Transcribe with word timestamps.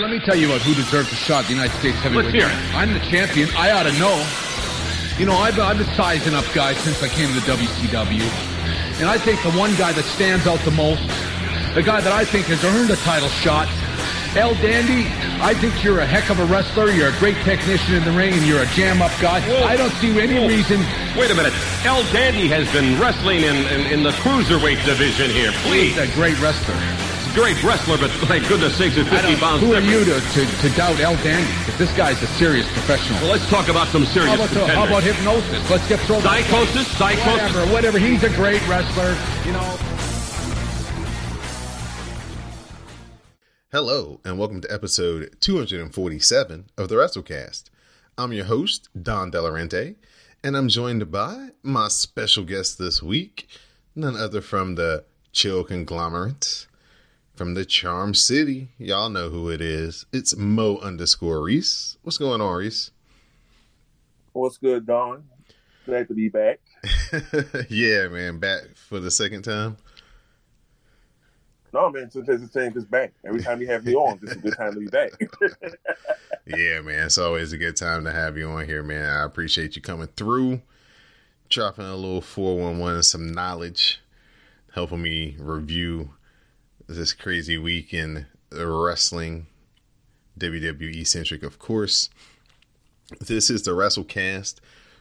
Let 0.00 0.08
me 0.08 0.18
tell 0.18 0.34
you 0.34 0.46
about 0.46 0.62
who 0.62 0.72
deserves 0.72 1.12
a 1.12 1.14
shot. 1.14 1.44
The 1.44 1.52
United 1.52 1.76
States 1.76 1.98
heavyweight. 1.98 2.32
Let's 2.32 2.34
hear 2.34 2.48
it. 2.48 2.74
I'm 2.74 2.94
the 2.94 3.00
champion. 3.00 3.50
I 3.54 3.72
ought 3.72 3.82
to 3.82 3.92
know. 4.00 4.16
You 5.18 5.26
know, 5.26 5.36
I've, 5.36 5.60
I've 5.60 5.76
been 5.76 5.92
sizing 5.94 6.32
up 6.32 6.46
guys 6.54 6.78
since 6.78 7.02
I 7.02 7.08
came 7.08 7.28
to 7.28 7.34
the 7.34 7.44
WCW, 7.52 8.24
and 8.98 9.10
I 9.10 9.18
think 9.18 9.42
the 9.42 9.52
one 9.52 9.76
guy 9.76 9.92
that 9.92 10.04
stands 10.04 10.46
out 10.46 10.58
the 10.60 10.70
most, 10.70 11.04
the 11.74 11.82
guy 11.82 12.00
that 12.00 12.12
I 12.12 12.24
think 12.24 12.46
has 12.46 12.64
earned 12.64 12.88
a 12.88 12.96
title 13.04 13.28
shot, 13.28 13.68
El 14.34 14.54
Dandy. 14.64 15.04
I 15.44 15.52
think 15.52 15.84
you're 15.84 16.00
a 16.00 16.06
heck 16.06 16.30
of 16.30 16.40
a 16.40 16.46
wrestler. 16.46 16.88
You're 16.90 17.12
a 17.12 17.18
great 17.18 17.36
technician 17.44 17.96
in 17.96 18.04
the 18.04 18.12
ring, 18.12 18.32
and 18.32 18.46
you're 18.46 18.62
a 18.62 18.72
jam-up 18.72 19.12
guy. 19.20 19.42
Whoa. 19.42 19.66
I 19.66 19.76
don't 19.76 19.92
see 20.00 20.18
any 20.18 20.40
Whoa. 20.40 20.48
reason. 20.48 20.80
Wait 21.12 21.30
a 21.30 21.34
minute. 21.34 21.52
El 21.84 22.00
Dandy 22.08 22.48
has 22.48 22.64
been 22.72 22.98
wrestling 22.98 23.42
in, 23.42 23.68
in, 23.68 23.80
in 23.92 24.02
the 24.02 24.12
cruiserweight 24.24 24.82
division 24.86 25.28
here. 25.28 25.52
Please. 25.68 25.94
He's 25.94 26.10
a 26.10 26.14
great 26.14 26.40
wrestler. 26.40 27.09
Great 27.34 27.62
wrestler, 27.62 27.96
but 27.96 28.10
my 28.28 28.40
goodness 28.48 28.76
sakes, 28.76 28.96
it's 28.96 29.08
I 29.08 29.22
50 29.22 29.36
pounds 29.36 29.62
who 29.62 29.72
are 29.72 29.80
different. 29.80 30.08
you 30.08 30.14
to, 30.14 30.20
to, 30.20 30.68
to 30.68 30.76
doubt 30.76 30.98
El 30.98 31.14
Dandy? 31.22 31.46
Because 31.60 31.78
this 31.78 31.96
guy's 31.96 32.20
a 32.24 32.26
serious 32.26 32.66
professional. 32.72 33.20
Well, 33.20 33.30
let's 33.30 33.48
talk 33.48 33.68
about 33.68 33.86
some 33.86 34.04
serious 34.04 34.30
How 34.30 34.44
about, 34.44 34.50
the, 34.50 34.66
how 34.66 34.86
about 34.88 35.02
hypnosis? 35.04 35.70
Let's 35.70 35.88
get 35.88 36.00
thrown. 36.00 36.22
Psychosis? 36.22 36.88
Psychosis? 36.88 37.54
Whatever, 37.54 37.72
whatever. 37.72 37.98
He's 38.00 38.24
a 38.24 38.30
great 38.30 38.66
wrestler. 38.66 39.16
You 39.46 39.52
know. 39.52 39.78
Hello, 43.70 44.20
and 44.24 44.36
welcome 44.36 44.60
to 44.62 44.72
episode 44.72 45.36
247 45.38 46.70
of 46.76 46.88
the 46.88 46.96
WrassleCast. 46.96 47.70
I'm 48.18 48.32
your 48.32 48.46
host, 48.46 48.88
Don 49.00 49.30
Delarente, 49.30 49.94
and 50.42 50.56
I'm 50.56 50.68
joined 50.68 51.12
by 51.12 51.50
my 51.62 51.86
special 51.86 52.42
guest 52.42 52.76
this 52.76 53.00
week, 53.00 53.46
none 53.94 54.16
other 54.16 54.40
from 54.40 54.74
the 54.74 55.04
Chill 55.30 55.62
Conglomerate, 55.62 56.66
from 57.40 57.54
the 57.54 57.64
Charm 57.64 58.12
City. 58.12 58.68
Y'all 58.76 59.08
know 59.08 59.30
who 59.30 59.48
it 59.48 59.62
is. 59.62 60.04
It's 60.12 60.36
Mo 60.36 60.76
underscore 60.76 61.40
Reese. 61.40 61.96
What's 62.02 62.18
going 62.18 62.42
on, 62.42 62.54
Reese? 62.54 62.90
What's 64.34 64.58
good, 64.58 64.84
Don? 64.84 65.24
Glad 65.86 66.08
to 66.08 66.14
be 66.14 66.28
back. 66.28 66.60
yeah, 67.70 68.08
man, 68.08 68.40
back 68.40 68.64
for 68.74 69.00
the 69.00 69.10
second 69.10 69.44
time. 69.44 69.78
No, 71.72 71.88
man, 71.88 72.10
sometimes 72.10 72.42
it's 72.42 72.52
saying 72.52 72.74
just 72.74 72.90
back. 72.90 73.14
Every 73.24 73.42
time 73.42 73.62
you 73.62 73.68
have 73.68 73.86
me 73.86 73.94
on, 73.94 74.18
this 74.20 74.32
is 74.32 74.36
a 74.36 74.40
good 74.40 74.56
time 74.58 74.74
to 74.74 74.80
be 74.80 74.88
back. 74.88 75.12
Yeah, 76.46 76.82
man. 76.82 77.06
It's 77.06 77.16
always 77.16 77.54
a 77.54 77.58
good 77.58 77.76
time 77.76 78.04
to 78.04 78.12
have 78.12 78.36
you 78.36 78.50
on 78.50 78.66
here, 78.66 78.82
man. 78.82 79.08
I 79.08 79.24
appreciate 79.24 79.76
you 79.76 79.82
coming 79.82 80.08
through, 80.08 80.60
dropping 81.48 81.86
a 81.86 81.96
little 81.96 82.20
411 82.20 82.96
and 82.96 83.04
some 83.04 83.32
knowledge, 83.32 84.02
helping 84.74 85.00
me 85.00 85.36
review 85.38 86.10
this 86.94 87.12
crazy 87.12 87.56
week 87.56 87.94
in 87.94 88.26
wrestling, 88.50 89.46
WWE 90.38 91.06
centric, 91.06 91.44
of 91.44 91.58
course. 91.58 92.10
This 93.20 93.48
is 93.48 93.62
the 93.62 93.70
WrassleCast. 93.70 94.56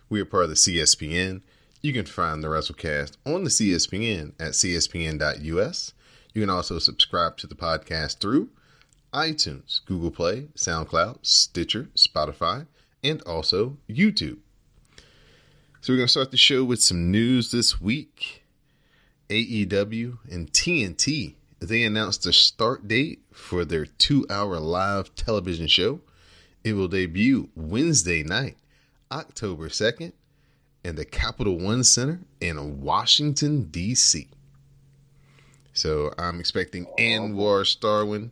We 0.08 0.22
are 0.22 0.26
part 0.26 0.44
of 0.44 0.50
the 0.50 0.56
CSPN. 0.56 1.42
You 1.81 1.94
can 1.94 2.06
find 2.06 2.44
the 2.44 2.48
WrassleCast 2.48 3.18
on 3.26 3.44
the 3.44 3.50
CSPN 3.50 4.34
at 4.40 4.52
cspn.us. 4.52 5.94
You 6.34 6.42
can 6.42 6.50
also 6.50 6.78
subscribe 6.78 7.38
to 7.38 7.48
the 7.48 7.56
podcast 7.56 8.20
through 8.20 8.50
iTunes, 9.12 9.84
Google 9.86 10.12
Play, 10.12 10.50
SoundCloud, 10.56 11.26
Stitcher, 11.26 11.90
Spotify, 11.96 12.68
and 13.03 13.22
also 13.24 13.78
YouTube. 13.90 14.38
So 15.81 15.94
we're 15.94 15.98
going 15.98 16.08
to 16.08 16.12
start 16.12 16.30
the 16.30 16.38
show 16.38 16.64
with 16.64 16.84
some 16.84 17.09
news 17.09 17.50
this 17.50 17.81
week. 17.81 18.44
AEW 19.30 20.18
and 20.30 20.52
TNT, 20.52 21.36
they 21.60 21.84
announced 21.84 22.24
the 22.24 22.34
start 22.34 22.88
date 22.88 23.20
for 23.32 23.66
their 23.66 23.86
2-hour 23.86 24.60
live 24.60 25.14
television 25.16 25.68
show. 25.68 26.02
It 26.64 26.74
will 26.74 26.88
debut 26.88 27.50
Wednesday 27.56 28.24
night, 28.24 28.58
October 29.12 29.70
2nd, 29.70 30.14
in 30.84 30.96
the 30.96 31.06
Capital 31.06 31.58
One 31.58 31.84
Center 31.84 32.22
in 32.40 32.81
Washington 32.81 33.66
D.C. 33.66 34.28
So 35.74 36.14
I'm 36.18 36.40
expecting 36.40 36.86
Anwar 36.98 37.64
Starwin 37.64 38.31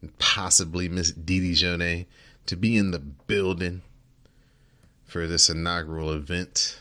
and 0.00 0.18
possibly 0.18 0.88
Miss 0.88 1.12
Didi 1.12 1.54
Jonay 1.54 2.06
to 2.46 2.56
be 2.56 2.76
in 2.76 2.90
the 2.90 2.98
building 2.98 3.82
for 5.04 5.26
this 5.26 5.48
inaugural 5.50 6.12
event. 6.12 6.78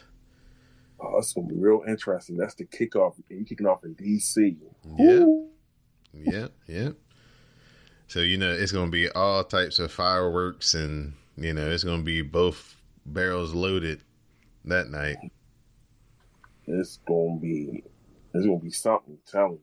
oh, 1.00 1.18
it's 1.18 1.34
gonna 1.34 1.47
be 1.47 1.56
real 1.56 1.84
interesting. 1.88 2.38
That's 2.38 2.56
the 2.56 2.66
kickoff. 2.66 3.16
You 3.30 3.46
kicking 3.46 3.68
off 3.68 3.84
in 3.84 3.96
DC. 3.96 4.56
Yeah. 4.97 5.06
Ooh. 5.06 5.50
Yeah, 6.13 6.47
yeah. 6.68 6.90
So 8.07 8.19
you 8.19 8.38
know 8.38 8.51
it's 8.51 8.72
gonna 8.72 8.91
be 8.91 9.09
all 9.09 9.44
types 9.44 9.79
of 9.79 9.91
fireworks, 9.91 10.73
and 10.73 11.13
you 11.38 11.53
know 11.53 11.69
it's 11.69 11.84
gonna 11.84 12.03
be 12.03 12.22
both 12.22 12.75
barrels 13.06 13.53
loaded 13.53 14.01
that 14.66 14.90
night. 14.90 15.17
It's 16.66 16.97
gonna 17.07 17.40
be. 17.40 17.84
It's 18.34 18.46
gonna 18.46 18.59
be 18.59 18.72
something. 18.72 19.17
Telling. 19.29 19.59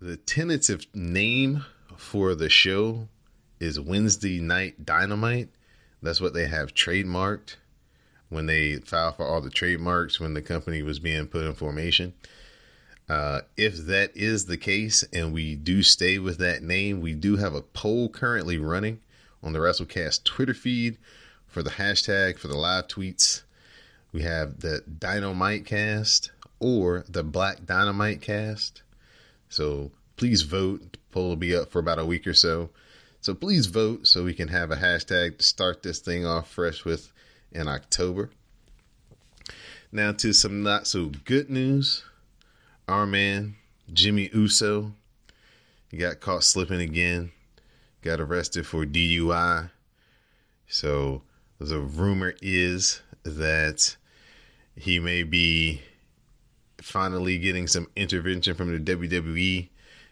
The 0.00 0.16
tentative 0.16 0.86
name 0.94 1.64
for 1.96 2.34
the 2.34 2.48
show 2.48 3.08
is 3.60 3.78
Wednesday 3.78 4.40
Night 4.40 4.84
Dynamite. 4.84 5.50
That's 6.02 6.20
what 6.20 6.34
they 6.34 6.46
have 6.46 6.74
trademarked 6.74 7.56
when 8.28 8.46
they 8.46 8.76
filed 8.78 9.16
for 9.16 9.26
all 9.26 9.40
the 9.40 9.50
trademarks 9.50 10.18
when 10.18 10.34
the 10.34 10.42
company 10.42 10.82
was 10.82 10.98
being 10.98 11.26
put 11.28 11.44
in 11.44 11.54
formation. 11.54 12.14
Uh, 13.08 13.42
if 13.56 13.76
that 13.86 14.10
is 14.14 14.46
the 14.46 14.56
case 14.56 15.04
and 15.12 15.32
we 15.32 15.54
do 15.54 15.82
stay 15.82 16.18
with 16.18 16.38
that 16.38 16.62
name, 16.62 17.00
we 17.00 17.14
do 17.14 17.36
have 17.36 17.54
a 17.54 17.62
poll 17.62 18.08
currently 18.08 18.56
running 18.56 19.00
on 19.42 19.52
the 19.52 19.58
WrassleCast 19.58 20.24
Twitter 20.24 20.54
feed 20.54 20.96
for 21.46 21.62
the 21.62 21.70
hashtag 21.70 22.38
for 22.38 22.48
the 22.48 22.56
live 22.56 22.88
tweets. 22.88 23.42
We 24.12 24.22
have 24.22 24.60
the 24.60 24.82
Dynamite 24.98 25.66
Cast 25.66 26.30
or 26.60 27.04
the 27.08 27.22
Black 27.22 27.66
Dynamite 27.66 28.20
Cast. 28.20 28.82
So 29.48 29.90
please 30.16 30.42
vote. 30.42 30.92
The 30.92 30.98
poll 31.10 31.28
will 31.28 31.36
be 31.36 31.54
up 31.54 31.70
for 31.70 31.78
about 31.78 31.98
a 31.98 32.06
week 32.06 32.26
or 32.26 32.34
so. 32.34 32.70
So 33.20 33.34
please 33.34 33.66
vote 33.66 34.06
so 34.06 34.24
we 34.24 34.34
can 34.34 34.48
have 34.48 34.70
a 34.70 34.76
hashtag 34.76 35.38
to 35.38 35.44
start 35.44 35.82
this 35.82 35.98
thing 35.98 36.24
off 36.24 36.50
fresh 36.50 36.84
with 36.84 37.12
in 37.50 37.68
October. 37.68 38.30
Now 39.90 40.12
to 40.12 40.32
some 40.32 40.62
not 40.62 40.86
so 40.86 41.10
good 41.24 41.50
news. 41.50 42.02
Our 42.92 43.06
man, 43.06 43.54
Jimmy 43.90 44.28
Uso, 44.34 44.92
he 45.90 45.96
got 45.96 46.20
caught 46.20 46.44
slipping 46.44 46.82
again. 46.82 47.32
Got 48.02 48.20
arrested 48.20 48.66
for 48.66 48.84
DUI. 48.84 49.70
So 50.68 51.22
the 51.58 51.78
rumor 51.80 52.34
is 52.42 53.00
that 53.24 53.96
he 54.76 54.98
may 54.98 55.22
be 55.22 55.80
finally 56.82 57.38
getting 57.38 57.66
some 57.66 57.86
intervention 57.96 58.54
from 58.56 58.70
the 58.70 58.94
WWE. 58.94 59.70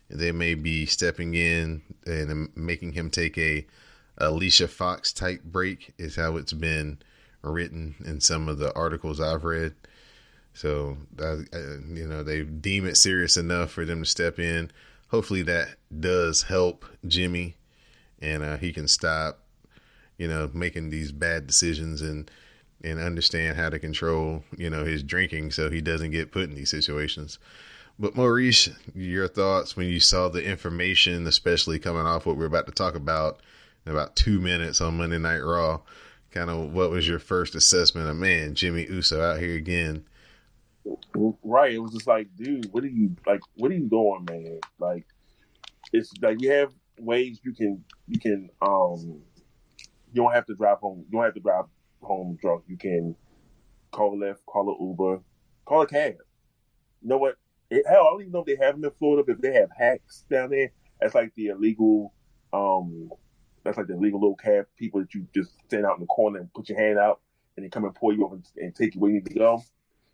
They 0.08 0.32
may 0.32 0.54
be 0.54 0.86
stepping 0.86 1.34
in 1.34 1.82
and 2.06 2.48
making 2.56 2.92
him 2.92 3.10
take 3.10 3.36
a 3.36 3.66
Alicia 4.16 4.68
Fox 4.68 5.12
type 5.12 5.42
break, 5.44 5.92
is 5.98 6.16
how 6.16 6.38
it's 6.38 6.54
been 6.54 6.96
written 7.42 7.96
in 8.06 8.22
some 8.22 8.48
of 8.48 8.56
the 8.56 8.74
articles 8.74 9.20
I've 9.20 9.44
read. 9.44 9.74
So, 10.54 10.98
uh, 11.18 11.36
you 11.88 12.06
know, 12.06 12.22
they 12.22 12.42
deem 12.42 12.86
it 12.86 12.96
serious 12.96 13.36
enough 13.36 13.70
for 13.70 13.84
them 13.84 14.02
to 14.02 14.08
step 14.08 14.38
in. 14.38 14.70
Hopefully, 15.08 15.42
that 15.42 15.76
does 15.98 16.42
help 16.42 16.84
Jimmy 17.06 17.56
and 18.20 18.42
uh, 18.42 18.56
he 18.56 18.72
can 18.72 18.86
stop, 18.86 19.40
you 20.18 20.28
know, 20.28 20.50
making 20.52 20.90
these 20.90 21.12
bad 21.12 21.46
decisions 21.46 22.02
and 22.02 22.30
and 22.82 22.98
understand 22.98 23.58
how 23.58 23.68
to 23.68 23.78
control, 23.78 24.42
you 24.56 24.70
know, 24.70 24.84
his 24.84 25.02
drinking 25.02 25.50
so 25.50 25.68
he 25.68 25.82
doesn't 25.82 26.12
get 26.12 26.32
put 26.32 26.44
in 26.44 26.54
these 26.54 26.70
situations. 26.70 27.38
But 27.98 28.16
Maurice, 28.16 28.70
your 28.94 29.28
thoughts 29.28 29.76
when 29.76 29.86
you 29.86 30.00
saw 30.00 30.30
the 30.30 30.42
information, 30.42 31.26
especially 31.26 31.78
coming 31.78 32.06
off 32.06 32.24
what 32.24 32.38
we're 32.38 32.46
about 32.46 32.66
to 32.66 32.72
talk 32.72 32.94
about 32.94 33.40
in 33.84 33.92
about 33.92 34.16
two 34.16 34.40
minutes 34.40 34.80
on 34.80 34.96
Monday 34.96 35.18
Night 35.18 35.40
Raw, 35.40 35.80
kind 36.30 36.48
of 36.48 36.72
what 36.72 36.90
was 36.90 37.06
your 37.06 37.18
first 37.18 37.54
assessment 37.54 38.08
of 38.08 38.16
man, 38.16 38.54
Jimmy 38.54 38.86
Uso 38.86 39.20
out 39.20 39.40
here 39.40 39.56
again? 39.56 40.04
Right. 41.42 41.74
It 41.74 41.78
was 41.78 41.92
just 41.92 42.06
like, 42.06 42.28
dude, 42.36 42.72
what 42.72 42.84
are 42.84 42.88
you 42.88 43.14
like? 43.26 43.40
What 43.56 43.70
are 43.70 43.74
you 43.74 43.88
doing, 43.88 44.26
man? 44.28 44.60
Like, 44.78 45.06
it's 45.92 46.12
like 46.22 46.40
you 46.40 46.50
have 46.52 46.72
ways 46.98 47.40
you 47.42 47.52
can 47.52 47.84
you 48.06 48.18
can 48.18 48.50
um 48.62 49.22
you 50.12 50.22
don't 50.22 50.32
have 50.32 50.46
to 50.46 50.54
drive 50.54 50.78
home. 50.78 51.04
You 51.08 51.18
don't 51.18 51.24
have 51.24 51.34
to 51.34 51.40
drive 51.40 51.64
home 52.02 52.38
drunk. 52.40 52.64
You 52.66 52.76
can 52.76 53.14
call 53.90 54.14
a 54.14 54.16
Lyft, 54.16 54.44
call 54.46 54.70
an 54.70 54.86
Uber, 54.88 55.22
call 55.64 55.82
a 55.82 55.86
cab. 55.86 56.16
You 57.02 57.08
know 57.08 57.18
what? 57.18 57.36
It, 57.70 57.84
hell, 57.86 58.06
I 58.06 58.10
don't 58.10 58.20
even 58.22 58.32
know 58.32 58.40
if 58.40 58.46
they 58.46 58.64
have 58.64 58.74
them 58.74 58.84
in 58.84 58.90
Florida, 58.98 59.22
but 59.26 59.36
if 59.36 59.40
they 59.40 59.58
have 59.58 59.70
hacks 59.76 60.24
down 60.30 60.50
there, 60.50 60.72
that's 61.00 61.14
like 61.14 61.32
the 61.36 61.48
illegal, 61.48 62.12
um, 62.52 63.10
that's 63.64 63.76
like 63.76 63.86
the 63.86 63.94
illegal 63.94 64.20
little 64.20 64.36
cab 64.36 64.66
people 64.76 65.00
that 65.00 65.14
you 65.14 65.26
just 65.34 65.52
stand 65.66 65.86
out 65.86 65.94
in 65.94 66.00
the 66.00 66.06
corner 66.06 66.40
and 66.40 66.52
put 66.52 66.68
your 66.68 66.78
hand 66.78 66.98
out 66.98 67.20
and 67.56 67.64
they 67.64 67.70
come 67.70 67.84
and 67.84 67.94
pull 67.94 68.14
you 68.14 68.24
over 68.24 68.34
and, 68.34 68.44
and 68.56 68.74
take 68.74 68.94
you 68.94 69.00
where 69.00 69.10
you 69.10 69.18
need 69.18 69.26
to 69.26 69.34
go. 69.34 69.62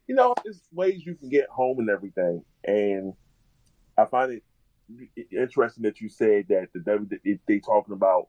You 0.07 0.15
know, 0.15 0.35
there's 0.45 0.63
ways 0.73 1.05
you 1.05 1.15
can 1.15 1.29
get 1.29 1.49
home 1.49 1.79
and 1.81 1.91
everything. 1.91 2.45
And 2.65 3.15
I 3.99 4.05
find 4.05 4.33
it 4.33 4.43
interesting 5.33 5.83
that 5.85 6.01
you 6.01 6.09
said 6.09 6.47
that 6.49 6.69
the 6.73 6.81
WWE 6.81 7.41
they 7.47 7.59
talking 7.59 7.95
about 7.95 8.29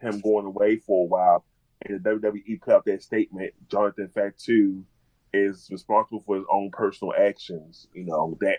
him 0.00 0.20
going 0.20 0.46
away 0.46 0.76
for 0.76 1.04
a 1.04 1.08
while, 1.08 1.44
and 1.84 2.02
the 2.02 2.10
WWE 2.10 2.60
put 2.60 2.74
out 2.74 2.84
that 2.84 3.02
statement. 3.02 3.52
Jonathan 3.68 4.08
Fatu 4.08 4.84
is 5.32 5.68
responsible 5.70 6.22
for 6.24 6.36
his 6.36 6.44
own 6.50 6.70
personal 6.72 7.14
actions. 7.18 7.88
You 7.92 8.04
know 8.04 8.36
that 8.40 8.58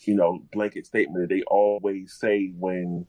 you 0.00 0.14
know 0.14 0.40
blanket 0.52 0.86
statement 0.86 1.28
that 1.28 1.34
they 1.34 1.42
always 1.42 2.14
say 2.14 2.52
when 2.56 3.06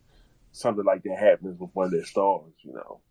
something 0.51 0.85
like 0.85 1.03
that 1.03 1.19
happens 1.19 1.59
with 1.59 1.69
one 1.73 1.87
of 1.87 1.91
their 1.91 2.05
stars. 2.05 2.53
You 2.61 2.73
know. 2.73 3.01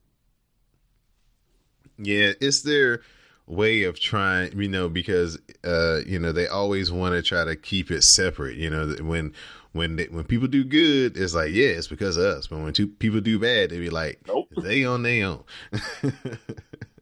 Yeah, 1.98 2.32
it's 2.40 2.62
their 2.62 3.02
way 3.46 3.84
of 3.84 3.98
trying, 3.98 4.58
you 4.60 4.68
know, 4.68 4.88
because 4.88 5.38
uh, 5.64 6.00
you 6.06 6.18
know 6.18 6.32
they 6.32 6.46
always 6.46 6.90
want 6.90 7.14
to 7.14 7.22
try 7.22 7.44
to 7.44 7.56
keep 7.56 7.90
it 7.90 8.02
separate. 8.02 8.56
You 8.56 8.70
know, 8.70 8.94
when 9.00 9.32
when 9.72 9.96
they, 9.96 10.04
when 10.04 10.24
people 10.24 10.48
do 10.48 10.64
good, 10.64 11.16
it's 11.16 11.34
like 11.34 11.52
yeah, 11.52 11.68
it's 11.68 11.88
because 11.88 12.16
of 12.16 12.24
us. 12.24 12.46
But 12.46 12.60
when 12.60 12.72
two 12.72 12.88
people 12.88 13.20
do 13.20 13.38
bad, 13.38 13.70
they 13.70 13.78
be 13.78 13.90
like, 13.90 14.20
Nope. 14.26 14.48
they 14.62 14.84
on 14.84 15.02
their 15.02 15.26
own. 15.26 15.44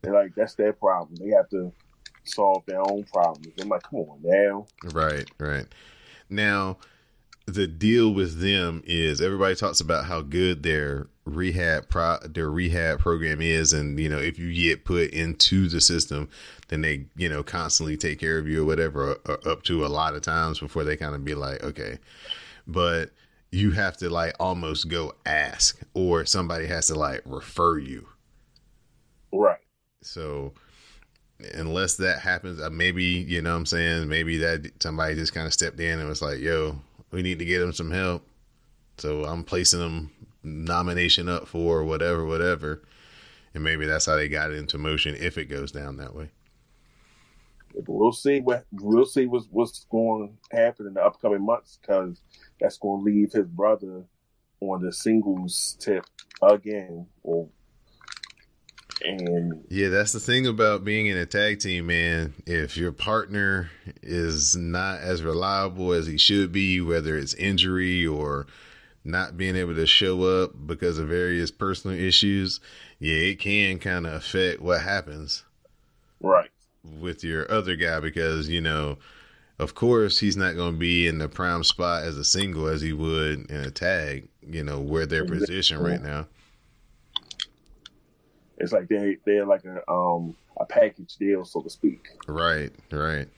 They're 0.03 0.13
like 0.13 0.35
that's 0.35 0.55
their 0.55 0.73
problem. 0.73 1.17
They 1.17 1.35
have 1.35 1.49
to 1.51 1.73
solve 2.25 2.65
their 2.67 2.81
own 2.81 3.05
problems. 3.05 3.55
I'm 3.61 3.69
like, 3.69 3.83
come 3.83 4.01
on 4.01 4.19
now. 4.23 4.67
Right, 4.93 5.29
right. 5.39 5.67
Now, 6.29 6.79
the 7.47 7.67
deal 7.67 8.13
with 8.13 8.41
them 8.41 8.83
is 8.87 9.21
everybody 9.21 9.55
talks 9.55 9.81
about 9.81 10.07
how 10.07 10.23
good 10.23 10.63
their 10.63 11.09
rehab 11.25 11.89
pro 11.89 12.19
their 12.25 12.51
rehab 12.51 12.99
program 12.99 13.41
is, 13.41 13.73
and 13.73 13.99
you 13.99 14.09
know 14.09 14.19
if 14.19 14.39
you 14.39 14.53
get 14.53 14.85
put 14.85 15.11
into 15.11 15.69
the 15.69 15.81
system, 15.81 16.29
then 16.69 16.83
they 16.83 17.07
you 17.17 17.29
know 17.29 17.43
constantly 17.43 17.97
take 17.97 18.19
care 18.19 18.39
of 18.39 18.47
you 18.47 18.63
or 18.63 18.67
whatever, 18.67 19.13
or, 19.13 19.19
or 19.27 19.49
up 19.49 19.63
to 19.65 19.85
a 19.85 19.89
lot 19.89 20.15
of 20.15 20.23
times 20.23 20.59
before 20.59 20.85
they 20.85 20.97
kind 20.97 21.15
of 21.15 21.25
be 21.25 21.35
like, 21.35 21.63
okay, 21.63 21.99
but 22.67 23.11
you 23.51 23.71
have 23.71 23.97
to 23.97 24.11
like 24.11 24.35
almost 24.39 24.89
go 24.89 25.15
ask, 25.25 25.81
or 25.95 26.27
somebody 26.27 26.67
has 26.67 26.89
to 26.89 26.95
like 26.95 27.23
refer 27.25 27.79
you. 27.79 28.07
Right. 29.33 29.61
So 30.03 30.53
unless 31.55 31.97
that 31.97 32.21
happens, 32.21 32.61
uh, 32.61 32.71
maybe 32.71 33.05
you 33.05 33.41
know 33.43 33.53
what 33.53 33.59
I'm 33.59 33.67
saying 33.67 34.09
maybe 34.09 34.39
that 34.39 34.71
somebody 34.83 35.15
just 35.15 35.35
kind 35.35 35.47
of 35.47 35.53
stepped 35.53 35.81
in 35.81 35.99
and 35.99 36.09
was 36.09 36.23
like, 36.23 36.39
"Yo, 36.39 36.77
we 37.11 37.23
need 37.23 37.39
to 37.39 37.45
get 37.45 37.63
him 37.63 37.73
some 37.73 37.91
help." 37.91 38.27
So 38.99 39.25
I'm 39.25 39.43
placing 39.43 39.81
them 39.81 40.11
nomination 40.45 41.29
up 41.29 41.49
for 41.49 41.85
whatever, 41.85 42.25
whatever, 42.25 42.83
and 43.55 43.65
maybe 43.65 43.87
that's 43.87 44.07
how 44.07 44.17
they 44.17 44.29
got 44.29 44.51
it 44.51 44.57
into 44.57 44.79
motion 44.79 45.15
if 45.19 45.39
it 45.39 45.47
goes 45.47 45.73
down 45.73 45.97
that 45.97 46.15
way. 46.15 46.31
We'll 47.87 48.13
see 48.13 48.41
what 48.41 48.65
we'll 48.73 49.07
see 49.07 49.27
what's 49.27 49.49
what's 49.51 49.85
going 49.91 50.37
to 50.51 50.57
happen 50.57 50.87
in 50.87 50.95
the 50.95 51.05
upcoming 51.05 51.45
months 51.45 51.79
because 51.81 52.21
that's 52.61 52.79
going 52.79 53.01
to 53.01 53.05
leave 53.05 53.33
his 53.33 53.47
brother 53.47 54.05
on 54.61 54.83
the 54.83 54.93
singles 54.93 55.77
tip 55.81 56.05
again. 56.41 57.07
Or 57.23 57.49
and 59.03 59.65
Yeah, 59.69 59.89
that's 59.89 60.13
the 60.13 60.21
thing 60.21 60.47
about 60.47 60.85
being 60.85 61.07
in 61.07 61.17
a 61.17 61.27
tag 61.27 61.61
team, 61.61 61.87
man. 61.87 62.35
If 62.47 62.77
your 62.77 62.93
partner 62.93 63.71
is 64.03 64.57
not 64.57 65.01
as 65.01 65.23
reliable 65.23 65.93
as 65.93 66.07
he 66.07 66.17
should 66.17 66.53
be, 66.53 66.81
whether 66.81 67.17
it's 67.17 67.35
injury 67.35 68.07
or 68.07 68.47
not 69.05 69.37
being 69.37 69.57
able 69.57 69.75
to 69.75 69.87
show 69.87 70.23
up 70.23 70.53
because 70.67 70.99
of 70.99 71.09
various 71.09 71.51
personal 71.51 71.97
issues, 71.97 72.61
yeah, 72.99 73.17
it 73.17 73.39
can 73.39 73.79
kind 73.79 74.07
of 74.07 74.15
affect 74.15 74.61
what 74.61 74.81
happens 74.81 75.45
right, 76.21 76.51
with 77.01 77.23
your 77.23 77.51
other 77.51 77.77
guy 77.77 78.01
because, 78.01 78.49
you 78.49 78.61
know, 78.61 78.97
of 79.59 79.75
course, 79.75 80.19
he's 80.19 80.37
not 80.37 80.57
going 80.57 80.73
to 80.73 80.79
be 80.79 81.07
in 81.07 81.19
the 81.19 81.29
prime 81.29 81.63
spot 81.63 82.03
as 82.05 82.17
a 82.17 82.25
single 82.25 82.67
as 82.67 82.81
he 82.81 82.93
would 82.93 83.51
in 83.51 83.61
a 83.61 83.71
tag, 83.71 84.29
you 84.43 84.65
know, 84.65 84.81
where 84.81 85.07
their 85.07 85.25
position 85.25 85.79
right 85.79 86.03
now. 86.03 86.27
it's 88.59 88.73
like 88.73 88.89
they 88.89 89.19
they're 89.25 89.47
like 89.47 89.65
a 89.65 89.89
um 89.91 90.35
a 90.59 90.65
package 90.65 91.17
deal, 91.17 91.45
so 91.45 91.61
to 91.61 91.71
speak. 91.71 92.07
Right, 92.27 92.73
right. 92.91 93.29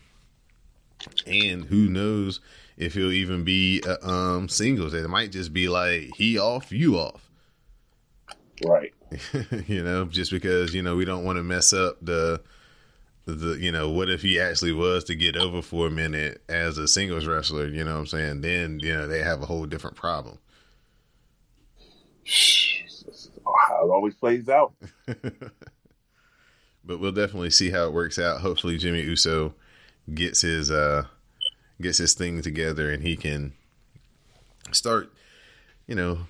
And 1.26 1.64
who 1.64 1.88
knows 1.88 2.40
if 2.76 2.94
he'll 2.94 3.12
even 3.12 3.44
be 3.44 3.82
uh, 3.86 4.08
um 4.08 4.48
singles? 4.48 4.94
It 4.94 5.08
might 5.08 5.32
just 5.32 5.52
be 5.52 5.68
like 5.68 6.10
he 6.16 6.38
off, 6.38 6.72
you 6.72 6.96
off. 6.96 7.30
Right. 8.64 8.92
you 9.66 9.82
know, 9.82 10.06
just 10.06 10.30
because 10.30 10.74
you 10.74 10.82
know 10.82 10.96
we 10.96 11.04
don't 11.04 11.24
want 11.24 11.36
to 11.36 11.42
mess 11.42 11.72
up 11.72 11.98
the 12.02 12.40
the 13.26 13.58
you 13.58 13.72
know 13.72 13.90
what 13.90 14.08
if 14.08 14.22
he 14.22 14.40
actually 14.40 14.72
was 14.72 15.04
to 15.04 15.14
get 15.14 15.36
over 15.36 15.60
for 15.60 15.88
a 15.88 15.90
minute 15.90 16.42
as 16.48 16.78
a 16.78 16.88
singles 16.88 17.26
wrestler? 17.26 17.66
You 17.68 17.84
know 17.84 17.94
what 17.94 18.00
I'm 18.00 18.06
saying? 18.06 18.40
Then 18.40 18.80
you 18.80 18.94
know 18.94 19.06
they 19.06 19.22
have 19.22 19.42
a 19.42 19.46
whole 19.46 19.66
different 19.66 19.96
problem. 19.96 20.38
How 23.68 23.86
it 23.86 23.90
always 23.90 24.14
plays 24.14 24.48
out. 24.48 24.74
but 25.06 27.00
we'll 27.00 27.12
definitely 27.12 27.50
see 27.50 27.70
how 27.70 27.86
it 27.86 27.92
works 27.92 28.18
out. 28.18 28.40
Hopefully, 28.40 28.78
Jimmy 28.78 29.02
Uso 29.02 29.54
gets 30.14 30.40
his 30.40 30.70
uh 30.70 31.04
gets 31.80 31.98
his 31.98 32.14
thing 32.14 32.42
together 32.42 32.90
and 32.90 33.02
he 33.02 33.16
can 33.16 33.52
start, 34.72 35.12
you 35.86 35.94
know, 35.94 36.20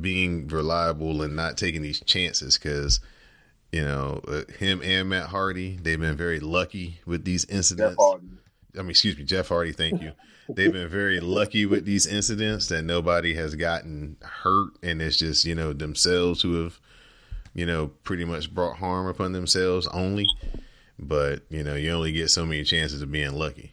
being 0.00 0.48
reliable 0.48 1.22
and 1.22 1.34
not 1.36 1.56
taking 1.56 1.82
these 1.82 2.00
chances 2.00 2.58
because. 2.58 3.00
You 3.72 3.84
know, 3.84 4.20
uh, 4.26 4.42
him 4.58 4.82
and 4.82 5.10
Matt 5.10 5.28
Hardy, 5.28 5.78
they've 5.80 6.00
been 6.00 6.16
very 6.16 6.40
lucky 6.40 6.98
with 7.06 7.24
these 7.24 7.44
Jeff 7.44 7.54
incidents. 7.54 7.96
Hardy. 8.00 8.26
I 8.74 8.82
mean, 8.82 8.90
excuse 8.90 9.16
me, 9.16 9.22
Jeff 9.22 9.46
Hardy. 9.46 9.70
Thank 9.70 10.02
you. 10.02 10.10
They've 10.48 10.72
been 10.72 10.88
very 10.88 11.20
lucky 11.20 11.66
with 11.66 11.84
these 11.84 12.06
incidents 12.06 12.66
that 12.68 12.82
nobody 12.82 13.34
has 13.34 13.54
gotten 13.54 14.16
hurt, 14.22 14.70
and 14.82 15.00
it's 15.00 15.16
just 15.16 15.44
you 15.44 15.54
know 15.54 15.72
themselves 15.72 16.42
who 16.42 16.64
have, 16.64 16.80
you 17.54 17.64
know, 17.64 17.92
pretty 18.02 18.24
much 18.24 18.52
brought 18.52 18.78
harm 18.78 19.06
upon 19.06 19.32
themselves 19.32 19.86
only. 19.88 20.26
But 20.98 21.42
you 21.48 21.62
know, 21.62 21.74
you 21.74 21.92
only 21.92 22.12
get 22.12 22.30
so 22.30 22.44
many 22.44 22.64
chances 22.64 23.02
of 23.02 23.12
being 23.12 23.32
lucky. 23.34 23.72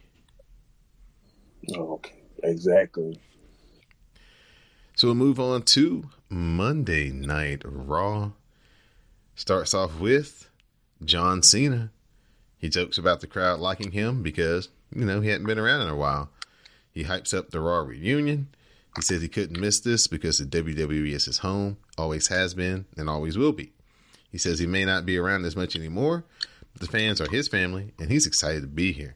Okay. 1.74 2.14
Exactly. 2.42 3.18
So 4.94 5.08
we'll 5.08 5.14
move 5.14 5.38
on 5.38 5.62
to 5.62 6.10
Monday 6.28 7.10
Night 7.10 7.62
Raw. 7.64 8.32
Starts 9.34 9.74
off 9.74 10.00
with 10.00 10.48
John 11.04 11.42
Cena. 11.42 11.90
He 12.58 12.68
jokes 12.68 12.98
about 12.98 13.20
the 13.20 13.26
crowd 13.26 13.60
liking 13.60 13.92
him 13.92 14.22
because, 14.22 14.68
you 14.94 15.04
know, 15.04 15.20
he 15.20 15.28
hadn't 15.28 15.46
been 15.46 15.58
around 15.58 15.82
in 15.82 15.88
a 15.88 15.96
while. 15.96 16.30
He 16.90 17.04
hypes 17.04 17.36
up 17.36 17.50
the 17.50 17.60
Raw 17.60 17.80
reunion. 17.80 18.48
He 18.96 19.02
says 19.02 19.22
he 19.22 19.28
couldn't 19.28 19.60
miss 19.60 19.78
this 19.78 20.08
because 20.08 20.38
the 20.38 20.44
WWE 20.44 21.12
is 21.12 21.26
his 21.26 21.38
home, 21.38 21.76
always 21.96 22.26
has 22.28 22.54
been, 22.54 22.86
and 22.96 23.08
always 23.08 23.38
will 23.38 23.52
be. 23.52 23.72
He 24.32 24.38
says 24.38 24.58
he 24.58 24.66
may 24.66 24.84
not 24.84 25.06
be 25.06 25.16
around 25.16 25.44
as 25.44 25.54
much 25.54 25.76
anymore, 25.76 26.24
but 26.72 26.80
the 26.80 26.88
fans 26.88 27.20
are 27.20 27.30
his 27.30 27.46
family, 27.46 27.92
and 28.00 28.10
he's 28.10 28.26
excited 28.26 28.62
to 28.62 28.66
be 28.66 28.92
here. 28.92 29.14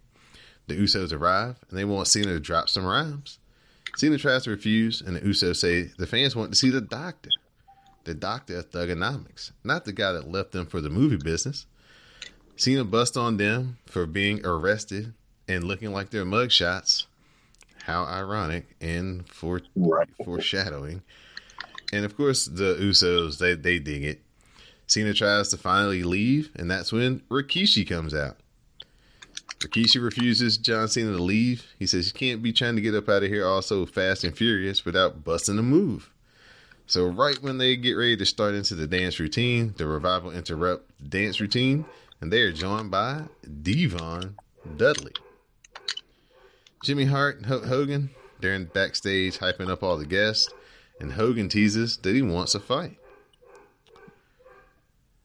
The 0.69 0.77
Usos 0.77 1.13
arrive, 1.13 1.57
and 1.69 1.79
they 1.79 1.85
want 1.85 2.09
Cena 2.09 2.27
to 2.29 2.41
drop 2.41 2.69
some 2.69 2.85
rhymes. 2.85 3.39
Cena 3.97 4.17
tries 4.17 4.45
to 4.45 4.51
refuse, 4.51 5.01
and 5.01 5.17
the 5.17 5.21
Usos 5.21 5.57
say 5.57 5.91
the 5.99 6.07
fans 6.07 6.35
want 6.35 6.51
to 6.53 6.57
see 6.57 6.71
the 6.71 6.81
doctor. 6.81 7.31
The 8.05 8.15
doctor 8.15 8.59
of 8.59 8.71
thuganomics, 8.71 9.53
not 9.63 9.85
the 9.85 9.93
guy 9.93 10.13
that 10.13 10.29
left 10.31 10.53
them 10.53 10.67
for 10.67 10.81
the 10.81 10.91
movie 10.91 11.19
business. 11.19 11.67
Cena 12.57 12.85
busts 12.85 13.17
on 13.17 13.37
them 13.37 13.79
for 13.87 14.07
being 14.07 14.45
arrested 14.45 15.15
and 15.49 15.65
looking 15.65 15.93
like 15.93 16.11
their 16.11 16.25
mugshots. 16.25 17.07
How 17.85 18.05
ironic 18.05 18.77
and 18.81 19.29
for 19.29 19.61
Right. 19.75 20.09
foreshadowing. 20.25 21.03
And 21.93 22.05
of 22.05 22.17
course, 22.17 22.47
the 22.47 22.77
Usos 22.77 23.39
they 23.39 23.55
they 23.55 23.79
dig 23.79 24.05
it. 24.05 24.21
Cena 24.87 25.15
tries 25.15 25.49
to 25.49 25.57
finally 25.57 26.03
leave, 26.03 26.51
and 26.55 26.71
that's 26.71 26.93
when 26.93 27.21
Rikishi 27.31 27.87
comes 27.89 28.15
out. 28.15 28.37
Rikishi 29.63 30.03
refuses 30.03 30.57
John 30.59 30.89
Cena 30.89 31.13
to 31.13 31.23
leave. 31.23 31.67
He 31.79 31.87
says 31.87 32.07
you 32.09 32.13
can't 32.13 32.43
be 32.43 32.53
trying 32.53 32.77
to 32.77 32.83
get 32.83 32.95
up 32.95 33.09
out 33.09 33.23
of 33.23 33.29
here 33.29 33.47
all 33.47 33.63
so 33.63 33.87
fast 33.87 34.25
and 34.25 34.37
furious 34.37 34.85
without 34.85 35.25
busting 35.25 35.59
a 35.59 35.63
move. 35.63 36.11
So 36.87 37.07
right 37.07 37.41
when 37.41 37.59
they 37.59 37.77
get 37.77 37.95
ready 37.95 38.17
to 38.17 38.27
start 38.27 38.55
into 38.55 38.75
the 38.75 38.87
dance 38.87 39.19
routine, 39.19 39.75
the 39.77 39.87
revival 39.87 40.31
interrupt 40.31 40.91
the 41.01 41.09
dance 41.09 41.41
routine, 41.41 41.85
and 42.21 42.33
they 42.33 42.43
are 42.43 42.53
joined 42.53 42.91
by 42.91 43.23
D-Von 43.63 44.37
Dudley. 44.77 45.13
Jimmy 46.85 47.05
Hart 47.05 47.37
and 47.37 47.47
Hulk 47.47 47.65
Hogan, 47.65 48.11
in 48.43 48.65
backstage 48.65 49.39
hyping 49.39 49.71
up 49.71 49.83
all 49.83 49.97
the 49.97 50.05
guests, 50.05 50.53
and 50.99 51.13
Hogan 51.13 51.49
teases 51.49 51.97
that 51.99 52.15
he 52.15 52.23
wants 52.23 52.55
a 52.55 52.61
fight. 52.61 52.97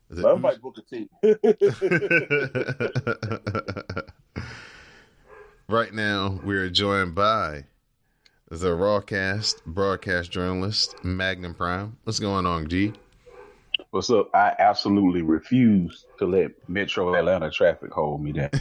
The 0.10 0.22
Love 0.22 0.42
like 0.42 0.62
Booker 0.62 0.82
T. 0.90 1.10
right 5.68 5.94
now, 5.94 6.40
we're 6.44 6.70
joined 6.70 7.14
by 7.14 7.66
the 8.50 8.70
Rawcast 8.70 9.66
broadcast 9.66 10.32
journalist, 10.32 11.04
Magnum 11.04 11.54
Prime. 11.54 11.98
What's 12.04 12.20
going 12.20 12.46
on, 12.46 12.70
G? 12.70 12.94
What's 13.92 14.10
up? 14.10 14.34
I 14.34 14.54
absolutely 14.60 15.22
refuse 15.22 16.06
to 16.20 16.26
let 16.26 16.52
Metro 16.70 17.14
Atlanta 17.14 17.52
traffic 17.52 17.92
hold 17.92 18.24
me 18.24 18.32
down. 18.32 18.52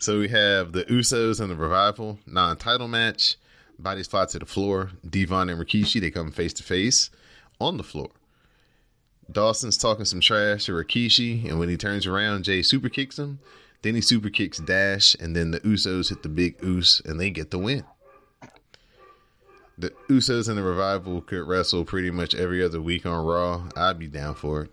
So 0.00 0.18
we 0.18 0.28
have 0.28 0.72
the 0.72 0.84
Usos 0.84 1.42
and 1.42 1.50
the 1.50 1.56
Revival 1.56 2.18
non-title 2.24 2.88
match. 2.88 3.36
Bodies 3.82 4.08
fly 4.08 4.26
to 4.26 4.38
the 4.38 4.46
floor. 4.46 4.90
D-Von 5.08 5.48
and 5.48 5.58
Rikishi 5.58 6.00
they 6.00 6.10
come 6.10 6.30
face 6.30 6.52
to 6.54 6.62
face 6.62 7.10
on 7.60 7.76
the 7.76 7.82
floor. 7.82 8.10
Dawson's 9.30 9.78
talking 9.78 10.04
some 10.04 10.20
trash 10.20 10.64
to 10.64 10.72
Rikishi, 10.72 11.48
and 11.48 11.58
when 11.58 11.68
he 11.68 11.76
turns 11.76 12.06
around, 12.06 12.44
Jey 12.44 12.62
super 12.62 12.88
kicks 12.88 13.18
him. 13.18 13.38
Then 13.82 13.94
he 13.94 14.00
super 14.00 14.28
kicks 14.28 14.58
Dash, 14.58 15.14
and 15.18 15.34
then 15.34 15.52
the 15.52 15.60
Usos 15.60 16.10
hit 16.10 16.22
the 16.22 16.28
big 16.28 16.62
Us, 16.62 17.00
and 17.04 17.18
they 17.18 17.30
get 17.30 17.50
the 17.50 17.58
win. 17.58 17.84
The 19.78 19.90
Usos 20.10 20.48
and 20.48 20.58
the 20.58 20.62
Revival 20.62 21.22
could 21.22 21.46
wrestle 21.46 21.84
pretty 21.86 22.10
much 22.10 22.34
every 22.34 22.62
other 22.62 22.82
week 22.82 23.06
on 23.06 23.24
Raw. 23.24 23.68
I'd 23.76 23.98
be 23.98 24.08
down 24.08 24.34
for 24.34 24.64
it. 24.64 24.70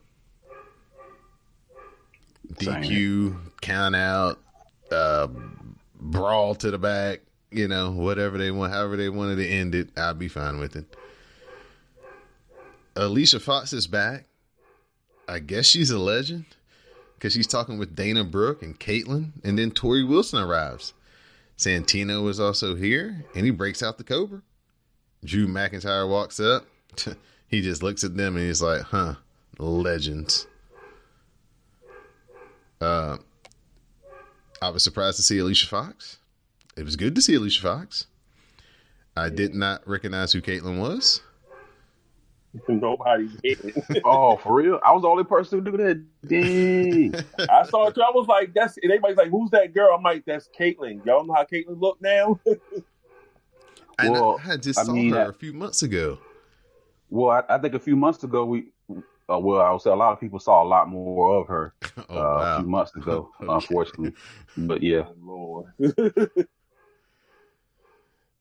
DQ, 2.55 3.37
count 3.61 3.95
out, 3.95 4.39
uh, 4.91 5.27
brawl 5.99 6.55
to 6.55 6.71
the 6.71 6.77
back, 6.77 7.21
you 7.51 7.67
know, 7.67 7.91
whatever 7.91 8.37
they 8.37 8.51
want, 8.51 8.73
however 8.73 8.97
they 8.97 9.09
wanted 9.09 9.37
to 9.37 9.47
end 9.47 9.75
it, 9.75 9.89
I'd 9.97 10.19
be 10.19 10.27
fine 10.27 10.59
with 10.59 10.75
it. 10.75 10.85
Alicia 12.95 13.39
Fox 13.39 13.73
is 13.73 13.87
back. 13.87 14.25
I 15.27 15.39
guess 15.39 15.65
she's 15.65 15.91
a 15.91 15.99
legend 15.99 16.45
because 17.15 17.33
she's 17.33 17.47
talking 17.47 17.77
with 17.77 17.95
Dana 17.95 18.23
Brooke 18.23 18.61
and 18.61 18.79
Kaitlyn, 18.79 19.31
and 19.43 19.57
then 19.57 19.71
Torrie 19.71 20.07
Wilson 20.07 20.39
arrives. 20.39 20.93
Santino 21.57 22.29
is 22.29 22.39
also 22.39 22.75
here, 22.75 23.25
and 23.35 23.45
he 23.45 23.51
breaks 23.51 23.81
out 23.81 23.97
the 23.97 24.03
Cobra. 24.03 24.41
Drew 25.23 25.47
McIntyre 25.47 26.07
walks 26.07 26.39
up. 26.39 26.65
he 27.47 27.61
just 27.61 27.81
looks 27.81 28.03
at 28.03 28.15
them 28.15 28.35
and 28.35 28.45
he's 28.45 28.61
like, 28.61 28.81
huh, 28.81 29.15
legends. 29.57 30.47
Uh, 32.79 33.17
I 34.61 34.69
was 34.69 34.83
surprised 34.83 35.17
to 35.17 35.23
see 35.23 35.39
Alicia 35.39 35.67
Fox. 35.67 36.17
It 36.77 36.85
was 36.85 36.95
good 36.95 37.15
to 37.15 37.21
see 37.21 37.33
Alicia 37.35 37.61
Fox. 37.61 38.07
I 39.15 39.29
did 39.29 39.55
not 39.55 39.87
recognize 39.87 40.31
who 40.31 40.41
Kaitlyn 40.41 40.79
was. 40.79 41.21
Nobody 42.67 43.29
did. 43.43 43.73
Oh, 44.05 44.37
for 44.37 44.53
real? 44.53 44.79
I 44.85 44.91
was 44.93 45.01
the 45.01 45.07
only 45.07 45.23
person 45.23 45.63
to 45.63 45.71
do 45.71 45.77
that. 45.77 46.05
Dang. 46.27 47.13
I 47.49 47.63
saw 47.67 47.87
it 47.87 47.95
too. 47.95 48.01
I 48.01 48.11
was 48.11 48.27
like, 48.27 48.53
that's 48.53 48.77
and 48.81 48.91
everybody's 48.91 49.17
like, 49.17 49.29
who's 49.31 49.49
that 49.51 49.73
girl? 49.73 49.93
I'm 49.95 50.03
like, 50.03 50.23
that's 50.25 50.47
Kaitlyn. 50.57 51.03
Y'all 51.05 51.25
know 51.25 51.33
how 51.33 51.43
Kaitlyn 51.43 51.81
look 51.81 51.97
now? 52.01 52.39
And 53.99 54.11
Well, 54.11 54.39
I, 54.45 54.53
I 54.53 54.57
just 54.57 54.79
I 54.79 54.83
saw 54.83 54.93
mean, 54.93 55.13
her 55.13 55.19
I- 55.19 55.29
a 55.29 55.33
few 55.33 55.53
months 55.53 55.81
ago. 55.81 56.19
well, 57.09 57.43
I, 57.49 57.55
I 57.55 57.57
think 57.57 57.73
a 57.73 57.79
few 57.79 57.95
months 57.95 58.23
ago 58.23 58.45
we, 58.45 58.67
uh, 59.29 59.39
well, 59.39 59.61
I 59.61 59.71
would 59.71 59.81
say 59.81 59.89
a 59.89 59.95
lot 59.95 60.13
of 60.13 60.19
people 60.19 60.39
saw 60.39 60.63
a 60.63 60.67
lot 60.67 60.87
more 60.89 61.41
of 61.41 61.47
her 61.47 61.73
Oh, 62.09 62.17
uh, 62.17 62.53
a 62.55 62.59
few 62.61 62.69
months 62.69 62.95
ago, 62.95 63.31
Okay. 63.41 63.53
unfortunately. 63.53 64.13
But 64.55 64.81
yeah, 64.83 65.05
Lord. 65.19 65.73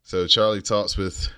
So 0.06 0.26
Charly 0.26 0.62
talks 0.62 0.96
with 0.96 1.30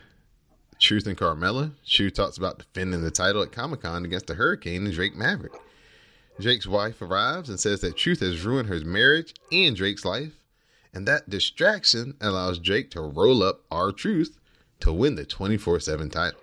Truth 0.79 1.07
and 1.07 1.17
Carmella. 1.17 1.73
Truth 1.87 2.13
talks 2.13 2.37
about 2.37 2.59
defending 2.59 3.01
the 3.01 3.11
title 3.11 3.41
at 3.41 3.51
Comic 3.51 3.81
Con 3.81 4.05
against 4.05 4.27
the 4.27 4.35
Hurricane 4.35 4.85
and 4.85 4.95
Drake 4.95 5.17
Maverick. 5.17 5.55
Drake's 6.39 6.67
wife 6.67 7.01
arrives 7.01 7.49
and 7.49 7.59
says 7.59 7.81
that 7.81 7.97
Truth 7.97 8.21
has 8.21 8.45
ruined 8.45 8.69
her 8.69 8.79
marriage 8.81 9.33
and 9.51 9.75
Drake's 9.75 10.05
life, 10.05 10.33
and 10.93 11.09
that 11.09 11.31
distraction 11.31 12.13
allows 12.21 12.59
Drake 12.59 12.91
to 12.91 13.01
roll 13.01 13.43
up 13.43 13.63
R-Truth 13.71 14.39
to 14.81 14.93
win 14.93 15.15
the 15.15 15.25
24 15.25 15.81
7 15.81 16.11
title. 16.11 16.41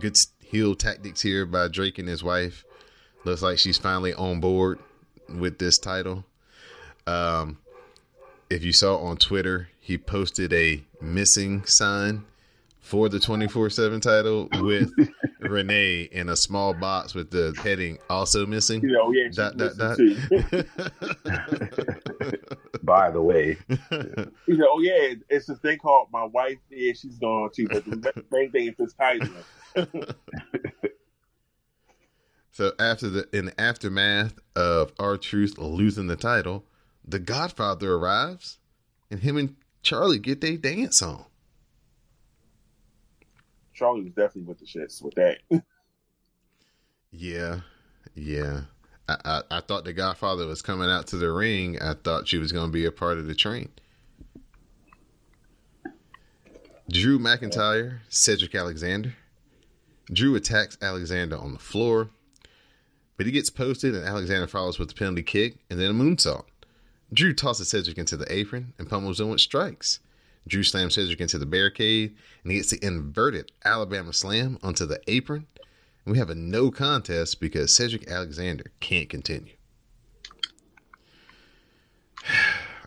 Good 0.00 0.18
heel 0.38 0.74
tactics 0.74 1.22
here 1.22 1.46
by 1.46 1.68
Drake 1.68 1.98
and 1.98 2.10
his 2.10 2.22
wife. 2.22 2.62
Looks 3.24 3.40
like 3.40 3.56
she's 3.56 3.78
finally 3.78 4.12
on 4.12 4.40
board 4.40 4.80
with 5.30 5.58
this 5.58 5.78
title. 5.78 6.26
Um, 7.06 7.56
if 8.50 8.62
you 8.62 8.72
saw 8.74 8.98
on 8.98 9.16
Twitter, 9.16 9.68
he 9.88 9.96
posted 9.96 10.52
a 10.52 10.84
missing 11.00 11.64
sign 11.64 12.22
for 12.78 13.08
the 13.08 13.18
24 13.18 13.70
7 13.70 14.02
title 14.02 14.46
with 14.60 14.92
Renee 15.40 16.02
in 16.12 16.28
a 16.28 16.36
small 16.36 16.74
box 16.74 17.14
with 17.14 17.30
the 17.30 17.58
heading 17.62 17.96
also 18.10 18.44
missing. 18.44 18.82
You 18.82 18.92
know, 18.92 19.10
yeah, 19.12 19.28
oh, 19.28 19.30
Dot, 19.30 19.56
dot, 19.56 19.78
dot. 19.78 19.96
by 22.82 23.10
the 23.10 23.22
way, 23.22 23.56
you 24.46 24.58
know, 24.58 24.68
oh, 24.72 24.80
yeah, 24.80 25.14
it's 25.30 25.46
this 25.46 25.58
thing 25.60 25.78
called 25.78 26.08
my 26.12 26.24
wife. 26.24 26.58
Yeah, 26.68 26.92
she's 26.92 27.16
gone 27.16 27.48
too. 27.56 27.66
But 27.68 27.86
the 27.86 28.24
main 28.30 28.52
thing 28.52 28.68
is 28.68 28.74
this 28.76 28.92
title. 28.92 29.26
so 32.52 32.72
after 32.78 33.08
the 33.08 33.26
in 33.32 33.46
the 33.46 33.58
aftermath 33.58 34.38
of 34.54 34.92
R-Truth 34.98 35.56
losing 35.56 36.08
the 36.08 36.16
title, 36.16 36.66
the 37.06 37.18
Godfather 37.18 37.94
arrives, 37.94 38.58
and 39.10 39.20
him 39.20 39.38
and 39.38 39.56
Charly 39.82 40.18
get 40.18 40.40
their 40.40 40.56
dance 40.56 41.02
on. 41.02 41.24
Charly 43.74 44.04
was 44.04 44.12
definitely 44.12 44.42
with 44.42 44.58
the 44.58 44.66
shits 44.66 45.02
with 45.02 45.14
that. 45.14 45.38
Yeah, 47.10 47.60
yeah. 48.14 48.62
I, 49.08 49.16
I, 49.24 49.42
I 49.50 49.60
thought 49.60 49.84
the 49.84 49.92
Godfather 49.92 50.46
was 50.46 50.60
coming 50.60 50.90
out 50.90 51.06
to 51.08 51.16
the 51.16 51.32
ring. 51.32 51.80
I 51.80 51.94
thought 51.94 52.28
she 52.28 52.38
was 52.38 52.52
going 52.52 52.66
to 52.66 52.72
be 52.72 52.84
a 52.84 52.92
part 52.92 53.18
of 53.18 53.26
the 53.26 53.34
train. 53.34 53.70
Drew 56.90 57.18
McIntyre, 57.18 58.00
Cedric 58.08 58.54
Alexander. 58.54 59.14
Drew 60.12 60.34
attacks 60.36 60.78
Alexander 60.80 61.36
on 61.36 61.52
the 61.52 61.58
floor, 61.58 62.10
but 63.16 63.26
he 63.26 63.32
gets 63.32 63.50
posted, 63.50 63.94
and 63.94 64.04
Alexander 64.04 64.46
follows 64.46 64.78
with 64.78 64.90
a 64.92 64.94
penalty 64.94 65.22
kick 65.22 65.58
and 65.68 65.78
then 65.78 65.90
a 65.90 65.94
moonsault. 65.94 66.44
Drew 67.12 67.32
tosses 67.32 67.68
Cedric 67.70 67.98
into 67.98 68.16
the 68.16 68.30
apron 68.32 68.74
and 68.78 68.88
pummels 68.88 69.20
him 69.20 69.30
with 69.30 69.40
strikes. 69.40 70.00
Drew 70.46 70.62
slams 70.62 70.94
Cedric 70.94 71.20
into 71.20 71.38
the 71.38 71.46
barricade, 71.46 72.14
and 72.42 72.52
he 72.52 72.58
gets 72.58 72.70
the 72.70 72.84
inverted 72.84 73.52
Alabama 73.64 74.12
slam 74.12 74.58
onto 74.62 74.86
the 74.86 75.00
apron. 75.08 75.46
And 76.04 76.12
we 76.12 76.18
have 76.18 76.30
a 76.30 76.34
no 76.34 76.70
contest 76.70 77.40
because 77.40 77.74
Cedric 77.74 78.10
Alexander 78.10 78.72
can't 78.80 79.08
continue. 79.08 79.54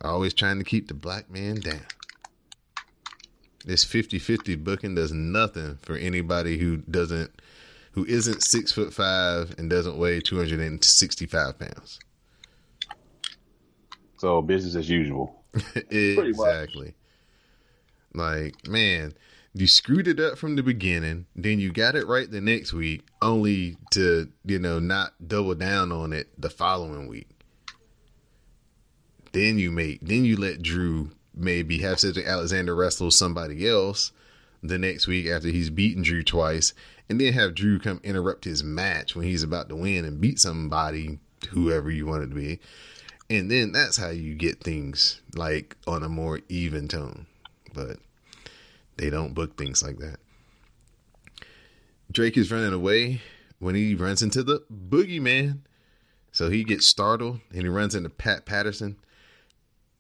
Always 0.04 0.34
trying 0.34 0.58
to 0.58 0.64
keep 0.64 0.88
the 0.88 0.94
black 0.94 1.30
man 1.30 1.60
down. 1.60 1.86
This 3.64 3.86
50-50 3.86 4.64
booking 4.64 4.96
does 4.96 5.12
nothing 5.12 5.78
for 5.84 5.96
anybody 5.96 6.58
who 6.58 6.78
doesn't 6.78 7.32
who 7.92 8.06
isn't 8.06 8.42
six 8.42 8.72
foot 8.72 8.94
five 8.94 9.54
and 9.58 9.70
doesn't 9.70 9.98
weigh 9.98 10.22
265 10.22 11.60
pounds. 11.60 12.00
So 14.22 14.40
business 14.40 14.76
as 14.76 14.88
usual. 14.88 15.44
exactly. 15.90 16.94
Like, 18.14 18.68
man, 18.68 19.16
you 19.56 19.66
screwed 19.66 20.08
it 20.08 20.20
up 20.20 20.38
from 20.38 20.56
the 20.56 20.62
beginning, 20.62 21.26
then 21.36 21.60
you 21.60 21.72
got 21.72 21.96
it 21.96 22.06
right 22.06 22.30
the 22.30 22.40
next 22.40 22.72
week, 22.72 23.02
only 23.20 23.78
to, 23.92 24.30
you 24.46 24.60
know, 24.60 24.78
not 24.78 25.14
double 25.28 25.56
down 25.56 25.92
on 25.92 26.14
it 26.14 26.30
the 26.40 26.52
following 26.52 27.08
week. 27.08 27.30
Then 29.32 29.58
you 29.58 29.72
make 29.72 30.02
then 30.02 30.24
you 30.24 30.38
let 30.38 30.62
Drew 30.62 31.12
maybe 31.34 31.80
have 31.80 32.00
Cedric 32.00 32.28
Alexander 32.28 32.76
wrestle 32.76 33.10
somebody 33.10 33.68
else 33.68 34.12
the 34.62 34.78
next 34.78 35.08
week 35.08 35.26
after 35.28 35.48
he's 35.48 35.72
beaten 35.72 36.04
Drew 36.04 36.22
twice, 36.22 36.76
and 37.10 37.20
then 37.20 37.34
have 37.34 37.56
Drew 37.56 37.80
come 37.80 38.00
interrupt 38.04 38.46
his 38.46 38.64
match 38.64 39.16
when 39.16 39.26
he's 39.26 39.42
about 39.42 39.68
to 39.70 39.76
win 39.76 40.06
and 40.06 40.22
beat 40.22 40.38
somebody, 40.38 41.18
whoever 41.50 41.90
you 41.90 42.06
want 42.06 42.24
it 42.24 42.28
to 42.28 42.36
be. 42.36 42.60
And 43.32 43.50
then 43.50 43.72
that's 43.72 43.96
how 43.96 44.10
you 44.10 44.36
get 44.36 44.60
things 44.60 45.22
like 45.36 45.78
on 45.88 46.04
a 46.04 46.10
more 46.10 46.42
even 46.50 46.90
tone. 46.90 47.28
But 47.74 47.96
they 48.98 49.10
don't 49.10 49.34
book 49.34 49.56
things 49.56 49.82
like 49.82 50.00
that. 50.00 50.18
Drake 52.12 52.36
is 52.36 52.52
running 52.52 52.74
away 52.74 53.22
when 53.60 53.74
he 53.74 53.96
runs 53.96 54.22
into 54.22 54.44
the 54.44 54.66
boogeyman. 54.70 55.60
So 56.34 56.50
he 56.50 56.66
gets 56.66 56.86
startled 56.86 57.40
and 57.54 57.62
he 57.62 57.70
runs 57.70 57.96
into 57.96 58.10
Pat 58.10 58.46
Patterson. 58.46 58.98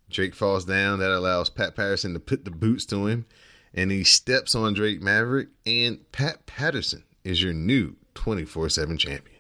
Drake 0.10 0.36
falls 0.36 0.66
down. 0.66 1.00
That 1.00 1.12
allows 1.12 1.50
Pat 1.50 1.74
Patterson 1.74 2.14
to 2.14 2.20
put 2.20 2.44
the 2.44 2.52
boots 2.52 2.86
to 2.88 3.08
him. 3.08 3.26
And 3.74 3.92
he 3.92 4.04
steps 4.04 4.56
on 4.56 4.74
Drake 4.74 5.02
Maverick. 5.02 5.48
And 5.66 6.00
Pat 6.12 6.46
Patterson 6.48 7.06
is 7.24 7.42
your 7.42 7.54
new 7.54 7.96
24 8.14 8.68
7 8.68 8.98
champion. 8.98 9.31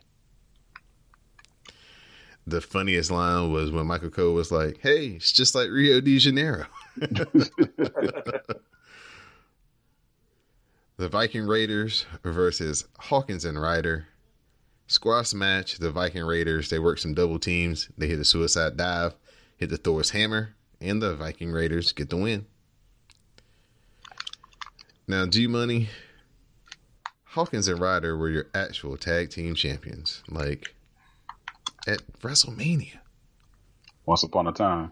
The 2.47 2.61
funniest 2.61 3.11
line 3.11 3.51
was 3.51 3.71
when 3.71 3.85
Michael 3.85 4.09
Cole 4.09 4.33
was 4.33 4.51
like, 4.51 4.79
Hey, 4.81 5.07
it's 5.07 5.31
just 5.31 5.55
like 5.55 5.69
Rio 5.69 6.01
de 6.01 6.17
Janeiro. 6.17 6.65
the 6.97 8.43
Viking 10.97 11.47
Raiders 11.47 12.05
versus 12.23 12.85
Hawkins 12.99 13.45
and 13.45 13.61
Ryder. 13.61 14.07
Squash 14.87 15.33
match. 15.33 15.77
The 15.77 15.91
Viking 15.91 16.23
Raiders, 16.23 16.69
they 16.69 16.79
work 16.79 16.97
some 16.97 17.13
double 17.13 17.39
teams. 17.39 17.89
They 17.97 18.07
hit 18.07 18.19
a 18.19 18.25
suicide 18.25 18.75
dive, 18.75 19.13
hit 19.57 19.69
the 19.69 19.77
Thor's 19.77 20.09
hammer, 20.09 20.55
and 20.81 21.01
the 21.01 21.15
Viking 21.15 21.51
Raiders 21.51 21.91
get 21.91 22.09
the 22.09 22.17
win. 22.17 22.45
Now, 25.07 25.25
G 25.25 25.47
Money, 25.47 25.89
Hawkins 27.23 27.67
and 27.67 27.79
Ryder 27.79 28.17
were 28.17 28.29
your 28.29 28.47
actual 28.53 28.97
tag 28.97 29.29
team 29.29 29.55
champions, 29.55 30.23
like 30.27 30.75
at 31.87 32.01
WrestleMania. 32.21 32.97
Once 34.05 34.23
upon 34.23 34.47
a 34.47 34.51
time. 34.51 34.91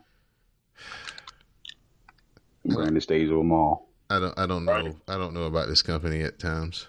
Ran 2.66 2.94
the 2.94 3.02
stage 3.02 3.30
of 3.30 3.38
them 3.38 3.52
all. 3.52 3.90
I 4.10 4.20
don't 4.20 4.38
I 4.40 4.46
don't 4.46 4.66
know 4.66 4.72
Right. 4.72 4.96
I 5.08 5.18
don't 5.18 5.34
know 5.34 5.44
about 5.44 5.68
this 5.68 5.82
company 5.82 6.22
at 6.22 6.40
times. 6.40 6.88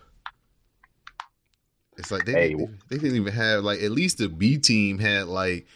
It's 1.96 2.10
like 2.10 2.24
they 2.24 2.32
Hey. 2.32 2.48
didn't, 2.54 2.78
they 2.88 2.96
didn't 2.98 3.16
even 3.16 3.32
have 3.32 3.62
like 3.62 3.82
at 3.82 3.90
least 3.90 4.18
the 4.18 4.28
B 4.28 4.58
team 4.58 4.98
had 4.98 5.26
like 5.26 5.66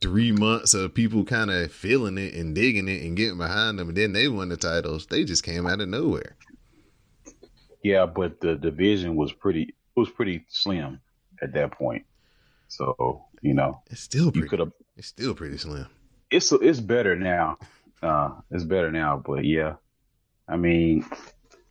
three 0.00 0.32
months 0.32 0.74
of 0.74 0.92
people 0.94 1.24
kind 1.24 1.50
of 1.50 1.72
feeling 1.72 2.18
it 2.18 2.34
and 2.34 2.54
digging 2.54 2.88
it 2.88 3.02
and 3.02 3.16
getting 3.16 3.38
behind 3.38 3.78
them, 3.78 3.88
and 3.88 3.96
then 3.96 4.12
they 4.12 4.28
won 4.28 4.48
the 4.48 4.56
titles. 4.56 5.06
They 5.06 5.24
just 5.24 5.44
came 5.44 5.66
out 5.66 5.80
of 5.80 5.88
nowhere. 5.88 6.36
Yeah, 7.82 8.06
but 8.06 8.40
the 8.40 8.54
division 8.56 9.16
was 9.16 9.32
pretty 9.32 9.62
it 9.62 10.00
was 10.00 10.10
pretty 10.10 10.44
slim 10.48 11.00
at 11.42 11.52
that 11.54 11.72
point. 11.72 12.04
So, 12.68 13.24
you 13.42 13.52
know, 13.54 13.82
It's 13.90 14.00
still 14.00 14.26
you 14.26 14.32
pretty. 14.32 14.48
could 14.48 14.58
have 14.60 14.72
It's 14.96 15.08
still 15.08 15.34
pretty 15.34 15.58
slim. 15.58 15.86
it's 16.30 16.50
it's 16.52 16.80
better 16.80 17.14
now. 17.16 17.58
Uh 18.02 18.30
it's 18.50 18.64
better 18.64 18.90
now, 18.90 19.22
but 19.24 19.44
yeah. 19.44 19.74
I 20.48 20.56
mean, 20.56 21.04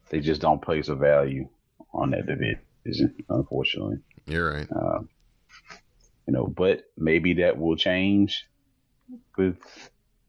they 0.09 0.19
just 0.19 0.41
don't 0.41 0.61
place 0.61 0.87
a 0.87 0.95
value 0.95 1.49
on 1.93 2.11
that 2.11 2.25
division, 2.25 3.15
unfortunately. 3.29 3.97
You're 4.25 4.53
right. 4.53 4.67
Uh, 4.71 4.99
you 6.27 6.33
know, 6.33 6.47
but 6.47 6.83
maybe 6.97 7.33
that 7.35 7.57
will 7.57 7.75
change 7.75 8.45
with 9.37 9.57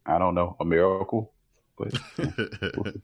I 0.06 0.18
don't 0.18 0.34
know, 0.34 0.56
a 0.58 0.64
miracle. 0.64 1.32
But 1.78 1.92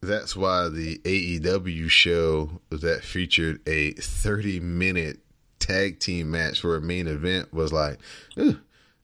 That's 0.00 0.36
why 0.36 0.68
the 0.68 0.98
AEW 0.98 1.88
show 1.88 2.60
that 2.70 3.02
featured 3.04 3.66
a 3.66 3.92
30 3.92 4.60
minute 4.60 5.20
tag 5.58 5.98
team 6.00 6.30
match 6.30 6.60
for 6.60 6.76
a 6.76 6.80
main 6.80 7.06
event 7.06 7.52
was 7.52 7.72
like, 7.72 7.98
"Ugh, 8.36 8.56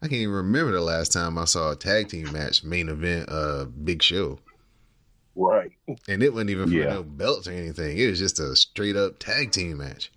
I 0.02 0.06
can't 0.08 0.20
even 0.20 0.34
remember 0.34 0.72
the 0.72 0.80
last 0.80 1.12
time 1.12 1.36
I 1.38 1.44
saw 1.44 1.72
a 1.72 1.76
tag 1.76 2.08
team 2.08 2.32
match 2.32 2.64
main 2.64 2.88
event 2.88 3.28
uh 3.28 3.64
big 3.66 4.02
show. 4.02 4.38
Right. 5.36 5.72
And 6.08 6.22
it 6.22 6.32
wasn't 6.34 6.50
even 6.50 6.68
for 6.68 6.74
Yeah. 6.74 6.94
no 6.94 7.02
belts 7.02 7.46
or 7.46 7.52
anything. 7.52 7.96
It 7.96 8.08
was 8.10 8.18
just 8.18 8.38
a 8.40 8.54
straight 8.56 8.96
up 8.96 9.18
tag 9.18 9.52
team 9.52 9.78
match. 9.78 10.10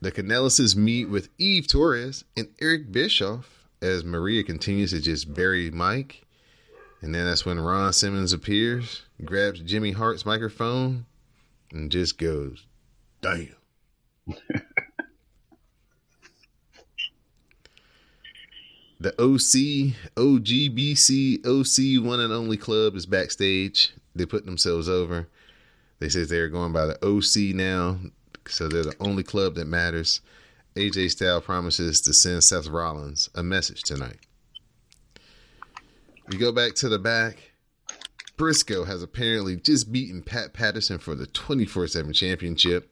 The 0.00 0.10
Kanellises 0.12 0.74
meet 0.74 1.06
with 1.08 1.28
Eve 1.38 1.66
Torres 1.68 2.24
and 2.36 2.48
Eric 2.60 2.90
Bischoff 2.90 3.66
as 3.80 4.04
Maria 4.04 4.42
continues 4.42 4.90
to 4.90 5.00
just 5.00 5.32
bury 5.32 5.70
Mike. 5.70 6.24
And 7.00 7.14
then 7.14 7.24
that's 7.26 7.44
when 7.44 7.58
Ron 7.60 7.92
Simmons 7.92 8.32
appears, 8.32 9.02
grabs 9.24 9.60
Jimmy 9.60 9.90
Hart's 9.92 10.24
microphone, 10.24 11.06
and 11.72 11.90
just 11.90 12.16
goes, 12.18 12.66
Damn. 13.22 13.54
the 19.00 19.12
OC, 19.18 19.94
OGBC, 20.16 21.46
OC 21.46 22.04
one 22.04 22.20
and 22.20 22.32
only 22.32 22.56
club 22.56 22.96
is 22.96 23.06
backstage. 23.06 23.94
They 24.14 24.26
put 24.26 24.44
themselves 24.44 24.88
over. 24.88 25.28
They 26.00 26.08
said 26.08 26.28
they're 26.28 26.48
going 26.48 26.72
by 26.72 26.86
the 26.86 26.98
OC 27.04 27.54
now, 27.54 27.98
so 28.48 28.68
they're 28.68 28.82
the 28.82 28.96
only 28.98 29.22
club 29.22 29.54
that 29.54 29.66
matters. 29.66 30.20
AJ 30.74 31.12
Styles 31.12 31.44
promises 31.44 32.00
to 32.02 32.12
send 32.12 32.42
Seth 32.42 32.66
Rollins 32.66 33.30
a 33.34 33.42
message 33.42 33.82
tonight. 33.82 34.18
We 36.28 36.38
go 36.38 36.50
back 36.50 36.74
to 36.76 36.88
the 36.88 36.98
back. 36.98 37.52
Brisco 38.36 38.86
has 38.86 39.02
apparently 39.02 39.56
just 39.56 39.92
beaten 39.92 40.22
Pat 40.22 40.52
Patterson 40.52 40.98
for 40.98 41.14
the 41.14 41.26
24 41.26 41.86
7 41.86 42.12
championship. 42.12 42.91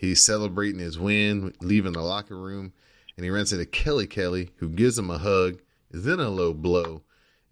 He's 0.00 0.22
celebrating 0.22 0.80
his 0.80 0.98
win, 0.98 1.52
leaving 1.60 1.92
the 1.92 2.00
locker 2.00 2.38
room, 2.38 2.72
and 3.16 3.24
he 3.24 3.30
runs 3.30 3.52
into 3.52 3.66
Kelly 3.66 4.06
Kelly, 4.06 4.50
who 4.56 4.70
gives 4.70 4.98
him 4.98 5.10
a 5.10 5.18
hug, 5.18 5.60
then 5.90 6.20
a 6.20 6.30
low 6.30 6.54
blow, 6.54 7.02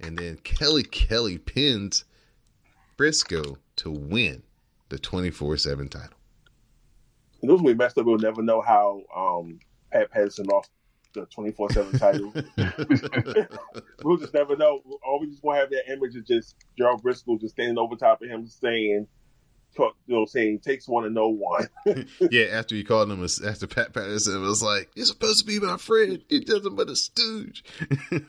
and 0.01 0.17
then 0.17 0.39
Kelly 0.39 0.83
Kelly 0.83 1.37
pins 1.37 2.07
Brisco 2.97 3.59
to 3.77 3.91
win 3.91 4.43
the 4.89 4.99
24 4.99 5.59
7 5.59 5.89
title. 5.91 6.17
And 7.43 7.51
those 7.51 7.61
we 7.61 7.75
messed 7.75 7.99
up. 7.99 8.07
We'll 8.07 8.17
never 8.17 8.43
know 8.43 8.63
how 8.63 9.03
um, 9.15 9.61
Pat 9.93 10.11
Patterson 10.11 10.47
lost 10.47 10.71
the 11.13 11.27
twenty 11.27 11.53
four 11.53 11.71
seven 11.71 11.99
title. 11.99 12.33
we'll 14.05 14.17
just 14.17 14.35
never 14.35 14.57
know. 14.57 14.81
All 15.07 15.21
we 15.21 15.29
just 15.29 15.43
gonna 15.43 15.59
have 15.59 15.71
that 15.71 15.93
image 15.93 16.17
of 16.17 16.27
just 16.27 16.57
Gerald 16.79 17.03
Brisco 17.03 17.39
just 17.41 17.55
standing 17.55 17.79
over 17.79 17.95
top 17.95 18.23
of 18.23 18.29
him 18.29 18.47
saying, 18.47 19.07
you 19.79 20.17
know, 20.17 20.27
saying 20.27 20.61
takes 20.61 20.89
one 20.89 21.05
to 21.05 21.11
know 21.11 21.29
one. 21.29 21.69
yeah, 22.31 22.47
after 22.53 22.75
he 22.75 22.85
called 22.85 23.11
him, 23.11 23.23
after 23.23 23.67
Pat 23.67 23.93
Patterson 23.93 24.41
was 24.43 24.63
like, 24.63 24.91
"You're 24.95 25.07
supposed 25.07 25.41
to 25.41 25.47
be 25.47 25.61
my 25.61 25.77
friend. 25.77 26.23
He 26.29 26.41
doesn't 26.41 26.77
but 26.77 26.89
a 26.89 26.97
stooge." 26.97 27.65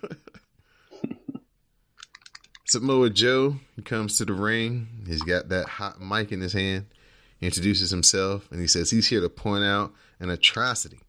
Samoa 2.69 3.09
Joe 3.09 3.55
comes 3.83 4.19
to 4.19 4.25
the 4.25 4.33
ring. 4.33 4.87
He's 5.07 5.23
got 5.23 5.49
that 5.49 5.67
hot 5.67 5.99
mic 5.99 6.31
in 6.31 6.39
his 6.39 6.53
hand. 6.53 6.85
He 7.39 7.47
introduces 7.47 7.89
himself 7.89 8.47
and 8.51 8.61
he 8.61 8.67
says 8.67 8.91
he's 8.91 9.07
here 9.07 9.21
to 9.21 9.29
point 9.29 9.63
out 9.63 9.91
an 10.19 10.29
atrocity. 10.29 10.99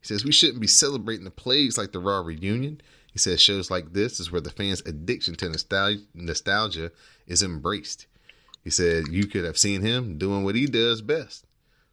He 0.00 0.06
says 0.06 0.24
we 0.24 0.32
shouldn't 0.32 0.60
be 0.60 0.66
celebrating 0.66 1.26
the 1.26 1.30
plagues 1.30 1.76
like 1.76 1.92
the 1.92 1.98
Raw 1.98 2.20
reunion. 2.20 2.80
He 3.12 3.18
says 3.18 3.38
shows 3.42 3.70
like 3.70 3.92
this 3.92 4.18
is 4.18 4.32
where 4.32 4.40
the 4.40 4.48
fans' 4.48 4.82
addiction 4.86 5.34
to 5.36 5.52
nostalgia 6.14 6.90
is 7.26 7.42
embraced. 7.42 8.06
He 8.62 8.70
said 8.70 9.08
you 9.08 9.26
could 9.26 9.44
have 9.44 9.58
seen 9.58 9.80
him 9.80 10.18
doing 10.18 10.44
what 10.44 10.54
he 10.54 10.66
does 10.66 11.02
best. 11.02 11.46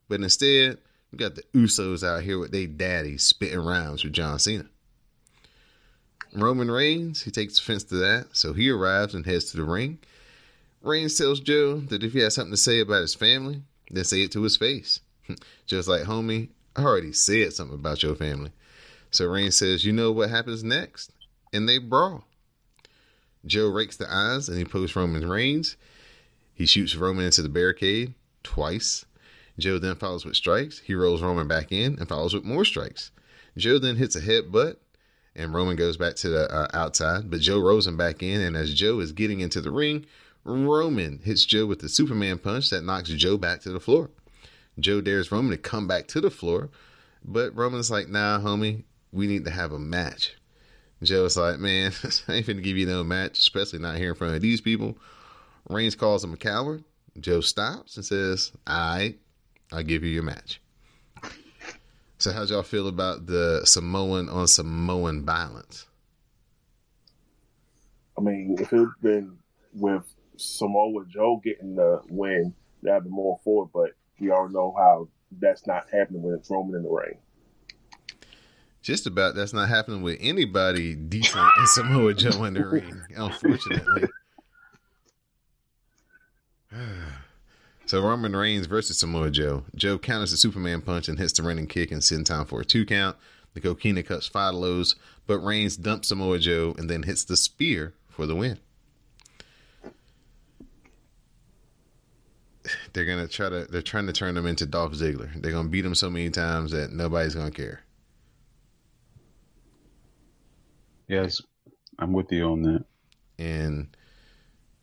But 0.10 0.22
instead, 0.22 0.78
we 1.12 1.18
got 1.18 1.36
the 1.36 1.44
Usos 1.54 2.06
out 2.06 2.24
here 2.24 2.40
with 2.40 2.52
their 2.52 2.68
daddy 2.68 3.18
spitting 3.18 3.60
rhymes 3.60 4.04
with 4.04 4.14
John 4.14 4.40
Cena. 4.40 4.66
Roman 6.34 6.70
Reigns, 6.70 7.24
he 7.24 7.32
takes 7.32 7.60
offense 7.60 7.84
to 7.86 7.96
that, 7.96 8.28
so 8.34 8.54
he 8.54 8.70
arrives 8.70 9.14
and 9.14 9.26
heads 9.26 9.46
to 9.52 9.58
the 9.58 9.64
ring. 9.64 10.00
Reigns 10.82 11.18
tells 11.18 11.40
Joe 11.40 11.80
that 11.80 12.04
if 12.04 12.14
he 12.14 12.20
has 12.20 12.36
something 12.36 12.52
to 12.52 12.58
say 12.58 12.80
about 12.80 13.02
his 13.02 13.16
family, 13.16 13.62
then 13.90 14.04
say 14.04 14.22
it 14.24 14.32
to 14.34 14.44
his 14.44 14.58
face. 14.58 15.00
Just 15.66 15.88
like, 15.88 16.04
homie, 16.04 16.50
I 16.76 16.84
already 16.84 17.14
said 17.14 17.54
something 17.54 17.76
about 17.76 18.04
your 18.04 18.16
family. 18.16 18.52
So 19.10 19.26
Reigns 19.26 19.56
says, 19.56 19.86
You 19.86 19.94
know 19.94 20.12
what 20.12 20.30
happens 20.30 20.64
next? 20.64 21.12
And 21.54 21.68
they 21.68 21.78
brawl. 21.78 22.26
Joe 23.46 23.70
rakes 23.70 23.98
the 23.98 24.12
eyes 24.12 24.50
and 24.50 24.58
he 24.58 24.66
pokes 24.66 24.96
Roman 24.96 25.28
Reigns. 25.28 25.78
He 26.58 26.66
shoots 26.66 26.96
Roman 26.96 27.26
into 27.26 27.44
the 27.44 27.50
barricade 27.50 28.16
twice. 28.42 29.06
Joe 29.60 29.78
then 29.78 29.96
follows 29.96 30.26
with 30.26 30.36
strikes. 30.36 30.80
He 30.80 30.96
rolls 30.96 31.22
Roman 31.22 31.48
back 31.48 31.72
in 31.72 32.00
and 32.00 32.10
follows 32.10 32.34
with 32.34 32.44
more 32.44 32.66
strikes. 32.66 33.12
Joe 33.56 33.78
then 33.78 33.96
hits 33.96 34.16
a 34.16 34.22
headbutt, 34.22 34.78
and 35.36 35.54
Roman 35.54 35.76
goes 35.76 35.98
back 35.98 36.16
to 36.16 36.30
the 36.30 36.52
uh, 36.52 36.68
outside, 36.74 37.30
but 37.30 37.42
Joe 37.42 37.60
rolls 37.60 37.86
him 37.86 37.96
back 37.96 38.24
in. 38.24 38.42
And 38.42 38.58
as 38.58 38.74
Joe 38.74 39.00
is 39.00 39.12
getting 39.12 39.40
into 39.40 39.62
the 39.62 39.70
ring, 39.70 40.08
Roman 40.44 41.20
hits 41.24 41.46
Joe 41.46 41.68
with 41.68 41.80
the 41.80 41.90
Superman 41.90 42.40
punch 42.40 42.72
that 42.72 42.84
knocks 42.84 43.10
Joe 43.10 43.38
back 43.38 43.62
to 43.62 43.70
the 43.70 43.80
floor. 43.80 44.10
Joe 44.80 45.00
dares 45.00 45.32
Roman 45.32 45.52
to 45.52 45.58
come 45.58 45.88
back 45.88 46.08
to 46.08 46.22
the 46.22 46.32
floor, 46.32 46.72
but 47.24 47.56
Roman's 47.56 47.92
like, 47.92 48.10
nah, 48.10 48.40
homie, 48.40 48.84
we 49.12 49.28
need 49.28 49.46
to 49.46 49.52
have 49.52 49.72
a 49.72 49.80
match. 49.80 50.36
Joe's 51.04 51.38
like, 51.38 51.60
man, 51.60 51.92
I 52.28 52.34
ain't 52.34 52.48
finna 52.48 52.64
give 52.64 52.78
you 52.78 52.88
no 52.88 53.04
match, 53.04 53.38
especially 53.38 53.78
not 53.78 53.98
here 53.98 54.10
in 54.10 54.16
front 54.16 54.36
of 54.36 54.42
these 54.42 54.62
people. 54.62 54.98
Reigns 55.70 55.96
calls 55.96 56.24
him 56.24 56.34
a 56.34 56.38
coward. 56.38 56.84
Joe 57.20 57.42
stops 57.42 57.96
and 57.98 58.06
says, 58.06 58.52
all 58.66 58.96
right, 58.96 59.20
I'll 59.72 59.84
give 59.84 60.04
you 60.04 60.10
your 60.10 60.24
match. 60.24 60.62
So, 62.20 62.32
how'd 62.32 62.50
y'all 62.50 62.64
feel 62.64 62.88
about 62.88 63.28
the 63.28 63.62
Samoan 63.66 64.28
on 64.30 64.48
Samoan 64.48 65.24
violence? 65.24 65.86
I 68.18 68.22
mean, 68.22 68.56
if 68.60 68.74
it 68.74 68.78
had 68.78 68.88
been 69.02 69.38
with 69.74 70.04
Samoa 70.38 71.06
Joe 71.08 71.40
getting 71.44 71.76
the 71.76 72.02
win, 72.10 72.56
that'd 72.82 73.04
be 73.04 73.10
more 73.10 73.40
for 73.44 73.66
it. 73.66 73.70
But 73.72 73.92
we 74.20 74.32
all 74.32 74.50
know 74.50 74.74
how 74.76 75.10
that's 75.40 75.68
not 75.68 75.88
happening 75.92 76.24
when 76.24 76.34
it's 76.34 76.50
Roman 76.50 76.76
in 76.76 76.84
the 76.84 76.90
ring. 76.90 77.20
Just 78.82 79.06
about 79.06 79.36
that's 79.36 79.54
not 79.54 79.70
happening 79.70 80.02
with 80.02 80.18
anybody 80.20 80.96
decent 80.96 81.52
in 81.60 81.68
Samoa 81.68 82.14
Joe 82.16 82.46
in 82.46 82.56
the 82.56 82.66
ring, 82.66 83.02
unfortunately. 83.16 84.08
so 87.86 88.02
Roman 88.02 88.36
Reigns 88.36 88.68
versus 88.68 89.00
Samoa 89.00 89.30
Joe. 89.32 89.64
Joe 89.76 89.98
counters 89.98 90.32
the 90.32 90.38
Superman 90.38 90.82
punch 90.82 91.08
and 91.08 91.18
hits 91.20 91.34
the 91.34 91.44
running 91.44 91.68
kick 91.68 91.92
and 91.92 92.04
send 92.04 92.26
time 92.26 92.46
for 92.46 92.62
a 92.62 92.66
two 92.66 92.86
count. 92.86 93.18
The 93.54 93.62
Coquina 93.62 94.04
cuts 94.04 94.28
five 94.28 94.54
lows, 94.54 94.96
but 95.26 95.40
Reigns 95.40 95.78
dumps 95.78 96.10
Samoa 96.10 96.40
Joe 96.40 96.76
and 96.78 96.90
then 96.90 97.04
hits 97.04 97.24
the 97.24 97.38
spear 97.38 97.94
for 98.10 98.26
the 98.26 98.36
win. 98.36 98.60
They're 102.94 103.06
gonna 103.06 103.28
try 103.28 103.50
to. 103.50 103.66
They're 103.66 103.82
trying 103.82 104.08
to 104.08 104.14
turn 104.14 104.38
him 104.38 104.46
into 104.46 104.66
Dolph 104.66 104.94
Ziggler. 104.94 105.30
They're 105.42 105.52
gonna 105.52 105.70
beat 105.70 105.86
him 105.86 105.96
so 105.96 106.10
many 106.10 106.30
times 106.30 106.72
that 106.72 106.92
nobody's 106.92 107.36
gonna 107.36 107.52
care. 107.52 107.82
yes, 111.08 111.42
I'm 112.00 112.14
with 112.14 112.32
you 112.32 112.44
on 112.46 112.62
that. 112.64 112.86
and 113.40 113.88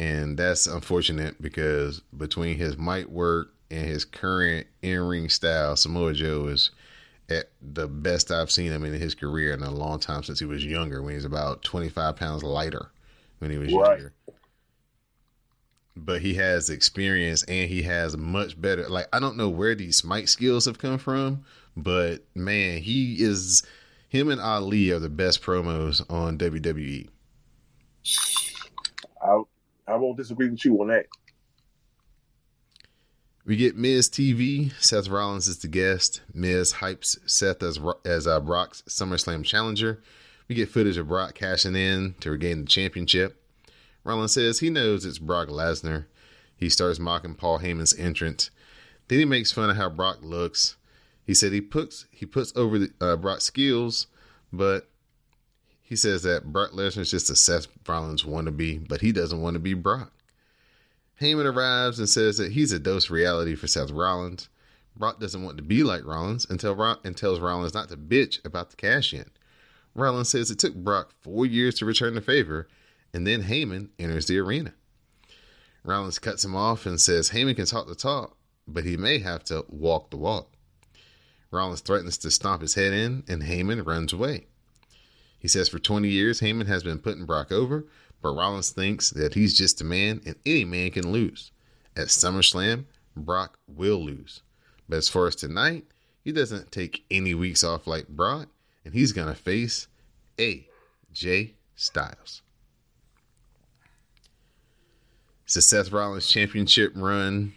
and 0.00 0.37
that's 0.37 0.66
unfortunate 0.66 1.40
because 1.40 2.00
between 2.16 2.57
his 2.57 2.76
mic 2.76 3.07
work 3.09 3.52
and 3.70 3.87
his 3.87 4.04
current 4.04 4.66
in 4.83 5.00
ring 5.00 5.28
style, 5.28 5.76
Samoa 5.76 6.12
Joe 6.14 6.46
is 6.46 6.70
at 7.30 7.50
the 7.62 7.88
best 7.88 8.30
I've 8.30 8.50
seen 8.50 8.70
him 8.70 8.85
in 8.85 8.92
his 8.92 9.14
career 9.14 9.52
in 9.54 9.62
a 9.62 9.70
long 9.70 9.98
time 9.98 10.22
since 10.22 10.38
he 10.38 10.44
was 10.44 10.64
younger, 10.64 11.02
when 11.02 11.12
he 11.12 11.16
was 11.16 11.24
about 11.24 11.62
25 11.64 12.16
pounds 12.16 12.42
lighter 12.42 12.90
when 13.38 13.50
he 13.50 13.59
was 13.59 13.72
Right. 13.72 13.98
younger. 13.98 14.12
But 15.96 16.22
he 16.22 16.35
has 16.35 16.70
experience 16.70 17.44
and 17.44 17.70
he 17.70 17.83
has 17.83 18.16
much 18.16 18.61
better. 18.61 18.88
Like, 18.88 19.07
I 19.12 19.20
don't 19.20 19.37
know 19.37 19.48
where 19.48 19.74
these 19.74 20.04
mic 20.04 20.28
skills 20.28 20.64
have 20.64 20.78
come 20.78 20.98
from, 20.98 21.44
but 21.76 22.24
man, 22.35 22.83
he 22.83 23.22
is. 23.22 23.62
Him 24.09 24.28
and 24.30 24.40
Ali 24.40 24.90
are 24.92 24.98
the 25.00 25.09
best 25.09 25.42
promos 25.42 26.04
on. 26.11 26.37
WWE. 26.38 27.09
I 29.22 29.42
I 29.87 29.97
won't 29.97 30.16
disagree 30.16 30.49
with 30.49 30.64
you 30.64 30.81
on 30.81 30.88
that. 30.88 31.07
We 33.47 33.57
get 33.57 33.77
Miz 33.77 34.09
TV. 34.09 34.73
Seth 34.83 35.09
Rollins 35.09 35.49
is 35.49 35.59
the 35.59 35.68
guest. 35.68 36.23
Miz 36.33 36.75
hypes 36.75 37.18
Seth 37.29 37.62
as 37.62 37.79
as 38.05 38.27
uh, 38.27 38.40
Brock's 38.40 38.83
SummerSlam 38.88 39.44
challenger. 39.44 40.03
We 40.49 40.55
get 40.55 40.70
footage 40.70 40.97
of 40.97 41.09
Brock 41.09 41.35
cashing 41.35 41.77
in 41.77 42.14
to 42.20 42.31
regain 42.31 42.62
the 42.62 42.66
championship. 42.66 43.42
Rollins 44.03 44.33
says 44.33 44.61
he 44.61 44.70
knows 44.70 45.05
it's 45.05 45.18
Brock 45.18 45.49
Lesnar. 45.49 46.07
He 46.57 46.70
starts 46.70 46.99
mocking 46.99 47.35
Paul 47.35 47.59
Heyman's 47.59 47.99
entrance. 47.99 48.51
Then 49.09 49.18
he 49.18 49.25
makes 49.25 49.53
fun 49.53 49.70
of 49.70 49.77
how 49.77 49.90
Brock 49.90 50.18
looks. 50.23 50.77
He 51.27 51.35
said 51.35 51.53
he 51.53 51.61
puts 51.61 52.07
he 52.11 52.25
puts 52.27 52.53
over 52.57 52.79
the, 52.79 52.92
uh, 53.01 53.16
Brock's 53.16 53.44
skills, 53.44 54.07
but 54.53 54.88
he 55.94 55.96
says 55.96 56.24
that 56.24 56.52
Brock 56.52 56.72
Lesnar 56.72 57.02
is 57.02 57.11
just 57.12 57.30
a 57.30 57.37
Seth 57.37 57.68
Rollins 57.87 58.24
wannabe, 58.24 58.88
but 58.88 59.00
he 59.00 59.12
doesn't 59.12 59.40
want 59.40 59.54
to 59.54 59.61
be 59.61 59.74
Brock. 59.74 60.11
Heyman 61.20 61.44
arrives 61.44 62.00
and 62.00 62.09
says 62.09 62.37
that 62.38 62.50
he's 62.50 62.72
a 62.72 62.80
dose 62.80 63.11
reality 63.11 63.54
for 63.54 63.68
Seth 63.68 63.92
Rollins. 63.92 64.48
Brock 64.96 65.20
doesn't 65.20 65.44
want 65.44 65.57
to 65.57 65.62
be 65.62 65.85
like 65.85 66.04
Rollins 66.04 66.48
until 66.50 66.74
Ro- 66.74 66.96
and 67.04 67.16
tells 67.16 67.38
Rollins 67.38 67.74
not 67.74 67.90
to 67.90 67.96
bitch 67.96 68.44
about 68.44 68.70
the 68.70 68.76
cash 68.76 69.14
in. 69.14 69.30
Rollins 69.94 70.30
says 70.30 70.50
it 70.50 70.59
took 70.59 70.74
Brock 70.74 71.12
four 71.20 71.46
years 71.46 71.76
to 71.76 71.87
return 71.87 72.16
the 72.16 72.20
favor, 72.20 72.66
and 73.12 73.24
then 73.24 73.44
Heyman 73.44 73.90
enters 73.96 74.26
the 74.26 74.38
arena. 74.38 74.74
Rollins 75.85 76.18
cuts 76.18 76.44
him 76.44 76.57
off 76.57 76.87
and 76.87 77.00
says 77.00 77.30
Heyman 77.30 77.54
can 77.54 77.66
talk 77.66 77.87
the 77.87 77.94
talk, 77.94 78.37
but 78.66 78.83
he 78.83 78.96
may 78.96 79.20
have 79.20 79.44
to 79.44 79.64
walk 79.68 80.11
the 80.11 80.16
walk. 80.16 80.50
Rollins 81.52 81.83
threatens 81.83 82.18
to 82.18 82.33
stomp 82.33 82.62
his 82.62 82.74
head 82.74 82.92
in, 82.92 83.22
and 83.28 83.44
Heyman 83.44 83.87
runs 83.87 84.12
away. 84.12 84.46
He 85.44 85.48
says 85.48 85.68
for 85.68 85.78
20 85.78 86.09
years, 86.09 86.40
Heyman 86.40 86.68
has 86.68 86.83
been 86.83 86.98
putting 87.00 87.26
Brock 87.26 87.52
over, 87.52 87.85
but 88.22 88.33
Rollins 88.33 88.70
thinks 88.70 89.11
that 89.11 89.35
he's 89.35 89.52
just 89.52 89.78
a 89.83 89.85
man 89.85 90.22
and 90.24 90.37
any 90.46 90.64
man 90.64 90.90
can 90.90 91.12
lose. 91.12 91.50
At 91.94 92.07
SummerSlam, 92.07 92.87
Brock 93.14 93.59
will 93.68 94.02
lose. 94.02 94.40
But 94.88 94.96
as 94.96 95.11
far 95.11 95.26
as 95.26 95.37
tonight, 95.37 95.85
he 96.22 96.33
doesn't 96.33 96.72
take 96.72 97.04
any 97.11 97.35
weeks 97.35 97.62
off 97.62 97.87
like 97.87 98.09
Brock, 98.09 98.48
and 98.87 98.94
he's 98.94 99.12
going 99.12 99.28
to 99.28 99.35
face 99.35 99.87
AJ 100.38 101.52
Styles. 101.76 102.40
It's 105.44 105.52
the 105.52 105.61
Seth 105.61 105.92
Rollins 105.92 106.26
championship 106.26 106.92
run 106.96 107.52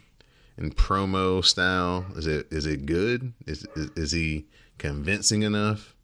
in 0.58 0.72
promo 0.72 1.42
style. 1.42 2.04
Is 2.16 2.26
it 2.26 2.48
is 2.50 2.66
it 2.66 2.84
good? 2.84 3.32
Is 3.46 3.66
is, 3.74 3.90
is 3.96 4.12
he 4.12 4.44
convincing 4.76 5.40
enough? 5.40 5.94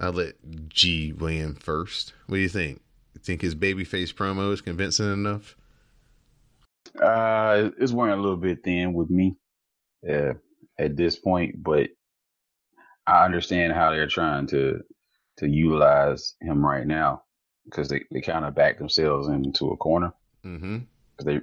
I'll 0.00 0.12
let 0.12 0.34
G 0.68 1.12
weigh 1.12 1.38
in 1.38 1.54
first. 1.56 2.14
What 2.26 2.36
do 2.36 2.40
you 2.42 2.48
think? 2.48 2.80
You 3.14 3.20
think 3.20 3.42
his 3.42 3.54
babyface 3.54 4.14
promo 4.14 4.52
is 4.52 4.60
convincing 4.60 5.12
enough? 5.12 5.56
Uh, 7.00 7.70
it's 7.78 7.92
wearing 7.92 8.18
a 8.18 8.22
little 8.22 8.36
bit 8.36 8.64
thin 8.64 8.92
with 8.94 9.10
me 9.10 9.36
uh, 10.08 10.34
at 10.78 10.96
this 10.96 11.16
point, 11.16 11.62
but 11.62 11.90
I 13.06 13.24
understand 13.24 13.72
how 13.72 13.90
they're 13.90 14.06
trying 14.06 14.46
to 14.48 14.80
to 15.38 15.48
utilize 15.48 16.34
him 16.40 16.64
right 16.64 16.86
now 16.86 17.22
because 17.64 17.88
they, 17.88 18.02
they 18.10 18.20
kind 18.20 18.44
of 18.44 18.54
back 18.54 18.78
themselves 18.78 19.28
into 19.28 19.70
a 19.70 19.76
corner 19.76 20.12
Mm-hmm. 20.44 20.78
they 21.24 21.40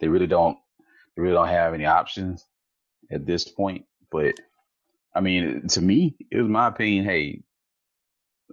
they 0.00 0.08
really 0.08 0.26
don't 0.26 0.58
they 1.16 1.22
really 1.22 1.34
don't 1.34 1.48
have 1.48 1.74
any 1.74 1.86
options 1.86 2.44
at 3.10 3.26
this 3.26 3.48
point. 3.48 3.84
But 4.10 4.34
I 5.14 5.20
mean, 5.20 5.66
to 5.68 5.80
me, 5.80 6.16
it 6.30 6.38
was 6.38 6.48
my 6.48 6.68
opinion. 6.68 7.04
Hey, 7.04 7.42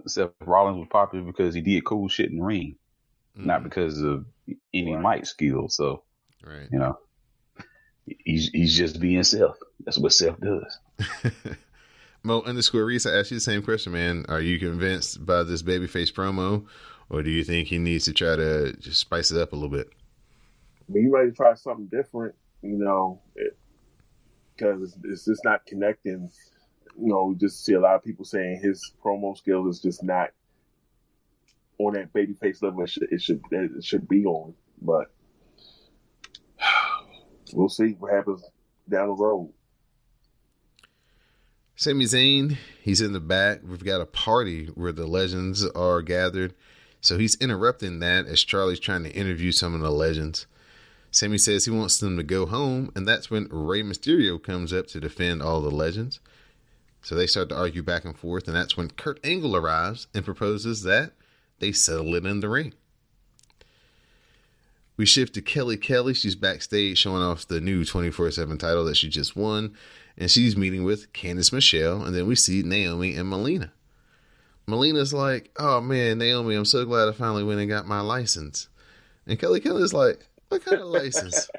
Seth 0.08 0.32
Rollins 0.42 0.78
was 0.78 0.88
popular 0.90 1.26
because 1.26 1.56
he 1.56 1.62
did 1.62 1.86
cool 1.86 2.08
shit 2.08 2.30
in 2.30 2.38
the 2.38 2.44
ring, 2.44 2.76
not 3.36 3.60
mm-hmm. 3.60 3.64
because 3.66 4.02
of 4.02 4.26
any 4.74 4.96
Right. 4.96 5.18
mic 5.18 5.26
skills. 5.26 5.76
So 5.76 6.04
right. 6.44 6.68
you 6.72 6.80
know, 6.80 6.98
he's 8.06 8.50
he's 8.50 8.78
just 8.78 9.00
being 9.00 9.24
Seth. 9.24 9.58
That's 9.84 9.98
what 9.98 10.14
Seth 10.14 10.40
does. 10.40 10.80
Mo 12.24 12.42
underscore 12.42 12.86
Reese, 12.86 13.06
I 13.06 13.18
asked 13.18 13.32
you 13.32 13.38
the 13.38 13.42
same 13.42 13.62
question, 13.62 13.94
man. 13.94 14.26
Are 14.30 14.42
you 14.42 14.58
convinced 14.60 15.24
by 15.26 15.44
this 15.44 15.62
babyface 15.62 16.12
promo, 16.12 16.66
or 17.10 17.22
do 17.22 17.30
you 17.30 17.44
think 17.44 17.68
he 17.68 17.78
needs 17.78 18.06
to 18.06 18.14
try 18.14 18.36
to 18.36 18.74
just 18.78 19.00
spice 19.00 19.32
it 19.32 19.40
up 19.40 19.54
a 19.54 19.56
little 19.56 19.70
bit? 19.70 19.90
I 20.88 20.92
mean, 20.92 21.04
you 21.06 21.14
ready 21.14 21.30
to 21.30 21.36
try 21.36 21.54
something 21.54 21.86
different, 21.88 22.36
you 22.62 22.78
know, 22.78 23.22
because 24.56 24.82
it's, 24.82 24.98
it's 25.04 25.26
just 25.26 25.44
not 25.44 25.66
connecting. 25.68 26.30
You 27.00 27.08
know, 27.08 27.36
just 27.38 27.66
see 27.66 27.74
a 27.74 27.80
lot 27.80 27.96
of 27.96 28.04
people 28.04 28.26
saying 28.26 28.62
his 28.62 28.94
promo 29.04 29.38
skills 29.38 29.76
is 29.76 29.82
just 29.82 30.04
not 30.04 30.30
on 31.78 31.94
that 31.94 32.14
babyface 32.14 32.64
level 32.64 32.84
it 32.84 32.90
should 32.90 33.12
it 33.12 33.22
should 33.22 33.42
it 33.52 33.84
should 33.84 34.08
be 34.08 34.26
on. 34.26 34.54
But 34.82 35.12
we'll 37.54 37.70
see 37.70 37.96
what 38.00 38.14
happens 38.14 38.44
down 38.90 39.08
the 39.08 39.14
road. 39.14 39.52
Sami 41.78 42.06
Zayn, 42.06 42.58
he's 42.82 43.02
in 43.02 43.12
the 43.12 43.20
back. 43.20 43.60
We've 43.68 43.84
got 43.84 44.00
a 44.00 44.06
party 44.06 44.68
where 44.68 44.94
the 44.94 45.06
legends 45.06 45.66
are 45.66 46.02
gathered. 46.02 46.54
So 47.02 47.18
he's 47.18 47.36
interrupting 47.36 48.00
that 48.00 48.28
as 48.28 48.44
Charly's 48.44 48.80
trying 48.80 49.04
to 49.04 49.12
interview 49.12 49.52
some 49.52 49.76
of 49.76 49.82
the 49.82 49.92
legends. 49.92 50.48
Sami 51.12 51.38
says 51.38 51.66
he 51.66 51.72
wants 51.72 51.98
them 51.98 52.18
to 52.18 52.24
go 52.24 52.46
home, 52.46 52.92
and 52.96 53.08
that's 53.08 53.30
when 53.30 53.48
Rey 53.50 53.84
Mysterio 53.84 54.42
comes 54.42 54.74
up 54.74 54.88
to 54.88 55.00
defend 55.00 55.42
all 55.42 55.62
the 55.62 55.70
legends. 55.70 56.20
So 57.06 57.14
they 57.14 57.28
start 57.28 57.50
to 57.50 57.56
argue 57.56 57.84
back 57.84 58.04
and 58.04 58.18
forth, 58.18 58.48
and 58.48 58.56
that's 58.56 58.76
when 58.76 58.90
Kurt 58.90 59.24
Angle 59.24 59.56
arrives 59.56 60.08
and 60.16 60.26
proposes 60.26 60.82
that 60.82 61.12
they 61.60 61.72
settle 61.72 62.16
it 62.16 62.26
in 62.26 62.40
the 62.40 62.50
ring. 62.50 62.74
We 64.98 65.06
shift 65.06 65.36
to 65.36 65.44
Kelly 65.44 65.78
Kelly. 65.78 66.16
She's 66.16 66.34
backstage 66.34 66.98
showing 66.98 67.22
off 67.22 67.48
the 67.48 67.62
new 67.62 67.86
24 67.86 68.32
7 68.32 68.58
title 68.58 68.86
that 68.86 68.98
she 68.98 69.08
just 69.08 69.36
won, 69.36 69.76
and 70.18 70.32
she's 70.32 70.58
meeting 70.58 70.84
with 70.84 71.14
Candice 71.14 71.54
Michelle, 71.54 72.02
and 72.02 72.16
then 72.16 72.26
we 72.26 72.34
see 72.34 72.64
Naomi 72.64 73.14
and 73.14 73.30
Melina. 73.30 73.72
Melina's 74.66 75.14
like, 75.14 75.52
Oh 75.58 75.82
man, 75.82 76.18
Naomi, 76.18 76.56
I'm 76.56 76.66
so 76.66 76.86
glad 76.86 77.08
I 77.08 77.12
finally 77.12 77.44
went 77.44 77.60
and 77.60 77.70
got 77.70 77.86
my 77.86 78.02
license. 78.02 78.68
And 79.28 79.38
Kelly 79.38 79.60
Kelly's 79.60 79.94
like, 79.94 80.28
What 80.50 80.66
kind 80.66 80.82
of 80.82 80.88
license? 80.88 81.52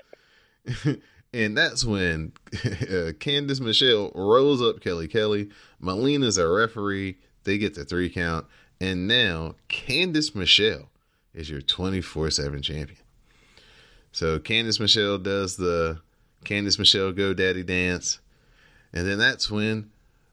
and 1.37 1.57
that's 1.57 1.85
when 1.85 2.33
uh, 2.55 3.13
Candice 3.21 3.61
Michelle 3.61 4.11
rolls 4.15 4.63
up 4.63 4.81
Kelly 4.81 5.07
Kelly. 5.07 5.51
Melina's 5.79 6.39
a 6.39 6.49
referee. 6.49 7.19
They 7.45 7.59
get 7.59 7.75
the 7.75 7.85
three 7.85 8.09
count. 8.09 8.47
And 8.81 9.07
now 9.07 9.55
Candice 9.69 10.35
Michelle 10.35 10.89
is 11.35 11.51
your 11.51 11.61
24 11.61 12.31
7 12.31 12.63
champion. 12.63 12.99
So 14.13 14.39
Candice 14.39 14.81
Michelle 14.81 15.19
does 15.19 15.57
the 15.57 16.01
Candice 16.45 16.79
Michelle 16.79 17.13
Go 17.13 17.35
Daddy 17.35 17.63
dance. 17.63 18.19
And 18.95 19.07
then 19.07 19.19
that's 19.19 19.51
when 19.51 19.91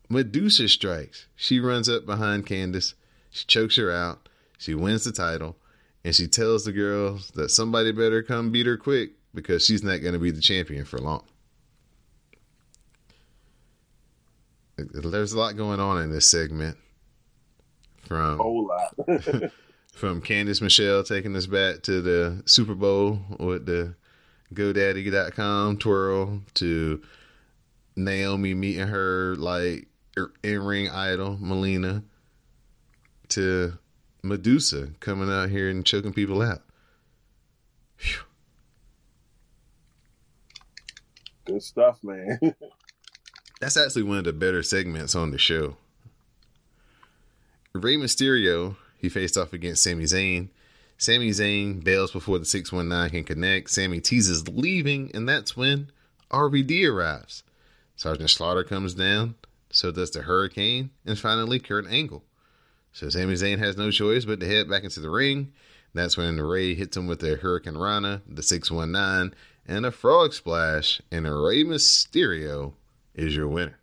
Medusa 0.08 0.70
strikes. 0.70 1.28
She 1.36 1.60
runs 1.60 1.90
up 1.90 2.06
behind 2.06 2.48
Candice. 2.48 2.94
She 3.30 3.46
chokes 3.46 3.76
her 3.76 3.92
out. 3.92 4.30
She 4.58 4.74
wins 4.74 5.04
the 5.04 5.12
title. 5.12 5.58
And 6.06 6.16
she 6.16 6.28
tells 6.28 6.64
the 6.64 6.72
girls 6.72 7.32
that 7.32 7.50
somebody 7.50 7.92
better 7.92 8.24
come 8.24 8.52
beat 8.52 8.68
her 8.68 8.78
quick 8.78 9.12
because 9.34 9.66
she's 9.66 9.84
not 9.84 10.02
going 10.02 10.14
to 10.14 10.20
be 10.20 10.32
the 10.32 10.42
champion 10.42 10.86
for 10.86 11.00
long. 11.00 11.24
There's 14.78 15.34
a 15.34 15.40
lot 15.40 15.56
going 15.56 15.80
on 15.80 16.02
in 16.02 16.12
this 16.12 16.30
segment. 16.30 16.78
From 18.06 18.38
whole 18.38 18.68
lot. 18.68 18.96
from 19.94 20.22
Candice 20.22 20.62
Michelle 20.62 21.04
taking 21.04 21.36
us 21.36 21.46
back 21.46 21.84
to 21.84 22.02
the 22.02 22.42
Super 22.46 22.76
Bowl 22.76 23.20
with 23.40 23.66
the 23.66 23.96
GoDaddy.com 24.54 25.78
twirl 25.78 26.42
to 26.56 27.02
Naomi 27.96 28.54
meeting 28.54 28.88
her 28.88 29.36
like 29.36 29.88
er, 30.18 30.34
in 30.44 30.64
ring 30.64 30.90
idol 30.90 31.38
Melina 31.40 32.04
to 33.30 33.78
Medusa 34.24 34.90
coming 35.00 35.30
out 35.30 35.50
here 35.50 35.70
and 35.70 35.86
choking 35.86 36.14
people 36.14 36.42
out. 36.42 36.62
Phew. 37.98 38.22
Good 41.46 41.64
stuff, 41.64 42.04
man. 42.04 42.40
That's 43.60 43.78
actually 43.78 44.04
one 44.04 44.18
of 44.18 44.24
the 44.24 44.34
better 44.34 44.64
segments 44.64 45.16
on 45.16 45.32
the 45.32 45.38
show. 45.38 45.78
Rey 47.74 47.96
Mysterio, 47.96 48.76
he 48.98 49.10
faced 49.10 49.38
off 49.38 49.54
against 49.54 49.84
Sami 49.84 50.04
Zayn. 50.04 50.50
Sami 50.98 51.30
Zayn 51.30 51.84
bails 51.84 52.12
before 52.12 52.40
the 52.40 52.46
619 52.46 53.10
can 53.10 53.36
connect. 53.36 53.70
Sami 53.72 54.00
teases 54.00 54.48
leaving, 54.48 55.12
and 55.14 55.28
that's 55.28 55.58
when 55.58 55.90
RVD 56.32 56.88
arrives. 56.90 57.44
Sergeant 57.96 58.30
Slaughter 58.30 58.64
comes 58.64 58.94
down. 58.94 59.36
So 59.72 59.92
does 59.92 60.12
the 60.12 60.22
Hurricane, 60.22 60.92
and 61.04 61.18
finally 61.18 61.60
Kurt 61.60 61.88
Angle. 61.88 62.24
So 62.92 63.10
Sami 63.10 63.34
Zayn 63.34 63.58
has 63.58 63.76
no 63.76 63.90
choice 63.90 64.24
but 64.24 64.40
to 64.40 64.46
head 64.46 64.70
back 64.70 64.84
into 64.84 65.00
the 65.00 65.10
ring. 65.10 65.52
That's 65.96 66.16
when 66.16 66.40
Rey 66.40 66.76
hits 66.76 66.96
him 66.96 67.08
with 67.08 67.20
the 67.20 67.38
hurricanrana, 67.38 68.22
the 68.28 68.44
619, 68.44 69.36
and 69.68 69.86
a 69.86 69.92
Frog 69.92 70.34
Splash, 70.34 71.02
and 71.12 71.26
a 71.26 71.34
Rey 71.34 71.64
Mysterio 71.64 72.74
is 73.16 73.36
your 73.36 73.48
winner. 73.48 73.80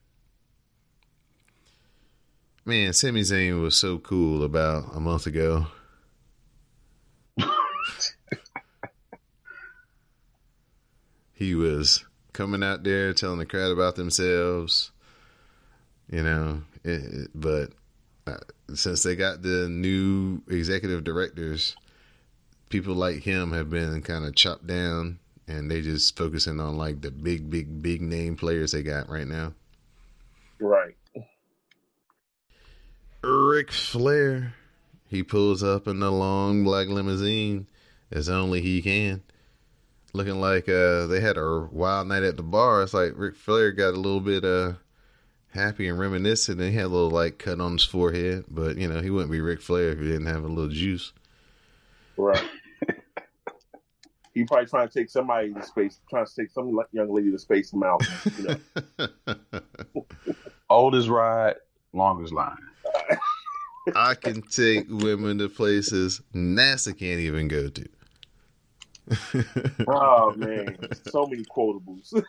Man, 2.64 2.92
Sami 2.92 3.22
Zayn 3.22 3.62
was 3.62 3.74
so 3.74 3.98
cool 3.98 4.44
about 4.44 4.94
a 4.94 5.00
month 5.00 5.26
ago. 5.26 5.66
he 11.32 11.54
was 11.54 12.04
coming 12.32 12.62
out 12.62 12.84
there 12.84 13.12
telling 13.14 13.38
the 13.38 13.46
crowd 13.46 13.72
about 13.72 13.96
themselves, 13.96 14.92
you 16.10 16.22
know. 16.22 16.62
It, 16.84 17.02
it, 17.02 17.30
but 17.34 17.70
uh, 18.26 18.36
since 18.74 19.02
they 19.02 19.16
got 19.16 19.42
the 19.42 19.68
new 19.68 20.42
executive 20.48 21.02
directors, 21.02 21.74
people 22.68 22.94
like 22.94 23.22
him 23.22 23.52
have 23.52 23.70
been 23.70 24.02
kind 24.02 24.24
of 24.24 24.34
chopped 24.34 24.66
down, 24.66 25.18
and 25.50 25.70
they 25.70 25.82
just 25.82 26.16
focusing 26.16 26.60
on 26.60 26.76
like 26.76 27.00
the 27.00 27.10
big, 27.10 27.50
big, 27.50 27.82
big 27.82 28.00
name 28.00 28.36
players 28.36 28.72
they 28.72 28.82
got 28.82 29.08
right 29.08 29.26
now. 29.26 29.52
Right. 30.58 30.96
Ric 33.22 33.70
Flair, 33.70 34.54
he 35.08 35.22
pulls 35.22 35.62
up 35.62 35.86
in 35.86 36.00
the 36.00 36.10
long 36.10 36.64
black 36.64 36.88
limousine 36.88 37.66
as 38.10 38.28
only 38.28 38.60
he 38.60 38.80
can 38.80 39.22
looking 40.12 40.40
like 40.40 40.68
uh, 40.68 41.06
they 41.06 41.20
had 41.20 41.36
a 41.36 41.68
wild 41.70 42.08
night 42.08 42.22
at 42.22 42.36
the 42.36 42.42
bar. 42.42 42.82
It's 42.82 42.94
like 42.94 43.12
Ric 43.16 43.36
Flair 43.36 43.72
got 43.72 43.94
a 43.94 44.00
little 44.00 44.20
bit 44.20 44.44
uh, 44.44 44.74
happy 45.48 45.88
and 45.88 45.98
reminiscent, 45.98 46.60
and 46.60 46.70
he 46.70 46.76
had 46.76 46.86
a 46.86 46.88
little 46.88 47.10
like 47.10 47.38
cut 47.38 47.60
on 47.60 47.72
his 47.72 47.84
forehead. 47.84 48.44
But 48.48 48.76
you 48.76 48.88
know, 48.88 49.00
he 49.00 49.10
wouldn't 49.10 49.30
be 49.30 49.40
Ric 49.40 49.60
Flair 49.60 49.90
if 49.90 49.98
he 49.98 50.06
didn't 50.06 50.26
have 50.26 50.44
a 50.44 50.48
little 50.48 50.70
juice. 50.70 51.12
Right. 52.16 52.42
He 54.34 54.44
probably 54.44 54.66
trying 54.66 54.88
to 54.88 54.94
take 54.94 55.10
somebody 55.10 55.52
to 55.52 55.62
space, 55.62 56.00
trying 56.08 56.26
to 56.26 56.34
take 56.34 56.50
some 56.50 56.78
young 56.92 57.12
lady 57.12 57.30
to 57.32 57.38
space 57.38 57.72
mountain. 57.72 58.08
You 58.38 58.60
know. 58.98 59.10
Oldest 60.70 61.08
ride, 61.08 61.56
longest 61.92 62.32
line. 62.32 62.56
I 63.96 64.14
can 64.14 64.42
take 64.42 64.86
women 64.88 65.38
to 65.38 65.48
places 65.48 66.20
NASA 66.34 66.96
can't 66.96 67.20
even 67.20 67.48
go 67.48 67.68
to. 67.68 67.88
oh 69.88 70.32
man, 70.36 70.76
so 71.08 71.26
many 71.26 71.44
quotables. 71.44 72.22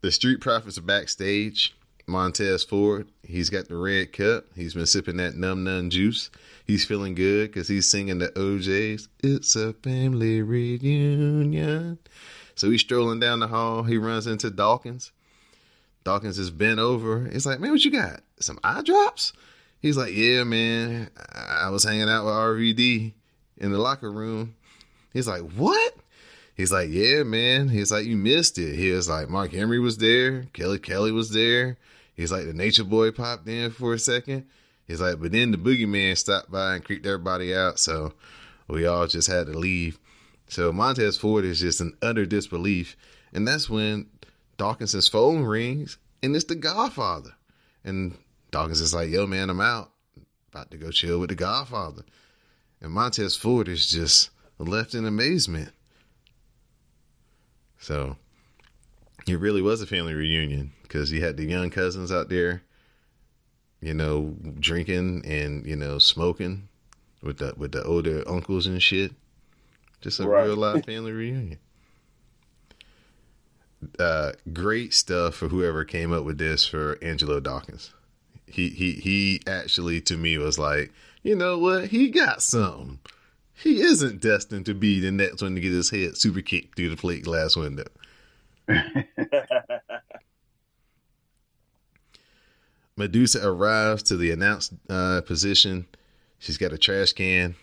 the 0.00 0.10
Street 0.10 0.40
Profits 0.40 0.78
are 0.78 0.82
backstage. 0.82 1.74
Montez 2.06 2.64
Ford, 2.64 3.08
he's 3.22 3.50
got 3.50 3.68
the 3.68 3.76
red 3.76 4.12
cup. 4.12 4.44
He's 4.54 4.74
been 4.74 4.86
sipping 4.86 5.16
that 5.16 5.36
num 5.36 5.64
num 5.64 5.90
juice. 5.90 6.30
He's 6.66 6.84
feeling 6.84 7.14
good 7.14 7.50
because 7.50 7.68
he's 7.68 7.88
singing 7.88 8.18
the 8.18 8.32
O'Jays 8.38 9.08
It's 9.22 9.56
a 9.56 9.72
family 9.74 10.42
reunion. 10.42 11.98
So 12.54 12.70
he's 12.70 12.82
strolling 12.82 13.20
down 13.20 13.40
the 13.40 13.48
hall. 13.48 13.82
He 13.82 13.96
runs 13.96 14.26
into 14.26 14.50
Dawkins. 14.50 15.12
Dawkins 16.04 16.38
is 16.38 16.50
bent 16.50 16.78
over. 16.78 17.28
He's 17.30 17.46
like, 17.46 17.60
man, 17.60 17.70
what 17.70 17.84
you 17.84 17.90
got? 17.90 18.20
Some 18.38 18.58
eye 18.62 18.82
drops? 18.82 19.32
He's 19.80 19.96
like, 19.96 20.14
yeah, 20.14 20.44
man. 20.44 21.10
I 21.34 21.70
was 21.70 21.84
hanging 21.84 22.08
out 22.08 22.24
with 22.24 22.34
RVD 22.34 23.12
in 23.58 23.72
the 23.72 23.78
locker 23.78 24.10
room. 24.10 24.54
He's 25.12 25.26
like, 25.26 25.42
what? 25.52 25.94
He's 26.54 26.72
like, 26.72 26.88
yeah, 26.90 27.22
man. 27.22 27.68
He's 27.68 27.90
like, 27.90 28.04
you 28.04 28.16
missed 28.16 28.58
it. 28.58 28.76
He 28.76 28.90
was 28.90 29.08
like, 29.08 29.28
Mark 29.28 29.52
Henry 29.52 29.78
was 29.78 29.98
there. 29.98 30.44
Kelly 30.52 30.78
Kelly 30.78 31.10
was 31.10 31.30
there. 31.30 31.78
He's 32.14 32.30
like, 32.30 32.46
the 32.46 32.52
Nature 32.52 32.84
Boy 32.84 33.10
popped 33.10 33.48
in 33.48 33.70
for 33.70 33.94
a 33.94 33.98
second. 33.98 34.46
He's 34.86 35.00
like, 35.00 35.20
but 35.20 35.32
then 35.32 35.50
the 35.50 35.58
Boogeyman 35.58 36.16
stopped 36.16 36.50
by 36.50 36.74
and 36.74 36.84
creeped 36.84 37.06
everybody 37.06 37.54
out. 37.54 37.78
So 37.78 38.12
we 38.68 38.86
all 38.86 39.06
just 39.06 39.28
had 39.28 39.46
to 39.46 39.58
leave. 39.58 39.98
So 40.48 40.72
Montez 40.72 41.16
Ford 41.16 41.44
is 41.44 41.60
just 41.60 41.80
in 41.80 41.96
utter 42.02 42.26
disbelief. 42.26 42.96
And 43.32 43.48
that's 43.48 43.68
when 43.68 44.06
Dawkins' 44.56 45.08
phone 45.08 45.42
rings 45.42 45.98
and 46.22 46.36
it's 46.36 46.44
the 46.44 46.54
Godfather. 46.54 47.30
And 47.82 48.16
Dawkins 48.50 48.80
is 48.80 48.94
like, 48.94 49.10
yo, 49.10 49.26
man, 49.26 49.50
I'm 49.50 49.60
out. 49.60 49.90
About 50.52 50.70
to 50.70 50.76
go 50.76 50.90
chill 50.90 51.18
with 51.18 51.30
the 51.30 51.34
Godfather. 51.34 52.02
And 52.80 52.92
Montez 52.92 53.36
Ford 53.36 53.66
is 53.66 53.88
just 53.90 54.30
left 54.58 54.94
in 54.94 55.04
amazement. 55.04 55.72
So 57.78 58.16
it 59.26 59.40
really 59.40 59.62
was 59.62 59.80
a 59.80 59.86
family 59.86 60.14
reunion 60.14 60.72
because 60.82 61.10
you 61.10 61.24
had 61.24 61.36
the 61.36 61.44
young 61.44 61.70
cousins 61.70 62.12
out 62.12 62.28
there, 62.28 62.62
you 63.80 63.94
know, 63.94 64.34
drinking 64.58 65.22
and 65.24 65.66
you 65.66 65.76
know 65.76 65.98
smoking 65.98 66.68
with 67.22 67.38
the 67.38 67.54
with 67.56 67.72
the 67.72 67.82
older 67.84 68.22
uncles 68.28 68.66
and 68.66 68.82
shit. 68.82 69.12
Just 70.00 70.20
a 70.20 70.28
right. 70.28 70.44
real 70.44 70.56
life 70.56 70.84
family 70.86 71.12
reunion. 71.12 71.58
Uh, 73.98 74.32
great 74.52 74.94
stuff 74.94 75.34
for 75.34 75.48
whoever 75.48 75.84
came 75.84 76.12
up 76.12 76.24
with 76.24 76.38
this 76.38 76.66
for 76.66 76.98
Angelo 77.02 77.40
Dawkins. 77.40 77.92
He 78.46 78.68
he 78.68 78.92
he 78.92 79.40
actually 79.46 80.00
to 80.02 80.16
me 80.16 80.38
was 80.38 80.58
like, 80.58 80.92
you 81.22 81.34
know 81.34 81.58
what? 81.58 81.88
He 81.88 82.10
got 82.10 82.42
some. 82.42 83.00
He 83.54 83.80
isn't 83.80 84.20
destined 84.20 84.66
to 84.66 84.74
be 84.74 85.00
the 85.00 85.12
next 85.12 85.40
one 85.40 85.54
to 85.54 85.60
get 85.60 85.72
his 85.72 85.90
head 85.90 86.16
super 86.16 86.40
kicked 86.40 86.76
through 86.76 86.90
the 86.90 86.96
plate 86.96 87.22
glass 87.22 87.56
window. 87.56 87.84
Medusa 92.96 93.46
arrives 93.46 94.02
to 94.04 94.16
the 94.16 94.30
announced 94.30 94.72
uh, 94.88 95.20
position. 95.22 95.86
She's 96.38 96.56
got 96.58 96.72
a 96.72 96.78
trash 96.78 97.12
can. 97.12 97.56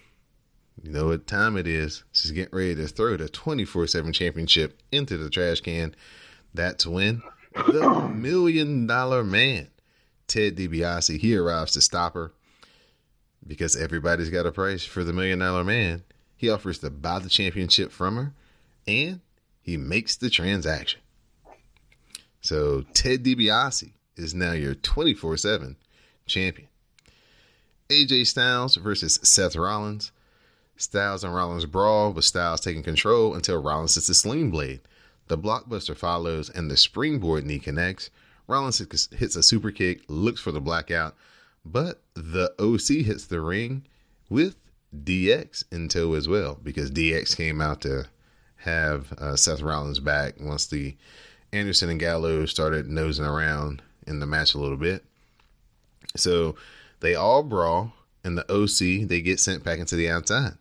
You 0.83 0.91
know 0.91 1.07
what 1.07 1.27
time 1.27 1.57
it 1.57 1.67
is. 1.67 2.03
She's 2.11 2.31
getting 2.31 2.57
ready 2.57 2.75
to 2.75 2.87
throw 2.87 3.17
the 3.17 3.29
24 3.29 3.87
7 3.87 4.13
championship 4.13 4.79
into 4.91 5.17
the 5.17 5.29
trash 5.29 5.61
can. 5.61 5.95
That's 6.53 6.85
when 6.85 7.21
the 7.53 8.09
million 8.13 8.87
dollar 8.87 9.23
man, 9.23 9.69
Ted 10.27 10.55
DiBiase, 10.55 11.19
he 11.19 11.35
arrives 11.35 11.73
to 11.73 11.81
stop 11.81 12.13
her 12.13 12.33
because 13.45 13.75
everybody's 13.75 14.29
got 14.29 14.45
a 14.45 14.51
price 14.51 14.85
for 14.85 15.03
the 15.03 15.13
million 15.13 15.39
dollar 15.39 15.63
man. 15.63 16.03
He 16.35 16.49
offers 16.49 16.79
to 16.79 16.89
buy 16.89 17.19
the 17.19 17.29
championship 17.29 17.91
from 17.91 18.15
her 18.15 18.33
and 18.87 19.21
he 19.71 19.77
makes 19.77 20.17
the 20.17 20.29
transaction. 20.29 20.99
So 22.41 22.83
Ted 22.93 23.23
DiBiase 23.23 23.93
is 24.17 24.33
now 24.33 24.51
your 24.51 24.75
24 24.75 25.37
7 25.37 25.77
champion. 26.25 26.67
AJ 27.89 28.27
Styles 28.27 28.75
versus 28.75 29.17
Seth 29.23 29.55
Rollins. 29.55 30.11
Styles 30.75 31.23
and 31.23 31.33
Rollins 31.33 31.65
brawl, 31.65 32.11
with 32.11 32.25
Styles 32.25 32.59
taking 32.59 32.83
control 32.83 33.33
until 33.33 33.61
Rollins 33.61 33.95
hits 33.95 34.07
the 34.07 34.13
sling 34.13 34.51
blade. 34.51 34.81
The 35.27 35.37
blockbuster 35.37 35.95
follows 35.95 36.49
and 36.49 36.69
the 36.69 36.75
springboard 36.75 37.45
knee 37.45 37.59
connects. 37.59 38.09
Rollins 38.47 38.79
hits 38.79 39.35
a 39.37 39.43
super 39.43 39.71
kick, 39.71 40.01
looks 40.09 40.41
for 40.41 40.51
the 40.51 40.59
blackout, 40.59 41.15
but 41.63 42.01
the 42.13 42.53
OC 42.59 43.05
hits 43.05 43.25
the 43.25 43.39
ring 43.39 43.85
with 44.29 44.57
DX 44.93 45.63
in 45.71 45.87
tow 45.87 46.13
as 46.15 46.27
well 46.27 46.59
because 46.61 46.91
DX 46.91 47.37
came 47.37 47.61
out 47.61 47.79
to 47.81 48.07
have 48.63 49.11
uh, 49.13 49.35
Seth 49.35 49.61
Rollins 49.61 49.99
back 49.99 50.35
once 50.39 50.67
the 50.67 50.95
Anderson 51.53 51.89
and 51.89 51.99
Gallows 51.99 52.51
started 52.51 52.87
nosing 52.87 53.25
around 53.25 53.81
in 54.07 54.19
the 54.19 54.25
match 54.25 54.53
a 54.53 54.57
little 54.57 54.77
bit. 54.77 55.03
So 56.15 56.55
they 56.99 57.15
all 57.15 57.43
brawl, 57.43 57.93
and 58.23 58.37
the 58.37 58.51
OC 58.51 59.07
they 59.07 59.21
get 59.21 59.39
sent 59.39 59.63
back 59.63 59.79
into 59.79 59.95
the 59.95 60.09
outside. 60.09 60.53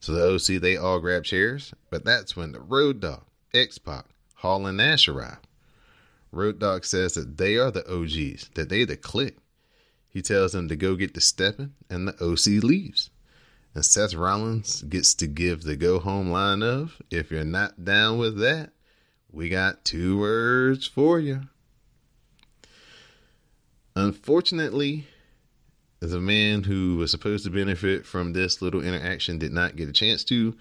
So 0.00 0.12
the 0.12 0.34
OC 0.34 0.60
they 0.60 0.76
all 0.76 1.00
grab 1.00 1.24
chairs, 1.24 1.74
but 1.90 2.04
that's 2.04 2.36
when 2.36 2.52
the 2.52 2.60
Road 2.60 3.00
Dog, 3.00 3.22
X 3.52 3.78
Pac, 3.78 4.06
Hall 4.36 4.66
and 4.66 4.78
Nash 4.78 5.08
arrive. 5.08 5.38
Road 6.32 6.58
Dog 6.58 6.84
says 6.84 7.14
that 7.14 7.36
they 7.36 7.56
are 7.56 7.70
the 7.70 7.86
OGs, 7.92 8.50
that 8.54 8.68
they 8.68 8.84
the 8.84 8.96
clique. 8.96 9.36
He 10.08 10.22
tells 10.22 10.52
them 10.52 10.68
to 10.68 10.76
go 10.76 10.94
get 10.96 11.14
the 11.14 11.20
stepping, 11.20 11.74
and 11.88 12.08
the 12.08 12.14
OC 12.24 12.62
leaves. 12.62 13.10
And 13.74 13.84
Seth 13.84 14.14
Rollins 14.14 14.82
gets 14.82 15.14
to 15.14 15.26
give 15.26 15.62
the 15.62 15.76
go 15.76 16.00
home 16.00 16.30
line 16.30 16.62
of, 16.62 17.00
if 17.10 17.30
you're 17.30 17.44
not 17.44 17.84
down 17.84 18.18
with 18.18 18.38
that, 18.38 18.70
we 19.30 19.48
got 19.48 19.84
two 19.84 20.18
words 20.18 20.86
for 20.86 21.20
you. 21.20 21.42
Unfortunately, 23.94 25.06
the 26.00 26.20
man 26.20 26.64
who 26.64 26.96
was 26.96 27.10
supposed 27.10 27.44
to 27.44 27.50
benefit 27.50 28.06
from 28.06 28.32
this 28.32 28.60
little 28.60 28.82
interaction 28.82 29.38
did 29.38 29.52
not 29.52 29.76
get 29.76 29.88
a 29.88 29.92
chance 29.92 30.24
to. 30.24 30.56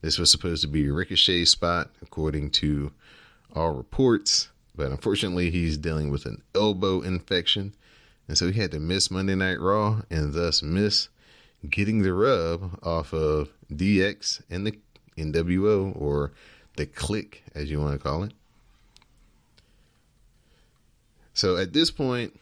This 0.00 0.18
was 0.18 0.30
supposed 0.30 0.62
to 0.62 0.68
be 0.68 0.86
a 0.86 0.92
Ricochet 0.92 1.46
spot, 1.46 1.90
according 2.00 2.50
to 2.50 2.92
all 3.54 3.72
reports. 3.72 4.50
But 4.74 4.90
unfortunately, 4.90 5.50
he's 5.50 5.76
dealing 5.76 6.10
with 6.10 6.26
an 6.26 6.42
elbow 6.54 7.00
infection 7.00 7.74
and 8.28 8.38
so 8.38 8.50
he 8.50 8.60
had 8.60 8.70
to 8.70 8.80
miss 8.80 9.10
Monday 9.10 9.34
Night 9.34 9.60
Raw 9.60 10.02
and 10.10 10.32
thus 10.32 10.62
miss 10.62 11.08
getting 11.68 12.02
the 12.02 12.12
rub 12.12 12.78
off 12.82 13.12
of 13.12 13.50
DX 13.70 14.42
and 14.50 14.66
the 14.66 14.78
NWO 15.16 15.98
or 16.00 16.32
the 16.76 16.86
Clique, 16.86 17.44
as 17.54 17.70
you 17.70 17.80
want 17.80 17.92
to 17.92 17.98
call 17.98 18.24
it. 18.24 18.32
So 21.34 21.56
at 21.56 21.72
this 21.72 21.90
point, 21.90 22.38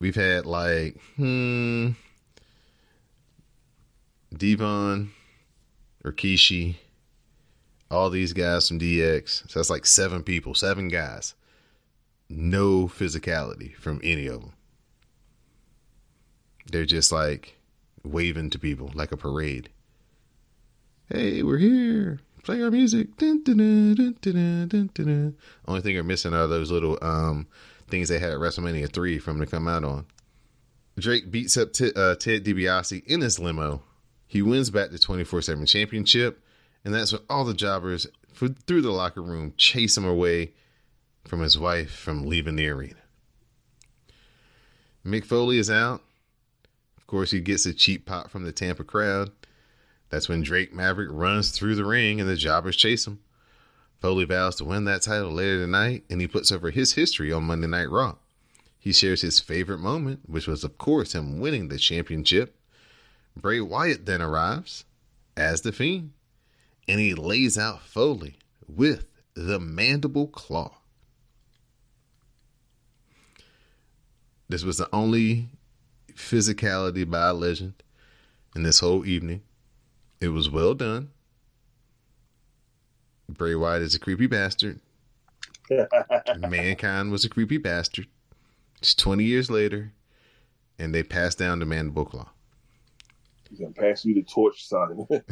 we've 0.00 0.14
had 0.14 0.46
like 0.46 0.98
hmm 1.16 1.90
D-Von 4.36 5.10
or 6.04 6.12
Kishi, 6.12 6.76
all 7.90 8.10
these 8.10 8.32
guys 8.32 8.68
from 8.68 8.78
DX. 8.78 9.50
So 9.50 9.58
that's 9.58 9.70
like 9.70 9.86
seven 9.86 10.22
people, 10.22 10.54
seven 10.54 10.88
guys. 10.88 11.34
No 12.28 12.88
physicality 12.88 13.74
from 13.76 14.00
any 14.04 14.26
of 14.26 14.42
them. 14.42 14.52
They're 16.70 16.84
just 16.84 17.10
like 17.10 17.57
waving 18.04 18.50
to 18.50 18.58
people 18.58 18.90
like 18.94 19.12
a 19.12 19.16
parade. 19.16 19.70
Hey, 21.08 21.42
we're 21.42 21.58
here. 21.58 22.20
Play 22.42 22.62
our 22.62 22.70
music. 22.70 23.16
Dun, 23.16 23.42
dun, 23.42 24.16
dun, 24.20 25.36
Only 25.66 25.80
thing 25.80 25.94
they're 25.94 26.04
missing 26.04 26.34
are 26.34 26.46
those 26.46 26.70
little 26.70 26.98
um, 27.02 27.46
things 27.88 28.08
they 28.08 28.18
had 28.18 28.32
at 28.32 28.38
WrestleMania 28.38 28.92
3 28.92 29.18
for 29.18 29.24
from 29.24 29.40
to 29.40 29.46
come 29.46 29.68
out 29.68 29.84
on. 29.84 30.06
Drake 30.98 31.30
beats 31.30 31.56
up 31.56 31.72
t- 31.72 31.92
uh, 31.94 32.14
Ted 32.16 32.44
DiBiase 32.44 33.04
in 33.06 33.20
his 33.20 33.38
limo. 33.38 33.82
He 34.26 34.42
wins 34.42 34.70
back 34.70 34.90
the 34.90 34.98
24 34.98 35.42
7 35.42 35.66
championship. 35.66 36.42
And 36.84 36.94
that's 36.94 37.12
when 37.12 37.22
all 37.28 37.44
the 37.44 37.54
jobbers 37.54 38.06
through 38.32 38.82
the 38.82 38.90
locker 38.90 39.22
room 39.22 39.54
chase 39.56 39.96
him 39.96 40.04
away 40.04 40.52
from 41.26 41.40
his 41.40 41.58
wife 41.58 41.90
from 41.90 42.26
leaving 42.26 42.56
the 42.56 42.68
arena. 42.68 42.94
Mick 45.04 45.24
Foley 45.24 45.58
is 45.58 45.70
out. 45.70 46.02
Course, 47.08 47.30
he 47.30 47.40
gets 47.40 47.64
a 47.64 47.72
cheap 47.72 48.04
pop 48.04 48.30
from 48.30 48.44
the 48.44 48.52
Tampa 48.52 48.84
crowd. 48.84 49.30
That's 50.10 50.28
when 50.28 50.42
Drake 50.42 50.74
Maverick 50.74 51.08
runs 51.10 51.50
through 51.50 51.74
the 51.74 51.86
ring 51.86 52.20
and 52.20 52.28
the 52.28 52.36
jobbers 52.36 52.76
chase 52.76 53.06
him. 53.06 53.18
Foley 53.98 54.26
vows 54.26 54.56
to 54.56 54.64
win 54.66 54.84
that 54.84 55.02
title 55.02 55.32
later 55.32 55.58
tonight, 55.58 56.04
and 56.10 56.20
he 56.20 56.28
puts 56.28 56.52
over 56.52 56.70
his 56.70 56.92
history 56.92 57.32
on 57.32 57.44
Monday 57.44 57.66
Night 57.66 57.90
Raw. 57.90 58.16
He 58.78 58.92
shares 58.92 59.22
his 59.22 59.40
favorite 59.40 59.78
moment, 59.78 60.20
which 60.26 60.46
was, 60.46 60.62
of 60.64 60.76
course, 60.76 61.14
him 61.14 61.40
winning 61.40 61.68
the 61.68 61.78
championship. 61.78 62.54
Bray 63.34 63.60
Wyatt 63.60 64.04
then 64.04 64.20
arrives 64.20 64.84
as 65.34 65.62
the 65.62 65.72
Fiend, 65.72 66.12
and 66.86 67.00
he 67.00 67.14
lays 67.14 67.56
out 67.56 67.82
Foley 67.82 68.36
with 68.68 69.10
the 69.32 69.58
mandible 69.58 70.26
claw. 70.26 70.76
This 74.48 74.62
was 74.62 74.76
the 74.76 74.88
only 74.94 75.48
physicality 76.18 77.08
by 77.08 77.28
a 77.28 77.32
legend 77.32 77.74
in 78.54 78.64
this 78.64 78.80
whole 78.80 79.06
evening. 79.06 79.42
It 80.20 80.28
was 80.28 80.50
well 80.50 80.74
done. 80.74 81.10
Bray 83.28 83.54
Wyatt 83.54 83.82
is 83.82 83.94
a 83.94 83.98
creepy 83.98 84.26
bastard. 84.26 84.80
Mankind 86.38 87.12
was 87.12 87.24
a 87.24 87.28
creepy 87.28 87.58
bastard. 87.58 88.06
It's 88.78 88.94
20 88.94 89.24
years 89.24 89.50
later, 89.50 89.92
and 90.78 90.94
they 90.94 91.02
passed 91.02 91.38
down 91.38 91.58
the 91.58 91.66
mandible 91.66 92.04
claw. 92.04 92.28
He's 93.48 93.60
gonna 93.60 93.72
pass 93.72 94.04
you 94.04 94.14
the 94.14 94.22
torch, 94.22 94.66
son. 94.66 95.06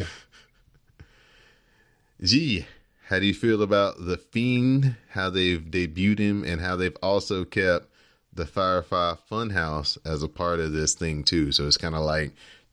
Gee, 2.22 2.66
how 3.09 3.18
do 3.18 3.27
you 3.27 3.35
feel 3.35 3.62
about 3.62 4.05
the 4.05 4.16
Fiend? 4.16 4.96
How 5.11 5.31
they've 5.31 5.61
debuted 5.61 6.18
him, 6.18 6.44
and 6.44 6.61
how 6.61 6.77
they've 6.77 6.96
also 7.03 7.44
kept 7.44 7.88
the 8.37 8.46
Firefly 8.46 9.14
Funhouse 9.31 9.99
as 10.05 10.22
a 10.22 10.29
part 10.29 10.61
of 10.61 10.72
this 10.72 10.94
thing 10.94 11.25
too. 11.25 11.53
So 11.53 11.66
it's 11.66 11.77
kind 11.77 11.94
of 11.94 12.03
like 12.03 12.33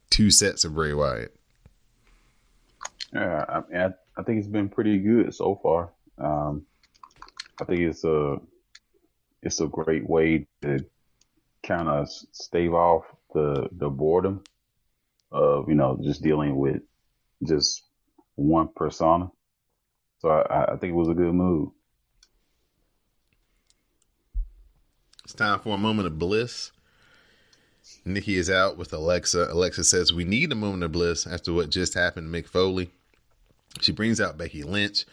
two 0.10 0.30
sets 0.30 0.64
of 0.66 0.76
Bray 0.76 0.94
Wyatt. 0.94 1.36
Yeah, 3.14 3.62
I, 3.74 3.86
I 4.18 4.24
think 4.24 4.40
it's 4.40 4.48
been 4.48 4.70
pretty 4.70 5.00
good 5.00 5.34
so 5.34 5.60
far. 5.62 5.92
Um, 6.18 6.66
I 7.60 7.66
think 7.66 7.82
it's 7.82 8.04
a 8.04 8.38
it's 9.42 9.62
a 9.62 9.68
great 9.68 10.08
way 10.08 10.48
to 10.62 10.86
kind 11.64 11.88
of 11.88 12.10
stave 12.10 12.74
off 12.74 13.06
the 13.34 13.70
the 13.72 13.90
boredom 13.90 14.44
of 15.32 15.70
you 15.70 15.76
know 15.76 16.00
just 16.04 16.22
dealing 16.22 16.56
with 16.58 16.82
just 17.46 17.84
one 18.36 18.70
persona. 18.76 19.32
So 20.20 20.30
I, 20.30 20.74
I 20.74 20.78
think 20.78 20.92
it 20.92 20.96
was 20.96 21.10
a 21.10 21.14
good 21.14 21.34
move. 21.34 21.70
It's 25.24 25.34
time 25.34 25.60
for 25.60 25.76
a 25.76 25.78
moment 25.78 26.08
of 26.08 26.20
bliss. 26.20 26.72
Nikki 28.04 28.36
is 28.36 28.50
out 28.50 28.78
with 28.78 28.92
Alexa. 28.92 29.48
Alexa 29.52 29.86
says, 29.86 30.12
We 30.12 30.26
need 30.26 30.52
a 30.52 30.56
moment 30.56 30.84
of 30.84 30.92
bliss 30.92 31.26
after 31.26 31.54
what 31.54 31.70
just 31.70 31.94
happened 31.94 32.32
to 32.32 32.42
Mick 32.42 32.48
Foley. 32.48 32.92
She 33.80 33.94
brings 33.94 34.20
out 34.20 34.38
Becky 34.38 34.64
Lynch. 34.64 35.06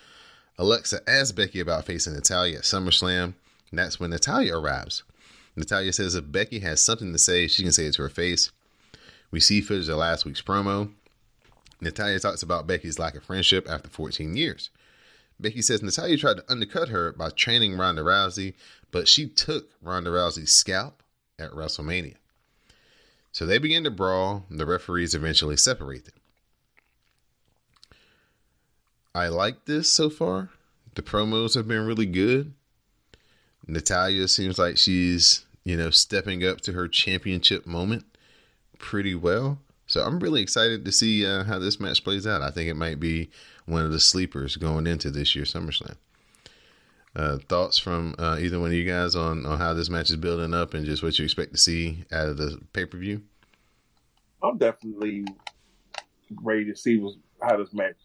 Alexa 0.58 1.08
asks 1.08 1.30
Becky 1.30 1.60
about 1.60 1.86
facing 1.86 2.14
Natalya 2.14 2.58
at 2.58 2.64
SummerSlam, 2.64 3.34
and 3.70 3.78
that's 3.78 4.00
when 4.00 4.10
Natalya 4.10 4.56
arrives. 4.58 5.04
Natalya 5.54 5.92
says 5.92 6.16
if 6.16 6.30
Becky 6.30 6.58
has 6.58 6.82
something 6.82 7.12
to 7.12 7.18
say, 7.18 7.46
she 7.46 7.62
can 7.62 7.72
say 7.72 7.86
it 7.86 7.94
to 7.94 8.02
her 8.02 8.08
face. 8.08 8.50
We 9.30 9.38
see 9.38 9.60
footage 9.60 9.88
of 9.88 9.98
last 9.98 10.24
week's 10.24 10.42
promo. 10.42 10.90
Natalya 11.80 12.18
talks 12.18 12.42
about 12.42 12.66
Becky's 12.66 12.98
lack 12.98 13.14
of 13.14 13.22
friendship 13.22 13.68
after 13.70 13.88
14 13.88 14.36
years. 14.36 14.70
Becky 15.40 15.62
says 15.62 15.82
Natalya 15.82 16.18
tried 16.18 16.36
to 16.36 16.44
undercut 16.50 16.90
her 16.90 17.12
by 17.12 17.30
training 17.30 17.76
Ronda 17.76 18.02
Rousey, 18.02 18.54
but 18.90 19.09
she 19.09 19.29
took 19.29 19.70
Ronda 19.83 20.11
Rousey's 20.11 20.53
scalp 20.53 21.03
at 21.38 21.50
WrestleMania. 21.53 22.16
So 23.33 23.46
they 23.46 23.59
begin 23.59 23.85
to 23.85 23.90
brawl. 23.90 24.46
The 24.50 24.66
referees 24.66 25.14
eventually 25.14 25.57
separate 25.57 26.05
them. 26.05 26.14
I 29.14 29.29
like 29.29 29.64
this 29.64 29.90
so 29.90 30.11
far. 30.11 30.50
The 30.94 31.03
promos 31.03 31.55
have 31.55 31.68
been 31.68 31.87
really 31.87 32.07
good. 32.07 32.53
Natalya 33.66 34.26
seems 34.29 34.59
like 34.59 34.76
she's, 34.76 35.44
you 35.64 35.76
know, 35.76 35.90
stepping 35.90 36.44
up 36.44 36.61
to 36.62 36.72
her 36.72 36.88
championship 36.88 37.66
moment 37.66 38.05
pretty 38.79 39.14
well. 39.14 39.59
So 39.87 40.03
I'm 40.03 40.20
really 40.20 40.42
excited 40.42 40.85
to 40.85 40.92
see 40.92 41.26
uh, 41.26 41.44
how 41.44 41.59
this 41.59 41.81
match 41.81 42.05
plays 42.05 42.26
out. 42.26 42.42
I 42.42 42.50
think 42.50 42.68
it 42.68 42.74
might 42.74 43.00
be 43.00 43.31
one 43.66 43.85
of 43.85 43.92
the 43.92 44.00
sleepers 44.00 44.57
going 44.57 44.87
into 44.87 45.11
this 45.11 45.35
year's 45.35 45.53
SummerSlam. 45.53 45.96
Uh, 47.16 47.38
thoughts 47.48 47.76
from 47.76 48.14
uh, 48.18 48.36
either 48.38 48.60
one 48.60 48.68
of 48.68 48.74
you 48.74 48.84
guys 48.84 49.16
on, 49.16 49.44
on 49.44 49.58
how 49.58 49.74
this 49.74 49.90
match 49.90 50.10
is 50.10 50.16
building 50.16 50.54
up 50.54 50.74
and 50.74 50.86
just 50.86 51.02
what 51.02 51.18
you 51.18 51.24
expect 51.24 51.50
to 51.52 51.58
see 51.58 52.04
out 52.12 52.28
of 52.28 52.36
the 52.36 52.60
pay 52.72 52.86
per 52.86 52.96
view? 52.96 53.20
I'm 54.42 54.58
definitely 54.58 55.24
ready 56.42 56.66
to 56.66 56.76
see 56.76 57.04
how 57.42 57.56
this 57.56 57.74
match 57.74 57.96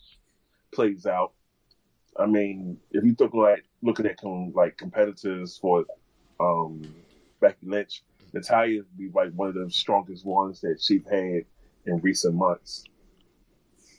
plays 0.73 1.05
out. 1.05 1.33
I 2.17 2.25
mean, 2.25 2.77
if 2.91 3.03
you 3.03 3.15
look 3.19 3.33
like 3.33 3.65
looking 3.83 4.07
at 4.07 4.19
com- 4.19 4.53
like 4.55 4.77
competitors 4.77 5.57
for 5.61 5.85
um, 6.39 6.81
Becky 7.39 7.67
Lynch, 7.67 8.03
Natalya 8.33 8.79
would 8.79 8.97
be 8.97 9.09
like 9.13 9.31
one 9.33 9.49
of 9.49 9.55
the 9.55 9.69
strongest 9.69 10.25
ones 10.25 10.61
that 10.61 10.79
she's 10.81 11.05
had 11.05 11.45
in 11.85 12.01
recent 12.01 12.33
months. 12.33 12.85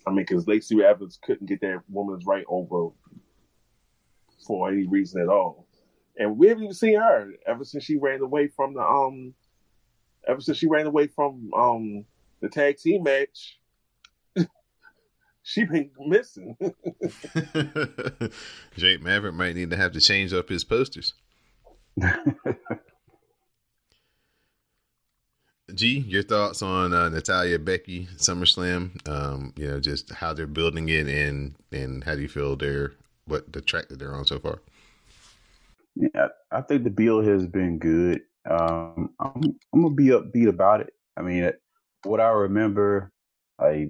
I 0.07 0.11
mean, 0.11 0.25
because 0.29 0.49
Lacey 0.49 0.83
Evans 0.83 1.19
couldn't 1.23 1.47
get 1.47 1.61
that 1.61 1.83
woman's 1.89 2.27
right 2.27 2.45
over 2.49 2.91
for 4.47 4.71
any 4.71 4.87
reason 4.87 5.21
at 5.21 5.29
all, 5.29 5.67
and 6.17 6.39
we 6.39 6.49
haven't 6.49 6.65
even 6.65 6.75
seen 6.75 6.99
her 6.99 7.33
ever 7.47 7.65
since 7.65 7.85
she 7.85 7.97
ran 7.97 8.21
away 8.21 8.49
from 8.49 8.75
the 8.75 8.81
um, 8.81 9.35
ever 10.27 10.41
since 10.41 10.59
she 10.59 10.69
ran 10.69 10.87
away 10.87 11.07
from 11.07 11.51
um 11.55 12.05
the 12.41 12.49
tag 12.49 12.77
team 12.77 13.03
match 13.03 13.59
she 15.43 15.65
been 15.65 15.91
missing. 15.99 16.57
Jake 18.77 19.03
Maverick 19.03 19.35
might 19.35 19.55
need 19.55 19.71
to 19.71 19.77
have 19.77 19.93
to 19.93 20.01
change 20.01 20.33
up 20.33 20.49
his 20.49 20.65
posters. 20.65 21.15
G, 25.75 25.99
your 25.99 26.23
thoughts 26.23 26.63
on 26.63 26.93
uh, 26.93 27.09
Natalya 27.09 27.59
Becky 27.59 28.07
SummerSlam? 28.17 29.09
Um, 29.09 29.53
you 29.57 29.67
know, 29.67 29.81
just 29.81 30.13
how 30.13 30.33
they're 30.33 30.47
building 30.47 30.89
it 30.89 31.09
and 31.09 31.57
and 31.73 32.05
how 32.05 32.15
do 32.15 32.23
you 32.23 32.29
feel 32.29 32.57
they're 32.57 32.93
what 33.27 33.53
the 33.53 33.61
track 33.61 33.89
that 33.89 33.99
they're 33.99 34.15
on 34.15 34.25
so 34.25 34.39
far? 34.39 34.61
Yeah, 35.95 36.29
I 36.51 36.61
think 36.61 36.85
the 36.85 36.91
build 36.91 37.27
has 37.27 37.47
been 37.47 37.79
good. 37.79 38.23
Um, 38.49 39.11
I'm 39.19 39.59
I'm 39.73 39.83
gonna 39.83 39.95
be 39.95 40.09
upbeat 40.09 40.49
about 40.49 40.81
it. 40.81 40.93
I 41.17 41.23
mean, 41.23 41.51
what 42.05 42.21
I 42.21 42.29
remember, 42.29 43.13
I 43.59 43.89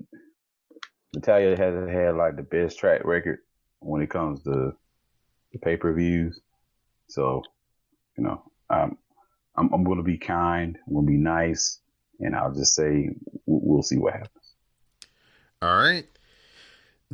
Natalya 1.15 1.57
has 1.57 1.89
had 1.89 2.15
like 2.15 2.37
the 2.37 2.43
best 2.43 2.79
track 2.79 3.03
record 3.05 3.39
when 3.81 4.03
it 4.03 4.11
comes 4.11 4.43
to 4.43 4.73
the 5.53 5.59
pay 5.59 5.77
per 5.77 5.93
views. 5.93 6.41
So, 7.09 7.43
you 8.19 8.25
know, 8.25 8.43
I'm, 8.69 8.99
I'm, 9.57 9.73
I'm 9.73 9.85
going 9.85 9.99
to 9.99 10.05
be 10.05 10.19
kind, 10.19 10.77
I'm 10.87 10.95
to 10.95 11.11
be 11.11 11.17
nice, 11.17 11.81
and 12.21 12.35
I'll 12.35 12.53
just 12.53 12.75
say 12.75 13.11
we'll 13.47 13.83
see 13.83 13.97
what 13.97 14.13
happens. 14.13 14.55
All 15.63 15.77
right. 15.77 16.07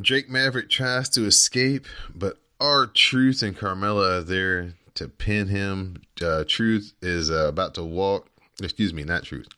Drake 0.01 0.27
Maverick 0.27 0.69
tries 0.69 1.07
to 1.09 1.25
escape, 1.25 1.85
but 2.15 2.39
R-Truth 2.59 3.43
and 3.43 3.55
Carmella 3.55 4.19
are 4.19 4.23
there 4.23 4.73
to 4.95 5.07
pin 5.07 5.49
him. 5.49 6.01
Uh, 6.19 6.43
Truth 6.47 6.93
is 7.01 7.29
uh, 7.29 7.47
about 7.47 7.75
to 7.75 7.83
walk. 7.83 8.27
Excuse 8.61 8.91
me, 8.91 9.03
not 9.03 9.23
Truth. 9.23 9.49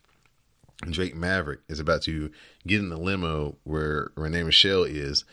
Drake 0.82 1.16
Maverick 1.16 1.62
is 1.70 1.80
about 1.80 2.02
to 2.04 2.32
get 2.68 2.80
in 2.82 2.90
the 2.90 2.98
limo 2.98 3.56
where 3.64 4.12
Renee 4.16 4.44
Michelle 4.44 4.84
is, 4.84 5.24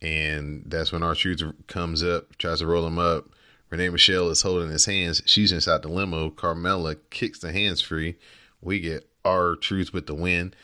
and 0.00 0.62
that's 0.64 0.92
when 0.92 1.02
R-Truth 1.02 1.42
comes 1.66 2.02
up, 2.02 2.36
tries 2.38 2.60
to 2.60 2.66
roll 2.66 2.86
him 2.86 2.98
up. 2.98 3.26
Renee 3.68 3.90
Michelle 3.90 4.30
is 4.30 4.40
holding 4.40 4.70
his 4.70 4.86
hands. 4.86 5.20
She's 5.26 5.52
inside 5.52 5.82
the 5.82 5.88
limo. 5.88 6.30
Carmella 6.30 6.96
kicks 7.10 7.38
the 7.38 7.52
hands 7.52 7.82
free. 7.82 8.16
We 8.62 8.80
get 8.80 9.10
R-Truth 9.26 9.92
with 9.92 10.06
the 10.06 10.14
win. 10.14 10.54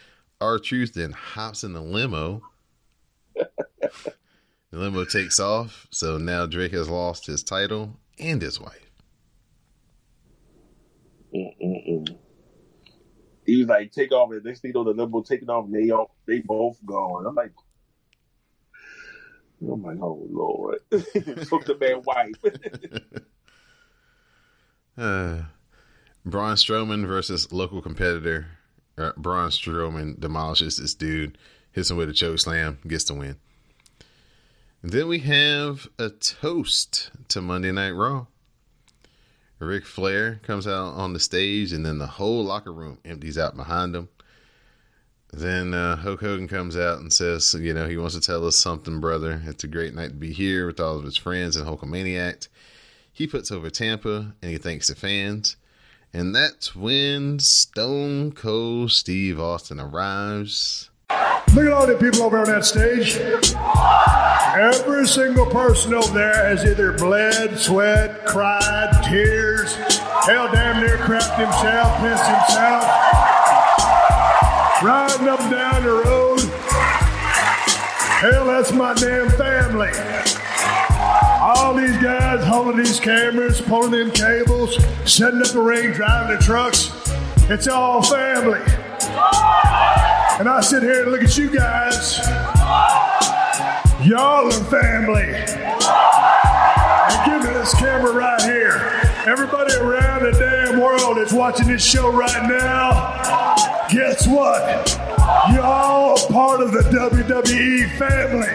R-Truth 0.40 0.94
then 0.94 1.12
hops 1.12 1.62
in 1.62 1.74
the 1.74 1.82
limo. 1.82 2.40
the 4.70 4.78
limo 4.78 5.04
takes 5.04 5.40
off. 5.40 5.86
So 5.90 6.18
now 6.18 6.46
Drake 6.46 6.72
has 6.72 6.88
lost 6.88 7.26
his 7.26 7.42
title 7.42 7.98
and 8.18 8.40
his 8.40 8.60
wife. 8.60 8.90
Mm-mm-mm. 11.34 12.16
He 13.44 13.58
was 13.58 13.66
like, 13.66 13.92
take 13.92 14.12
off. 14.12 14.30
And 14.30 14.44
next 14.44 14.60
thing 14.60 14.72
you 14.74 14.74
know, 14.74 14.84
the 14.84 15.02
limo 15.02 15.22
taking 15.22 15.50
off, 15.50 15.66
and 15.66 15.74
they 15.74 15.90
all, 15.90 16.14
they 16.26 16.40
both 16.40 16.78
gone. 16.84 17.26
I'm 17.26 17.34
like, 17.34 17.52
oh 19.68 19.76
my 19.76 19.94
oh 20.00 20.26
lord, 20.30 20.78
took 20.90 21.64
the 21.64 21.76
man 21.80 22.02
wife. 22.04 22.34
uh, 24.98 25.42
Braun 26.24 26.56
Strowman 26.56 27.06
versus 27.06 27.52
local 27.52 27.82
competitor. 27.82 28.46
Uh, 28.96 29.12
Braun 29.16 29.50
Strowman 29.50 30.18
demolishes 30.20 30.78
this 30.78 30.94
dude, 30.94 31.36
hits 31.72 31.90
him 31.90 31.96
with 31.96 32.08
a 32.08 32.12
choke 32.12 32.38
slam, 32.38 32.78
gets 32.86 33.04
the 33.04 33.14
win. 33.14 33.36
Then 34.86 35.08
we 35.08 35.20
have 35.20 35.88
a 35.98 36.10
toast 36.10 37.10
to 37.28 37.40
Monday 37.40 37.72
Night 37.72 37.92
Raw. 37.92 38.26
Ric 39.58 39.86
Flair 39.86 40.40
comes 40.42 40.66
out 40.66 40.92
on 40.92 41.14
the 41.14 41.20
stage, 41.20 41.72
and 41.72 41.86
then 41.86 41.96
the 41.96 42.06
whole 42.06 42.44
locker 42.44 42.70
room 42.70 42.98
empties 43.02 43.38
out 43.38 43.56
behind 43.56 43.96
him. 43.96 44.10
Then 45.32 45.72
uh, 45.72 45.96
Hulk 45.96 46.20
Hogan 46.20 46.48
comes 46.48 46.76
out 46.76 46.98
and 46.98 47.10
says, 47.10 47.54
you 47.58 47.72
know, 47.72 47.88
he 47.88 47.96
wants 47.96 48.14
to 48.14 48.20
tell 48.20 48.46
us 48.46 48.56
something, 48.56 49.00
brother. 49.00 49.40
It's 49.46 49.64
a 49.64 49.68
great 49.68 49.94
night 49.94 50.08
to 50.08 50.16
be 50.16 50.34
here 50.34 50.66
with 50.66 50.78
all 50.78 50.98
of 50.98 51.04
his 51.04 51.16
friends 51.16 51.56
and 51.56 51.66
Hulkamaniac. 51.66 52.48
He 53.10 53.26
puts 53.26 53.50
over 53.50 53.70
Tampa 53.70 54.34
and 54.42 54.50
he 54.50 54.58
thanks 54.58 54.88
the 54.88 54.94
fans. 54.94 55.56
And 56.12 56.34
that's 56.34 56.76
when 56.76 57.38
Stone 57.38 58.32
Cold 58.32 58.92
Steve 58.92 59.40
Austin 59.40 59.80
arrives. 59.80 60.90
Look 61.54 61.66
at 61.66 61.72
all 61.72 61.86
the 61.86 61.96
people 61.98 62.24
over 62.24 62.38
on 62.38 62.46
that 62.48 62.66
stage. 62.66 63.16
Every 64.54 65.04
single 65.08 65.46
person 65.46 65.92
over 65.94 66.14
there 66.14 66.32
has 66.32 66.64
either 66.64 66.92
bled, 66.92 67.58
sweat, 67.58 68.24
cried, 68.24 69.02
tears, 69.02 69.74
hell 69.74 70.48
damn 70.52 70.80
near 70.80 70.96
crapped 70.98 71.36
himself, 71.36 71.98
pissed 71.98 72.24
himself, 72.24 72.84
riding 74.80 75.28
up 75.28 75.40
and 75.40 75.50
down 75.50 75.82
the 75.82 75.90
road. 75.90 76.40
Hell, 78.20 78.46
that's 78.46 78.72
my 78.72 78.94
damn 78.94 79.28
family. 79.30 79.90
All 81.40 81.74
these 81.74 81.96
guys 81.98 82.44
holding 82.46 82.76
these 82.76 83.00
cameras, 83.00 83.60
pulling 83.60 83.90
them 83.90 84.12
cables, 84.12 84.76
setting 85.04 85.40
up 85.40 85.48
the 85.48 85.60
ring, 85.60 85.92
driving 85.92 86.36
the 86.36 86.40
trucks. 86.40 86.92
It's 87.50 87.66
all 87.66 88.04
family. 88.04 88.60
And 90.38 90.48
I 90.48 90.60
sit 90.62 90.84
here 90.84 91.02
and 91.02 91.10
look 91.10 91.24
at 91.24 91.36
you 91.36 91.50
guys. 91.50 92.53
Y'all 94.04 94.46
are 94.48 94.64
family. 94.64 95.32
And 95.32 97.24
give 97.24 97.40
me 97.42 97.54
this 97.58 97.74
camera 97.74 98.12
right 98.12 98.42
here. 98.42 99.00
Everybody 99.26 99.74
around 99.76 100.24
the 100.24 100.32
damn 100.32 100.78
world 100.78 101.16
that's 101.16 101.32
watching 101.32 101.68
this 101.68 101.82
show 101.82 102.12
right 102.12 102.46
now, 102.46 103.86
guess 103.88 104.26
what? 104.26 104.94
Y'all 105.54 106.18
are 106.18 106.26
part 106.30 106.60
of 106.60 106.72
the 106.72 106.80
WWE 106.80 107.96
family. 107.96 108.52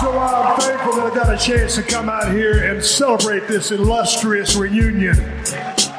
So 0.00 0.18
I'm 0.18 0.60
thankful 0.60 0.94
that 0.96 1.12
I 1.12 1.14
got 1.14 1.32
a 1.32 1.38
chance 1.38 1.76
to 1.76 1.84
come 1.84 2.08
out 2.08 2.32
here 2.32 2.64
and 2.64 2.84
celebrate 2.84 3.46
this 3.46 3.70
illustrious 3.70 4.56
reunion. 4.56 5.16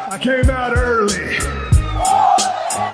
I 0.10 0.20
came 0.22 0.50
out 0.50 0.76
early. 0.76 1.38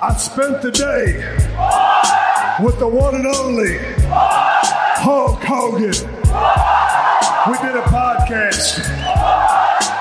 I 0.00 0.14
spent 0.16 0.62
the 0.62 0.70
day 0.70 2.17
with 2.60 2.78
the 2.80 2.88
one 2.88 3.14
and 3.14 3.26
only 3.26 3.78
Hulk 4.08 5.42
Hogan. 5.44 5.92
We 7.46 7.58
did 7.66 7.76
a 7.76 7.82
podcast. 7.82 8.82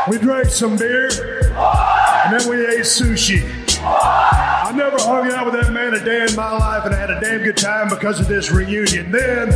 We 0.10 0.18
drank 0.18 0.50
some 0.50 0.76
beer, 0.76 1.10
and 1.54 2.40
then 2.40 2.50
we 2.50 2.66
ate 2.66 2.82
sushi. 2.82 3.44
I 3.84 4.74
never 4.76 4.98
hung 5.00 5.32
out 5.32 5.46
with 5.46 5.62
that 5.62 5.72
man 5.72 5.94
a 5.94 6.04
day 6.04 6.26
in 6.28 6.36
my 6.36 6.52
life, 6.52 6.86
and 6.86 6.96
I 6.96 7.00
had 7.00 7.12
a 7.12 7.20
damn 7.20 7.44
good 7.44 7.58
time 7.58 7.90
because 7.90 8.20
of 8.20 8.28
this 8.28 8.52
reunion. 8.52 9.12
Then, 9.12 9.50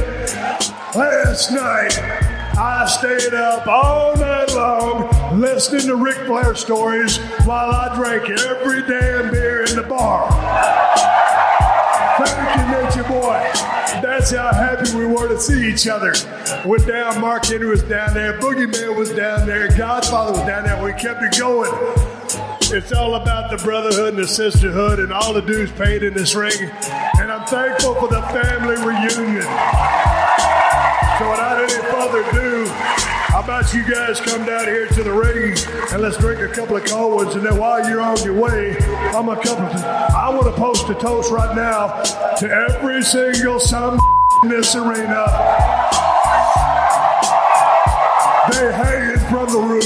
last 0.96 1.52
night, 1.52 1.98
I 2.58 2.86
stayed 2.86 3.34
up 3.34 3.66
all 3.66 4.16
night 4.16 4.54
long 4.54 5.40
listening 5.40 5.88
to 5.88 5.96
Ric 5.96 6.18
Flair 6.28 6.54
stories 6.54 7.18
while 7.46 7.72
I 7.72 7.96
drank 7.96 8.30
every 8.30 8.82
damn 8.82 9.32
beer 9.32 9.64
in 9.64 9.76
the 9.76 9.84
bar. 9.84 10.91
Boy. 13.22 13.52
That's 14.02 14.32
how 14.32 14.52
happy 14.52 14.96
we 14.98 15.06
were 15.06 15.28
to 15.28 15.40
see 15.40 15.72
each 15.72 15.88
other. 15.88 16.12
Went 16.66 16.88
down, 16.88 17.22
Mark 17.22 17.46
Henry 17.46 17.68
was 17.68 17.84
down 17.84 18.16
there, 18.16 18.40
Boogeyman 18.40 18.98
was 18.98 19.12
down 19.12 19.46
there, 19.46 19.68
Godfather 19.78 20.32
was 20.32 20.42
down 20.48 20.64
there. 20.64 20.84
We 20.84 20.92
kept 20.94 21.22
it 21.22 21.40
going. 21.40 21.72
It's 22.74 22.92
all 22.92 23.14
about 23.16 23.52
the 23.52 23.58
brotherhood 23.64 24.16
and 24.16 24.24
the 24.24 24.28
sisterhood 24.28 25.00
and 25.00 25.14
all 25.14 25.34
the 25.34 25.42
dudes 25.42 25.72
paid 25.74 26.02
in 26.02 26.16
this 26.16 26.34
ring. 26.34 26.72
And 27.20 27.32
I'm 27.32 27.46
thankful 27.46 27.94
for 27.96 28.08
the 28.08 28.22
family 28.22 28.76
reunion. 28.78 30.11
You 33.70 33.84
guys 33.84 34.20
come 34.20 34.44
down 34.44 34.66
here 34.66 34.88
to 34.88 35.04
the 35.04 35.14
ring 35.14 35.56
and 35.94 36.02
let's 36.02 36.18
drink 36.18 36.42
a 36.42 36.48
couple 36.48 36.76
of 36.76 36.84
cold 36.86 37.14
ones, 37.14 37.36
and 37.36 37.46
then 37.46 37.58
while 37.58 37.88
you're 37.88 38.02
on 38.02 38.18
your 38.24 38.34
way, 38.34 38.76
I'm 39.14 39.30
a 39.30 39.36
couple. 39.36 39.66
Of, 39.66 39.84
I 39.84 40.30
want 40.30 40.46
to 40.46 40.52
post 40.54 40.90
a 40.90 40.96
toast 40.96 41.32
right 41.32 41.56
now 41.56 42.02
to 42.38 42.50
every 42.50 43.04
single 43.04 43.60
son 43.60 44.00
in 44.44 44.50
this 44.50 44.76
arena. 44.76 45.26
They 48.52 48.72
hanging 48.74 49.20
from 49.30 49.48
the 49.54 49.60
roof. 49.60 49.81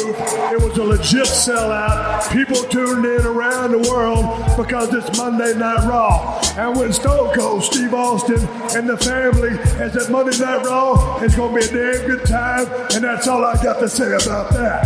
Was 0.75 0.83
a 0.83 0.89
legit 0.89 1.27
sellout. 1.27 2.31
People 2.33 2.57
tuned 2.69 3.05
in 3.05 3.25
around 3.25 3.71
the 3.71 3.89
world 3.89 4.25
because 4.57 4.93
it's 4.93 5.17
Monday 5.17 5.53
Night 5.57 5.87
Raw. 5.87 6.41
And 6.57 6.77
when 6.77 6.91
Stone 6.91 7.33
Cold 7.33 7.63
Steve 7.63 7.93
Austin 7.93 8.45
and 8.75 8.89
the 8.89 8.97
family 8.97 9.51
is 9.81 9.95
at 9.95 10.11
Monday 10.11 10.37
Night 10.37 10.65
Raw, 10.65 11.19
it's 11.21 11.35
going 11.35 11.53
to 11.53 11.59
be 11.61 11.65
a 11.65 11.93
damn 11.93 12.07
good 12.07 12.25
time. 12.25 12.67
And 12.93 13.05
that's 13.05 13.25
all 13.27 13.45
I 13.45 13.53
got 13.63 13.79
to 13.79 13.87
say 13.87 14.15
about 14.15 14.51
that. 14.51 14.83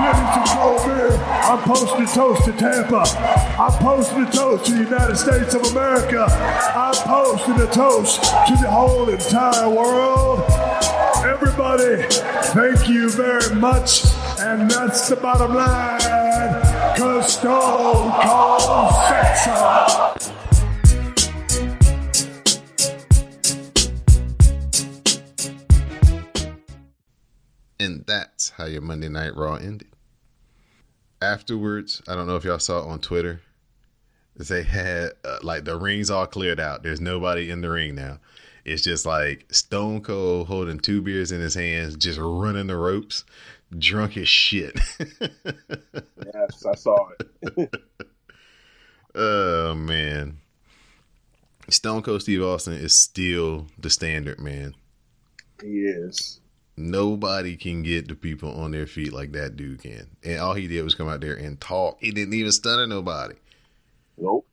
Give 0.00 0.18
me 0.18 0.32
some 0.34 0.58
cold 0.58 0.86
beer. 0.86 1.12
I'm 1.22 1.58
posting 1.60 2.02
a 2.02 2.06
toast 2.06 2.44
to 2.46 2.52
Tampa. 2.52 3.04
I'm 3.60 3.78
posting 3.78 4.24
a 4.24 4.30
toast 4.32 4.66
to 4.66 4.72
the 4.72 4.84
United 4.84 5.16
States 5.16 5.54
of 5.54 5.62
America. 5.70 6.26
I'm 6.74 6.94
posting 6.94 7.60
a 7.60 7.70
toast 7.70 8.24
to 8.24 8.56
the 8.60 8.68
whole 8.68 9.08
entire 9.08 9.68
world. 9.68 10.40
Everybody, 11.24 12.02
thank 12.52 12.88
you 12.88 13.08
very 13.10 13.54
much. 13.54 14.02
And 14.44 14.68
that's 14.68 15.08
the 15.08 15.14
bottom 15.14 15.54
line. 15.54 16.00
Cause 16.96 17.34
Stone 17.34 18.10
Cold 18.10 18.60
said. 19.04 20.32
And 27.78 28.04
that's 28.04 28.50
how 28.50 28.64
your 28.64 28.80
Monday 28.80 29.08
Night 29.08 29.36
Raw 29.36 29.54
ended. 29.54 29.86
Afterwards, 31.20 32.02
I 32.08 32.16
don't 32.16 32.26
know 32.26 32.34
if 32.34 32.42
y'all 32.42 32.58
saw 32.58 32.80
it 32.80 32.90
on 32.90 32.98
Twitter. 32.98 33.42
They 34.34 34.64
had 34.64 35.10
uh, 35.24 35.38
like 35.42 35.64
the 35.64 35.78
rings 35.78 36.10
all 36.10 36.26
cleared 36.26 36.58
out. 36.58 36.82
There's 36.82 37.00
nobody 37.00 37.48
in 37.48 37.60
the 37.60 37.70
ring 37.70 37.94
now. 37.94 38.18
It's 38.64 38.82
just 38.82 39.06
like 39.06 39.46
Stone 39.52 40.02
Cold 40.02 40.48
holding 40.48 40.80
two 40.80 41.00
beers 41.00 41.30
in 41.30 41.40
his 41.40 41.54
hands, 41.54 41.96
just 41.96 42.18
running 42.20 42.68
the 42.68 42.76
ropes, 42.76 43.24
drunk 43.78 44.16
as 44.16 44.28
shit. 44.28 44.78
yes, 45.00 46.66
I 46.66 46.74
saw 46.74 47.08
it. 47.18 47.74
oh 49.14 49.74
man. 49.74 50.38
Stone 51.68 52.02
Cold 52.02 52.22
Steve 52.22 52.42
Austin 52.42 52.74
is 52.74 52.94
still 52.94 53.66
the 53.78 53.88
standard, 53.90 54.40
man. 54.40 54.74
He 55.62 55.86
is. 55.86 56.40
Nobody 56.76 57.56
can 57.56 57.82
get 57.82 58.08
the 58.08 58.14
people 58.14 58.52
on 58.60 58.72
their 58.72 58.86
feet 58.86 59.12
like 59.12 59.32
that 59.32 59.56
dude 59.56 59.82
can. 59.82 60.08
And 60.24 60.40
all 60.40 60.54
he 60.54 60.66
did 60.66 60.82
was 60.82 60.94
come 60.94 61.08
out 61.08 61.20
there 61.20 61.34
and 61.34 61.60
talk. 61.60 61.98
He 62.00 62.10
didn't 62.10 62.34
even 62.34 62.50
stun 62.52 62.88
nobody. 62.88 63.34
Nope. 64.18 64.46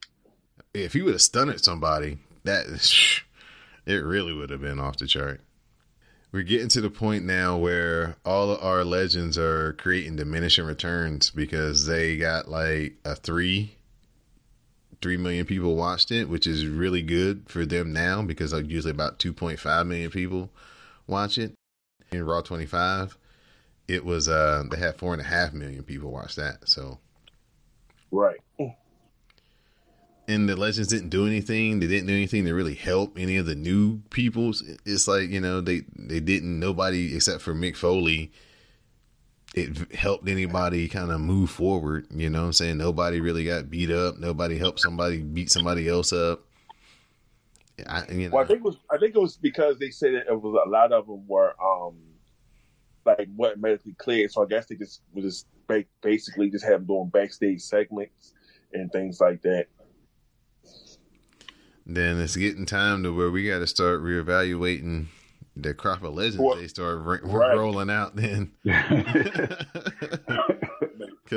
If 0.74 0.94
he 0.94 1.02
would 1.02 1.14
have 1.14 1.22
stunned 1.22 1.60
somebody, 1.62 2.20
that 2.44 2.66
it 3.86 4.04
really 4.04 4.34
would 4.34 4.50
have 4.50 4.62
been 4.62 4.80
off 4.80 4.98
the 4.98 5.08
chart. 5.08 5.42
We're 6.32 6.44
getting 6.44 6.68
to 6.70 6.82
the 6.82 6.92
point 6.92 7.26
now 7.26 7.58
where 7.58 8.18
all 8.24 8.52
of 8.52 8.64
our 8.64 8.84
legends 8.84 9.38
are 9.38 9.74
creating 9.74 10.16
diminishing 10.18 10.66
returns 10.66 11.32
because 11.32 11.88
they 11.88 12.18
got 12.18 12.48
like 12.48 12.98
a 13.04 13.16
three, 13.16 13.78
three 15.02 15.18
million 15.18 15.48
people 15.48 15.76
watched 15.76 16.12
it, 16.12 16.30
which 16.30 16.46
is 16.46 16.68
really 16.68 17.02
good 17.02 17.50
for 17.50 17.66
them 17.66 17.92
now 17.94 18.22
because 18.22 18.54
like 18.54 18.70
usually 18.70 18.92
about 18.92 19.18
2.5 19.18 19.88
million 19.88 20.12
people 20.12 20.52
watch 21.08 21.40
it. 21.40 21.54
in 22.12 22.24
Raw 22.24 22.42
25, 22.42 23.18
it 23.88 24.06
was 24.06 24.30
uh 24.30 24.64
they 24.70 24.78
had 24.78 24.98
four 24.98 25.14
and 25.14 25.22
a 25.22 25.26
half 25.26 25.52
million 25.54 25.82
people 25.84 26.12
watch 26.12 26.36
that. 26.36 26.70
So 26.70 27.00
Right. 28.12 28.40
And 30.30 30.48
the 30.48 30.56
legends 30.56 30.90
didn't 30.90 31.10
do 31.10 31.26
anything. 31.26 31.80
They 31.80 31.88
didn't 31.88 32.06
do 32.06 32.14
anything 32.14 32.46
to 32.46 32.54
really 32.54 32.76
help 32.76 33.18
any 33.18 33.38
of 33.38 33.48
the 33.48 33.56
new 33.56 34.00
peoples. 34.12 34.64
It's 34.86 35.08
like 35.08 35.30
you 35.30 35.42
know 35.42 35.60
they 35.60 35.82
they 35.98 36.20
didn't. 36.20 36.60
Nobody 36.60 37.16
except 37.16 37.42
for 37.42 37.54
Mick 37.54 37.76
Foley. 37.76 38.32
It 39.56 39.92
helped 39.96 40.30
anybody 40.30 40.88
kind 40.88 41.12
of 41.12 41.20
move 41.20 41.50
forward. 41.50 42.06
You 42.12 42.30
know 42.30 42.42
what 42.42 42.46
I'm 42.46 42.54
saying? 42.54 42.78
Nobody 42.78 43.20
really 43.20 43.44
got 43.44 43.72
beat 43.72 43.90
up. 43.90 44.20
Nobody 44.20 44.60
helped 44.60 44.80
somebody 44.80 45.24
beat 45.24 45.50
somebody 45.50 45.90
else 45.90 46.14
up. 46.14 46.46
I, 47.88 48.06
you 48.12 48.30
know, 48.30 48.36
Well, 48.36 48.44
I 48.44 48.48
think 48.48 48.60
it 48.60 48.66
was. 48.66 48.78
I 48.92 49.00
think 49.00 49.16
it 49.16 49.20
was 49.20 49.38
because 49.38 49.80
they 49.80 49.90
said 49.90 50.14
that 50.14 50.28
it 50.28 50.40
was 50.40 50.64
a 50.64 50.70
lot 50.70 50.92
of 50.92 51.08
them 51.08 51.28
were 51.28 51.56
um 51.60 51.96
like 53.04 53.28
what 53.36 53.60
medically 53.60 53.96
cleared. 53.98 54.32
So 54.32 54.44
I 54.44 54.46
guess 54.46 54.68
they 54.68 54.76
just 54.76 55.02
was 55.12 55.26
just 55.26 55.48
basically 56.02 56.52
just 56.52 56.66
have 56.66 56.82
them 56.82 56.86
doing 56.86 57.10
backstage 57.10 57.62
segments 57.62 58.34
and 58.74 58.92
things 58.92 59.20
like 59.20 59.42
that. 59.42 59.66
Then 61.96 62.20
it's 62.20 62.36
getting 62.36 62.66
time 62.66 63.04
to 63.04 63.16
where 63.16 63.32
we 63.32 63.48
got 63.48 63.60
to 63.60 63.68
start 63.68 64.02
reevaluating 64.02 65.08
the 65.56 65.74
crop 65.74 66.04
of 66.04 66.14
legends 66.14 66.38
Well, 66.38 66.56
they 66.56 66.68
start 66.68 67.00
ro- 67.00 67.20
right. 67.24 67.58
rolling 67.58 67.90
out. 67.90 68.16
Then, 68.16 68.52
because 68.64 68.76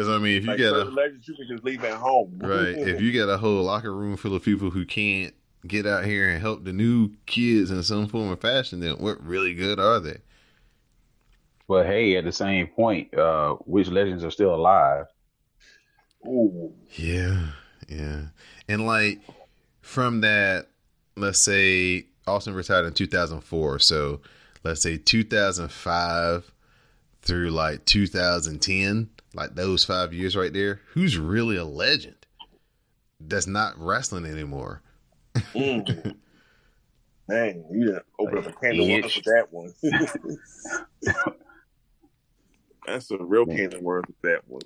I 0.08 0.18
mean, 0.18 0.36
if 0.38 0.44
you 0.44 0.50
like 0.50 0.58
got 0.58 0.74
a 0.74 0.78
certain 0.80 0.94
legends, 0.94 1.28
you 1.28 1.34
can 1.34 1.48
just 1.48 1.64
leave 1.64 1.84
at 1.84 1.94
home. 1.94 2.38
Right. 2.42 2.76
If 2.76 3.00
you 3.00 3.12
got 3.12 3.32
a 3.32 3.38
whole 3.38 3.62
locker 3.62 3.94
room 3.94 4.16
full 4.16 4.34
of 4.34 4.42
people 4.44 4.70
who 4.70 4.84
can't 4.84 5.34
get 5.66 5.86
out 5.86 6.04
here 6.04 6.28
and 6.28 6.40
help 6.40 6.64
the 6.64 6.72
new 6.72 7.10
kids 7.26 7.70
in 7.70 7.82
some 7.82 8.08
form 8.08 8.32
or 8.32 8.36
fashion, 8.36 8.80
then 8.80 8.94
what 8.94 9.24
really 9.24 9.54
good 9.54 9.78
are 9.78 10.00
they? 10.00 10.18
but 11.68 11.86
hey, 11.86 12.16
at 12.16 12.24
the 12.24 12.32
same 12.32 12.66
point, 12.66 13.14
uh, 13.14 13.54
which 13.64 13.88
legends 13.88 14.24
are 14.24 14.30
still 14.30 14.54
alive? 14.54 15.06
Ooh. 16.26 16.72
Yeah. 16.96 17.40
Yeah. 17.88 18.22
And 18.68 18.86
like 18.86 19.20
from 19.82 20.22
that, 20.22 20.68
let's 21.16 21.38
say 21.38 22.06
Austin 22.26 22.54
retired 22.54 22.86
in 22.86 22.94
2004. 22.94 23.78
So 23.80 24.20
let's 24.64 24.80
say 24.80 24.96
2005 24.96 26.52
through 27.20 27.50
like 27.50 27.84
2010, 27.84 29.10
like 29.34 29.54
those 29.54 29.84
five 29.84 30.14
years 30.14 30.36
right 30.36 30.52
there, 30.52 30.80
who's 30.94 31.18
really 31.18 31.56
a 31.56 31.64
legend 31.64 32.16
that's 33.20 33.46
not 33.46 33.78
wrestling 33.78 34.24
anymore? 34.24 34.82
Mm. 35.54 36.16
Man, 37.28 37.64
you 37.70 37.92
done 37.92 38.00
open 38.18 38.38
up 38.38 38.46
a 38.46 38.52
can 38.52 38.80
of 38.80 38.88
worms 38.88 39.16
with 39.16 39.24
that 39.24 39.46
one. 39.50 39.72
That's 42.86 43.10
a 43.12 43.18
real 43.18 43.46
can 43.46 43.72
of 43.72 43.80
worms 43.80 44.08
with 44.08 44.20
that 44.22 44.42
one. 44.48 44.62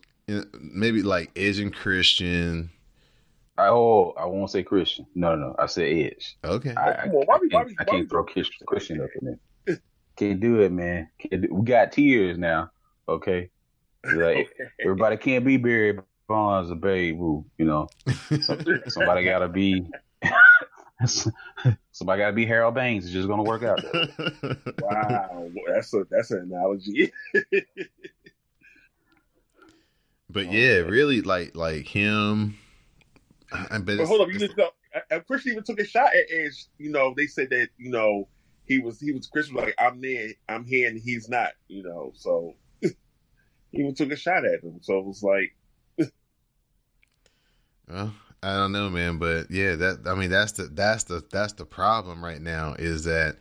Maybe 0.59 1.03
like 1.03 1.31
Edge 1.37 1.59
and 1.59 1.73
Christian. 1.73 2.71
I, 3.59 3.68
oh, 3.68 4.12
I 4.18 4.26
won't 4.26 4.50
say 4.50 4.62
Christian. 4.62 5.07
No, 5.14 5.34
no, 5.34 5.48
no. 5.48 5.57
I 5.59 5.66
said 5.66 5.84
Edge. 5.88 6.36
Okay. 6.44 6.74
I, 6.76 6.90
I, 6.90 6.94
Come 7.07 7.11
on, 7.16 7.24
why 7.26 7.34
I 7.36 7.38
why 7.38 7.48
can't, 7.48 7.66
we- 7.68 7.76
I 7.78 7.84
can't 7.84 8.11
throw 8.11 8.24
Christian, 8.24 8.66
Christian 8.66 9.00
up 9.00 9.09
in 9.20 9.38
there. 9.66 9.78
Can't 10.16 10.40
do 10.40 10.61
it, 10.61 10.72
man. 10.72 11.09
Can't 11.18 11.42
do, 11.42 11.48
we 11.52 11.64
got 11.64 11.92
tears 11.92 12.38
now. 12.38 12.70
Okay, 13.09 13.50
like 14.14 14.48
everybody 14.80 15.16
can't 15.18 15.44
be 15.44 15.59
Barry 15.59 15.98
Bonds 16.26 16.70
or 16.70 16.74
Babe 16.74 17.20
Ruth. 17.20 17.44
You 17.59 17.66
know, 17.66 17.88
somebody 18.88 19.24
got 19.24 19.40
to 19.40 19.48
be. 19.48 19.86
somebody 21.92 22.18
got 22.18 22.28
to 22.28 22.32
be 22.32 22.46
Harold 22.46 22.74
Banks. 22.74 23.04
It's 23.04 23.12
just 23.12 23.28
gonna 23.28 23.42
work 23.42 23.62
out. 23.62 23.80
Wow, 24.80 25.50
that's 25.68 25.92
a 25.92 26.07
that's 26.11 26.30
an 26.30 26.50
analogy. 26.50 27.12
but 30.30 30.46
oh, 30.46 30.50
yeah, 30.50 30.78
really 30.78 31.20
like 31.20 31.54
like 31.54 31.86
him. 31.86 32.57
I 33.70 33.78
bet 33.78 33.86
But 33.86 34.00
it's, 34.00 34.09
hold 34.09 34.20
up, 34.22 34.28
you 34.28 34.38
just 34.38 34.57
know, 34.57 34.70
uh, 35.11 35.20
Christian 35.20 35.52
even 35.52 35.64
took 35.64 35.80
a 35.80 35.86
shot 35.86 36.14
at 36.14 36.26
Edge. 36.30 36.66
You 36.78 36.90
know, 36.90 37.14
they 37.16 37.26
said 37.26 37.50
that 37.50 37.68
you 37.78 37.90
know 37.90 38.28
he 38.66 38.78
was 38.78 39.00
he 39.00 39.12
was 39.12 39.26
Christian 39.26 39.57
was 39.57 39.64
like 39.64 39.74
I'm 39.78 40.00
there, 40.00 40.28
I'm 40.48 40.64
here, 40.64 40.88
and 40.88 41.00
he's 41.00 41.28
not. 41.28 41.50
You 41.68 41.82
know, 41.82 42.12
so 42.14 42.54
he 42.80 42.94
even 43.72 43.94
took 43.94 44.11
a 44.11 44.16
shot 44.16 44.44
at 44.44 44.62
him. 44.62 44.78
So 44.82 44.98
it 44.98 45.04
was 45.04 45.22
like, 45.22 45.57
well, 47.88 48.12
I 48.42 48.54
don't 48.54 48.72
know, 48.72 48.90
man, 48.90 49.18
but 49.18 49.50
yeah, 49.50 49.76
that 49.76 50.07
I 50.07 50.14
mean 50.14 50.30
that's 50.30 50.52
the 50.52 50.64
that's 50.64 51.04
the 51.04 51.24
that's 51.30 51.54
the 51.54 51.66
problem 51.66 52.24
right 52.24 52.40
now 52.40 52.74
is 52.78 53.04
that 53.04 53.36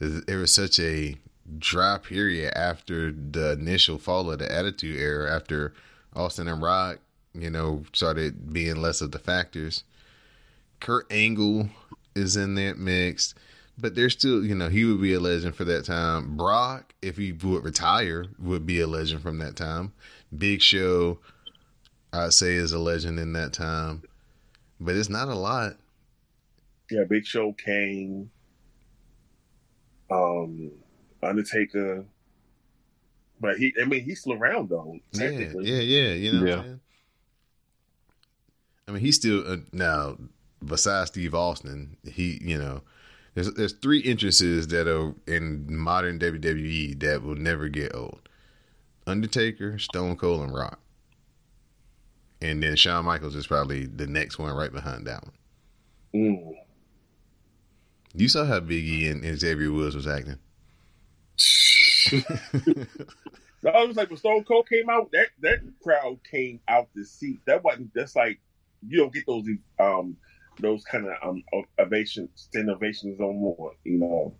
it 0.00 0.36
was 0.36 0.54
such 0.54 0.78
a 0.80 1.16
dry 1.58 1.98
period 1.98 2.52
after 2.56 3.12
the 3.12 3.52
initial 3.52 3.98
fall 3.98 4.30
of 4.30 4.38
the 4.38 4.50
Attitude 4.50 4.96
Era, 4.96 5.34
after 5.34 5.74
Austin 6.14 6.48
and 6.48 6.62
Rock, 6.62 6.98
you 7.34 7.50
know, 7.50 7.84
started 7.92 8.52
being 8.52 8.76
less 8.76 9.00
of 9.00 9.12
the 9.12 9.18
factors. 9.18 9.84
Kurt 10.80 11.10
Angle 11.10 11.68
is 12.14 12.36
in 12.36 12.54
that 12.56 12.78
mix, 12.78 13.34
but 13.78 13.94
there's 13.94 14.12
still, 14.14 14.44
you 14.44 14.54
know, 14.54 14.68
he 14.68 14.84
would 14.84 15.00
be 15.00 15.14
a 15.14 15.20
legend 15.20 15.54
for 15.54 15.64
that 15.64 15.84
time. 15.84 16.36
Brock, 16.36 16.94
if 17.02 17.16
he 17.16 17.32
would 17.32 17.64
retire, 17.64 18.26
would 18.38 18.66
be 18.66 18.80
a 18.80 18.86
legend 18.86 19.22
from 19.22 19.38
that 19.38 19.56
time. 19.56 19.92
Big 20.36 20.62
Show, 20.62 21.18
I'd 22.12 22.32
say, 22.32 22.54
is 22.54 22.72
a 22.72 22.78
legend 22.78 23.18
in 23.18 23.32
that 23.34 23.52
time, 23.52 24.02
but 24.80 24.96
it's 24.96 25.08
not 25.08 25.28
a 25.28 25.34
lot. 25.34 25.76
yeah, 26.90 27.04
Big 27.04 27.26
Show, 27.26 27.52
Kane, 27.52 28.30
um, 30.10 30.72
Undertaker. 31.22 32.04
But 33.40 33.56
he, 33.56 33.74
I 33.80 33.86
mean, 33.86 34.04
he's 34.04 34.20
still 34.20 34.34
around 34.34 34.68
though. 34.68 34.98
Yeah, 35.12 35.28
Technically, 35.28 35.70
yeah, 35.70 35.80
yeah. 35.80 36.12
You 36.12 36.32
know, 36.32 36.56
what 36.56 36.66
Yeah. 36.66 36.72
I 38.90 38.92
mean, 38.92 39.02
he's 39.02 39.16
still 39.16 39.44
uh, 39.46 39.58
now. 39.72 40.18
Besides 40.62 41.10
Steve 41.10 41.34
Austin, 41.34 41.96
he, 42.04 42.38
you 42.42 42.58
know, 42.58 42.82
there's 43.34 43.54
there's 43.54 43.72
three 43.72 44.02
entrances 44.04 44.66
that 44.68 44.86
are 44.88 45.14
in 45.26 45.64
modern 45.74 46.18
WWE 46.18 46.98
that 47.00 47.22
will 47.22 47.36
never 47.36 47.68
get 47.68 47.94
old: 47.94 48.28
Undertaker, 49.06 49.78
Stone 49.78 50.16
Cold, 50.16 50.42
and 50.42 50.52
Rock. 50.52 50.80
And 52.42 52.62
then 52.62 52.74
Shawn 52.74 53.04
Michaels 53.04 53.36
is 53.36 53.46
probably 53.46 53.86
the 53.86 54.08
next 54.08 54.38
one 54.38 54.52
right 54.54 54.72
behind 54.72 55.06
that 55.06 55.22
one. 55.22 55.34
Mm. 56.14 56.54
You 58.14 58.28
saw 58.28 58.44
how 58.44 58.58
Big 58.58 58.84
E 58.84 59.08
and, 59.08 59.24
and 59.24 59.38
Xavier 59.38 59.70
Woods 59.70 59.94
was 59.94 60.08
acting. 60.08 60.38
It 63.62 63.88
was 63.88 63.96
like 63.96 64.08
when 64.08 64.16
Stone 64.16 64.44
Cold 64.44 64.68
came 64.68 64.88
out, 64.88 65.12
that 65.12 65.28
that 65.40 65.60
crowd 65.82 66.18
came 66.30 66.60
out 66.66 66.88
the 66.94 67.04
seat. 67.04 67.40
That 67.46 67.62
wasn't 67.62 67.92
that's 67.94 68.16
like 68.16 68.40
you 68.86 68.98
don't 68.98 69.12
get 69.12 69.26
those 69.26 69.44
um 69.78 70.16
those 70.58 70.84
kind 70.84 71.06
of 71.06 71.12
um 71.22 71.42
ovations, 71.78 72.48
innovations 72.54 73.18
no 73.18 73.32
more. 73.32 73.72
You 73.84 73.98
know, 73.98 74.34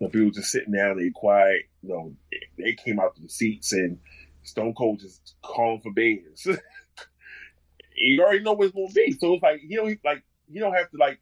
the 0.00 0.08
people 0.08 0.30
just 0.30 0.50
sitting 0.50 0.72
down, 0.72 0.98
they 0.98 1.10
quiet. 1.10 1.62
You 1.82 1.88
know, 1.90 2.12
they 2.58 2.74
came 2.74 3.00
out 3.00 3.14
to 3.16 3.22
the 3.22 3.28
seats 3.28 3.72
and 3.72 3.98
Stone 4.42 4.74
Cold 4.74 5.00
just 5.00 5.34
calling 5.42 5.80
for 5.80 5.92
bears. 5.92 6.46
you 7.96 8.22
already 8.22 8.42
know 8.42 8.52
what 8.52 8.66
it's 8.66 8.74
gonna 8.74 8.88
be, 8.92 9.12
so 9.12 9.34
it's 9.34 9.42
like 9.42 9.60
you 9.62 9.76
don't 9.76 9.98
like 10.04 10.22
you 10.48 10.60
don't 10.60 10.74
have 10.74 10.90
to 10.90 10.96
like 10.96 11.20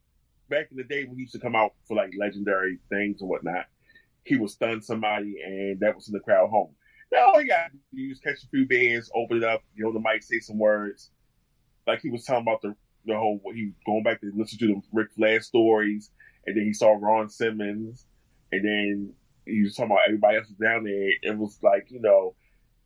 back 0.48 0.68
in 0.70 0.76
the 0.78 0.84
day 0.84 1.04
when 1.04 1.16
he 1.16 1.22
used 1.22 1.34
to 1.34 1.40
come 1.40 1.54
out 1.54 1.72
for 1.86 1.94
like 1.94 2.10
legendary 2.18 2.78
things 2.88 3.20
and 3.20 3.28
whatnot 3.28 3.66
he 4.28 4.36
would 4.36 4.50
stun 4.50 4.82
somebody 4.82 5.36
and 5.44 5.80
that 5.80 5.96
was 5.96 6.08
in 6.08 6.12
the 6.12 6.20
crowd 6.20 6.50
home. 6.50 6.74
Now 7.10 7.28
all 7.28 7.40
he 7.40 7.48
got 7.48 7.70
to 7.70 7.78
do 7.94 8.10
is 8.10 8.20
catch 8.20 8.44
a 8.44 8.48
few 8.48 8.66
bands, 8.66 9.10
open 9.14 9.38
it 9.38 9.44
up, 9.44 9.62
you 9.74 9.84
know, 9.84 9.92
the 9.92 10.00
mic, 10.00 10.22
say 10.22 10.40
some 10.40 10.58
words. 10.58 11.10
Like 11.88 12.02
he 12.02 12.10
was 12.10 12.24
talking 12.24 12.42
about 12.42 12.62
the 12.62 12.74
the 13.06 13.16
whole 13.16 13.40
he 13.54 13.72
going 13.86 14.02
back 14.02 14.20
to 14.20 14.30
listen 14.36 14.58
to 14.58 14.66
the 14.66 14.82
Ric 14.92 15.08
Flair 15.16 15.40
stories, 15.40 16.10
and 16.46 16.56
then 16.56 16.64
he 16.64 16.74
saw 16.74 16.98
Ron 17.00 17.30
Simmons, 17.30 18.06
and 18.52 18.64
then 18.64 19.14
he 19.46 19.62
was 19.62 19.74
talking 19.74 19.92
about 19.92 20.02
everybody 20.06 20.36
else 20.36 20.48
was 20.48 20.58
down 20.58 20.84
there. 20.84 21.10
It 21.22 21.38
was 21.38 21.58
like 21.62 21.86
you 21.90 22.00
know, 22.00 22.34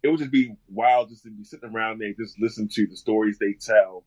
it 0.03 0.09
would 0.09 0.21
just 0.21 0.31
be 0.31 0.55
wild 0.69 1.09
just 1.09 1.23
to 1.25 1.31
be 1.31 1.43
sitting 1.45 1.75
around 1.75 2.01
there 2.01 2.13
just 2.19 2.39
listen 2.41 2.69
to 2.69 2.87
the 2.87 2.97
stories 2.97 3.39
they 3.39 3.55
tell 3.55 4.05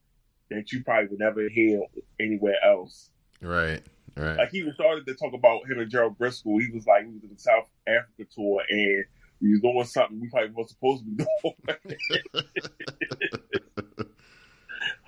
that 0.50 0.72
you 0.72 0.84
probably 0.84 1.10
would 1.10 1.20
never 1.20 1.50
hear 1.50 1.82
anywhere 2.20 2.58
else. 2.64 3.10
Right, 3.42 3.82
right. 4.16 4.38
Like 4.38 4.52
he 4.52 4.60
even 4.60 4.74
started 4.74 5.06
to 5.06 5.16
talk 5.16 5.34
about 5.34 5.70
him 5.70 5.80
and 5.80 5.92
Gerald 5.92 6.18
Brisco. 6.18 6.62
He 6.62 6.72
was 6.72 6.88
like 6.88 7.06
he 7.06 7.12
was 7.12 7.24
in 7.24 7.34
the 7.34 7.40
South 7.40 7.70
Africa 7.88 8.24
tour 8.34 8.64
and 8.70 9.04
he 9.42 9.52
was 9.52 9.60
doing 9.62 9.84
something 9.84 10.22
we 10.22 10.30
probably 10.30 10.52
weren't 10.52 10.70
supposed 10.70 11.04
to 11.04 11.10
be 11.10 11.26
doing. 11.26 11.56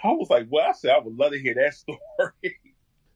I 0.04 0.12
was 0.12 0.30
like, 0.30 0.48
well, 0.50 0.68
I 0.70 0.74
said 0.74 0.92
I 0.92 1.00
would 1.00 1.18
love 1.18 1.32
to 1.32 1.40
hear 1.40 1.54
that 1.56 1.74
story. 1.76 2.60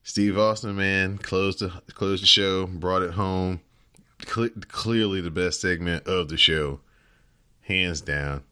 Steve 0.03 0.37
Austin, 0.37 0.75
man, 0.75 1.17
closed 1.17 1.59
the 1.59 1.69
closed 1.93 2.23
the 2.23 2.27
show, 2.27 2.65
brought 2.65 3.03
it 3.03 3.13
home. 3.13 3.61
Cle- 4.25 4.49
clearly, 4.67 5.21
the 5.21 5.31
best 5.31 5.61
segment 5.61 6.07
of 6.07 6.27
the 6.29 6.37
show, 6.37 6.79
hands 7.61 8.01
down. 8.01 8.43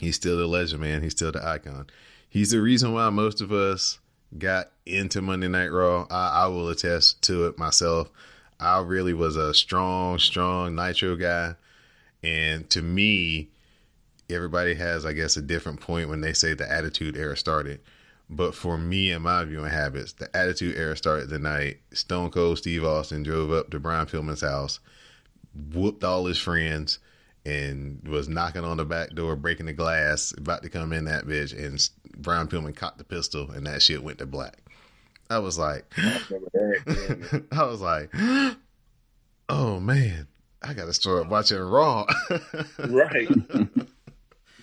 He's 0.00 0.16
still 0.16 0.36
the 0.36 0.46
legend, 0.46 0.80
man. 0.80 1.02
He's 1.02 1.12
still 1.12 1.32
the 1.32 1.46
icon. 1.46 1.86
He's 2.28 2.50
the 2.50 2.60
reason 2.60 2.92
why 2.92 3.08
most 3.10 3.40
of 3.40 3.52
us 3.52 3.98
got 4.36 4.70
into 4.84 5.22
Monday 5.22 5.48
Night 5.48 5.68
Raw. 5.68 6.06
I, 6.10 6.44
I 6.44 6.46
will 6.48 6.68
attest 6.68 7.22
to 7.22 7.46
it 7.46 7.58
myself. 7.58 8.10
I 8.58 8.80
really 8.80 9.14
was 9.14 9.36
a 9.36 9.54
strong, 9.54 10.18
strong 10.18 10.74
Nitro 10.74 11.16
guy. 11.16 11.54
And 12.22 12.68
to 12.70 12.82
me, 12.82 13.50
everybody 14.30 14.74
has, 14.74 15.04
I 15.04 15.12
guess, 15.12 15.36
a 15.36 15.42
different 15.42 15.80
point 15.80 16.08
when 16.08 16.20
they 16.20 16.32
say 16.32 16.54
the 16.54 16.70
Attitude 16.70 17.16
Era 17.16 17.36
started. 17.36 17.80
But 18.28 18.54
for 18.54 18.76
me 18.76 19.12
and 19.12 19.22
my 19.22 19.44
viewing 19.44 19.70
habits, 19.70 20.12
the 20.14 20.34
Attitude 20.36 20.76
Era 20.76 20.96
started 20.96 21.28
the 21.28 21.38
night 21.38 21.78
Stone 21.92 22.30
Cold 22.30 22.58
Steve 22.58 22.84
Austin 22.84 23.22
drove 23.22 23.52
up 23.52 23.70
to 23.70 23.78
Brian 23.78 24.06
Pillman's 24.06 24.40
house, 24.40 24.80
whooped 25.72 26.02
all 26.02 26.26
his 26.26 26.38
friends, 26.38 26.98
and 27.44 28.00
was 28.08 28.28
knocking 28.28 28.64
on 28.64 28.78
the 28.78 28.84
back 28.84 29.14
door, 29.14 29.36
breaking 29.36 29.66
the 29.66 29.72
glass, 29.72 30.34
about 30.36 30.64
to 30.64 30.68
come 30.68 30.92
in 30.92 31.04
that 31.04 31.26
bitch, 31.26 31.56
and 31.56 31.88
Brian 32.16 32.48
Pillman 32.48 32.74
caught 32.74 32.98
the 32.98 33.04
pistol, 33.04 33.50
and 33.52 33.66
that 33.66 33.80
shit 33.80 34.02
went 34.02 34.18
to 34.18 34.26
black. 34.26 34.58
I 35.30 35.38
was 35.38 35.56
like, 35.58 35.84
I 35.96 36.22
was 37.52 37.80
like, 37.80 38.12
oh 39.48 39.78
man, 39.80 40.26
I 40.62 40.74
gotta 40.74 40.92
start 40.92 41.28
watching 41.28 41.58
Raw. 41.58 42.06
right. 42.88 43.28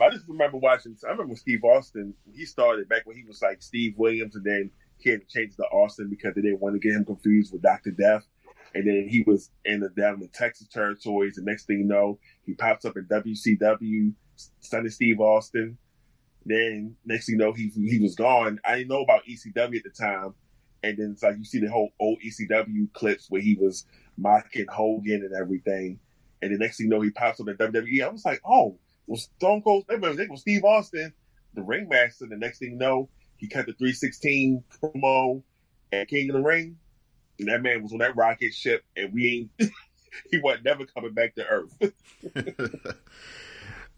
I 0.02 0.10
just 0.10 0.28
remember 0.28 0.58
watching. 0.58 0.98
I 1.06 1.12
remember 1.12 1.36
Steve 1.36 1.64
Austin. 1.64 2.14
He 2.34 2.46
started 2.46 2.90
back 2.90 3.06
when 3.06 3.16
he 3.16 3.24
was 3.24 3.42
like 3.42 3.62
Steve 3.62 3.94
Williams, 3.98 4.36
and 4.36 4.44
then 4.44 4.72
he 4.98 5.10
had 5.10 5.22
to 5.22 5.28
change 5.28 5.56
to 5.56 5.64
Austin 5.64 6.10
because 6.10 6.34
they 6.36 6.42
didn't 6.42 6.62
want 6.62 6.76
to 6.76 6.80
get 6.80 6.96
him 6.96 7.06
confused 7.06 7.54
with 7.54 7.62
Doctor 7.62 7.92
Death. 7.92 8.26
And 8.76 8.88
then 8.88 9.08
he 9.08 9.24
was 9.28 9.52
in 9.66 9.82
the 9.82 9.90
down 9.90 10.22
in 10.22 10.30
Texas 10.30 10.68
territories. 10.68 11.36
The 11.36 11.44
next 11.44 11.66
thing 11.66 11.80
you 11.80 11.86
know, 11.86 12.20
he 12.46 12.54
pops 12.54 12.86
up 12.86 12.98
in 12.98 13.06
WCW, 13.06 14.14
Stunning 14.62 14.90
Steve 14.90 15.20
Austin. 15.20 15.78
Then 16.46 16.96
next 17.06 17.28
thing 17.28 17.34
you 17.34 17.40
know, 17.40 17.54
he 17.54 17.72
he 17.76 18.00
was 18.00 18.16
gone. 18.16 18.60
I 18.66 18.78
didn't 18.78 18.90
know 18.90 19.04
about 19.04 19.26
ECW 19.26 19.78
at 19.78 19.84
the 19.84 19.90
time. 19.90 20.34
And 20.82 20.98
then 20.98 21.12
it's 21.14 21.24
like 21.24 21.38
you 21.38 21.46
see 21.46 21.60
the 21.60 21.72
whole 21.72 21.92
old 22.00 22.20
ECW 22.20 22.92
clips 22.94 23.28
where 23.30 23.42
he 23.42 23.56
was 23.56 23.86
mocking 24.18 24.66
Hogan 24.70 25.24
and 25.24 25.34
everything. 25.34 26.00
And 26.42 26.54
the 26.54 26.58
next 26.58 26.78
thing 26.78 26.88
you 26.88 26.90
know, 26.90 27.00
he 27.00 27.12
pops 27.12 27.40
up 27.40 27.48
in 27.48 27.56
WWE. 27.56 28.04
I 28.04 28.10
was 28.10 28.26
like, 28.26 28.42
oh, 28.46 28.78
was 29.08 29.30
Stone 29.38 29.62
Cold, 29.64 29.86
they 29.88 29.98
was 29.98 30.42
Steve 30.42 30.64
Austin, 30.64 31.14
the 31.54 31.62
ringmaster. 31.62 32.26
The 32.26 32.38
next 32.38 32.60
thing 32.60 32.72
you 32.72 32.78
know, 32.78 33.10
he 33.38 33.48
cut 33.48 33.66
the 33.66 33.74
316 33.74 34.64
promo 34.82 35.44
at 35.92 36.08
King 36.08 36.30
of 36.30 36.36
the 36.36 36.42
Ring. 36.42 36.78
And 37.40 37.50
that 37.50 37.62
man 37.62 37.82
was 37.82 37.92
on 37.92 38.00
that 38.00 38.16
rocket 38.16 38.54
ship, 38.54 38.84
and 38.96 39.12
we 39.12 39.50
ain't, 39.60 39.72
he 40.32 40.40
wasn't 40.40 40.66
never 40.66 40.86
coming 40.86 41.14
back 41.14 41.36
to 41.36 41.46
Earth. 41.48 41.94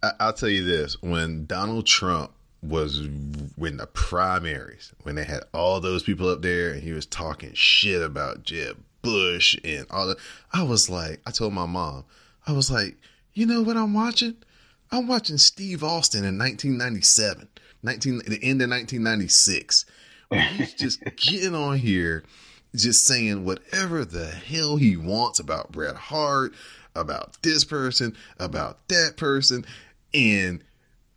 I'll 0.20 0.34
tell 0.34 0.50
you 0.50 0.64
this 0.64 1.02
when 1.02 1.46
Donald 1.46 1.86
Trump 1.86 2.32
was 2.62 3.00
in 3.02 3.78
the 3.78 3.88
primaries, 3.94 4.94
when 5.04 5.16
they 5.16 5.24
had 5.24 5.44
all 5.54 5.80
those 5.80 6.04
people 6.04 6.30
up 6.30 6.42
there 6.42 6.72
and 6.72 6.82
he 6.82 6.94
was 6.94 7.06
talking 7.06 7.54
shit 7.54 8.02
about 8.02 8.44
Jeb 8.44 8.78
Bush 9.02 9.58
and 9.64 9.86
all 9.90 10.08
that, 10.08 10.18
I 10.52 10.64
was 10.64 10.90
like, 10.90 11.22
I 11.26 11.32
told 11.32 11.54
my 11.54 11.66
mom, 11.66 12.06
I 12.48 12.54
was 12.54 12.72
like, 12.72 12.98
you 13.34 13.46
know 13.46 13.62
what 13.62 13.78
I'm 13.78 13.94
watching? 13.94 14.36
I'm 14.92 15.08
watching 15.08 15.38
Steve 15.38 15.84
Austin 15.84 16.24
in 16.24 16.38
1997, 16.38 17.48
19, 17.84 18.18
the 18.20 18.40
end 18.44 18.62
of 18.62 18.70
1996. 18.70 19.86
He's 20.32 20.74
just 20.74 21.04
getting 21.18 21.56
on 21.56 21.78
here, 21.78 22.24
just 22.76 23.06
saying 23.06 23.46
whatever 23.46 24.06
the 24.06 24.28
hell 24.28 24.78
he 24.78 24.98
wants 24.98 25.40
about 25.40 25.72
Bret 25.72 25.96
Hart, 25.96 26.54
about 26.96 27.38
this 27.42 27.64
person, 27.64 28.16
about 28.40 28.88
that 28.88 29.18
person. 29.18 29.66
And 30.14 30.64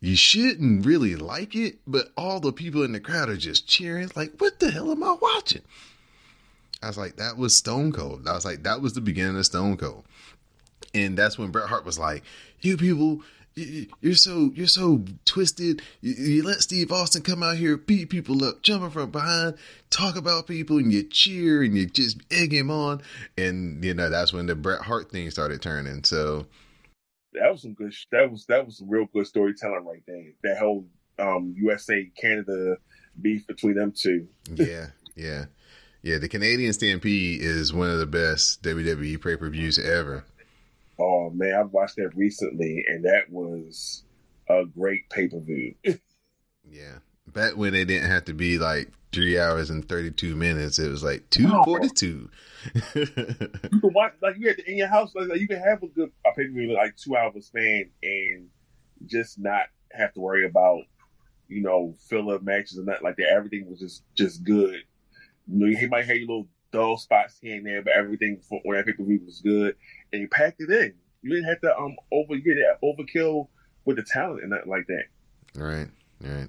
you 0.00 0.16
shouldn't 0.16 0.86
really 0.86 1.16
like 1.16 1.54
it, 1.56 1.78
but 1.86 2.08
all 2.16 2.40
the 2.40 2.52
people 2.52 2.82
in 2.82 2.92
the 2.92 3.00
crowd 3.00 3.28
are 3.28 3.36
just 3.36 3.66
cheering. 3.66 4.04
It's 4.04 4.16
like, 4.16 4.34
what 4.38 4.60
the 4.60 4.70
hell 4.70 4.90
am 4.90 5.02
I 5.02 5.16
watching? 5.20 5.62
I 6.82 6.86
was 6.86 6.98
like, 6.98 7.16
that 7.16 7.36
was 7.36 7.56
Stone 7.56 7.92
Cold. 7.92 8.28
I 8.28 8.34
was 8.34 8.44
like, 8.44 8.62
that 8.62 8.80
was 8.80 8.92
the 8.92 9.00
beginning 9.00 9.36
of 9.36 9.46
Stone 9.46 9.78
Cold. 9.78 10.04
And 10.94 11.18
that's 11.18 11.36
when 11.36 11.50
Bret 11.50 11.68
Hart 11.68 11.84
was 11.84 11.98
like, 11.98 12.22
you 12.60 12.76
people, 12.76 13.22
you're 14.00 14.14
so 14.14 14.50
you're 14.54 14.66
so 14.66 15.04
twisted. 15.24 15.82
You, 16.00 16.14
you, 16.14 16.42
let 16.42 16.60
Steve 16.60 16.92
Austin 16.92 17.22
come 17.22 17.42
out 17.42 17.56
here, 17.56 17.76
beat 17.76 18.10
people 18.10 18.44
up, 18.44 18.62
jumping 18.62 18.90
from 18.90 19.10
behind, 19.10 19.56
talk 19.90 20.16
about 20.16 20.46
people, 20.46 20.78
and 20.78 20.92
you 20.92 21.02
cheer 21.04 21.62
and 21.62 21.76
you 21.76 21.86
just 21.86 22.20
egg 22.30 22.52
him 22.52 22.70
on. 22.70 23.02
And 23.36 23.84
you 23.84 23.94
know 23.94 24.10
that's 24.10 24.32
when 24.32 24.46
the 24.46 24.54
Bret 24.54 24.80
Hart 24.80 25.10
thing 25.10 25.30
started 25.30 25.62
turning. 25.62 26.04
So 26.04 26.46
that 27.34 27.50
was 27.50 27.62
some 27.62 27.74
good. 27.74 27.92
That 28.12 28.30
was 28.30 28.46
that 28.46 28.64
was 28.64 28.78
some 28.78 28.88
real 28.88 29.06
good 29.12 29.26
storytelling 29.26 29.84
right 29.84 30.02
there. 30.06 30.32
That 30.44 30.58
whole 30.58 30.86
um, 31.18 31.54
USA 31.56 32.10
Canada 32.20 32.76
beef 33.20 33.46
between 33.46 33.74
them 33.74 33.92
two. 33.92 34.28
yeah, 34.54 34.88
yeah, 35.16 35.46
yeah. 36.02 36.18
The 36.18 36.28
Canadian 36.28 36.72
Stampede 36.72 37.42
is 37.42 37.72
one 37.72 37.90
of 37.90 37.98
the 37.98 38.06
best 38.06 38.62
WWE 38.62 39.22
pay 39.22 39.36
per 39.36 39.48
views 39.50 39.78
ever. 39.78 40.24
Oh 40.98 41.30
man, 41.30 41.54
I've 41.54 41.72
watched 41.72 41.96
that 41.96 42.16
recently, 42.16 42.84
and 42.88 43.04
that 43.04 43.30
was 43.30 44.04
a 44.48 44.64
great 44.64 45.08
pay 45.10 45.28
per 45.28 45.40
view. 45.40 45.74
yeah, 45.84 46.98
back 47.26 47.56
when 47.56 47.72
they 47.72 47.84
didn't 47.84 48.10
have 48.10 48.24
to 48.26 48.34
be 48.34 48.58
like 48.58 48.90
three 49.12 49.38
hours 49.38 49.70
and 49.70 49.88
thirty 49.88 50.10
two 50.10 50.34
minutes, 50.34 50.78
it 50.78 50.88
was 50.88 51.04
like 51.04 51.28
two 51.30 51.48
forty 51.64 51.88
two. 51.88 52.28
you 52.94 53.06
can 53.06 53.92
watch 53.92 54.14
like 54.22 54.36
you 54.38 54.48
had 54.48 54.56
to 54.56 54.70
in 54.70 54.76
your 54.76 54.88
house, 54.88 55.12
like 55.14 55.40
you 55.40 55.48
can 55.48 55.60
have 55.60 55.82
a 55.82 55.88
good 55.88 56.10
a 56.26 56.30
pay 56.34 56.46
per 56.46 56.52
view 56.52 56.74
like 56.74 56.96
two 56.96 57.16
hours 57.16 57.46
span, 57.46 57.90
and 58.02 58.48
just 59.06 59.38
not 59.38 59.66
have 59.92 60.12
to 60.14 60.20
worry 60.20 60.44
about 60.46 60.82
you 61.48 61.62
know 61.62 61.94
filler 62.08 62.38
matches 62.40 62.78
and 62.78 62.88
that 62.88 63.02
like 63.02 63.16
that. 63.16 63.30
Everything 63.30 63.68
was 63.70 63.78
just 63.78 64.02
just 64.14 64.42
good. 64.42 64.82
You 65.46 65.58
know, 65.58 65.66
you 65.66 65.88
might 65.88 66.06
have 66.06 66.16
your 66.16 66.26
little 66.26 66.48
dull 66.72 66.96
spots 66.96 67.38
here 67.40 67.56
and 67.56 67.66
there, 67.66 67.82
but 67.82 67.92
everything 67.92 68.40
for 68.48 68.60
when 68.64 68.78
I 68.78 68.82
pay 68.82 68.92
per 68.92 69.04
view 69.04 69.20
was 69.24 69.40
good, 69.40 69.76
and 70.12 70.22
you 70.22 70.28
packed 70.28 70.60
it 70.60 70.70
in. 70.70 70.94
You 71.22 71.30
didn't 71.30 71.48
have 71.48 71.60
to 71.62 71.76
um 71.76 71.96
over 72.12 72.36
get 72.36 72.56
that 72.56 72.78
overkill 72.82 73.48
with 73.84 73.96
the 73.96 74.02
talent 74.02 74.42
and 74.42 74.50
nothing 74.50 74.70
like 74.70 74.86
that. 74.86 75.04
Right, 75.54 75.88
right. 76.20 76.48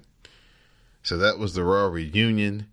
So 1.02 1.16
that 1.18 1.38
was 1.38 1.54
the 1.54 1.64
Raw 1.64 1.86
reunion. 1.86 2.66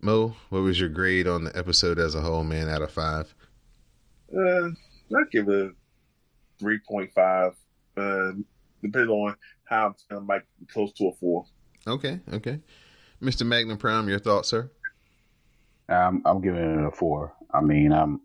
Mo, 0.00 0.36
what 0.50 0.60
was 0.60 0.78
your 0.78 0.90
grade 0.90 1.26
on 1.26 1.44
the 1.44 1.56
episode 1.56 1.98
as 1.98 2.14
a 2.14 2.20
whole, 2.20 2.44
man? 2.44 2.68
Out 2.68 2.82
of 2.82 2.92
five? 2.92 3.34
Uh, 4.32 4.68
I'd 5.16 5.30
give 5.32 5.48
it 5.48 5.66
a 5.66 5.70
three 6.58 6.78
point 6.86 7.10
five. 7.12 7.54
Uh, 7.96 8.32
depending 8.82 9.10
on 9.10 9.34
how 9.64 9.94
I'm 10.10 10.26
like 10.26 10.46
close 10.72 10.92
to 10.94 11.08
a 11.08 11.14
four. 11.14 11.46
Okay, 11.86 12.20
okay. 12.32 12.60
Mr. 13.20 13.44
Magnum 13.44 13.78
Prime, 13.78 14.08
your 14.08 14.20
thoughts, 14.20 14.48
sir? 14.48 14.70
I'm 15.88 16.22
I'm 16.24 16.40
giving 16.40 16.80
it 16.80 16.86
a 16.86 16.90
four. 16.90 17.34
I 17.52 17.60
mean, 17.60 17.92
I'm 17.92 18.20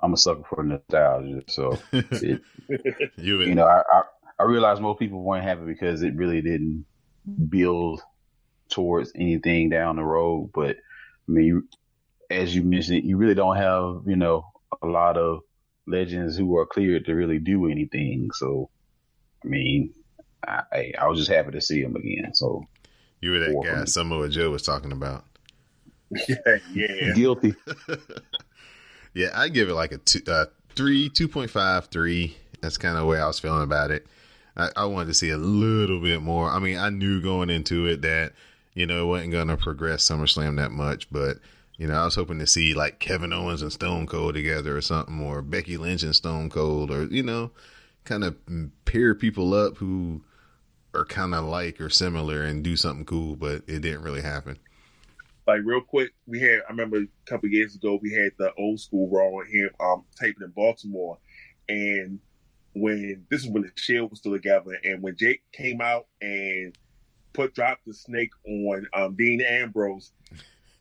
I'm 0.00 0.12
a 0.12 0.16
sucker 0.16 0.42
for 0.48 0.62
nostalgia, 0.62 1.42
so 1.48 1.78
it, 1.92 2.42
you, 3.16 3.42
you 3.42 3.54
know, 3.54 3.66
I, 3.66 3.82
I 3.92 4.02
I 4.40 4.42
realize 4.44 4.80
most 4.80 4.98
people 4.98 5.22
weren't 5.22 5.44
happy 5.44 5.64
because 5.64 6.02
it 6.02 6.14
really 6.14 6.42
didn't 6.42 6.84
build 7.48 8.02
towards 8.68 9.12
anything 9.14 9.70
down 9.70 9.96
the 9.96 10.04
road. 10.04 10.50
But 10.54 10.76
I 10.76 11.32
mean, 11.32 11.44
you, 11.44 11.68
as 12.30 12.54
you 12.54 12.62
mentioned, 12.62 13.04
you 13.04 13.16
really 13.16 13.34
don't 13.34 13.56
have 13.56 14.02
you 14.06 14.16
know 14.16 14.46
a 14.82 14.86
lot 14.86 15.16
of 15.16 15.40
legends 15.86 16.36
who 16.36 16.56
are 16.58 16.66
cleared 16.66 17.06
to 17.06 17.14
really 17.14 17.38
do 17.38 17.70
anything. 17.70 18.30
So, 18.34 18.70
I 19.44 19.48
mean, 19.48 19.94
I 20.46 20.92
I 20.98 21.06
was 21.08 21.18
just 21.18 21.30
happy 21.30 21.52
to 21.52 21.60
see 21.60 21.80
him 21.80 21.96
again. 21.96 22.34
So 22.34 22.64
you 23.20 23.32
were 23.32 23.40
that 23.40 23.62
guy 23.64 23.84
Samoa 23.86 24.28
Joe 24.28 24.50
was 24.50 24.62
talking 24.62 24.92
about. 24.92 25.24
yeah, 26.28 26.56
yeah. 26.74 27.12
Guilty. 27.14 27.54
yeah, 29.14 29.30
I 29.34 29.48
give 29.48 29.68
it 29.68 29.74
like 29.74 29.92
a 29.92 29.98
two, 29.98 30.20
uh, 30.26 30.46
three, 30.74 31.08
two 31.08 31.28
point 31.28 31.50
five, 31.50 31.86
three. 31.86 32.36
That's 32.60 32.78
kind 32.78 32.96
of 32.96 33.02
the 33.02 33.06
way 33.06 33.20
I 33.20 33.26
was 33.26 33.38
feeling 33.38 33.62
about 33.62 33.90
it. 33.90 34.06
I, 34.56 34.70
I, 34.76 34.84
wanted 34.86 35.08
to 35.08 35.14
see 35.14 35.30
a 35.30 35.36
little 35.36 36.00
bit 36.00 36.22
more. 36.22 36.48
I 36.48 36.58
mean, 36.58 36.78
I 36.78 36.90
knew 36.90 37.20
going 37.20 37.50
into 37.50 37.86
it 37.86 38.02
that 38.02 38.32
you 38.74 38.86
know 38.86 39.04
it 39.04 39.06
wasn't 39.06 39.32
going 39.32 39.48
to 39.48 39.56
progress 39.56 40.08
SummerSlam 40.08 40.56
that 40.56 40.72
much, 40.72 41.10
but 41.10 41.38
you 41.76 41.86
know, 41.86 41.94
I 41.94 42.04
was 42.04 42.14
hoping 42.14 42.38
to 42.40 42.46
see 42.46 42.74
like 42.74 42.98
Kevin 42.98 43.32
Owens 43.32 43.62
and 43.62 43.72
Stone 43.72 44.06
Cold 44.06 44.34
together 44.34 44.76
or 44.76 44.80
something, 44.80 45.20
or 45.20 45.42
Becky 45.42 45.76
Lynch 45.76 46.02
and 46.02 46.16
Stone 46.16 46.50
Cold, 46.50 46.90
or 46.90 47.04
you 47.04 47.22
know, 47.22 47.50
kind 48.04 48.24
of 48.24 48.36
pair 48.86 49.14
people 49.14 49.52
up 49.52 49.76
who 49.76 50.22
are 50.94 51.04
kind 51.04 51.34
of 51.34 51.44
like 51.44 51.80
or 51.80 51.90
similar 51.90 52.42
and 52.42 52.64
do 52.64 52.76
something 52.76 53.04
cool, 53.04 53.36
but 53.36 53.62
it 53.66 53.80
didn't 53.80 54.02
really 54.02 54.22
happen 54.22 54.58
like 55.48 55.62
real 55.64 55.80
quick, 55.80 56.12
we 56.26 56.40
had 56.40 56.60
I 56.68 56.70
remember 56.70 56.98
a 56.98 57.08
couple 57.24 57.48
years 57.48 57.74
ago 57.74 57.98
we 58.00 58.12
had 58.12 58.32
the 58.38 58.52
old 58.58 58.78
school 58.78 59.08
Raw 59.10 59.42
here 59.50 59.70
um 59.80 60.04
taping 60.20 60.42
in 60.44 60.50
Baltimore, 60.50 61.18
and 61.68 62.20
when 62.74 63.24
this 63.30 63.44
is 63.44 63.48
when 63.48 63.62
the 63.62 63.70
Shield 63.74 64.10
was 64.10 64.20
still 64.20 64.32
together, 64.32 64.78
and 64.84 65.02
when 65.02 65.16
Jake 65.16 65.42
came 65.52 65.80
out 65.80 66.06
and 66.20 66.76
put 67.32 67.54
dropped 67.54 67.86
the 67.86 67.94
snake 67.94 68.30
on 68.46 68.86
um, 68.92 69.16
Dean 69.16 69.40
Ambrose, 69.40 70.12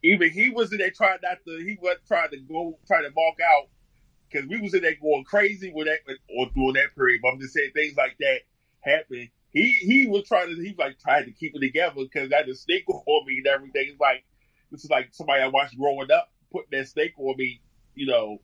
even 0.03 0.29
he 0.29 0.49
was 0.49 0.73
in 0.73 0.79
there 0.79 0.91
trying 0.91 1.19
not 1.23 1.37
to 1.47 1.63
he 1.65 1.77
was 1.81 1.95
trying 2.05 2.31
to 2.31 2.37
go 2.37 2.77
trying 2.87 3.03
to 3.03 3.11
walk 3.15 3.37
out 3.39 3.69
because 4.29 4.49
we 4.49 4.59
was 4.59 4.73
in 4.73 4.81
there 4.81 4.97
going 5.01 5.23
crazy 5.23 5.71
with 5.73 5.87
that 5.87 5.99
or 6.37 6.49
during 6.53 6.73
that 6.73 6.93
period. 6.93 7.21
But 7.23 7.29
I'm 7.29 7.39
just 7.39 7.53
saying 7.53 7.71
things 7.73 7.95
like 7.95 8.17
that 8.19 8.39
happen. 8.81 9.29
He 9.53 9.71
he 9.79 10.07
was 10.07 10.27
trying 10.27 10.53
to 10.53 10.61
he 10.61 10.75
like 10.77 10.99
trying 10.99 11.23
to 11.23 11.31
keep 11.31 11.55
it 11.55 11.59
together 11.61 11.95
because 11.95 12.31
that 12.31 12.47
the 12.47 12.53
snake 12.53 12.83
on 12.89 13.25
me 13.25 13.37
and 13.37 13.47
everything. 13.47 13.85
It's 13.87 13.99
like 14.01 14.25
this 14.71 14.83
is 14.83 14.89
like 14.89 15.09
somebody 15.11 15.41
I 15.41 15.47
watched 15.47 15.77
growing 15.77 16.11
up 16.11 16.29
putting 16.51 16.79
that 16.79 16.87
snake 16.87 17.13
on 17.17 17.35
me, 17.37 17.61
you 17.95 18.07
know, 18.07 18.39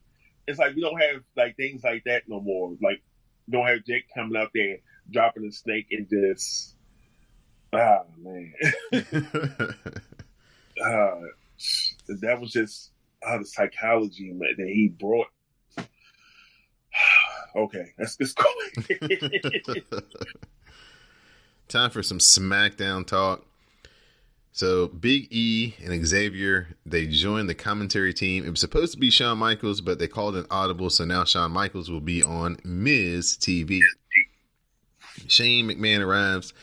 it's 0.47 0.59
like 0.59 0.75
we 0.75 0.81
don't 0.81 0.99
have 0.99 1.23
like 1.35 1.55
things 1.55 1.83
like 1.83 2.03
that 2.05 2.23
no 2.27 2.41
more. 2.41 2.75
Like 2.81 3.01
don't 3.49 3.67
have 3.67 3.83
Jake 3.85 4.05
coming 4.13 4.39
out 4.39 4.51
there 4.53 4.77
dropping 5.11 5.45
a 5.45 5.51
snake 5.51 5.87
and 5.91 6.07
just 6.09 6.75
ah 7.73 8.03
man. 8.17 8.53
uh, 10.83 11.19
that 12.07 12.37
was 12.39 12.51
just 12.51 12.91
uh, 13.25 13.37
the 13.37 13.45
psychology 13.45 14.31
man, 14.33 14.55
that 14.57 14.67
he 14.67 14.89
brought. 14.89 15.27
okay, 17.55 17.93
let's 17.97 18.17
just 18.17 18.37
go. 18.37 18.45
Time 21.69 21.89
for 21.89 22.03
some 22.03 22.19
SmackDown 22.19 23.07
talk. 23.07 23.45
So 24.53 24.87
Big 24.87 25.27
E 25.31 25.73
and 25.83 26.05
Xavier 26.05 26.67
they 26.85 27.07
joined 27.07 27.49
the 27.49 27.55
commentary 27.55 28.13
team. 28.13 28.45
It 28.45 28.51
was 28.51 28.59
supposed 28.59 28.93
to 28.93 28.99
be 28.99 29.09
Shawn 29.09 29.39
Michaels, 29.39 29.81
but 29.81 29.97
they 29.97 30.07
called 30.07 30.35
an 30.35 30.45
audible, 30.51 30.91
so 30.91 31.05
now 31.05 31.23
Shawn 31.23 31.51
Michaels 31.51 31.89
will 31.89 31.99
be 31.99 32.21
on 32.21 32.57
Miz 32.63 33.35
TV. 33.35 33.79
Shane 35.27 35.67
McMahon 35.67 36.05
arrives. 36.05 36.53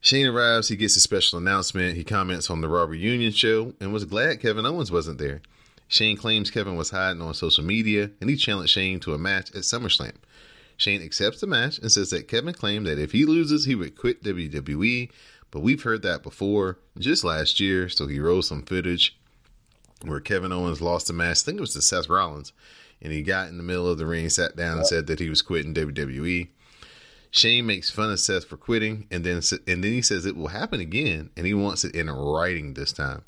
Shane 0.00 0.26
arrives. 0.26 0.68
He 0.68 0.74
gets 0.74 0.96
a 0.96 1.00
special 1.00 1.38
announcement. 1.38 1.96
He 1.96 2.02
comments 2.02 2.50
on 2.50 2.60
the 2.60 2.68
Raw 2.68 2.84
reunion 2.84 3.32
show 3.32 3.72
and 3.80 3.92
was 3.92 4.04
glad 4.04 4.40
Kevin 4.40 4.66
Owens 4.66 4.90
wasn't 4.90 5.18
there. 5.18 5.42
Shane 5.86 6.16
claims 6.16 6.50
Kevin 6.50 6.74
was 6.74 6.90
hiding 6.90 7.22
on 7.22 7.34
social 7.34 7.64
media 7.64 8.10
and 8.20 8.28
he 8.28 8.34
challenged 8.34 8.72
Shane 8.72 8.98
to 9.00 9.14
a 9.14 9.18
match 9.18 9.50
at 9.50 9.62
SummerSlam. 9.62 10.14
Shane 10.76 11.02
accepts 11.02 11.40
the 11.40 11.46
match 11.46 11.78
and 11.78 11.92
says 11.92 12.10
that 12.10 12.26
Kevin 12.26 12.54
claimed 12.54 12.86
that 12.86 12.98
if 12.98 13.12
he 13.12 13.26
loses, 13.26 13.64
he 13.64 13.74
would 13.76 13.96
quit 13.96 14.24
WWE 14.24 15.10
but 15.50 15.60
we've 15.60 15.82
heard 15.82 16.02
that 16.02 16.22
before 16.22 16.78
just 16.98 17.24
last 17.24 17.60
year. 17.60 17.88
So 17.88 18.06
he 18.06 18.20
rolled 18.20 18.44
some 18.44 18.62
footage 18.62 19.18
where 20.04 20.20
Kevin 20.20 20.52
Owens 20.52 20.80
lost 20.80 21.10
a 21.10 21.12
match. 21.12 21.40
I 21.40 21.44
think 21.44 21.58
it 21.58 21.62
was 21.62 21.74
to 21.74 21.82
Seth 21.82 22.08
Rollins. 22.08 22.52
And 23.02 23.12
he 23.12 23.22
got 23.22 23.48
in 23.48 23.56
the 23.56 23.62
middle 23.62 23.88
of 23.88 23.98
the 23.98 24.06
ring, 24.06 24.28
sat 24.28 24.56
down, 24.56 24.78
and 24.78 24.86
said 24.86 25.06
that 25.06 25.20
he 25.20 25.30
was 25.30 25.42
quitting 25.42 25.74
WWE. 25.74 26.48
Shane 27.30 27.64
makes 27.64 27.90
fun 27.90 28.10
of 28.10 28.20
Seth 28.20 28.44
for 28.44 28.56
quitting, 28.56 29.06
and 29.10 29.24
then 29.24 29.40
and 29.66 29.84
then 29.84 29.92
he 29.92 30.02
says 30.02 30.26
it 30.26 30.36
will 30.36 30.48
happen 30.48 30.80
again, 30.80 31.30
and 31.36 31.46
he 31.46 31.54
wants 31.54 31.84
it 31.84 31.94
in 31.94 32.10
writing 32.10 32.74
this 32.74 32.92
time. 32.92 33.22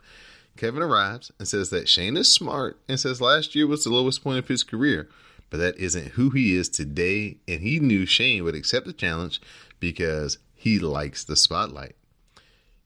Kevin 0.57 0.83
arrives 0.83 1.31
and 1.39 1.47
says 1.47 1.71
that 1.71 1.89
Shane 1.89 2.17
is 2.17 2.33
smart, 2.33 2.79
and 2.89 2.99
says 2.99 3.21
last 3.21 3.55
year 3.55 3.67
was 3.67 3.85
the 3.85 3.91
lowest 3.91 4.23
point 4.23 4.39
of 4.39 4.49
his 4.49 4.65
career, 4.65 5.09
but 5.51 5.59
that 5.59 5.79
isn't 5.79 6.09
who 6.09 6.31
he 6.31 6.55
is 6.55 6.69
today, 6.69 7.39
and 7.47 7.61
he 7.61 7.79
knew 7.79 8.05
Shane 8.05 8.43
would 8.45 8.57
accept 8.57 8.87
the 8.87 8.93
challenge 8.93 9.41
because 9.79 10.39
he 10.55 10.79
likes 10.79 11.25
the 11.25 11.37
spotlight. 11.37 11.95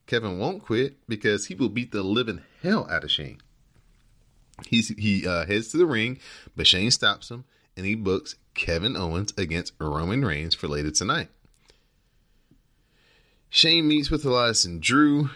Kevin 0.07 0.39
won't 0.39 0.63
quit 0.63 0.97
because 1.07 1.45
he 1.45 1.55
will 1.55 1.69
beat 1.69 1.91
the 1.91 2.01
living 2.01 2.41
hell 2.63 2.87
out 2.89 3.03
of 3.03 3.11
Shane. 3.11 3.39
He's, 4.65 4.87
he 4.89 5.27
uh, 5.27 5.45
heads 5.45 5.67
to 5.69 5.77
the 5.77 5.85
ring, 5.85 6.17
but 6.55 6.65
Shane 6.65 6.89
stops 6.89 7.29
him 7.29 7.43
and 7.77 7.85
he 7.85 7.93
books 7.93 8.35
Kevin 8.55 8.97
Owens 8.97 9.31
against 9.37 9.73
Roman 9.79 10.25
Reigns 10.25 10.55
for 10.55 10.67
later 10.67 10.89
tonight. 10.89 11.29
Shane 13.49 13.87
meets 13.87 14.09
with 14.09 14.25
Elias 14.25 14.65
and 14.65 14.81
Drew. 14.81 15.29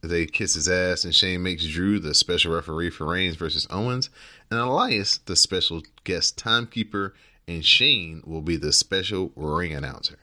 They 0.00 0.26
kiss 0.26 0.54
his 0.54 0.68
ass, 0.68 1.04
and 1.04 1.12
Shane 1.14 1.42
makes 1.42 1.66
Drew 1.66 1.98
the 1.98 2.14
special 2.14 2.54
referee 2.54 2.90
for 2.90 3.06
Reigns 3.06 3.34
versus 3.34 3.66
Owens, 3.68 4.10
and 4.48 4.60
Elias 4.60 5.18
the 5.18 5.34
special 5.34 5.82
guest 6.04 6.38
timekeeper, 6.38 7.14
and 7.48 7.64
Shane 7.64 8.22
will 8.24 8.40
be 8.40 8.56
the 8.56 8.72
special 8.72 9.32
ring 9.34 9.74
announcer. 9.74 10.18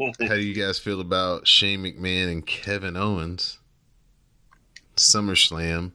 How 0.00 0.34
do 0.34 0.40
you 0.40 0.54
guys 0.54 0.78
feel 0.78 1.00
about 1.00 1.46
Shane 1.46 1.82
McMahon 1.82 2.30
and 2.30 2.46
Kevin 2.46 2.96
Owens? 2.96 3.58
SummerSlam. 4.96 5.92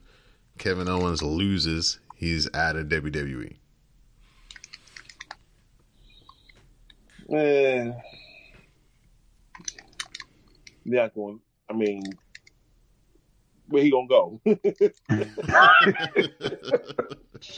Kevin 0.58 0.88
Owens 0.88 1.22
loses. 1.24 2.00
He's 2.16 2.48
out 2.54 2.76
of 2.76 2.88
WWE. 2.88 3.56
Man, 7.30 7.96
yeah, 10.84 11.08
going. 11.16 11.40
I 11.70 11.74
mean, 11.74 12.04
where 13.68 13.84
he 13.84 13.90
gonna 13.90 14.08
go? 14.08 14.42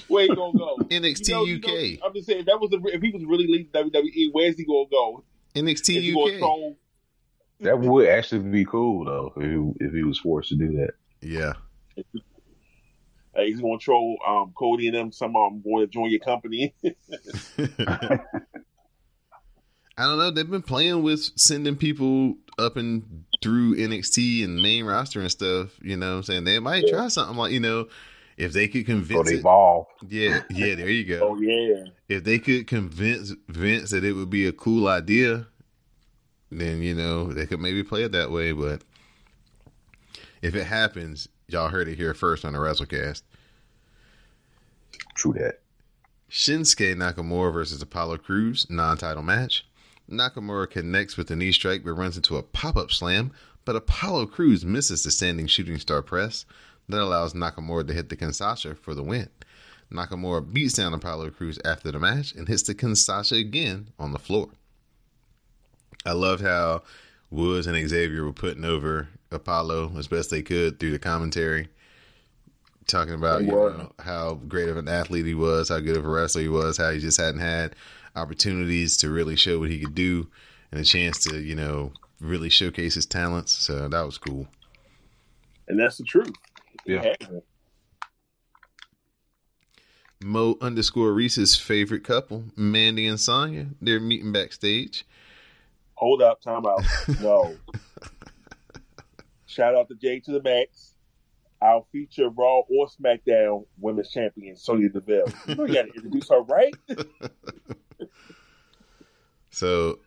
where 0.07 0.23
he 0.23 0.35
gonna 0.35 0.57
go? 0.57 0.77
NXT 0.89 1.27
You 1.27 1.33
know, 1.33 1.41
UK. 1.41 1.67
you 1.67 1.97
know, 1.97 2.05
I'm 2.05 2.13
just 2.13 2.27
saying 2.27 2.45
that 2.45 2.59
was 2.61 2.71
a, 2.71 2.77
if 2.95 3.01
he 3.01 3.09
was 3.09 3.25
really 3.25 3.47
leaving 3.47 3.71
WWE, 3.73 4.29
where's 4.31 4.55
he 4.57 4.65
gonna 4.65 4.85
go? 4.91 5.23
NXT 5.55 5.97
Is 5.97 6.15
UK. 6.15 6.39
throw? 6.39 6.75
That 7.61 7.79
would 7.79 8.07
actually 8.09 8.49
be 8.49 8.65
cool 8.65 9.05
though 9.05 9.33
if 9.37 9.43
he, 9.43 9.85
if 9.85 9.93
he 9.93 10.03
was 10.03 10.19
forced 10.19 10.49
to 10.49 10.55
do 10.55 10.71
that. 10.77 10.91
Yeah. 11.21 11.53
Uh, 13.35 13.41
he's 13.41 13.61
gonna 13.61 13.79
throw 13.79 14.15
um, 14.27 14.53
Cody 14.55 14.87
and 14.87 14.95
them. 14.95 15.11
Some 15.11 15.35
I'm 15.35 15.61
going 15.61 15.85
to 15.85 15.87
join 15.87 16.09
your 16.09 16.19
company. 16.19 16.73
I 19.97 20.05
don't 20.05 20.17
know. 20.17 20.31
They've 20.31 20.49
been 20.49 20.63
playing 20.63 21.03
with 21.03 21.21
sending 21.35 21.75
people 21.75 22.35
up 22.57 22.77
and 22.77 23.25
through 23.43 23.75
NXT 23.75 24.43
and 24.43 24.61
main 24.61 24.85
roster 24.85 25.19
and 25.19 25.29
stuff. 25.29 25.69
You 25.81 25.97
know 25.97 26.11
what 26.11 26.17
I'm 26.17 26.23
saying? 26.23 26.43
They 26.45 26.59
might 26.59 26.87
try 26.87 27.07
something 27.09 27.37
like, 27.37 27.51
you 27.51 27.59
know, 27.59 27.87
if 28.37 28.53
they 28.53 28.67
could 28.67 28.85
convince 28.85 29.31
evolve. 29.31 29.87
Yeah, 30.07 30.41
yeah, 30.49 30.75
there 30.75 30.89
you 30.89 31.05
go. 31.05 31.19
oh 31.29 31.39
yeah, 31.39 31.85
If 32.09 32.23
they 32.23 32.39
could 32.39 32.67
convince 32.67 33.33
Vince 33.47 33.91
that 33.91 34.03
it 34.03 34.13
would 34.13 34.29
be 34.29 34.47
a 34.47 34.51
cool 34.51 34.87
idea, 34.87 35.47
then, 36.51 36.81
you 36.81 36.95
know, 36.95 37.31
they 37.31 37.45
could 37.45 37.59
maybe 37.59 37.83
play 37.83 38.03
it 38.03 38.11
that 38.11 38.31
way. 38.31 38.51
But 38.51 38.83
if 40.41 40.55
it 40.55 40.65
happens, 40.65 41.27
y'all 41.47 41.69
heard 41.69 41.87
it 41.87 41.95
here 41.95 42.13
first 42.13 42.45
on 42.45 42.53
the 42.53 42.59
WrassleCast. 42.59 43.21
True 45.15 45.33
that. 45.33 45.59
Shinsuke 46.29 46.95
Nakamura 46.95 47.53
versus 47.53 47.81
Apollo 47.81 48.17
Crews 48.17 48.65
non-title 48.69 49.21
match. 49.21 49.67
Nakamura 50.09 50.69
connects 50.69 51.15
with 51.15 51.29
a 51.31 51.35
knee 51.35 51.51
strike 51.51 51.83
but 51.83 51.93
runs 51.93 52.17
into 52.17 52.37
a 52.37 52.43
pop-up 52.43 52.91
slam, 52.91 53.31
but 53.65 53.75
Apollo 53.75 54.27
Crews 54.27 54.65
misses 54.65 55.03
the 55.03 55.11
standing 55.11 55.47
shooting 55.47 55.77
star 55.77 56.01
press 56.01 56.45
that 56.89 57.01
allows 57.01 57.33
Nakamura 57.33 57.87
to 57.87 57.93
hit 57.93 58.09
the 58.09 58.17
Kinshasa 58.17 58.77
for 58.77 58.93
the 58.93 59.03
win. 59.03 59.29
Nakamura 59.91 60.51
beats 60.51 60.73
down 60.73 60.93
Apollo 60.93 61.31
Crews 61.31 61.59
after 61.63 61.91
the 61.91 61.99
match 61.99 62.33
and 62.33 62.47
hits 62.47 62.63
the 62.63 62.75
Kinshasa 62.75 63.39
again 63.39 63.89
on 63.99 64.11
the 64.11 64.19
floor. 64.19 64.49
I 66.05 66.13
loved 66.13 66.41
how 66.41 66.83
Woods 67.29 67.67
and 67.67 67.89
Xavier 67.89 68.23
were 68.23 68.33
putting 68.33 68.65
over 68.65 69.07
Apollo 69.31 69.93
as 69.97 70.07
best 70.07 70.29
they 70.29 70.41
could 70.41 70.79
through 70.79 70.91
the 70.91 70.99
commentary 70.99 71.69
talking 72.87 73.13
about 73.13 73.41
you 73.41 73.51
know, 73.51 73.91
how 73.99 74.35
great 74.47 74.69
of 74.69 74.77
an 74.77 74.87
athlete 74.87 75.25
he 75.25 75.33
was, 75.33 75.69
how 75.69 75.79
good 75.79 75.97
of 75.97 76.05
a 76.05 76.09
wrestler 76.09 76.41
he 76.41 76.47
was, 76.47 76.77
how 76.77 76.91
he 76.91 76.99
just 76.99 77.19
hadn't 77.19 77.41
had 77.41 77.75
opportunities 78.15 78.97
to 78.97 79.09
really 79.09 79.35
show 79.35 79.59
what 79.59 79.69
he 79.69 79.79
could 79.79 79.95
do 79.95 80.27
and 80.71 80.79
a 80.79 80.83
chance 80.83 81.23
to, 81.23 81.39
you 81.39 81.55
know, 81.55 81.91
really 82.19 82.49
showcase 82.49 82.95
his 82.95 83.05
talents. 83.05 83.53
So 83.53 83.87
that 83.87 84.01
was 84.01 84.17
cool. 84.17 84.47
and 85.67 85.79
that's 85.79 85.97
the 85.97 86.03
truth. 86.03 86.33
Yeah. 86.85 87.13
Mo 90.23 90.57
underscore 90.61 91.11
Rease's 91.11 91.55
favorite 91.55 92.03
couple, 92.03 92.45
Mandy 92.55 93.07
and 93.07 93.19
Sonya, 93.19 93.67
they're 93.81 93.99
meeting 93.99 94.31
backstage. 94.31 95.05
Hold 95.95 96.21
up, 96.21 96.41
time 96.41 96.65
out. 96.65 96.83
No. 97.21 97.55
Shout 99.45 99.75
out 99.75 99.87
to 99.89 99.95
Jay 99.95 100.19
to 100.21 100.31
the 100.31 100.41
Max. 100.41 100.95
Our 101.61 101.85
feature 101.91 102.29
Raw 102.29 102.61
or 102.69 102.87
SmackDown 102.87 103.65
Women's 103.79 104.09
Champion 104.09 104.55
Sonya 104.55 104.89
Deville. 104.89 105.27
You 105.47 105.55
know 105.55 105.65
you 105.65 105.73
got 105.73 105.83
to 105.83 105.93
introduce 105.93 106.29
her, 106.29 106.41
right? 106.41 106.73
So 109.53 109.99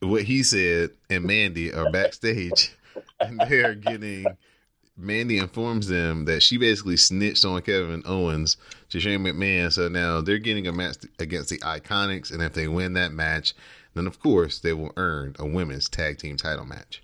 what 0.00 0.22
he 0.22 0.42
said 0.42 0.92
and 1.10 1.24
Mandy 1.24 1.74
are 1.74 1.90
backstage 1.90 2.74
and 3.20 3.38
they're 3.46 3.74
getting 3.74 4.24
Mandy 4.98 5.38
informs 5.38 5.86
them 5.86 6.24
that 6.24 6.42
she 6.42 6.56
basically 6.56 6.96
snitched 6.96 7.44
on 7.44 7.62
Kevin 7.62 8.02
Owens 8.04 8.56
to 8.90 8.98
Shane 8.98 9.20
McMahon. 9.20 9.72
So 9.72 9.88
now 9.88 10.20
they're 10.20 10.38
getting 10.38 10.66
a 10.66 10.72
match 10.72 10.96
against 11.18 11.50
the 11.50 11.58
Iconics, 11.58 12.32
and 12.32 12.42
if 12.42 12.52
they 12.52 12.66
win 12.66 12.94
that 12.94 13.12
match, 13.12 13.54
then 13.94 14.06
of 14.06 14.20
course 14.20 14.58
they 14.58 14.72
will 14.72 14.92
earn 14.96 15.36
a 15.38 15.46
women's 15.46 15.88
tag 15.88 16.18
team 16.18 16.36
title 16.36 16.64
match. 16.64 17.02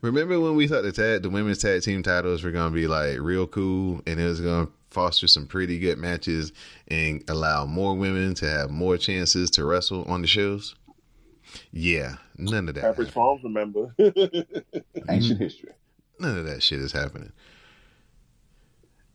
Remember 0.00 0.40
when 0.40 0.56
we 0.56 0.66
thought 0.66 0.82
the 0.82 0.92
tag, 0.92 1.22
the 1.22 1.30
women's 1.30 1.58
tag 1.58 1.82
team 1.82 2.02
titles 2.02 2.42
were 2.42 2.50
gonna 2.50 2.74
be 2.74 2.86
like 2.86 3.18
real 3.20 3.46
cool, 3.46 4.00
and 4.06 4.18
it 4.18 4.24
was 4.24 4.40
gonna 4.40 4.68
foster 4.90 5.26
some 5.26 5.46
pretty 5.46 5.78
good 5.78 5.98
matches 5.98 6.52
and 6.88 7.22
allow 7.28 7.66
more 7.66 7.94
women 7.94 8.34
to 8.34 8.48
have 8.48 8.70
more 8.70 8.96
chances 8.96 9.50
to 9.50 9.64
wrestle 9.64 10.04
on 10.04 10.20
the 10.20 10.26
shows? 10.26 10.74
Yeah, 11.70 12.16
none 12.36 12.68
of 12.68 12.74
that. 12.74 12.84
Pepperidge 12.84 13.06
happened. 13.06 13.12
Farms, 13.12 13.44
remember? 13.44 13.94
Ancient 13.98 14.74
mm-hmm. 15.06 15.36
history. 15.36 15.70
None 16.22 16.38
of 16.38 16.46
that 16.46 16.62
shit 16.62 16.78
is 16.78 16.92
happening. 16.92 17.32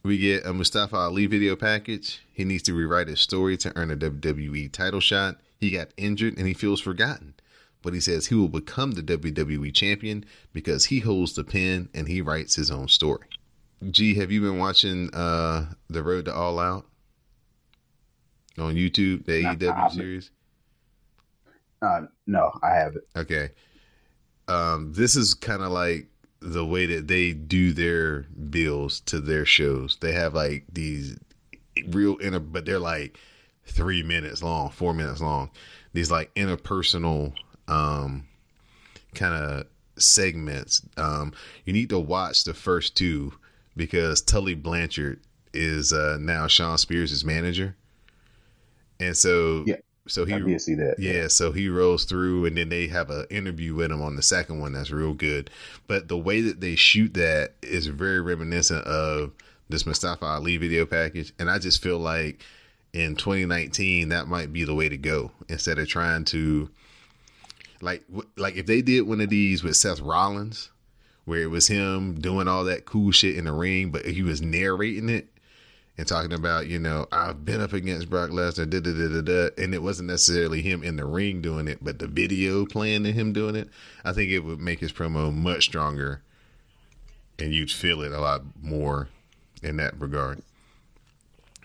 We 0.04 0.18
get 0.18 0.46
a 0.46 0.54
Mustafa 0.54 0.98
Ali 0.98 1.26
video 1.26 1.56
package. 1.56 2.22
He 2.34 2.44
needs 2.44 2.64
to 2.64 2.74
rewrite 2.74 3.08
his 3.08 3.22
story 3.22 3.56
to 3.58 3.72
earn 3.78 3.92
a 3.92 3.96
WWE 3.96 4.70
title 4.74 5.00
shot. 5.00 5.38
He 5.58 5.72
got 5.72 5.88
injured 5.96 6.38
and 6.38 6.46
he 6.46 6.54
feels 6.54 6.82
forgotten. 6.82 7.34
But 7.82 7.94
he 7.94 8.02
says 8.02 8.28
he 8.28 8.36
will 8.36 8.50
become 8.50 8.92
the 8.92 9.02
WWE 9.02 9.74
champion 9.74 10.26
because 10.52 10.86
he 10.86 11.00
holds 11.00 11.34
the 11.34 11.46
pen 11.46 11.88
and 11.94 12.10
he 12.10 12.22
writes 12.22 12.56
his 12.56 12.70
own 12.70 12.90
story. 12.90 13.28
G, 13.90 14.16
have 14.16 14.30
you 14.30 14.42
been 14.42 14.58
watching 14.58 15.14
uh 15.14 15.74
the 15.90 16.04
Road 16.04 16.26
to 16.26 16.34
All 16.34 16.60
Out 16.60 16.88
on 18.58 18.76
YouTube, 18.76 19.26
the 19.26 19.44
Nah, 19.44 19.56
AEW 19.56 19.92
series? 19.92 20.32
Uh, 21.82 22.02
no, 22.26 22.52
I 22.62 22.72
haven't. 22.72 23.06
Okay. 23.16 23.52
Um, 24.50 24.92
this 24.94 25.16
is 25.16 25.34
kind 25.34 25.62
of 25.62 25.72
like 25.72 26.08
the 26.40 26.66
way 26.66 26.86
that 26.86 27.08
they 27.08 27.34
do 27.34 27.74
their 27.74 28.22
bills 28.22 29.00
to 29.02 29.20
their 29.20 29.46
shows. 29.46 29.98
They 30.00 30.12
have 30.14 30.34
like 30.34 30.66
these 30.72 31.18
real 31.90 32.18
inner, 32.22 32.40
but 32.40 32.66
they're 32.66 32.80
like 32.80 33.18
three 33.66 34.04
minutes 34.04 34.44
long, 34.44 34.70
four 34.70 34.94
minutes 34.94 35.22
long. 35.22 35.50
These 35.94 36.12
like 36.12 36.34
interpersonal, 36.36 37.34
um, 37.68 38.26
kind 39.14 39.34
of 39.34 39.68
segments. 39.98 40.82
Um, 40.96 41.34
you 41.66 41.74
need 41.74 41.90
to 41.90 42.00
watch 42.00 42.44
the 42.44 42.54
first 42.54 42.96
two 42.96 43.34
because 43.76 44.22
Tully 44.22 44.56
Blanchard 44.56 45.20
is 45.54 45.92
uh, 45.94 46.18
now 46.20 46.48
Shawn 46.48 46.78
Spears' 46.78 47.26
manager, 47.26 47.76
and 49.00 49.16
so 49.18 49.64
Yeah. 49.66 49.78
So 50.08 50.26
he 50.26 50.34
I 50.34 50.40
did 50.40 50.62
see 50.62 50.76
that. 50.76 50.96
yeah, 51.00 51.28
so 51.28 51.52
he 51.52 51.70
rolls 51.70 52.06
through, 52.06 52.46
and 52.46 52.58
then 52.58 52.70
they 52.70 52.88
have 52.88 53.10
an 53.10 53.26
interview 53.30 53.76
with 53.76 53.92
him 53.92 54.02
on 54.02 54.16
the 54.16 54.22
second 54.22 54.60
one. 54.60 54.74
That's 54.74 54.92
real 54.92 55.14
good. 55.14 55.50
But 55.88 56.08
the 56.08 56.18
way 56.18 56.42
that 56.42 56.62
they 56.62 56.76
shoot 56.76 57.14
that 57.16 57.54
is 57.62 57.88
very 57.88 58.22
reminiscent 58.22 58.86
of 58.86 59.32
this 59.70 59.86
Mustafa 59.86 60.26
Ali 60.26 60.58
video 60.58 60.86
package, 60.86 61.34
and 61.40 61.50
I 61.50 61.60
just 61.60 61.82
feel 61.82 62.00
like 62.00 62.44
in 62.94 63.16
2019 63.16 64.10
that 64.10 64.28
might 64.28 64.52
be 64.54 64.64
the 64.64 64.74
way 64.74 64.90
to 64.90 64.98
go 64.98 65.32
instead 65.50 65.78
of 65.78 65.88
trying 65.88 66.24
to 66.26 66.70
like 67.82 68.04
like 68.38 68.56
if 68.56 68.66
they 68.66 68.82
did 68.82 69.02
one 69.02 69.22
of 69.22 69.30
these 69.30 69.64
with 69.64 69.76
Seth 69.76 70.00
Rollins, 70.00 70.70
where 71.26 71.42
it 71.42 71.52
was 71.52 71.68
him 71.68 72.20
doing 72.20 72.48
all 72.48 72.64
that 72.64 72.86
cool 72.86 73.12
shit 73.12 73.36
in 73.36 73.46
the 73.46 73.52
ring, 73.52 73.92
but 73.92 74.06
he 74.06 74.24
was 74.24 74.42
narrating 74.42 75.10
it 75.10 75.28
and 75.98 76.08
talking 76.08 76.34
about, 76.34 76.68
you 76.68 76.78
know, 76.78 77.08
I've 77.12 77.44
been 77.44 77.60
up 77.62 77.74
against 77.74 78.10
Brock 78.10 78.30
Lesnar, 78.30 78.70
da 78.70 78.80
da 78.80 78.94
da 78.94 79.08
da 79.08 79.22
da, 79.22 79.50
and 79.64 79.74
it 79.74 79.82
wasn't 79.82 80.10
necessarily 80.10 80.62
him 80.62 80.84
in 80.84 80.96
the 80.96 81.06
ring 81.06 81.42
doing 81.42 81.68
it, 81.68 81.80
but 81.82 82.00
the 82.00 82.08
video 82.08 82.66
playing 82.66 83.06
and 83.06 83.16
him 83.16 83.34
doing 83.34 83.56
it. 83.56 83.70
I 84.06 84.14
think 84.14 84.32
it 84.32 84.40
would 84.40 84.60
make 84.60 84.80
his 84.80 84.94
promo 84.94 85.34
much 85.34 85.66
stronger, 85.66 86.22
and 87.40 87.52
you'd 87.54 87.72
feel 87.72 88.02
it 88.02 88.12
a 88.12 88.20
lot 88.20 88.44
more 88.62 89.10
in 89.64 89.78
that 89.78 90.00
regard. 90.00 90.42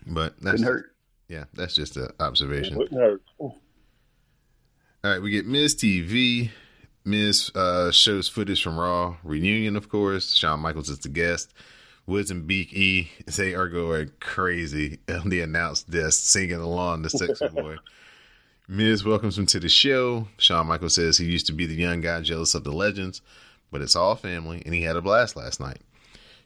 But 0.07 0.41
that's 0.41 0.63
Couldn't 0.63 0.67
hurt. 0.67 0.95
yeah, 1.29 1.45
that's 1.53 1.75
just 1.75 1.97
an 1.97 2.09
observation. 2.19 2.77
Wouldn't 2.77 3.01
hurt. 3.01 3.23
All 3.39 3.55
right, 5.05 5.21
we 5.21 5.31
get 5.31 5.47
Miz 5.47 5.75
TV. 5.75 6.51
Miz 7.05 7.51
uh, 7.55 7.91
shows 7.91 8.29
footage 8.29 8.63
from 8.63 8.79
Raw 8.79 9.17
reunion, 9.25 9.77
of 9.77 9.89
course. 9.89 10.35
Shawn 10.35 10.61
Michaels 10.61 10.89
is 10.89 11.01
the 11.01 11.09
guest. 11.09 11.53
Woods 12.07 12.31
and 12.31 12.47
Big 12.47 12.73
E 12.73 13.11
they 13.27 13.55
are 13.55 13.69
going 13.69 14.11
crazy 14.21 14.99
on 15.09 15.29
the 15.29 15.41
announced 15.41 15.91
desk, 15.91 16.25
singing 16.25 16.61
along 16.61 17.03
the 17.03 17.11
sexy 17.11 17.49
boy. 17.53 17.77
Miz 18.69 19.05
welcomes 19.05 19.39
him 19.39 19.47
to 19.47 19.61
the 19.61 19.69
show. 19.69 20.29
Shawn 20.39 20.67
Michaels 20.67 20.95
says 20.95 21.19
he 21.19 21.27
used 21.27 21.47
to 21.47 21.53
be 21.53 21.67
the 21.67 21.75
young 21.75 22.01
guy 22.01 22.21
jealous 22.23 22.55
of 22.55 22.65
the 22.65 22.73
legends, 22.73 23.21
but 23.71 23.83
it's 23.83 23.97
all 23.97 24.17
family, 24.17 24.63
and 24.65 24.75
he 24.75 24.83
had 24.83 24.97
a 24.97 25.03
blast 25.03 25.37
last 25.37 25.61
night. 25.61 25.79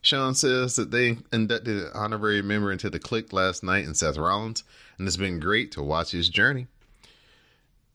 Shawn 0.03 0.35
says 0.35 0.77
that 0.77 0.91
they 0.91 1.19
inducted 1.33 1.85
an 1.85 1.91
honorary 1.95 2.43
member 2.43 2.71
into 2.71 2.91
the 2.91 2.99
clique 2.99 3.33
last 3.33 3.63
night 3.63 3.85
in 3.85 3.95
Seth 3.95 4.17
Rollins, 4.17 4.63
and 4.99 5.07
it's 5.07 5.17
been 5.17 5.41
great 5.41 5.73
to 5.73 5.83
watch 5.83 6.13
his 6.13 6.29
journey. 6.29 6.69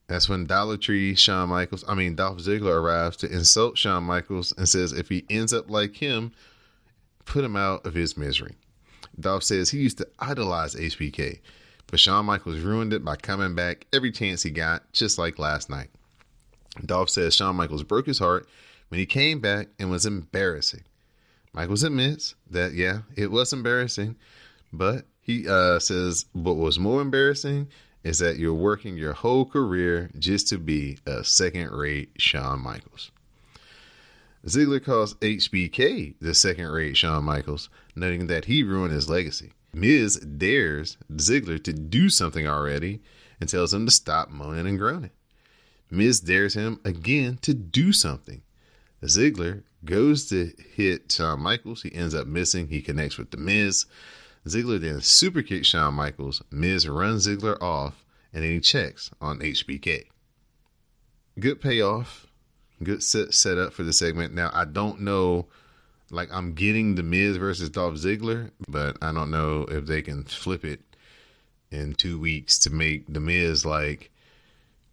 That's 0.07 0.27
when 0.27 0.45
Dollar 0.45 0.75
Tree 0.75 1.15
Shawn 1.15 1.47
Michaels, 1.49 1.85
I 1.87 1.95
mean 1.95 2.15
Dolph 2.15 2.39
Ziggler 2.39 2.75
arrives 2.75 3.15
to 3.17 3.31
insult 3.31 3.77
Shawn 3.77 4.03
Michaels 4.03 4.53
and 4.57 4.67
says 4.67 4.91
if 4.91 5.07
he 5.07 5.25
ends 5.29 5.53
up 5.53 5.69
like 5.69 5.95
him, 5.95 6.33
put 7.25 7.43
him 7.43 7.55
out 7.55 7.85
of 7.85 7.93
his 7.93 8.17
misery. 8.17 8.55
Dolph 9.19 9.43
says 9.43 9.69
he 9.69 9.79
used 9.79 9.97
to 9.99 10.07
idolize 10.19 10.75
HBK, 10.75 11.39
but 11.87 11.99
Shawn 11.99 12.25
Michaels 12.25 12.59
ruined 12.59 12.93
it 12.93 13.03
by 13.03 13.15
coming 13.15 13.55
back 13.55 13.85
every 13.91 14.11
chance 14.11 14.43
he 14.43 14.49
got, 14.49 14.91
just 14.93 15.17
like 15.17 15.39
last 15.39 15.69
night. 15.69 15.89
Dolph 16.85 17.09
says 17.09 17.35
Shawn 17.35 17.55
Michaels 17.55 17.83
broke 17.83 18.05
his 18.07 18.19
heart 18.19 18.47
when 18.89 18.99
he 18.99 19.05
came 19.05 19.39
back 19.39 19.67
and 19.79 19.91
was 19.91 20.05
embarrassing. 20.05 20.83
Michaels 21.53 21.83
admits 21.83 22.35
that 22.49 22.73
yeah, 22.73 22.99
it 23.15 23.29
was 23.29 23.51
embarrassing, 23.51 24.15
but 24.71 25.05
he 25.19 25.47
uh, 25.47 25.79
says 25.79 26.25
what 26.33 26.55
was 26.55 26.79
more 26.79 27.01
embarrassing 27.01 27.67
is 28.03 28.19
that 28.19 28.37
you're 28.37 28.53
working 28.53 28.97
your 28.97 29.13
whole 29.13 29.45
career 29.45 30.09
just 30.17 30.47
to 30.47 30.57
be 30.57 30.97
a 31.05 31.23
second-rate 31.23 32.09
Shawn 32.17 32.59
Michaels. 32.61 33.11
Ziggler 34.45 34.83
calls 34.83 35.13
HBK 35.15 36.15
the 36.19 36.33
second-rate 36.33 36.97
Shawn 36.97 37.23
Michaels, 37.23 37.69
noting 37.95 38.27
that 38.27 38.45
he 38.45 38.63
ruined 38.63 38.93
his 38.93 39.09
legacy. 39.09 39.53
Miz 39.73 40.17
dares 40.17 40.97
Ziggler 41.13 41.63
to 41.63 41.73
do 41.73 42.09
something 42.09 42.47
already 42.47 43.01
and 43.39 43.47
tells 43.47 43.73
him 43.73 43.85
to 43.85 43.91
stop 43.91 44.29
moaning 44.29 44.67
and 44.67 44.77
groaning. 44.79 45.11
Miz 45.89 46.19
dares 46.19 46.53
him 46.53 46.79
again 46.83 47.37
to 47.41 47.53
do 47.53 47.93
something. 47.93 48.41
Ziggler 49.03 49.63
goes 49.83 50.27
to 50.29 50.51
hit 50.75 51.11
Shawn 51.11 51.39
Michaels. 51.41 51.83
He 51.83 51.93
ends 51.93 52.15
up 52.15 52.27
missing. 52.27 52.67
He 52.67 52.81
connects 52.81 53.17
with 53.17 53.31
the 53.31 53.37
Miz. 53.37 53.85
Ziggler 54.47 54.79
then 54.79 55.01
super 55.01 55.41
kicks 55.41 55.67
Shawn 55.67 55.93
Michaels. 55.93 56.41
Miz 56.49 56.87
runs 56.87 57.27
Ziggler 57.27 57.61
off, 57.61 58.05
and 58.33 58.43
then 58.43 58.51
he 58.51 58.59
checks 58.59 59.11
on 59.19 59.39
HBK. 59.39 60.05
Good 61.39 61.61
payoff. 61.61 62.27
Good 62.83 63.03
set 63.03 63.33
set 63.33 63.57
up 63.57 63.73
for 63.73 63.83
the 63.83 63.93
segment. 63.93 64.33
Now 64.33 64.49
I 64.53 64.65
don't 64.65 65.01
know, 65.01 65.47
like 66.09 66.29
I'm 66.31 66.53
getting 66.53 66.95
the 66.95 67.03
Miz 67.03 67.37
versus 67.37 67.69
Dolph 67.69 67.95
Ziggler, 67.95 68.51
but 68.67 68.97
I 69.01 69.11
don't 69.11 69.31
know 69.31 69.65
if 69.69 69.85
they 69.85 70.01
can 70.01 70.23
flip 70.23 70.65
it 70.65 70.81
in 71.69 71.93
two 71.93 72.19
weeks 72.19 72.59
to 72.59 72.69
make 72.69 73.11
the 73.11 73.19
Miz 73.19 73.65
like 73.65 74.11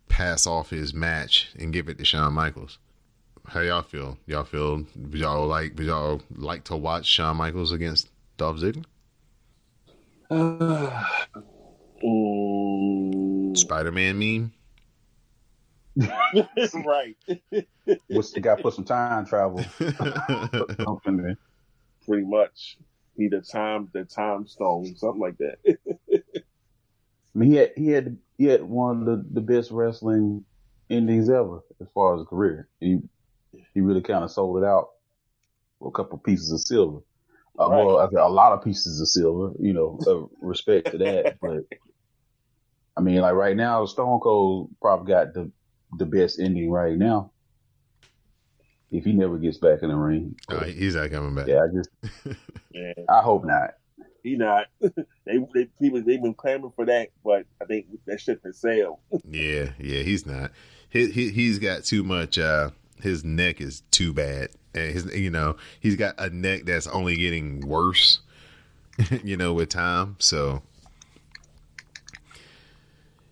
pass 0.08 0.46
off 0.46 0.70
his 0.70 0.92
match 0.94 1.50
and 1.58 1.72
give 1.72 1.88
it 1.88 1.98
to 1.98 2.04
Shawn 2.04 2.32
Michaels. 2.32 2.78
How 3.46 3.60
y'all 3.60 3.82
feel? 3.82 4.18
Y'all 4.26 4.44
feel 4.44 4.84
y'all 5.12 5.46
like 5.46 5.78
y'all 5.80 6.20
like 6.36 6.64
to 6.64 6.76
watch 6.76 7.06
Shawn 7.06 7.36
Michaels 7.36 7.72
against 7.72 8.10
Dolph 8.36 8.58
Ziggler? 8.58 8.84
Mm, 12.04 13.56
Spider 13.56 13.90
Man 13.90 14.18
meme. 14.18 14.52
right. 16.86 17.16
What's 18.08 18.32
the 18.32 18.40
guy 18.40 18.60
put 18.60 18.74
some 18.74 18.84
time 18.84 19.26
travel? 19.26 19.64
Pretty 22.06 22.24
much. 22.24 22.78
He 23.16 23.28
the 23.28 23.40
time 23.40 23.88
the 23.92 24.04
time 24.04 24.46
stone, 24.46 24.94
something 24.96 25.20
like 25.20 25.38
that. 25.38 25.58
I 27.34 27.38
mean, 27.38 27.50
he 27.50 27.56
had 27.56 27.72
he 27.76 27.88
had 27.88 28.16
he 28.36 28.44
had 28.44 28.62
one 28.62 29.00
of 29.00 29.06
the, 29.06 29.24
the 29.34 29.40
best 29.40 29.70
wrestling 29.70 30.44
endings 30.88 31.28
ever 31.28 31.60
as 31.80 31.88
far 31.94 32.14
as 32.16 32.22
a 32.22 32.24
career. 32.24 32.68
He 32.80 33.00
he 33.74 33.80
really 33.80 34.02
kind 34.02 34.24
of 34.24 34.30
sold 34.30 34.62
it 34.62 34.66
out 34.66 34.88
for 35.78 35.88
a 35.88 35.92
couple 35.92 36.18
pieces 36.18 36.52
of 36.52 36.60
silver. 36.60 36.98
Uh, 37.58 37.68
Right. 37.70 37.84
Well, 37.84 37.98
I 37.98 38.06
think 38.06 38.20
a 38.20 38.28
lot 38.28 38.52
of 38.52 38.62
pieces 38.62 39.00
of 39.00 39.08
silver. 39.08 39.52
You 39.58 39.72
know, 39.72 39.98
uh, 40.06 40.46
respect 40.46 40.92
to 40.92 40.98
that. 40.98 41.38
But 41.40 41.64
I 42.96 43.00
mean, 43.00 43.20
like 43.20 43.34
right 43.34 43.56
now, 43.56 43.84
Stone 43.84 44.20
Cold 44.20 44.70
probably 44.80 45.12
got 45.12 45.34
the 45.34 45.50
the 45.96 46.06
best 46.06 46.38
ending 46.40 46.70
right 46.70 46.96
now. 46.96 47.30
If 48.90 49.04
he 49.04 49.12
never 49.12 49.36
gets 49.38 49.58
back 49.58 49.82
in 49.82 49.90
the 49.90 49.96
ring, 49.96 50.34
Oh, 50.48 50.60
he's 50.60 50.94
not 50.96 51.10
coming 51.10 51.34
back. 51.34 51.46
yeah, 51.46 51.62
I 51.64 51.66
just 51.74 51.90
yeah. 52.72 52.92
I 53.08 53.20
hope 53.20 53.44
not. 53.44 53.74
He 54.22 54.36
not. 54.36 54.66
they 54.80 55.38
they 55.54 55.66
people 55.80 56.02
they've 56.02 56.22
been 56.22 56.34
clamoring 56.34 56.72
for 56.74 56.86
that, 56.86 57.10
but 57.24 57.44
I 57.60 57.66
think 57.66 57.86
that 58.06 58.20
ship 58.20 58.40
has 58.44 58.58
sailed. 58.58 58.98
Yeah, 59.30 59.70
yeah, 59.78 60.02
he's 60.02 60.24
not. 60.26 60.52
He, 60.90 61.10
he 61.10 61.28
he's 61.30 61.58
got 61.58 61.84
too 61.84 62.02
much. 62.02 62.38
uh 62.38 62.70
His 63.02 63.24
neck 63.24 63.60
is 63.60 63.82
too 63.90 64.12
bad, 64.14 64.48
and 64.74 64.90
his 64.92 65.04
you 65.14 65.30
know 65.30 65.56
he's 65.80 65.96
got 65.96 66.14
a 66.18 66.30
neck 66.30 66.62
that's 66.64 66.86
only 66.86 67.16
getting 67.16 67.60
worse. 67.60 68.20
you 69.22 69.36
know, 69.36 69.52
with 69.52 69.68
time. 69.68 70.16
So 70.18 70.62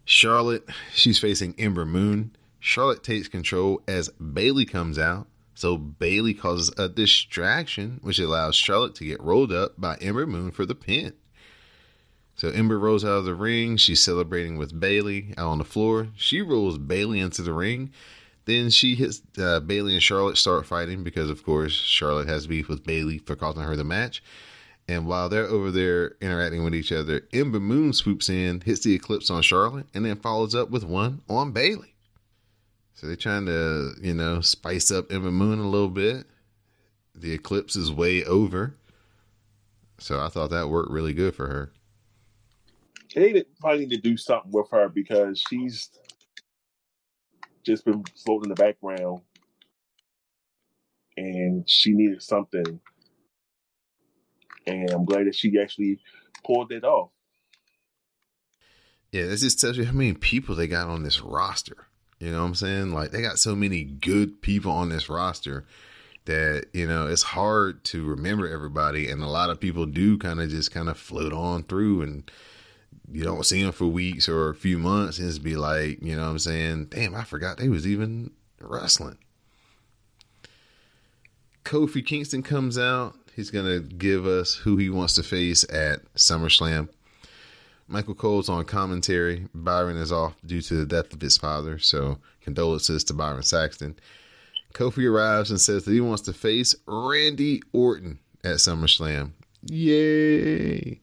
Charlotte, 0.05 0.69
she's 0.93 1.19
facing 1.19 1.55
Ember 1.59 1.85
Moon. 1.87 2.37
Charlotte 2.67 3.05
takes 3.05 3.29
control 3.29 3.81
as 3.87 4.09
Bayley 4.09 4.65
comes 4.65 4.99
out. 4.99 5.29
So 5.55 5.79
Bayley 5.79 6.35
causes 6.35 6.75
a 6.77 6.89
distraction, 6.89 8.01
which 8.03 8.19
allows 8.19 8.57
Charlotte 8.57 8.97
to 8.97 9.05
get 9.05 9.23
rolled 9.23 9.53
up 9.53 9.81
by 9.81 9.95
Ember 10.01 10.27
Moon 10.27 10.51
for 10.51 10.67
the 10.67 10.75
pin. 10.75 11.13
So 12.35 12.49
Ember 12.49 12.77
rolls 12.77 13.05
out 13.05 13.19
of 13.19 13.25
the 13.25 13.37
ring. 13.37 13.77
She's 13.77 14.03
celebrating 14.03 14.59
with 14.59 14.79
Bayley 14.79 15.33
out 15.39 15.47
on 15.47 15.59
the 15.59 15.65
floor. 15.65 16.09
She 16.17 16.43
rolls 16.43 16.77
Bayley 16.77 17.21
into 17.21 17.43
the 17.43 17.53
ring. 17.53 17.93
Then 18.47 18.71
she 18.71 18.97
hits 18.97 19.23
uh, 19.39 19.61
Bayley 19.61 19.93
and 19.93 20.03
Charlotte 20.03 20.37
start 20.37 20.67
fighting 20.67 21.05
because, 21.05 21.31
of 21.31 21.45
course, 21.45 21.73
Charlotte 21.73 22.29
has 22.29 22.49
beef 22.49 22.69
with 22.69 22.85
Bayley 22.85 23.19
for 23.19 23.37
costing 23.37 23.63
her 23.63 23.77
the 23.77 23.85
match. 23.85 24.25
And 24.89 25.07
while 25.07 25.29
they're 25.29 25.47
over 25.47 25.71
there 25.71 26.17
interacting 26.21 26.65
with 26.65 26.75
each 26.75 26.91
other, 26.91 27.29
Ember 27.33 27.61
Moon 27.61 27.93
swoops 27.93 28.29
in, 28.29 28.61
hits 28.63 28.81
the 28.81 28.95
Eclipse 28.95 29.31
on 29.31 29.43
Charlotte, 29.43 29.87
and 29.95 30.05
then 30.05 30.17
follows 30.17 30.55
up 30.55 30.69
with 30.69 30.83
one 30.83 31.23
on 31.29 31.53
Bayley. 31.53 31.96
So 32.97 33.07
they're 33.07 33.15
trying 33.15 33.45
to, 33.47 33.93
you 34.01 34.15
know, 34.15 34.41
spice 34.41 34.91
up 34.91 35.13
Ember 35.13 35.31
Moon 35.31 35.59
a 35.59 35.69
little 35.69 35.91
bit. 35.91 36.27
The 37.15 37.33
Eclipse 37.35 37.77
is 37.77 37.93
way 37.93 38.25
over. 38.25 38.75
So 39.99 40.19
I 40.21 40.29
thought 40.29 40.51
that 40.51 40.71
worked 40.71 40.91
really 40.91 41.13
good 41.13 41.35
for 41.35 41.47
her. 41.47 41.73
They 43.15 43.45
probably 43.61 43.87
need 43.87 43.97
to 43.97 44.01
do 44.01 44.17
something 44.17 44.51
with 44.51 44.71
her 44.71 44.89
because 44.89 45.43
she's 45.49 45.91
just 47.65 47.85
been 47.85 48.03
floating 48.25 48.51
in 48.51 48.55
the 48.55 48.63
background, 48.63 49.23
and 51.17 51.69
she 51.69 51.93
needed 51.93 52.23
something. 52.23 52.81
And 54.67 54.91
I'm 54.91 55.05
glad 55.05 55.27
that 55.27 55.35
she 55.35 55.59
actually 55.61 56.01
pulled 56.45 56.73
it 56.73 56.85
off. 56.85 57.11
Yeah, 59.13 59.27
this 59.27 59.41
just 59.41 59.61
tells 59.61 59.79
you 59.79 59.85
how 59.85 59.93
many 59.93 60.13
people 60.15 60.55
they 60.55 60.67
got 60.67 60.89
on 60.89 61.03
this 61.03 61.21
roster. 61.21 61.87
You 62.19 62.31
know 62.31 62.41
what 62.41 62.49
I'm 62.49 62.55
saying? 62.55 62.93
Like 62.93 63.11
they 63.11 63.23
got 63.23 63.39
so 63.39 63.55
many 63.55 63.85
good 63.85 64.41
people 64.41 64.73
on 64.73 64.89
this 64.89 65.09
roster 65.09 65.65
that, 66.25 66.67
you 66.73 66.87
know, 66.87 67.07
it's 67.07 67.23
hard 67.23 67.85
to 67.85 68.05
remember 68.05 68.49
everybody 68.49 69.09
and 69.09 69.23
a 69.23 69.29
lot 69.29 69.51
of 69.51 69.61
people 69.61 69.87
do 69.87 70.19
kind 70.19 70.41
of 70.41 70.49
just 70.51 70.73
kind 70.73 70.89
of 70.89 70.99
float 70.99 71.33
on 71.33 71.63
through 71.63 72.03
and 72.03 72.31
you 73.13 73.23
don't 73.23 73.47
see 73.47 73.63
them 73.63 73.73
for 73.73 73.87
weeks 73.87 74.29
or 74.29 74.49
a 74.49 74.55
few 74.55 74.79
months 74.79 75.19
and 75.19 75.29
just 75.29 75.43
be 75.43 75.57
like, 75.57 76.03
you 76.03 76.17
know 76.17 76.23
what 76.23 76.31
I'm 76.31 76.39
saying? 76.39 76.87
Damn, 76.87 77.15
I 77.15 77.25
forgot 77.25 77.59
they 77.59 77.69
was 77.69 77.87
even 77.87 78.33
wrestling. 78.61 79.19
Kofi 81.65 82.05
Kingston 82.05 82.43
comes 82.43 82.79
out. 82.79 83.15
He's 83.35 83.51
going 83.51 83.67
to 83.67 83.81
give 83.81 84.27
us 84.27 84.55
who 84.55 84.77
he 84.77 84.89
wants 84.89 85.15
to 85.15 85.23
face 85.23 85.65
at 85.65 86.03
SummerSlam. 86.15 86.89
Michael 87.89 88.15
Cole's 88.15 88.49
on 88.49 88.65
commentary. 88.65 89.47
Byron 89.55 89.97
is 89.97 90.11
off 90.11 90.35
due 90.45 90.61
to 90.63 90.75
the 90.75 90.87
death 90.87 91.13
of 91.13 91.21
his 91.21 91.37
father, 91.39 91.79
so 91.79 92.19
condolences 92.41 93.05
to 93.05 93.15
Byron 93.15 93.43
Saxton. 93.43 93.97
Kofi 94.75 95.09
arrives 95.09 95.51
and 95.51 95.61
says 95.61 95.85
that 95.85 95.93
he 95.93 96.01
wants 96.01 96.23
to 96.23 96.33
face 96.33 96.75
Randy 96.87 97.63
Orton 97.73 98.19
at 98.45 98.57
SummerSlam. 98.57 99.33
Yay! 99.63 101.01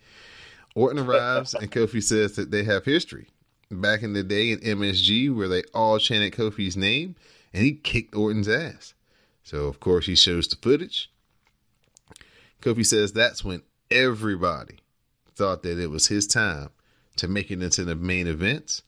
Orton 0.75 0.99
arrives 0.99 1.53
and 1.53 1.71
Kofi 1.71 2.03
says 2.03 2.35
that 2.35 2.51
they 2.51 2.63
have 2.63 2.85
history. 2.85 3.27
Back 3.71 4.03
in 4.03 4.13
the 4.13 4.23
day 4.23 4.51
in 4.51 4.59
MSG, 4.59 5.33
where 5.33 5.47
they 5.47 5.63
all 5.73 5.97
chanted 5.97 6.33
Kofi's 6.33 6.77
name, 6.77 7.15
and 7.53 7.63
he 7.63 7.73
kicked 7.73 8.13
Orton's 8.13 8.47
ass. 8.47 8.93
So, 9.43 9.65
of 9.65 9.79
course, 9.79 10.05
he 10.05 10.15
shows 10.15 10.47
the 10.47 10.57
footage. 10.57 11.11
Kofi 12.61 12.85
says 12.85 13.11
that's 13.11 13.43
when 13.43 13.63
everybody 13.89 14.82
thought 15.35 15.63
that 15.63 15.79
it 15.79 15.89
was 15.89 16.07
his 16.07 16.27
time 16.27 16.69
to 17.17 17.27
make 17.27 17.51
it 17.51 17.61
into 17.61 17.83
the 17.83 17.95
main 17.95 18.27
events, 18.27 18.81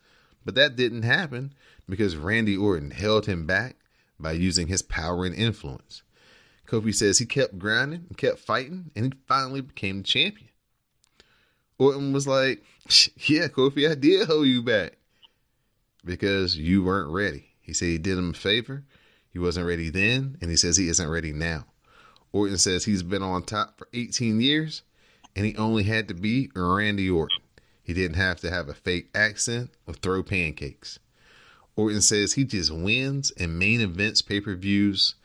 but 0.43 0.55
that 0.55 0.75
didn't 0.75 1.03
happen 1.03 1.53
because 1.87 2.15
Randy 2.15 2.57
Orton 2.57 2.91
held 2.91 3.25
him 3.25 3.45
back 3.45 3.77
by 4.19 4.31
using 4.31 4.67
his 4.67 4.81
power 4.81 5.25
and 5.25 5.35
influence. 5.35 6.03
Kofi 6.67 6.93
says 6.93 7.19
he 7.19 7.25
kept 7.25 7.59
grinding 7.59 8.05
and 8.07 8.17
kept 8.17 8.39
fighting, 8.39 8.91
and 8.95 9.05
he 9.05 9.19
finally 9.27 9.61
became 9.61 9.97
the 9.97 10.03
champion. 10.03 10.49
Orton 11.77 12.13
was 12.13 12.27
like, 12.27 12.63
Yeah, 13.17 13.47
Kofi, 13.47 13.89
I 13.89 13.95
did 13.95 14.27
hold 14.27 14.47
you 14.47 14.63
back 14.63 14.97
because 16.03 16.55
you 16.57 16.83
weren't 16.83 17.11
ready. 17.11 17.49
He 17.61 17.73
said 17.73 17.87
he 17.87 17.97
did 17.97 18.17
him 18.17 18.31
a 18.31 18.33
favor. 18.33 18.83
He 19.31 19.39
wasn't 19.39 19.67
ready 19.67 19.89
then, 19.89 20.37
and 20.39 20.49
he 20.49 20.55
says 20.55 20.77
he 20.77 20.87
isn't 20.87 21.09
ready 21.09 21.33
now. 21.33 21.65
Orton 22.31 22.57
says 22.57 22.85
he's 22.85 23.03
been 23.03 23.23
on 23.23 23.43
top 23.43 23.77
for 23.77 23.87
18 23.93 24.39
years, 24.39 24.83
and 25.35 25.45
he 25.45 25.55
only 25.55 25.83
had 25.83 26.07
to 26.07 26.13
be 26.13 26.49
Randy 26.55 27.09
Orton. 27.09 27.41
He 27.83 27.93
didn't 27.93 28.17
have 28.17 28.39
to 28.41 28.49
have 28.49 28.69
a 28.69 28.73
fake 28.73 29.09
accent 29.13 29.69
or 29.87 29.93
throw 29.93 30.23
pancakes. 30.23 30.99
Orton 31.75 32.01
says 32.01 32.33
he 32.33 32.45
just 32.45 32.71
wins 32.71 33.31
in 33.31 33.57
main 33.57 33.81
events, 33.81 34.21
pay 34.21 34.39
per 34.39 34.55
views. 34.55 35.15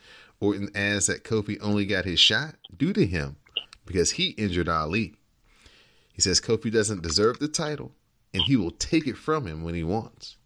Orton 0.40 0.70
adds 0.74 1.06
that 1.06 1.24
Kofi 1.24 1.58
only 1.60 1.86
got 1.86 2.04
his 2.04 2.18
shot 2.18 2.56
due 2.76 2.92
to 2.92 3.06
him 3.06 3.36
because 3.86 4.12
he 4.12 4.30
injured 4.30 4.68
Ali. 4.68 5.14
He 6.12 6.20
says 6.20 6.40
Kofi 6.40 6.72
doesn't 6.72 7.02
deserve 7.02 7.38
the 7.38 7.48
title 7.48 7.92
and 8.34 8.42
he 8.42 8.56
will 8.56 8.72
take 8.72 9.06
it 9.06 9.16
from 9.16 9.46
him 9.46 9.62
when 9.62 9.74
he 9.74 9.84
wants. 9.84 10.36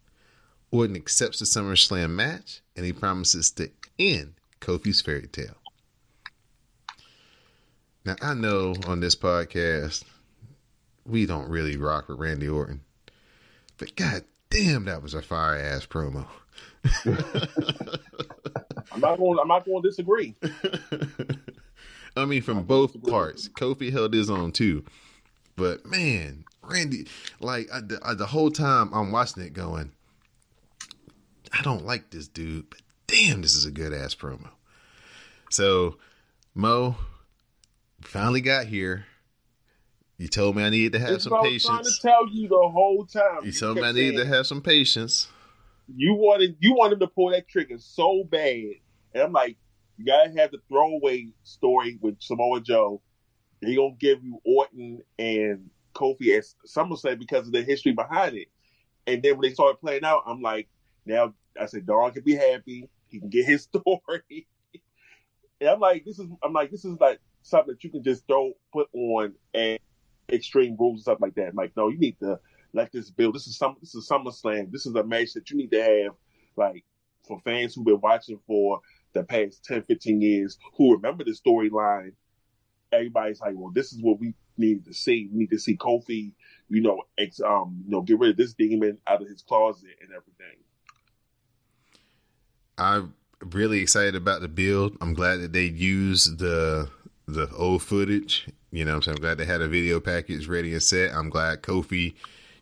Orton 0.71 0.95
accepts 0.95 1.39
the 1.39 1.45
SummerSlam 1.45 2.11
match 2.11 2.61
and 2.75 2.85
he 2.85 2.93
promises 2.93 3.51
to 3.51 3.71
end 3.97 4.35
Kofi's 4.61 5.01
fairy 5.01 5.27
tale. 5.27 5.55
Now, 8.05 8.15
I 8.21 8.35
know 8.35 8.75
on 8.85 8.99
this 8.99 9.15
podcast, 9.15 10.03
we 11.07 11.25
don't 11.25 11.49
really 11.49 11.75
rock 11.75 12.07
with 12.07 12.19
Randy 12.19 12.47
Orton, 12.47 12.81
but 13.79 13.95
god 13.95 14.23
damn, 14.51 14.85
that 14.85 15.01
was 15.01 15.15
a 15.15 15.23
fire 15.23 15.55
ass 15.55 15.87
promo. 15.87 16.27
I'm 18.91 18.99
not 18.99 19.17
going. 19.17 19.39
I'm 19.39 19.47
not 19.47 19.65
going 19.65 19.81
to 19.81 19.89
disagree. 19.89 20.35
I 22.15 22.25
mean, 22.25 22.43
from 22.43 22.63
both 22.63 23.01
parts, 23.03 23.49
Kofi 23.49 23.91
held 23.91 24.13
his 24.13 24.29
own 24.29 24.51
too. 24.51 24.85
But 25.55 25.85
man, 25.87 26.45
Randy, 26.61 27.07
like 27.39 27.69
I, 27.73 27.79
the, 27.79 27.99
I, 28.03 28.13
the 28.13 28.27
whole 28.27 28.51
time 28.51 28.93
I'm 28.93 29.11
watching 29.11 29.41
it, 29.41 29.53
going, 29.53 29.91
I 31.51 31.63
don't 31.63 31.85
like 31.85 32.11
this 32.11 32.27
dude, 32.27 32.69
but 32.69 32.81
damn, 33.07 33.41
this 33.41 33.55
is 33.55 33.65
a 33.65 33.71
good 33.71 33.93
ass 33.93 34.13
promo. 34.13 34.49
So, 35.49 35.97
Mo, 36.53 36.95
finally 38.07 38.41
got 38.41 38.65
here. 38.67 39.05
You 40.17 40.27
told 40.29 40.55
me 40.55 40.63
I 40.63 40.69
needed 40.69 40.93
to 40.93 40.99
have 40.99 41.09
That's 41.09 41.23
some 41.25 41.33
what 41.33 41.45
I 41.45 41.49
was 41.49 41.63
trying 41.63 41.77
to 41.79 41.83
patience. 41.83 41.99
tell 41.99 42.27
you 42.29 42.47
the 42.47 42.69
whole 42.69 43.05
time. 43.05 43.43
You 43.43 43.51
told 43.51 43.77
me 43.77 43.83
I 43.83 43.91
needed 43.91 44.17
to 44.17 44.25
have 44.25 44.47
some 44.47 44.61
patience. 44.61 45.27
You 45.93 46.13
wanted 46.13 46.55
you 46.59 46.73
wanted 46.73 46.99
to 47.01 47.07
pull 47.07 47.31
that 47.31 47.47
trigger 47.47 47.75
so 47.77 48.23
bad, 48.23 48.63
and 49.13 49.23
I'm 49.23 49.31
like, 49.33 49.57
you 49.97 50.05
gotta 50.05 50.31
have 50.39 50.51
the 50.51 50.59
throwaway 50.69 51.27
story 51.43 51.99
with 52.01 52.15
Samoa 52.21 52.61
Joe. 52.61 53.01
They 53.61 53.75
gonna 53.75 53.95
give 53.99 54.23
you 54.23 54.39
Orton 54.45 55.01
and 55.19 55.69
Kofi 55.93 56.37
as 56.37 56.55
SummerSlam 56.65 57.19
because 57.19 57.47
of 57.47 57.53
the 57.53 57.61
history 57.61 57.91
behind 57.91 58.35
it. 58.35 58.47
And 59.05 59.21
then 59.21 59.33
when 59.37 59.47
they 59.49 59.53
started 59.53 59.79
playing 59.79 60.03
out, 60.03 60.23
I'm 60.25 60.41
like, 60.41 60.67
now 61.05 61.33
I 61.59 61.65
said, 61.67 61.85
Don 61.85 62.11
can 62.11 62.23
be 62.23 62.35
happy. 62.35 62.89
He 63.09 63.19
can 63.19 63.29
get 63.29 63.45
his 63.45 63.63
story. 63.85 64.47
and 65.61 65.69
I'm 65.69 65.79
like, 65.79 66.03
this 66.05 66.19
is 66.19 66.27
I'm 66.41 66.53
like, 66.53 66.71
this 66.71 66.83
is 66.85 66.97
like 66.99 67.19
something 67.45 67.73
that 67.73 67.83
you 67.83 67.91
can 67.91 68.03
just 68.03 68.25
throw 68.27 68.51
put 68.73 68.89
on 68.93 69.33
and 69.53 69.79
extreme 70.31 70.75
rules 70.79 70.95
and 70.95 71.01
stuff 71.01 71.21
like 71.21 71.35
that. 71.35 71.53
Like, 71.53 71.71
no, 71.77 71.89
you 71.89 71.99
need 71.99 72.19
to 72.19 72.39
let 72.73 72.91
this 72.91 73.11
build. 73.11 73.35
This 73.35 73.47
is 73.47 73.57
some 73.57 73.77
this 73.79 73.93
is 73.95 74.09
SummerSlam. 74.09 74.71
This 74.71 74.85
is 74.85 74.95
a 74.95 75.03
match 75.03 75.33
that 75.33 75.49
you 75.49 75.57
need 75.57 75.71
to 75.71 75.81
have 75.81 76.15
like 76.57 76.83
for 77.27 77.39
fans 77.41 77.75
who've 77.75 77.85
been 77.85 78.01
watching 78.01 78.39
for 78.47 78.79
the 79.13 79.23
past 79.23 79.63
10, 79.65 79.83
15 79.83 80.21
years 80.21 80.57
who 80.75 80.93
remember 80.95 81.23
the 81.23 81.31
storyline. 81.31 82.11
Everybody's 82.91 83.39
like, 83.39 83.53
well, 83.55 83.71
this 83.73 83.93
is 83.93 84.01
what 84.01 84.19
we 84.19 84.33
need 84.57 84.85
to 84.85 84.93
see. 84.93 85.29
We 85.31 85.39
need 85.39 85.51
to 85.51 85.59
see 85.59 85.77
Kofi, 85.77 86.33
you 86.69 86.81
know, 86.81 87.03
ex, 87.17 87.39
um, 87.41 87.83
you 87.85 87.91
know, 87.91 88.01
get 88.01 88.19
rid 88.19 88.31
of 88.31 88.37
this 88.37 88.53
demon 88.53 88.97
out 89.07 89.21
of 89.21 89.27
his 89.27 89.41
closet 89.41 89.89
and 90.01 90.09
everything. 90.09 90.57
I'm 92.77 93.13
really 93.41 93.81
excited 93.81 94.15
about 94.15 94.41
the 94.41 94.47
build. 94.47 94.97
I'm 95.01 95.13
glad 95.13 95.37
that 95.37 95.53
they 95.53 95.65
used 95.65 96.39
the 96.39 96.89
the 97.27 97.49
old 97.55 97.81
footage. 97.83 98.47
You 98.71 98.85
know, 98.85 98.95
I'm 98.95 99.01
saying 99.01 99.17
I'm 99.17 99.21
glad 99.21 99.37
they 99.37 99.45
had 99.45 99.61
a 99.61 99.67
video 99.67 99.99
package 99.99 100.47
ready 100.47 100.73
and 100.73 100.83
set. 100.83 101.13
I'm 101.13 101.29
glad 101.29 101.61
Kofi, 101.61 102.15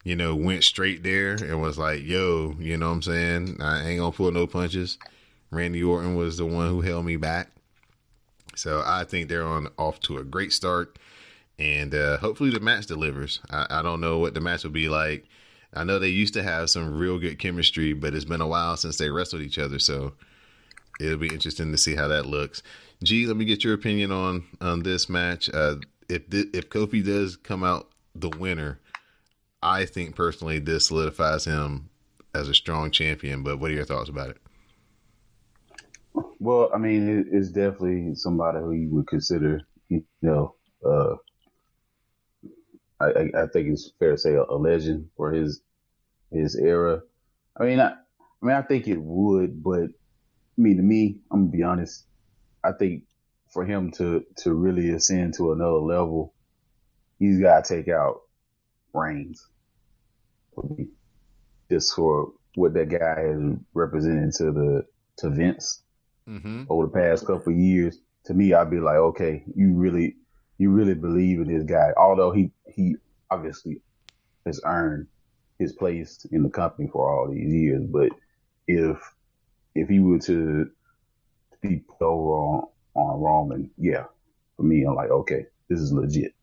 you 0.03 0.15
know, 0.15 0.35
went 0.35 0.63
straight 0.63 1.03
there 1.03 1.33
and 1.33 1.61
was 1.61 1.77
like, 1.77 2.03
"Yo, 2.03 2.55
you 2.59 2.77
know, 2.77 2.87
what 2.89 2.95
I'm 2.95 3.01
saying 3.01 3.61
I 3.61 3.87
ain't 3.87 3.99
gonna 3.99 4.11
pull 4.11 4.31
no 4.31 4.47
punches." 4.47 4.97
Randy 5.51 5.83
Orton 5.83 6.15
was 6.15 6.37
the 6.37 6.45
one 6.45 6.69
who 6.69 6.81
held 6.81 7.05
me 7.05 7.15
back. 7.15 7.49
So 8.55 8.83
I 8.85 9.03
think 9.03 9.29
they're 9.29 9.45
on 9.45 9.69
off 9.77 9.99
to 10.01 10.17
a 10.17 10.23
great 10.23 10.53
start, 10.53 10.97
and 11.57 11.93
uh, 11.93 12.17
hopefully 12.17 12.51
the 12.51 12.59
match 12.59 12.85
delivers. 12.85 13.39
I, 13.49 13.65
I 13.69 13.81
don't 13.81 14.01
know 14.01 14.19
what 14.19 14.33
the 14.33 14.41
match 14.41 14.63
will 14.63 14.71
be 14.71 14.89
like. 14.89 15.25
I 15.73 15.83
know 15.83 15.97
they 15.97 16.09
used 16.09 16.35
to 16.35 16.43
have 16.43 16.69
some 16.69 16.97
real 16.97 17.17
good 17.17 17.39
chemistry, 17.39 17.93
but 17.93 18.13
it's 18.13 18.25
been 18.25 18.41
a 18.41 18.47
while 18.47 18.77
since 18.77 18.97
they 18.97 19.09
wrestled 19.09 19.41
each 19.41 19.57
other, 19.57 19.79
so 19.79 20.13
it'll 20.99 21.17
be 21.17 21.33
interesting 21.33 21.71
to 21.71 21.77
see 21.77 21.95
how 21.95 22.07
that 22.09 22.27
looks. 22.27 22.61
G, 23.03 23.27
let 23.27 23.37
me 23.37 23.45
get 23.45 23.63
your 23.63 23.73
opinion 23.73 24.11
on 24.11 24.45
on 24.61 24.83
this 24.83 25.09
match. 25.09 25.49
Uh, 25.53 25.75
if 26.09 26.27
thi- 26.27 26.49
if 26.53 26.69
Kofi 26.69 27.03
does 27.03 27.35
come 27.35 27.63
out 27.63 27.89
the 28.15 28.29
winner, 28.29 28.79
I 29.61 29.85
think 29.85 30.15
personally 30.15 30.59
this 30.59 30.87
solidifies 30.87 31.45
him 31.45 31.89
as 32.33 32.49
a 32.49 32.53
strong 32.53 32.91
champion. 32.91 33.43
But 33.43 33.59
what 33.59 33.71
are 33.71 33.73
your 33.75 33.85
thoughts 33.85 34.09
about 34.09 34.29
it? 34.29 34.37
Well, 36.39 36.69
I 36.73 36.77
mean, 36.77 37.07
it, 37.09 37.27
it's 37.31 37.49
definitely 37.49 38.15
somebody 38.15 38.59
who 38.59 38.71
you 38.71 38.89
would 38.91 39.07
consider, 39.07 39.61
you 39.89 40.05
know, 40.21 40.55
uh, 40.85 41.15
I, 42.99 43.05
I, 43.05 43.43
I 43.43 43.47
think 43.47 43.69
it's 43.69 43.91
fair 43.99 44.11
to 44.11 44.17
say 44.17 44.35
a, 44.35 44.43
a 44.43 44.57
legend 44.57 45.09
for 45.17 45.31
his 45.31 45.61
his 46.31 46.55
era. 46.55 47.01
I 47.59 47.65
mean, 47.65 47.79
I, 47.79 47.91
I 47.91 48.45
mean, 48.45 48.55
I 48.55 48.61
think 48.61 48.87
it 48.87 48.99
would, 48.99 49.63
but 49.63 49.83
I 49.83 50.57
mean, 50.57 50.77
to 50.77 50.83
me, 50.83 51.19
I'm 51.31 51.41
gonna 51.41 51.51
be 51.51 51.63
honest. 51.63 52.05
I 52.63 52.71
think 52.73 53.03
for 53.51 53.65
him 53.65 53.91
to 53.93 54.25
to 54.37 54.53
really 54.53 54.91
ascend 54.91 55.35
to 55.35 55.51
another 55.53 55.79
level, 55.79 56.33
he's 57.19 57.39
got 57.39 57.65
to 57.65 57.75
take 57.75 57.89
out 57.89 58.21
Reigns. 58.93 59.47
Just 61.69 61.95
for 61.95 62.33
what 62.55 62.73
that 62.75 62.89
guy 62.89 63.21
has 63.21 63.57
represented 63.73 64.33
to 64.35 64.51
the 64.51 64.85
to 65.17 65.29
Vince 65.29 65.83
Mm-hmm. 66.29 66.63
over 66.69 66.85
the 66.85 66.93
past 66.93 67.27
couple 67.27 67.51
of 67.53 67.59
years, 67.59 67.99
to 68.25 68.33
me, 68.33 68.53
I'd 68.53 68.71
be 68.71 68.79
like, 68.79 68.95
okay, 68.95 69.43
you 69.55 69.73
really, 69.73 70.15
you 70.57 70.69
you 70.69 70.71
really 70.71 70.93
believe 70.93 71.39
in 71.41 71.47
this 71.47 71.63
guy, 71.65 71.91
although 71.97 72.31
he 72.31 72.51
he 72.67 72.95
obviously 73.29 73.81
has 74.45 74.61
earned 74.65 75.07
his 75.59 75.73
place 75.73 76.25
in 76.31 76.43
the 76.43 76.49
company 76.49 76.89
for 76.91 77.09
all 77.09 77.31
these 77.31 77.53
years. 77.53 77.83
But 77.85 78.11
if 78.67 78.97
if 79.75 79.89
he 79.89 79.99
were 79.99 80.19
to 80.19 80.69
be 81.63 81.77
put 81.79 82.05
over 82.05 82.33
on, 82.33 82.67
on 82.93 83.21
Roman, 83.21 83.71
yeah, 83.77 84.05
for 84.55 84.63
me, 84.63 84.83
I'm 84.83 84.95
like, 84.95 85.09
okay, 85.09 85.47
this 85.69 85.79
is 85.79 85.91
legit. 85.91 86.35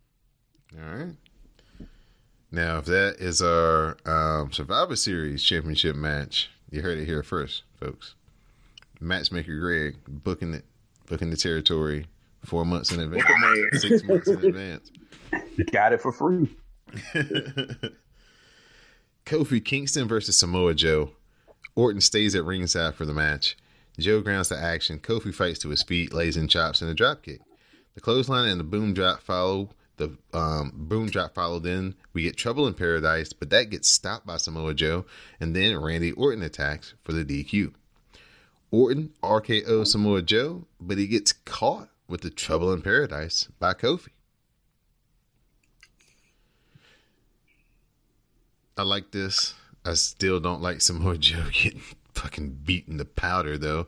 All 0.76 0.96
right. 0.96 1.14
Now, 2.50 2.78
if 2.78 2.86
that 2.86 3.16
is 3.20 3.40
our 3.40 3.96
um, 4.04 4.50
Survivor 4.50 4.96
Series 4.96 5.44
championship 5.44 5.94
match, 5.94 6.50
you 6.70 6.82
heard 6.82 6.98
it 6.98 7.04
here 7.04 7.22
first, 7.22 7.62
folks. 7.78 8.16
Matchmaker 9.00 9.56
Greg 9.58 9.96
booking 10.08 10.54
it, 10.54 10.64
booking 11.06 11.30
the 11.30 11.36
territory 11.36 12.06
four 12.44 12.64
months 12.64 12.90
in 12.92 13.00
advance, 13.00 13.24
six 13.80 14.02
months 14.04 14.28
in 14.28 14.44
advance. 14.44 14.90
Got 15.72 15.92
it 15.92 16.00
for 16.00 16.12
free. 16.12 16.48
Kofi 19.26 19.64
Kingston 19.64 20.08
versus 20.08 20.38
Samoa 20.38 20.74
Joe. 20.74 21.12
Orton 21.76 22.00
stays 22.00 22.34
at 22.34 22.44
ringside 22.44 22.96
for 22.96 23.06
the 23.06 23.14
match. 23.14 23.56
Joe 24.00 24.20
grounds 24.20 24.48
to 24.48 24.58
action. 24.58 24.98
Kofi 24.98 25.34
fights 25.34 25.60
to 25.60 25.68
his 25.68 25.82
feet, 25.82 26.12
lays 26.12 26.36
in 26.36 26.48
chops 26.48 26.82
and 26.82 26.90
a 26.90 26.94
dropkick. 26.94 27.40
The 27.94 28.00
clothesline 28.00 28.48
and 28.48 28.58
the 28.58 28.64
boom 28.64 28.94
drop 28.94 29.22
follow. 29.22 29.70
The 29.96 30.16
um, 30.32 30.72
boom 30.74 31.10
drop 31.10 31.34
followed 31.34 31.64
Then 31.64 31.94
we 32.14 32.22
get 32.22 32.36
trouble 32.36 32.66
in 32.66 32.74
paradise, 32.74 33.32
but 33.32 33.50
that 33.50 33.70
gets 33.70 33.88
stopped 33.88 34.26
by 34.26 34.38
Samoa 34.38 34.72
Joe, 34.72 35.04
and 35.38 35.54
then 35.54 35.78
Randy 35.78 36.12
Orton 36.12 36.42
attacks 36.42 36.94
for 37.04 37.12
the 37.12 37.24
DQ. 37.24 37.74
Orton 38.70 39.12
RKO 39.22 39.86
Samoa 39.86 40.22
Joe, 40.22 40.64
but 40.80 40.96
he 40.96 41.06
gets 41.06 41.32
caught 41.32 41.90
with 42.08 42.22
the 42.22 42.30
trouble 42.30 42.72
in 42.72 42.82
paradise 42.82 43.48
by 43.58 43.74
Kofi. 43.74 44.08
I 48.76 48.82
like 48.82 49.10
this. 49.10 49.54
I 49.84 49.94
still 49.94 50.40
don't 50.40 50.62
like 50.62 50.80
Samoa 50.80 51.18
Joe 51.18 51.44
getting 51.52 51.82
fucking 52.20 52.50
beaten 52.64 52.98
to 52.98 53.04
powder 53.04 53.56
though, 53.56 53.86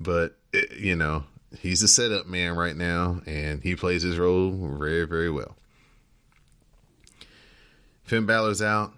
but 0.00 0.36
it, 0.52 0.72
you 0.78 0.96
know 0.96 1.24
he's 1.60 1.82
a 1.82 1.88
setup 1.88 2.26
man 2.26 2.56
right 2.56 2.76
now, 2.76 3.20
and 3.26 3.62
he 3.62 3.76
plays 3.76 4.02
his 4.02 4.18
role 4.18 4.50
very 4.50 5.04
very 5.04 5.30
well. 5.30 5.56
Finn 8.04 8.26
Balor's 8.26 8.62
out. 8.62 8.92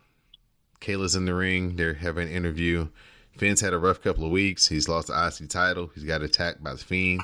Kayla's 0.80 1.16
in 1.16 1.24
the 1.24 1.34
ring. 1.34 1.76
They're 1.76 1.94
having 1.94 2.28
an 2.28 2.34
interview. 2.34 2.88
Finn's 3.36 3.60
had 3.60 3.72
a 3.72 3.78
rough 3.78 4.02
couple 4.02 4.24
of 4.24 4.30
weeks. 4.30 4.68
He's 4.68 4.88
lost 4.88 5.08
the 5.08 5.26
IC 5.26 5.48
title. 5.48 5.90
He's 5.94 6.04
got 6.04 6.22
attacked 6.22 6.62
by 6.62 6.72
the 6.72 6.78
Fiend. 6.78 7.22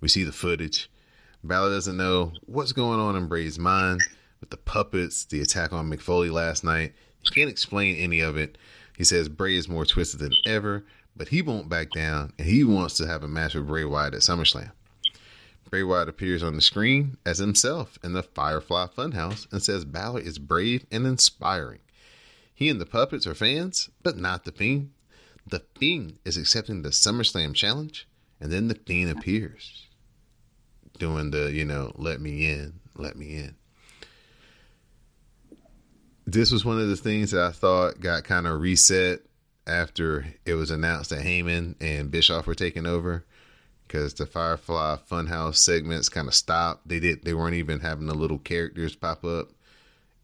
We 0.00 0.08
see 0.08 0.24
the 0.24 0.32
footage. 0.32 0.90
Balor 1.42 1.70
doesn't 1.70 1.96
know 1.96 2.32
what's 2.46 2.72
going 2.72 3.00
on 3.00 3.16
in 3.16 3.28
Bray's 3.28 3.58
mind 3.58 4.00
with 4.40 4.50
the 4.50 4.56
puppets, 4.56 5.24
the 5.24 5.40
attack 5.40 5.72
on 5.72 5.90
Mick 5.90 6.00
Foley 6.00 6.30
last 6.30 6.64
night. 6.64 6.92
He 7.20 7.30
can't 7.30 7.50
explain 7.50 7.96
any 7.96 8.20
of 8.20 8.36
it. 8.36 8.58
He 8.96 9.04
says 9.04 9.28
Bray 9.28 9.56
is 9.56 9.68
more 9.68 9.84
twisted 9.84 10.20
than 10.20 10.34
ever, 10.46 10.84
but 11.16 11.28
he 11.28 11.42
won't 11.42 11.68
back 11.68 11.90
down, 11.90 12.32
and 12.38 12.48
he 12.48 12.64
wants 12.64 12.96
to 12.96 13.06
have 13.06 13.22
a 13.22 13.28
match 13.28 13.54
with 13.54 13.66
Bray 13.66 13.84
Wyatt 13.84 14.14
at 14.14 14.20
SummerSlam. 14.20 14.72
Bray 15.70 15.82
Wyatt 15.82 16.08
appears 16.08 16.42
on 16.42 16.54
the 16.54 16.62
screen 16.62 17.16
as 17.24 17.38
himself 17.38 17.98
in 18.04 18.12
the 18.12 18.22
Firefly 18.22 18.86
Funhouse 18.96 19.50
and 19.52 19.62
says 19.62 19.84
Balor 19.84 20.20
is 20.20 20.38
brave 20.38 20.86
and 20.92 21.06
inspiring. 21.06 21.80
He 22.54 22.68
and 22.68 22.80
the 22.80 22.86
puppets 22.86 23.26
are 23.26 23.34
fans, 23.34 23.90
but 24.02 24.16
not 24.16 24.44
the 24.44 24.52
Fiend. 24.52 24.90
The 25.46 25.62
Fiend 25.76 26.18
is 26.24 26.36
accepting 26.36 26.82
the 26.82 26.90
SummerSlam 26.90 27.54
challenge, 27.54 28.06
and 28.40 28.52
then 28.52 28.68
the 28.68 28.74
Fiend 28.74 29.10
appears, 29.10 29.88
doing 30.98 31.30
the, 31.30 31.50
you 31.52 31.64
know, 31.64 31.92
let 31.96 32.20
me 32.20 32.48
in, 32.48 32.80
let 32.96 33.16
me 33.16 33.36
in. 33.36 33.56
This 36.26 36.50
was 36.50 36.64
one 36.64 36.80
of 36.80 36.88
the 36.88 36.96
things 36.96 37.32
that 37.32 37.42
I 37.42 37.50
thought 37.50 38.00
got 38.00 38.24
kind 38.24 38.46
of 38.46 38.60
reset 38.60 39.20
after 39.66 40.26
it 40.44 40.54
was 40.54 40.70
announced 40.70 41.10
that 41.10 41.24
Heyman 41.24 41.74
and 41.80 42.10
Bischoff 42.10 42.46
were 42.46 42.54
taking 42.54 42.86
over 42.86 43.24
because 43.86 44.14
the 44.14 44.26
Firefly 44.26 44.96
Funhouse 45.10 45.56
segments 45.56 46.08
kind 46.08 46.28
of 46.28 46.34
stopped. 46.34 46.88
They 46.88 47.00
did 47.00 47.24
they 47.24 47.34
weren't 47.34 47.54
even 47.54 47.80
having 47.80 48.06
the 48.06 48.14
little 48.14 48.38
characters 48.38 48.96
pop 48.96 49.24
up 49.24 49.50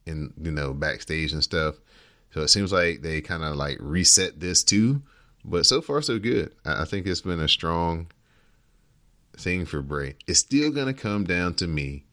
in 0.07 0.32
you 0.41 0.51
know 0.51 0.72
backstage 0.72 1.32
and 1.32 1.43
stuff. 1.43 1.76
So 2.32 2.43
it 2.43 2.49
seems 2.49 2.72
like 2.72 3.03
they 3.03 3.20
kind 3.20 3.43
of 3.43 3.57
like 3.57 3.78
reset 3.80 4.41
this 4.41 4.62
too. 4.62 5.03
But 5.45 5.66
so 5.66 5.80
far 5.80 6.03
so 6.03 6.18
good. 6.18 6.55
I, 6.64 6.82
I 6.82 6.84
think 6.84 7.07
it's 7.07 7.22
been 7.22 7.41
a 7.41 7.49
strong 7.49 8.11
thing 9.36 9.64
for 9.66 9.82
Bray. 9.82 10.16
It's 10.26 10.41
still 10.41 10.70
gonna 10.70 10.95
come 10.95 11.24
down 11.24 11.55
to 11.55 11.66
me. 11.66 12.05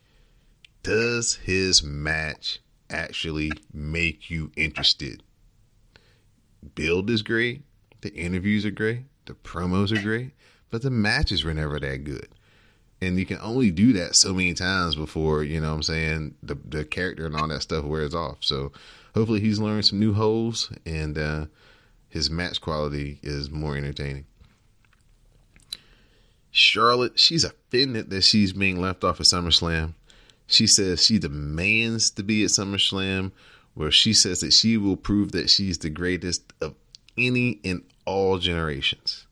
Does 0.84 1.36
his 1.36 1.84
match 1.84 2.60
actually 2.90 3.52
make 3.74 4.30
you 4.30 4.52
interested? 4.56 5.24
Build 6.76 7.09
is 7.09 7.22
great. 7.22 7.63
The 8.01 8.13
interviews 8.13 8.65
are 8.65 8.72
great. 8.72 9.03
The 9.26 9.34
promos 9.34 9.97
are 9.97 10.01
great 10.01 10.32
but 10.70 10.82
the 10.82 10.89
matches 10.89 11.43
were 11.43 11.53
never 11.53 11.80
that 11.80 12.03
good. 12.03 12.28
And 12.99 13.20
you 13.20 13.26
can 13.26 13.38
only 13.41 13.72
do 13.72 13.93
that 13.93 14.15
so 14.15 14.34
many 14.34 14.53
times 14.53 14.95
before, 14.95 15.43
you 15.43 15.61
know 15.61 15.70
what 15.70 15.76
I'm 15.76 15.84
saying, 15.84 16.36
the 16.41 16.55
the 16.55 16.84
character 16.84 17.26
and 17.26 17.36
all 17.36 17.47
that 17.47 17.61
stuff 17.61 17.86
wears 17.86 18.15
off. 18.15 18.38
So 18.41 18.72
hopefully 19.13 19.39
he's 19.39 19.59
learned 19.59 19.86
some 19.86 19.99
new 19.99 20.13
holes 20.13 20.72
and 20.86 21.18
uh, 21.18 21.45
his 22.09 22.30
match 22.30 22.59
quality 22.59 23.20
is 23.22 23.51
more 23.51 23.78
entertaining. 23.78 24.26
Charlotte, 26.49 27.20
she's 27.20 27.43
offended 27.43 28.09
that 28.09 28.24
she's 28.24 28.51
being 28.53 28.82
left 28.82 29.03
off 29.03 29.20
at 29.20 29.28
SummerSlam. 29.28 29.93
She 30.47 30.65
says 30.65 31.05
she 31.05 31.20
demands 31.20 32.09
to 32.11 32.24
be 32.24 32.43
at 32.43 32.49
SummerSlam, 32.49 33.32
where 33.78 33.92
she 33.92 34.12
says 34.12 34.42
that 34.42 34.54
she 34.54 34.76
will 34.78 34.98
prove 34.98 35.32
that 35.32 35.50
she's 35.50 35.78
the 35.78 35.90
greatest 35.90 36.54
of 36.62 36.76
any 37.18 37.60
and 37.64 37.84
all 38.06 38.38
generations 38.38 39.28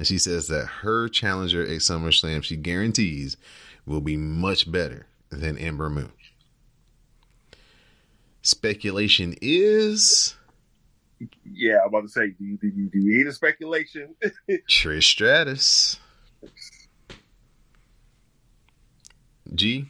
and 0.00 0.06
she 0.06 0.16
says 0.16 0.48
that 0.48 0.64
her 0.64 1.10
challenger 1.10 1.62
at 1.62 1.68
SummerSlam, 1.68 2.42
she 2.42 2.56
guarantees, 2.56 3.36
will 3.84 4.00
be 4.00 4.16
much 4.16 4.72
better 4.72 5.06
than 5.28 5.58
Ember 5.58 5.90
Moon. 5.90 6.10
Speculation 8.40 9.34
is. 9.42 10.36
Yeah, 11.52 11.80
I'm 11.82 11.88
about 11.88 12.04
to 12.04 12.08
say, 12.08 12.28
do 12.30 12.44
you, 12.46 12.56
do 12.56 12.68
you, 12.68 12.88
do 12.88 12.98
you 12.98 13.16
hear 13.16 13.26
the 13.26 13.32
speculation? 13.34 14.14
Trish 14.50 15.02
Stratus. 15.02 16.00
G, 19.54 19.86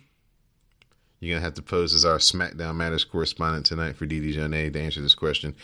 you're 1.20 1.34
going 1.34 1.40
to 1.40 1.44
have 1.44 1.54
to 1.54 1.62
pose 1.62 1.94
as 1.94 2.04
our 2.04 2.18
SmackDown 2.18 2.76
Matters 2.76 3.04
correspondent 3.04 3.66
tonight 3.66 3.96
for 3.96 4.06
DD 4.06 4.34
Jonay 4.34 4.72
to 4.72 4.80
answer 4.80 5.02
this 5.02 5.14
question. 5.14 5.54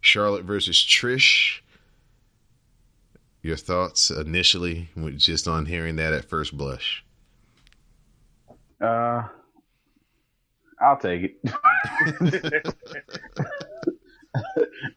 Charlotte 0.00 0.44
versus 0.44 0.76
Trish 0.76 1.60
your 3.46 3.56
thoughts 3.56 4.10
initially, 4.10 4.88
just 5.16 5.46
on 5.46 5.66
hearing 5.66 5.96
that 5.96 6.12
at 6.12 6.24
first 6.24 6.56
blush? 6.56 7.04
Uh, 8.80 9.22
I'll 10.80 10.98
take 10.98 11.22
it. 11.22 11.36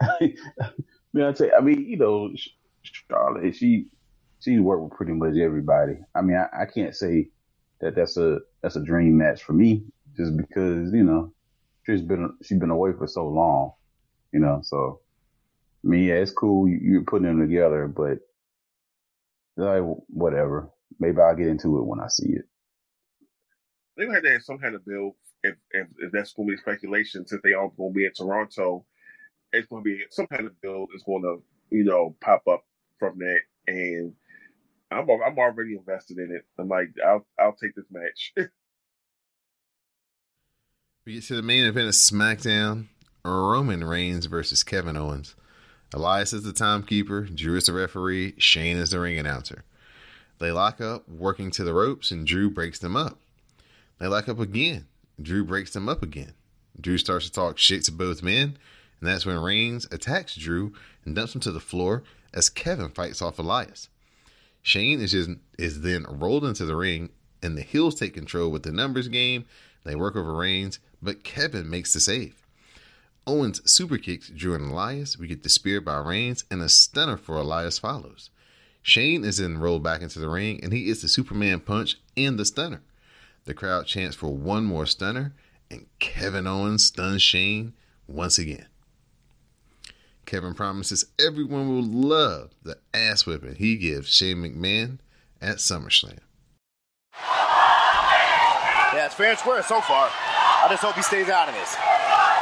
I 0.02 0.36
mean, 1.14 1.26
I 1.26 1.34
say, 1.34 1.52
I 1.56 1.61
mean, 1.61 1.86
you 1.88 1.98
know, 1.98 2.31
Charlotte, 2.81 3.56
she 3.56 3.86
she's 4.40 4.60
worked 4.60 4.84
with 4.84 4.94
pretty 4.94 5.14
much 5.14 5.38
everybody. 5.38 5.99
I 6.15 6.22
mean, 6.22 6.36
I, 6.36 6.64
I 6.64 6.65
can't 6.65 6.95
say 6.95 7.30
that 7.80 7.95
that's 7.95 8.18
a 8.18 8.40
that's 8.61 8.76
a 8.76 8.84
dream 8.84 9.18
match 9.18 9.44
for 9.44 9.53
me, 9.53 9.84
just 10.18 10.36
because 10.38 10.91
you 10.94 11.03
know 11.03 11.34
she's 11.86 12.02
been 12.02 12.38
she's 12.44 12.60
been 12.60 12.69
away 12.69 12.91
for 12.98 13.07
so 13.07 13.27
long, 13.27 13.73
you 14.31 14.40
know. 14.40 14.60
So, 14.64 15.02
I 15.84 15.88
mean, 15.88 16.03
yeah, 16.03 16.15
it's 16.15 16.31
cool 16.31 16.68
you, 16.68 16.80
you're 16.81 17.03
putting 17.03 17.27
them 17.27 17.40
together, 17.40 17.88
but 17.88 18.19
like 19.57 19.84
whatever. 20.07 20.69
Maybe 20.99 21.22
I'll 21.22 21.36
get 21.36 21.48
into 21.48 21.77
it 21.77 21.86
when 21.86 21.99
I 21.99 22.07
see 22.07 22.30
it. 22.30 22.45
They 23.98 24.06
have 24.06 24.23
to 24.23 24.31
have 24.31 24.44
some 24.44 24.60
kind 24.60 24.76
of 24.76 24.86
bill 24.86 25.15
if, 25.44 25.56
if, 25.72 25.88
if 25.99 26.11
that's 26.11 26.34
going 26.34 26.49
to 26.49 26.56
be 26.56 26.57
speculation 26.57 27.26
since 27.26 27.41
they 27.44 27.53
are 27.53 27.69
going 27.77 27.94
to 27.94 27.98
be 27.98 28.06
in 28.06 28.14
Toronto. 28.14 28.86
It's 29.52 29.68
going 29.68 29.84
to 29.84 29.90
be 29.90 30.03
some 30.10 30.27
kind 30.27 30.45
of 30.45 30.60
bill 30.61 30.88
is 30.95 31.03
going 31.03 31.23
to 31.23 31.41
you 31.69 31.84
know 31.84 32.15
pop 32.22 32.44
up 32.48 32.64
from 32.99 33.18
that, 33.19 33.40
and 33.68 34.14
I'm 34.91 35.07
I'm 35.10 35.38
already 35.38 35.76
invested 35.76 36.18
in 36.18 36.36
it. 36.36 36.45
I'm 36.60 36.68
like 36.68 36.90
I'll 37.06 37.26
I'll 37.40 37.56
take 37.56 37.76
this 37.76 37.86
match. 37.91 38.34
we 41.10 41.15
get 41.15 41.23
to 41.23 41.36
the 41.36 41.41
main 41.41 41.64
event 41.64 41.88
of 41.88 41.95
SmackDown: 41.95 42.86
Roman 43.26 43.84
Reigns 43.84 44.27
versus 44.27 44.61
Kevin 44.61 44.95
Owens. 44.95 45.34
Elias 45.91 46.34
is 46.34 46.44
the 46.44 46.53
timekeeper, 46.53 47.22
Drew 47.22 47.57
is 47.57 47.65
the 47.65 47.73
referee, 47.73 48.36
Shane 48.38 48.77
is 48.77 48.91
the 48.91 48.99
ring 48.99 49.18
announcer. 49.18 49.64
They 50.38 50.52
lock 50.52 50.80
up, 50.80 51.10
working 51.10 51.49
to 51.49 51.64
the 51.64 51.73
ropes, 51.73 52.11
and 52.11 52.27
Drew 52.27 52.52
breaks 52.52 52.77
them 52.77 52.95
up. 52.95 53.18
They 53.98 54.06
lock 54.06 54.30
up 54.30 54.38
again. 54.38 54.86
Drew 55.19 55.44
breaks 55.44 55.73
them 55.73 55.90
up 55.90 56.03
again. 56.03 56.34
Drew 56.80 56.99
starts 56.99 57.26
to 57.26 57.31
talk 57.31 57.57
shit 57.57 57.84
to 57.86 57.91
both 57.91 58.22
men, 58.22 58.60
and 58.99 59.10
that's 59.10 59.26
when 59.26 59.40
Reigns 59.40 59.88
attacks 59.91 60.36
Drew 60.36 60.73
and 61.06 61.15
dumps 61.15 61.34
him 61.34 61.41
to 61.41 61.52
the 61.52 61.60
floor 61.60 62.03
as 62.36 62.49
Kevin 62.49 62.91
fights 62.91 63.19
off 63.19 63.40
Elias. 63.40 63.90
Shane 64.61 65.02
is 65.02 65.14
just 65.14 65.31
is 65.57 65.81
then 65.81 66.06
rolled 66.07 66.45
into 66.45 66.65
the 66.65 66.76
ring, 66.76 67.10
and 67.41 67.57
the 67.57 67.64
heels 67.64 67.95
take 67.95 68.14
control 68.14 68.52
with 68.52 68.61
the 68.61 68.72
numbers 68.72 69.07
game. 69.07 69.45
They 69.86 69.95
work 69.95 70.15
over 70.15 70.34
Reigns, 70.34 70.77
but 71.01 71.23
Kevin 71.23 71.69
makes 71.69 71.93
the 71.93 71.99
save. 71.99 72.35
Owens 73.27 73.61
super 73.69 73.97
kicks 73.97 74.30
Drew 74.30 74.55
and 74.55 74.71
Elias. 74.71 75.17
We 75.17 75.27
get 75.27 75.43
the 75.43 75.49
spear 75.49 75.81
by 75.81 75.97
Reigns, 75.97 76.45
and 76.49 76.61
a 76.61 76.69
stunner 76.69 77.17
for 77.17 77.35
Elias 77.35 77.77
follows. 77.80 78.30
Shane 78.81 79.23
is 79.23 79.38
then 79.38 79.59
rolled 79.59 79.84
back 79.84 80.01
into 80.01 80.19
the 80.19 80.30
ring, 80.30 80.59
and 80.63 80.73
he 80.73 80.89
is 80.89 81.01
the 81.01 81.07
Superman 81.07 81.59
punch 81.59 81.97
and 82.17 82.39
the 82.39 82.45
stunner. 82.45 82.81
The 83.45 83.53
crowd 83.53 83.85
chants 83.85 84.15
for 84.15 84.34
one 84.34 84.65
more 84.65 84.85
stunner, 84.85 85.34
and 85.69 85.85
Kevin 85.99 86.47
Owens 86.47 86.85
stuns 86.85 87.21
Shane 87.21 87.73
once 88.07 88.39
again. 88.39 88.65
Kevin 90.26 90.53
promises 90.53 91.05
everyone 91.19 91.67
will 91.67 91.84
love 91.84 92.51
the 92.63 92.77
ass 92.93 93.26
whipping 93.26 93.55
he 93.55 93.76
gives 93.77 94.09
Shane 94.09 94.38
McMahon 94.38 94.99
at 95.41 95.57
SummerSlam. 95.57 96.19
Yeah, 98.93 99.05
it's 99.05 99.15
fair 99.15 99.31
and 99.31 99.39
square 99.39 99.63
so 99.63 99.81
far. 99.81 100.09
I 100.60 100.68
just 100.68 100.84
hope 100.84 100.95
he 100.95 101.02
stays 101.02 101.30
out 101.30 101.48
of 101.48 101.56
this. 101.56 101.72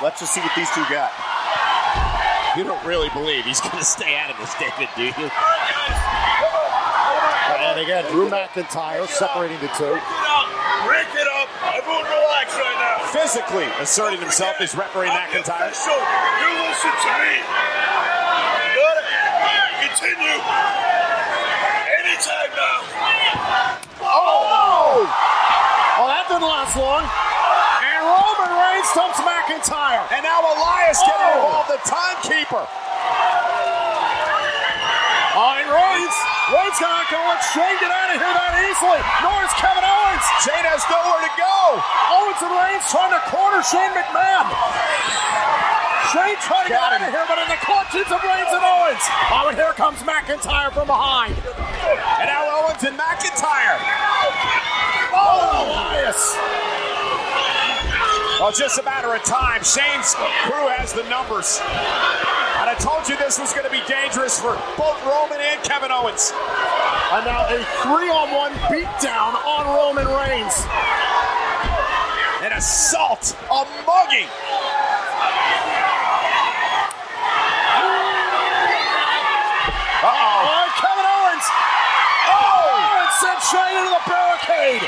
Let's 0.01 0.19
just 0.19 0.33
see 0.33 0.41
what 0.41 0.49
these 0.57 0.69
two 0.73 0.81
got. 0.89 1.13
You 2.57 2.65
don't 2.65 2.81
really 2.81 3.13
believe 3.13 3.45
he's 3.45 3.61
going 3.61 3.77
to 3.77 3.85
stay 3.85 4.17
out 4.17 4.33
of 4.33 4.37
this, 4.41 4.49
David, 4.57 4.89
do 4.97 5.05
you? 5.05 5.29
And 7.61 7.77
again, 7.77 8.01
Drew 8.09 8.25
McIntyre 8.25 9.05
separating 9.05 9.61
the 9.61 9.69
two. 9.77 9.93
Break 9.93 11.09
it 11.13 11.29
up. 11.37 11.49
Everyone 11.77 12.09
relax 12.09 12.57
right 12.57 12.77
now. 12.81 13.05
Physically 13.13 13.69
asserting 13.77 14.17
himself 14.17 14.57
as 14.61 14.73
referee 14.73 15.13
McIntyre. 15.13 15.69
So 15.77 15.93
you 15.93 16.49
listen 16.65 16.89
to 16.89 17.13
me. 17.21 17.37
Got 18.73 18.97
it. 18.97 19.05
Continue. 19.93 20.41
Anytime 22.01 22.49
now. 22.57 22.81
Oh! 24.01 25.05
Oh, 26.01 26.07
that 26.09 26.25
didn't 26.25 26.49
last 26.49 26.73
long. 26.73 27.05
Roman 28.07 28.51
Reigns 28.55 28.87
stumps 28.89 29.19
McIntyre. 29.19 30.07
And 30.15 30.23
now 30.23 30.39
Elias 30.39 30.99
getting 31.03 31.27
Oh. 31.27 31.35
involved, 31.43 31.69
the 31.75 31.81
timekeeper. 31.83 32.63
Oh, 35.37 35.53
and 35.53 35.69
Reigns. 35.69 36.15
Reigns 36.49 36.79
not 36.81 37.05
going 37.11 37.21
to 37.21 37.29
let 37.29 37.43
Shane 37.53 37.77
get 37.77 37.91
out 37.93 38.09
of 38.09 38.17
here 38.17 38.33
that 38.33 38.57
easily. 38.65 39.01
Nor 39.21 39.37
is 39.45 39.53
Kevin 39.61 39.85
Owens. 39.85 40.25
Shane 40.41 40.65
has 40.65 40.81
nowhere 40.89 41.21
to 41.21 41.33
go. 41.37 41.55
Owens 42.09 42.39
and 42.41 42.53
Reigns 42.57 42.85
trying 42.89 43.13
to 43.13 43.21
corner 43.29 43.61
Shane 43.61 43.91
McMahon. 43.93 44.47
Shane 46.09 46.39
trying 46.41 46.65
to 46.65 46.73
get 46.73 46.81
out 46.81 46.97
of 46.97 47.05
here, 47.11 47.25
but 47.29 47.37
in 47.37 47.49
the 47.53 47.59
clutches 47.61 48.07
of 48.09 48.17
Reigns 48.23 48.49
and 48.49 48.63
Owens. 48.65 49.03
Oh, 49.29 49.51
and 49.51 49.57
here 49.59 49.75
comes 49.77 50.01
McIntyre 50.01 50.71
from 50.73 50.87
behind. 50.87 51.35
And 52.17 52.25
now 52.31 52.63
Owens 52.63 52.81
and 52.81 52.97
McIntyre. 52.97 53.77
Oh, 55.13 55.53
Elias. 55.69 56.76
Well, 58.39 58.51
just 58.51 58.77
a 58.77 58.83
matter 58.83 59.15
of 59.15 59.23
time. 59.23 59.63
Shane's 59.65 60.13
crew 60.45 60.69
has 60.69 60.93
the 60.93 61.01
numbers. 61.09 61.57
And 62.61 62.69
I 62.69 62.77
told 62.77 63.09
you 63.09 63.17
this 63.17 63.41
was 63.41 63.49
going 63.49 63.65
to 63.65 63.73
be 63.73 63.81
dangerous 63.89 64.37
for 64.37 64.53
both 64.77 65.01
Roman 65.09 65.41
and 65.41 65.57
Kevin 65.65 65.89
Owens. 65.89 66.29
And 67.17 67.25
now 67.25 67.49
a 67.49 67.57
three-on-one 67.81 68.53
beatdown 68.69 69.33
on 69.41 69.65
Roman 69.73 70.05
Reigns. 70.05 70.53
An 72.45 72.53
assault, 72.53 73.33
a 73.49 73.65
mugging. 73.89 74.29
Uh-oh. 80.05 80.45
Oh, 80.45 80.67
Kevin 80.77 81.07
Owens. 81.09 81.45
Oh, 82.29 82.85
Owens 82.85 83.17
sent 83.17 83.41
Shane 83.49 83.81
into 83.81 83.97
the 83.97 84.05
barricade. 84.05 84.85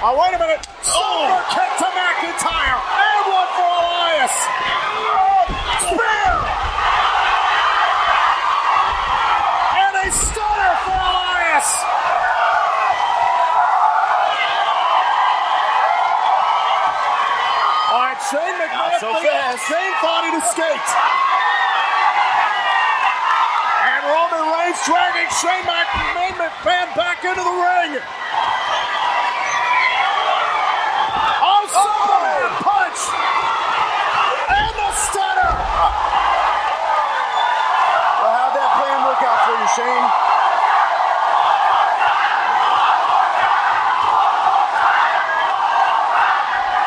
Oh, 0.00 0.14
wait 0.14 0.30
a 0.30 0.38
minute. 0.38 0.62
Super 0.78 0.94
oh. 0.94 1.42
kick 1.50 1.70
to 1.82 1.88
McIntyre. 1.90 2.78
And 2.78 3.22
one 3.34 3.50
for 3.58 3.66
Elias. 3.66 4.30
Spear. 5.90 6.30
And 9.74 9.94
a 9.98 10.06
stunner 10.14 10.74
for 10.86 10.94
Elias. 11.02 11.68
All 17.90 17.98
right, 17.98 18.20
Shane 18.30 18.54
McMahon. 18.54 19.02
so 19.02 19.10
fast. 19.18 19.66
Shane 19.66 19.94
thought 19.98 20.22
he'd 20.30 20.38
escaped. 20.38 20.90
And 23.82 24.02
Roman 24.14 24.46
Reigns 24.46 24.78
dragging 24.86 25.26
Shane 25.42 25.66
McMahon 25.66 26.38
McMahon 26.38 26.86
back 26.94 27.24
into 27.26 27.42
the 27.42 27.50
ring. 27.50 27.98
Oh, 31.40 31.64
Superman 31.70 32.50
punch! 32.60 33.00
And 34.52 34.74
the 34.78 34.90
stunner! 34.94 35.52
Well, 38.20 38.34
how'd 38.36 38.52
that 38.52 38.70
plan 38.78 38.98
work 39.06 39.22
out 39.24 39.38
for 39.48 39.54
you, 39.56 39.66
Shane? 39.78 39.86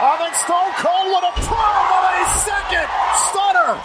I 0.03 0.17
think 0.19 0.35
Stone 0.35 0.73
Cold 0.75 1.07
would 1.07 1.23
have 1.23 1.39
of 1.39 2.03
a 2.03 2.27
second 2.43 2.87
stunner. 3.15 3.79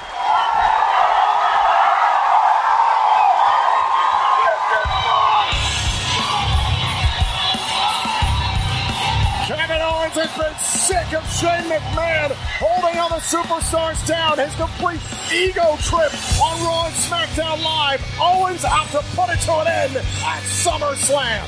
Kevin 9.47 9.83
Owens 9.83 10.19
has 10.19 10.33
been 10.37 10.59
sick 10.59 11.15
of 11.15 11.23
Shane 11.31 11.71
McMahon 11.71 12.35
holding 12.59 12.99
other 12.99 13.21
superstars 13.21 14.01
down. 14.07 14.39
His 14.39 14.55
complete 14.55 15.01
ego 15.33 15.77
trip 15.81 16.13
on 16.41 16.57
Raw 16.65 16.87
and 16.87 16.95
SmackDown 16.95 17.63
Live. 17.63 18.01
Owens 18.21 18.65
out 18.65 18.89
to 18.91 19.05
put 19.15 19.31
it 19.31 19.41
to 19.45 19.53
an 19.61 19.69
end 19.69 19.97
at 19.97 20.43
SummerSlam. 20.43 21.47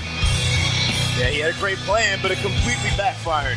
Yeah, 1.18 1.30
he 1.30 1.40
had 1.40 1.54
a 1.54 1.58
great 1.58 1.78
plan, 1.78 2.18
but 2.22 2.30
it 2.30 2.38
completely 2.38 2.90
backfired. 2.96 3.56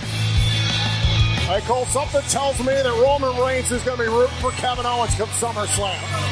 Hey 1.45 1.59
Cole, 1.61 1.85
something 1.85 2.21
tells 2.29 2.59
me 2.59 2.65
that 2.67 3.01
Roman 3.03 3.37
Reigns 3.43 3.71
is 3.71 3.83
going 3.83 3.97
to 3.97 4.03
be 4.03 4.09
rooting 4.09 4.35
for 4.37 4.51
Kevin 4.51 4.85
Owens 4.85 5.13
come 5.15 5.27
SummerSlam. 5.29 6.31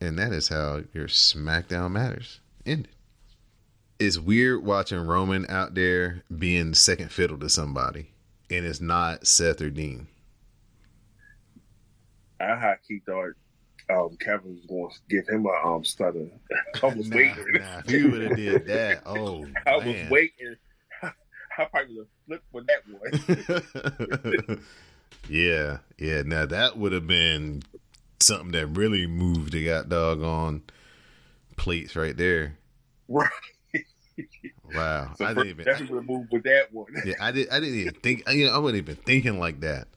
And 0.00 0.18
that 0.18 0.32
is 0.32 0.48
how 0.48 0.82
your 0.94 1.08
SmackDown 1.08 1.92
Matters 1.92 2.40
ended. 2.64 2.94
It's 3.98 4.16
weird 4.16 4.64
watching 4.64 5.06
Roman 5.06 5.44
out 5.50 5.74
there 5.74 6.22
being 6.36 6.72
second 6.72 7.10
fiddle 7.10 7.38
to 7.38 7.48
somebody, 7.48 8.12
and 8.50 8.64
it's 8.66 8.80
not 8.80 9.26
Seth 9.26 9.60
or 9.60 9.70
Dean. 9.70 10.06
I 12.40 12.56
had 12.56 12.76
key 12.86 13.00
thought 13.04 13.32
um, 13.90 14.16
Kevin 14.20 14.54
was 14.56 14.66
going 14.68 14.90
to 14.90 14.96
give 15.08 15.28
him 15.28 15.46
a 15.46 15.66
um, 15.68 15.84
stutter. 15.84 16.26
I 16.82 16.86
was 16.86 17.08
Nah, 17.08 17.16
waiting. 17.16 17.44
nah, 17.54 17.78
if 17.78 17.86
he 17.90 18.04
would 18.04 18.22
have 18.22 18.36
did 18.36 18.66
that, 18.66 19.02
oh 19.06 19.46
I 19.66 19.76
was 19.76 20.10
waiting. 20.10 20.56
I 21.02 21.64
probably 21.64 21.96
would 21.96 22.06
have 22.06 22.42
flipped 22.42 22.44
for 22.52 22.62
that 22.62 24.46
one. 24.46 24.64
yeah, 25.28 25.78
yeah. 25.98 26.22
Now 26.22 26.46
that 26.46 26.76
would 26.78 26.92
have 26.92 27.06
been 27.06 27.62
something 28.20 28.52
that 28.52 28.66
really 28.66 29.06
moved 29.06 29.52
the 29.52 29.64
got 29.64 29.88
dog 29.88 30.22
on 30.22 30.62
plates 31.56 31.96
right 31.96 32.16
there. 32.16 32.56
right. 33.08 33.28
Wow, 34.74 35.12
So 35.16 35.24
I 35.24 35.34
didn't 35.34 35.48
even. 35.48 35.64
definitely 35.64 36.00
would 36.06 36.08
have 36.20 36.26
with 36.30 36.42
that 36.44 36.72
one. 36.72 36.86
yeah, 37.04 37.14
I 37.20 37.32
did. 37.32 37.48
I 37.50 37.60
didn't 37.60 37.76
even 37.78 37.94
think. 37.94 38.28
You 38.30 38.46
know, 38.46 38.54
I 38.54 38.58
wasn't 38.58 38.82
even 38.82 38.96
thinking 38.96 39.38
like 39.38 39.60
that. 39.60 39.88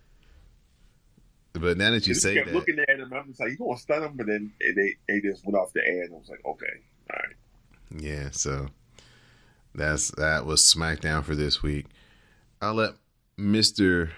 But 1.54 1.78
now 1.78 1.92
that 1.92 2.08
you 2.08 2.14
just 2.14 2.22
say 2.22 2.36
kept 2.36 2.48
that, 2.48 2.56
looking 2.56 2.80
at 2.80 2.90
him. 3.00 3.12
I'm 3.14 3.28
just 3.28 3.40
like, 3.40 3.50
you 3.52 3.58
going 3.58 3.76
to 3.76 3.82
stun 3.82 4.04
him? 4.04 4.14
But 4.16 4.28
then 4.28 4.54
they, 4.60 4.96
they 5.08 5.20
just 5.20 5.46
went 5.46 5.58
off 5.58 5.74
the 5.74 5.82
air, 5.86 6.04
and 6.04 6.14
I 6.14 6.18
was 6.18 6.30
like, 6.30 6.46
okay, 6.46 6.66
all 7.12 7.20
right. 7.20 7.36
Yeah, 8.02 8.30
so 8.32 8.68
that's 9.76 10.12
that 10.12 10.46
was 10.46 10.62
SmackDown 10.62 11.24
for 11.26 11.36
this 11.36 11.62
week. 11.62 11.88
I'll 12.62 12.76
let 12.76 12.92
Mister 13.36 14.12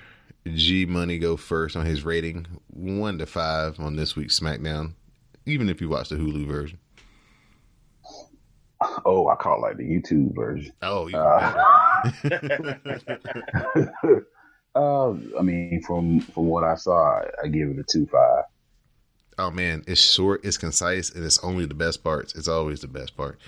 G 0.45 0.85
Money 0.85 1.17
go 1.17 1.35
first 1.37 1.75
on 1.75 1.85
his 1.87 2.05
rating, 2.05 2.45
one 2.67 3.17
to 3.17 3.25
five 3.25 3.79
on 3.79 3.95
this 3.95 4.15
week's 4.15 4.39
SmackDown. 4.39 4.93
Even 5.47 5.69
if 5.69 5.81
you 5.81 5.89
watch 5.89 6.09
the 6.09 6.15
Hulu 6.15 6.45
version. 6.47 6.77
Oh, 9.05 9.27
I 9.29 9.35
call 9.35 9.57
it 9.57 9.61
like 9.61 9.77
the 9.77 9.83
YouTube 9.83 10.35
version. 10.35 10.73
Oh, 10.81 11.07
you 11.07 11.17
Uh, 11.17 11.53
I 14.75 15.41
mean, 15.41 15.81
from 15.85 16.19
from 16.21 16.47
what 16.47 16.63
I 16.63 16.75
saw, 16.75 17.21
I 17.43 17.47
give 17.47 17.69
it 17.69 17.79
a 17.79 17.83
two 17.83 18.05
five. 18.07 18.43
oh 19.39 19.51
man, 19.51 19.83
it's 19.87 20.01
short, 20.01 20.43
it's 20.43 20.57
concise, 20.57 21.09
and 21.11 21.23
it's 21.23 21.43
only 21.43 21.65
the 21.65 21.73
best 21.73 22.03
parts. 22.03 22.35
It's 22.35 22.47
always 22.47 22.81
the 22.81 22.87
best 22.87 23.15
part. 23.17 23.39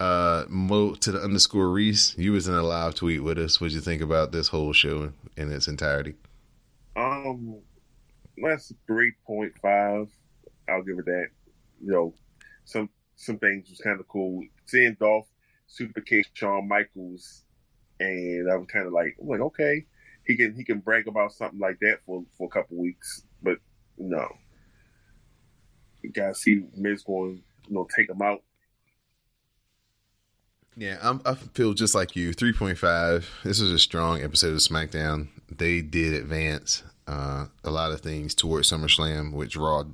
Uh, 0.00 0.44
Mo 0.48 0.94
to 0.94 1.10
the 1.12 1.20
underscore 1.20 1.68
Reese, 1.70 2.16
you 2.16 2.32
was 2.32 2.46
in 2.46 2.54
a 2.54 2.62
live 2.62 2.94
tweet 2.94 3.22
with 3.22 3.38
us. 3.38 3.60
What'd 3.60 3.74
you 3.74 3.80
think 3.80 4.00
about 4.02 4.30
this 4.32 4.48
whole 4.48 4.72
show 4.72 5.12
in 5.36 5.50
its 5.52 5.66
entirety? 5.66 6.14
Um, 6.96 7.58
that's 8.36 8.72
three 8.86 9.12
point 9.26 9.52
five. 9.60 10.08
I'll 10.68 10.82
give 10.82 10.98
it 10.98 11.06
that. 11.06 11.26
You 11.80 11.92
know, 11.92 12.14
some 12.64 12.88
some 13.16 13.38
things 13.38 13.68
was 13.70 13.80
kind 13.80 13.98
of 13.98 14.06
cool. 14.08 14.42
Seeing 14.68 14.96
Dolph 15.00 15.26
super 15.66 16.00
kick 16.00 16.26
Shawn 16.34 16.68
Michaels, 16.68 17.44
and 17.98 18.50
I 18.50 18.56
was 18.56 18.66
kind 18.72 18.86
of 18.86 18.92
like, 18.92 19.16
I'm 19.20 19.28
like, 19.28 19.40
okay, 19.40 19.86
he 20.26 20.36
can 20.36 20.54
he 20.54 20.62
can 20.62 20.80
brag 20.80 21.08
about 21.08 21.32
something 21.32 21.58
like 21.58 21.78
that 21.80 22.00
for 22.04 22.22
for 22.36 22.46
a 22.46 22.50
couple 22.50 22.76
weeks, 22.76 23.24
but 23.42 23.58
no, 23.96 24.28
you 26.02 26.12
gotta 26.12 26.34
see 26.34 26.64
Miz 26.76 27.02
going, 27.02 27.42
you 27.66 27.74
know, 27.74 27.88
take 27.96 28.10
him 28.10 28.20
out. 28.22 28.42
Yeah, 30.76 30.98
I'm, 31.02 31.20
I 31.24 31.34
feel 31.34 31.74
just 31.74 31.94
like 31.94 32.14
you. 32.14 32.32
Three 32.32 32.52
point 32.52 32.78
five. 32.78 33.28
This 33.42 33.60
was 33.60 33.72
a 33.72 33.78
strong 33.78 34.22
episode 34.22 34.52
of 34.52 34.58
SmackDown. 34.58 35.28
They 35.50 35.80
did 35.80 36.12
advance 36.12 36.84
uh, 37.06 37.46
a 37.64 37.70
lot 37.70 37.90
of 37.90 38.00
things 38.00 38.34
towards 38.34 38.70
SummerSlam, 38.70 39.32
which 39.32 39.56
Raw, 39.56 39.84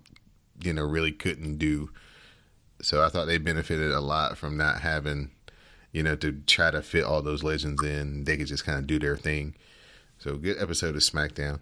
you 0.63 0.73
know, 0.73 0.83
really 0.83 1.13
couldn't 1.13 1.59
do. 1.59 1.91
So 2.85 3.03
I 3.03 3.09
thought 3.09 3.25
they 3.25 3.39
benefited 3.39 3.93
a 3.93 4.01
lot 4.01 4.37
from 4.37 4.59
not 4.59 4.83
having, 4.83 5.31
you 5.91 6.03
know, 6.03 6.17
to 6.17 6.33
try 6.47 6.71
to 6.71 6.83
fit 6.83 7.03
all 7.03 7.23
those 7.23 7.43
legends 7.43 7.83
in. 7.83 8.25
They 8.25 8.37
could 8.37 8.47
just 8.47 8.67
kind 8.67 8.79
of 8.79 8.87
do 8.87 8.99
their 8.99 9.17
thing. 9.17 9.55
So 10.19 10.37
good 10.37 10.61
episode 10.61 10.95
of 10.95 11.01
SmackDown. 11.01 11.61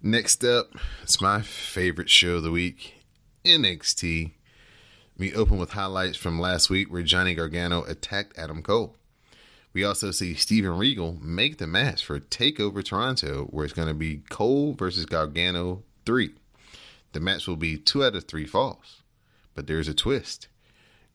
Next 0.00 0.44
up, 0.44 0.68
it's 1.02 1.20
my 1.20 1.42
favorite 1.42 2.08
show 2.08 2.36
of 2.36 2.44
the 2.44 2.52
week, 2.52 3.02
NXT. 3.44 4.30
We 5.18 5.34
open 5.34 5.58
with 5.58 5.72
highlights 5.72 6.16
from 6.16 6.40
last 6.40 6.70
week 6.70 6.90
where 6.90 7.02
Johnny 7.02 7.34
Gargano 7.34 7.82
attacked 7.82 8.38
Adam 8.38 8.62
Cole. 8.62 8.94
We 9.72 9.82
also 9.82 10.12
see 10.12 10.34
Steven 10.34 10.78
Regal 10.78 11.18
make 11.20 11.58
the 11.58 11.66
match 11.66 12.04
for 12.04 12.20
TakeOver 12.20 12.84
Toronto, 12.84 13.46
where 13.50 13.64
it's 13.64 13.74
going 13.74 13.88
to 13.88 13.94
be 13.94 14.22
Cole 14.28 14.72
versus 14.72 15.04
Gargano 15.04 15.82
3. 16.06 16.30
The 17.12 17.20
match 17.20 17.48
will 17.48 17.56
be 17.56 17.76
two 17.76 18.04
out 18.04 18.14
of 18.14 18.24
three 18.24 18.46
falls. 18.46 18.99
But 19.60 19.66
there's 19.66 19.88
a 19.88 19.94
twist. 19.94 20.48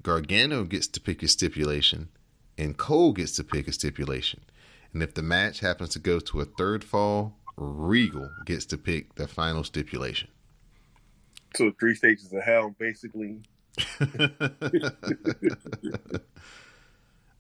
Gargano 0.03 0.65
gets 0.65 0.85
to 0.89 1.01
pick 1.01 1.23
a 1.23 1.27
stipulation, 1.27 2.09
and 2.59 2.77
Cole 2.77 3.11
gets 3.11 3.31
to 3.37 3.43
pick 3.43 3.67
a 3.67 3.71
stipulation. 3.71 4.41
And 4.93 5.01
if 5.01 5.15
the 5.15 5.23
match 5.23 5.61
happens 5.61 5.89
to 5.93 5.99
go 5.99 6.19
to 6.19 6.41
a 6.41 6.45
third 6.45 6.83
fall, 6.83 7.39
Regal 7.57 8.29
gets 8.45 8.67
to 8.67 8.77
pick 8.77 9.15
the 9.15 9.27
final 9.27 9.63
stipulation. 9.63 10.29
So 11.55 11.71
three 11.79 11.95
stages 11.95 12.31
of 12.31 12.43
hell, 12.43 12.75
basically. 12.77 13.39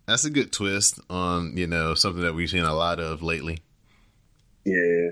That's 0.07 0.25
a 0.25 0.31
good 0.31 0.51
twist 0.51 0.99
on, 1.07 1.55
you 1.55 1.67
know, 1.67 1.93
something 1.93 2.23
that 2.23 2.33
we've 2.33 2.49
seen 2.49 2.63
a 2.63 2.73
lot 2.73 2.99
of 2.99 3.21
lately. 3.21 3.59
Yeah. 4.65 5.09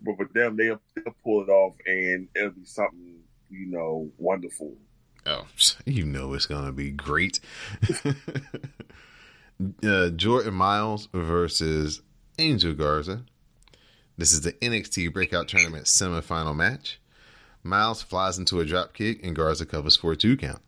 But 0.00 0.18
with 0.18 0.32
them, 0.32 0.56
they'll, 0.56 0.80
they'll 0.94 1.14
pull 1.22 1.42
it 1.42 1.50
off 1.50 1.76
and 1.84 2.28
it'll 2.34 2.52
be 2.52 2.64
something, 2.64 3.15
you 3.50 3.66
know, 3.66 4.10
wonderful. 4.18 4.74
Oh, 5.24 5.46
you 5.86 6.04
know 6.04 6.32
it's 6.34 6.46
to 6.46 6.72
be 6.72 6.90
great. 6.90 7.40
uh, 9.84 10.10
Jordan 10.10 10.54
Myles 10.54 11.08
versus 11.12 12.02
Angel 12.38 12.74
Garza. 12.74 13.24
This 14.18 14.32
is 14.32 14.40
the 14.42 14.52
NXT 14.52 15.12
Breakout 15.12 15.48
Tournament 15.48 15.84
semifinal 15.84 16.56
match. 16.56 17.00
Myles 17.62 18.02
flies 18.02 18.38
into 18.38 18.60
a 18.60 18.64
drop 18.64 18.94
kick 18.94 19.24
and 19.24 19.36
Garza 19.36 19.66
covers 19.66 19.96
for 19.96 20.12
a 20.12 20.16
two 20.16 20.36
count. 20.36 20.62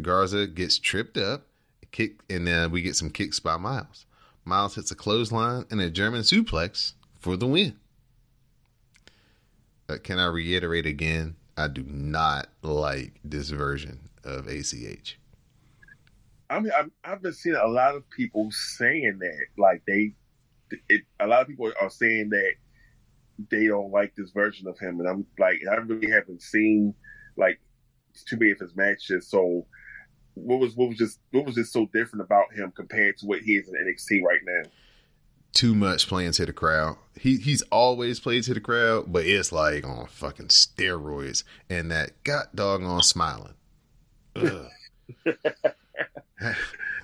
Garza 0.00 0.46
gets 0.46 0.78
tripped 0.78 1.16
up, 1.16 1.46
kick, 1.92 2.20
and 2.28 2.46
then 2.46 2.70
we 2.70 2.82
get 2.82 2.96
some 2.96 3.10
kicks 3.10 3.40
by 3.40 3.56
Myles. 3.56 4.06
Myles 4.44 4.74
hits 4.74 4.90
a 4.90 4.94
clothesline 4.94 5.64
and 5.70 5.80
a 5.80 5.90
German 5.90 6.22
suplex 6.22 6.92
for 7.18 7.36
the 7.36 7.46
win. 7.46 7.76
Uh, 9.88 9.98
can 10.02 10.18
I 10.18 10.26
reiterate 10.26 10.86
again? 10.86 11.36
I 11.60 11.68
do 11.68 11.84
not 11.86 12.48
like 12.62 13.20
this 13.22 13.50
version 13.50 14.08
of 14.24 14.46
ACH. 14.48 15.18
I 16.48 16.58
mean, 16.58 16.72
I've, 16.76 16.90
I've 17.04 17.22
been 17.22 17.32
seeing 17.32 17.56
a 17.56 17.68
lot 17.68 17.94
of 17.94 18.08
people 18.10 18.50
saying 18.50 19.18
that, 19.20 19.46
like 19.58 19.82
they, 19.86 20.14
it, 20.88 21.02
a 21.20 21.26
lot 21.26 21.42
of 21.42 21.48
people 21.48 21.70
are 21.80 21.90
saying 21.90 22.30
that 22.30 22.52
they 23.50 23.66
don't 23.66 23.92
like 23.92 24.14
this 24.16 24.30
version 24.30 24.66
of 24.66 24.78
him, 24.78 25.00
and 25.00 25.08
I'm 25.08 25.26
like, 25.38 25.60
I 25.70 25.74
really 25.76 26.10
haven't 26.10 26.42
seen 26.42 26.94
like 27.36 27.60
too 28.26 28.36
many 28.36 28.52
of 28.52 28.58
his 28.58 28.74
matches. 28.74 29.28
So, 29.28 29.66
what 30.34 30.60
was 30.60 30.74
what 30.76 30.88
was 30.88 30.98
just 30.98 31.20
what 31.30 31.44
was 31.44 31.54
just 31.54 31.72
so 31.72 31.88
different 31.92 32.24
about 32.24 32.52
him 32.54 32.72
compared 32.74 33.18
to 33.18 33.26
what 33.26 33.40
he 33.40 33.52
is 33.56 33.68
in 33.68 33.74
NXT 33.74 34.22
right 34.22 34.40
now? 34.44 34.70
Too 35.52 35.74
much 35.74 36.06
playing 36.06 36.32
to 36.32 36.46
the 36.46 36.52
crowd. 36.52 36.96
He 37.18 37.36
he's 37.36 37.62
always 37.62 38.20
played 38.20 38.44
to 38.44 38.54
the 38.54 38.60
crowd, 38.60 39.12
but 39.12 39.26
it's 39.26 39.52
like 39.52 39.86
on 39.86 40.06
fucking 40.06 40.48
steroids, 40.48 41.44
and 41.68 41.90
that 41.90 42.22
god 42.24 42.46
doggone 42.54 43.02
smiling. 43.02 43.54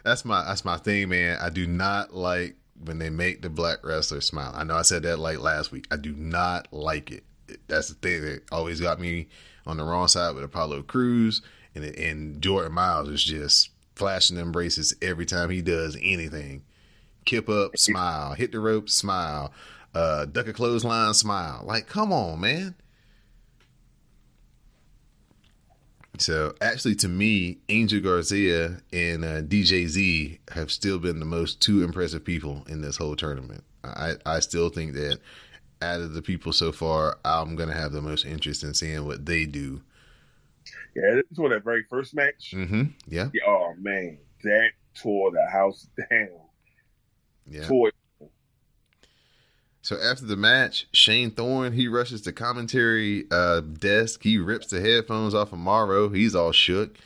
that's 0.05 0.25
my 0.25 0.45
that's 0.45 0.65
my 0.65 0.77
thing, 0.77 1.09
man. 1.09 1.39
I 1.41 1.51
do 1.51 1.67
not 1.67 2.15
like 2.15 2.57
when 2.85 2.99
they 2.99 3.11
make 3.11 3.43
the 3.43 3.51
black 3.51 3.85
wrestler 3.85 4.21
smile. 4.21 4.53
I 4.55 4.65
know 4.65 4.77
I 4.77 4.83
said 4.83 5.03
that 5.03 5.19
like 5.19 5.41
last 5.41 5.73
week. 5.73 5.87
I 5.91 5.97
do 5.97 6.13
not 6.13 6.69
like 6.73 7.11
it. 7.11 7.25
That's 7.69 7.89
the 7.89 7.95
thing 7.95 8.23
that 8.23 8.43
always 8.53 8.81
got 8.81 9.01
me 9.01 9.29
on 9.67 9.77
the 9.77 9.85
wrong 9.85 10.09
side 10.09 10.35
with 10.35 10.45
Apollo 10.45 10.83
Crews 10.83 11.43
and 11.75 11.85
and 11.85 12.41
Jordan 12.41 12.73
Myles 12.73 13.09
is 13.09 13.23
just 13.23 13.71
flashing 13.95 14.37
embraces 14.37 14.95
every 15.01 15.27
time 15.27 15.51
he 15.51 15.63
does 15.63 15.97
anything. 16.01 16.63
Kip 17.27 17.49
up, 17.51 17.77
smile. 17.77 18.33
Hit 18.33 18.53
the 18.53 18.61
rope, 18.61 18.89
smile. 18.89 19.53
Uh, 19.95 20.25
duck 20.25 20.47
a 20.47 20.53
clothesline, 20.53 21.13
smile. 21.13 21.63
Like, 21.65 21.87
come 21.87 22.13
on, 22.13 22.41
man. 22.41 22.75
So 26.19 26.55
actually, 26.61 26.95
to 26.97 27.09
me, 27.09 27.59
Angel 27.69 28.01
Garza 28.01 28.79
and 28.93 29.25
uh, 29.25 29.43
DJZ 29.43 30.39
have 30.53 30.71
still 30.71 30.99
been 30.99 31.21
the 31.21 31.27
most 31.27 31.61
two 31.61 31.85
impressive 31.85 32.25
people 32.25 32.65
in 32.69 32.81
this 32.81 32.97
whole 32.97 33.17
tournament. 33.17 33.65
I 33.85 34.15
I 34.25 34.41
still 34.41 34.71
think 34.71 34.95
that 34.95 35.19
out 35.83 36.01
of 36.01 36.15
the 36.15 36.23
people 36.23 36.53
so 36.53 36.73
far, 36.73 37.19
I'm 37.25 37.55
gonna 37.57 37.75
have 37.75 37.93
the 37.93 38.03
most 38.03 38.25
interest 38.25 38.65
in 38.65 38.75
seeing 38.75 39.05
what 39.05 39.27
they 39.27 39.45
do. 39.45 39.83
Yeah, 40.95 41.17
this 41.17 41.39
was 41.39 41.51
that 41.51 41.65
very 41.65 41.85
first 41.89 42.15
match. 42.15 42.53
Mm-hmm. 42.55 42.85
Yeah. 43.09 43.29
yeah. 43.35 43.43
Oh 43.47 43.75
man, 43.79 44.19
that 44.43 44.71
tore 44.95 45.31
the 45.31 45.47
house 45.51 45.87
down. 46.11 46.29
Yeah. 47.49 47.69
So 49.83 49.97
after 50.03 50.25
the 50.25 50.37
match, 50.37 50.89
Shane 50.93 51.31
Thorne 51.31 51.73
he 51.73 51.87
rushes 51.87 52.23
to 52.23 52.33
commentary 52.33 53.25
uh, 53.31 53.61
desk. 53.61 54.23
He 54.25 54.37
rips 54.37 54.67
the 54.67 54.81
headphones 54.81 55.35
off 55.35 55.53
of 55.53 55.59
Mauro. 55.59 56.09
He's 56.09 56.35
all 56.35 56.53
shook. 56.53 56.97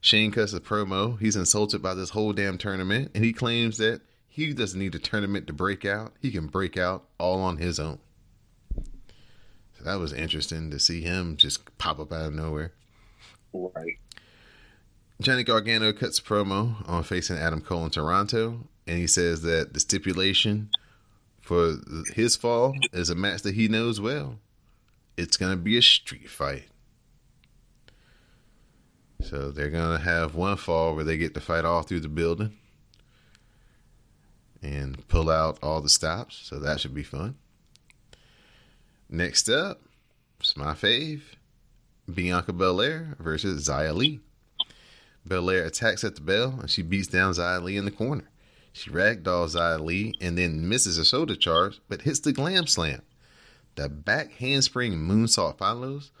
Shane 0.00 0.30
cuts 0.30 0.52
a 0.52 0.60
promo. 0.60 1.18
He's 1.18 1.36
insulted 1.36 1.82
by 1.82 1.94
this 1.94 2.10
whole 2.10 2.32
damn 2.32 2.56
tournament, 2.56 3.10
and 3.14 3.24
he 3.24 3.32
claims 3.32 3.78
that 3.78 4.00
he 4.28 4.54
doesn't 4.54 4.78
need 4.78 4.94
a 4.94 4.98
tournament 4.98 5.46
to 5.48 5.52
break 5.52 5.84
out. 5.84 6.12
He 6.22 6.30
can 6.30 6.46
break 6.46 6.78
out 6.78 7.04
all 7.18 7.40
on 7.40 7.58
his 7.58 7.80
own. 7.80 7.98
So 8.76 9.84
that 9.84 9.98
was 9.98 10.12
interesting 10.12 10.70
to 10.70 10.78
see 10.78 11.02
him 11.02 11.36
just 11.36 11.76
pop 11.78 11.98
up 11.98 12.12
out 12.12 12.26
of 12.26 12.34
nowhere. 12.34 12.72
Right. 13.52 13.98
Johnny 15.20 15.42
Gargano 15.42 15.92
cuts 15.92 16.18
a 16.18 16.22
promo 16.22 16.88
on 16.88 17.02
facing 17.02 17.36
Adam 17.36 17.60
Cole 17.60 17.84
in 17.84 17.90
Toronto, 17.90 18.68
and 18.90 18.98
he 18.98 19.06
says 19.06 19.42
that 19.42 19.72
the 19.72 19.78
stipulation 19.78 20.68
for 21.40 21.76
his 22.12 22.34
fall 22.34 22.74
is 22.92 23.08
a 23.08 23.14
match 23.14 23.42
that 23.42 23.54
he 23.54 23.68
knows 23.68 24.00
well. 24.00 24.40
It's 25.16 25.36
going 25.36 25.52
to 25.52 25.56
be 25.56 25.78
a 25.78 25.82
street 25.82 26.28
fight. 26.28 26.64
So 29.22 29.52
they're 29.52 29.70
going 29.70 29.96
to 29.96 30.04
have 30.04 30.34
one 30.34 30.56
fall 30.56 30.96
where 30.96 31.04
they 31.04 31.16
get 31.16 31.34
to 31.34 31.40
fight 31.40 31.64
all 31.64 31.82
through 31.82 32.00
the 32.00 32.08
building 32.08 32.56
and 34.60 35.06
pull 35.06 35.30
out 35.30 35.60
all 35.62 35.80
the 35.80 35.88
stops. 35.88 36.40
So 36.42 36.58
that 36.58 36.80
should 36.80 36.94
be 36.94 37.04
fun. 37.04 37.36
Next 39.08 39.48
up, 39.48 39.82
it's 40.40 40.56
my 40.56 40.72
fave 40.72 41.22
Bianca 42.12 42.52
Belair 42.52 43.14
versus 43.20 43.68
Xia 43.68 43.94
Li. 43.94 44.18
Belair 45.24 45.64
attacks 45.64 46.02
at 46.02 46.16
the 46.16 46.22
bell 46.22 46.58
and 46.58 46.68
she 46.68 46.82
beats 46.82 47.06
down 47.06 47.34
Xia 47.34 47.62
Li 47.62 47.76
in 47.76 47.84
the 47.84 47.92
corner. 47.92 48.29
She 48.72 48.90
ragdolls 48.90 49.56
Xia 49.56 49.80
Li 49.80 50.14
and 50.20 50.38
then 50.38 50.68
misses 50.68 50.98
a 50.98 51.04
shoulder 51.04 51.34
charge, 51.34 51.80
but 51.88 52.02
hits 52.02 52.20
the 52.20 52.32
glam 52.32 52.66
slam. 52.66 53.02
The 53.74 53.88
back 53.88 54.32
handspring 54.32 54.94
moonsault 54.94 55.58
follows. 55.58 56.12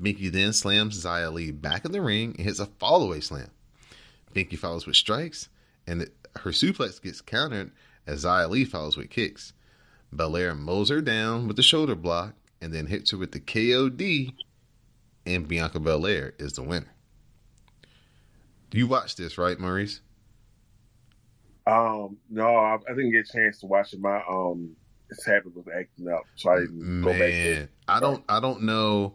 Binky 0.00 0.30
then 0.30 0.52
slams 0.52 1.04
Xia 1.04 1.32
Li 1.32 1.50
back 1.50 1.84
in 1.84 1.92
the 1.92 2.00
ring 2.00 2.34
and 2.36 2.46
hits 2.46 2.60
a 2.60 2.66
fallaway 2.66 3.22
slam. 3.22 3.50
Binky 4.34 4.58
follows 4.58 4.86
with 4.86 4.96
strikes, 4.96 5.48
and 5.86 6.10
her 6.36 6.50
suplex 6.50 7.00
gets 7.00 7.20
countered 7.20 7.72
as 8.06 8.24
Xia 8.24 8.48
Li 8.48 8.64
follows 8.64 8.96
with 8.96 9.10
kicks. 9.10 9.52
Belair 10.12 10.54
mows 10.54 10.90
her 10.90 11.00
down 11.00 11.46
with 11.46 11.56
the 11.56 11.62
shoulder 11.62 11.94
block 11.94 12.34
and 12.60 12.72
then 12.72 12.86
hits 12.86 13.10
her 13.10 13.18
with 13.18 13.32
the 13.32 13.40
KOD, 13.40 14.32
and 15.26 15.48
Bianca 15.48 15.80
Belair 15.80 16.34
is 16.38 16.54
the 16.54 16.62
winner. 16.62 16.92
You 18.72 18.86
watched 18.86 19.16
this, 19.16 19.38
right, 19.38 19.58
Maurice? 19.58 20.00
Um, 21.66 22.16
no, 22.30 22.56
I, 22.56 22.74
I, 22.74 22.94
didn't 22.94 23.10
get 23.10 23.28
a 23.28 23.32
chance 23.32 23.58
to 23.60 23.66
watch 23.66 23.92
it. 23.92 24.00
My 24.00 24.22
um, 24.28 24.76
tablet 25.24 25.56
was 25.56 25.66
acting 25.76 26.08
up, 26.08 26.22
so 26.36 26.50
I 26.50 26.60
didn't 26.60 27.02
go 27.02 27.10
back. 27.10 27.20
To 27.20 27.68
I 27.88 28.00
don't, 28.00 28.22
I 28.28 28.38
don't 28.38 28.62
know, 28.62 29.14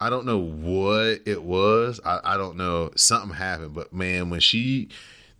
I 0.00 0.08
don't 0.08 0.24
know 0.24 0.38
what 0.38 1.20
it 1.26 1.42
was. 1.42 2.00
I, 2.04 2.20
I 2.24 2.36
don't 2.38 2.56
know. 2.56 2.90
Something 2.96 3.36
happened, 3.36 3.74
but 3.74 3.92
man, 3.92 4.30
when 4.30 4.40
she, 4.40 4.88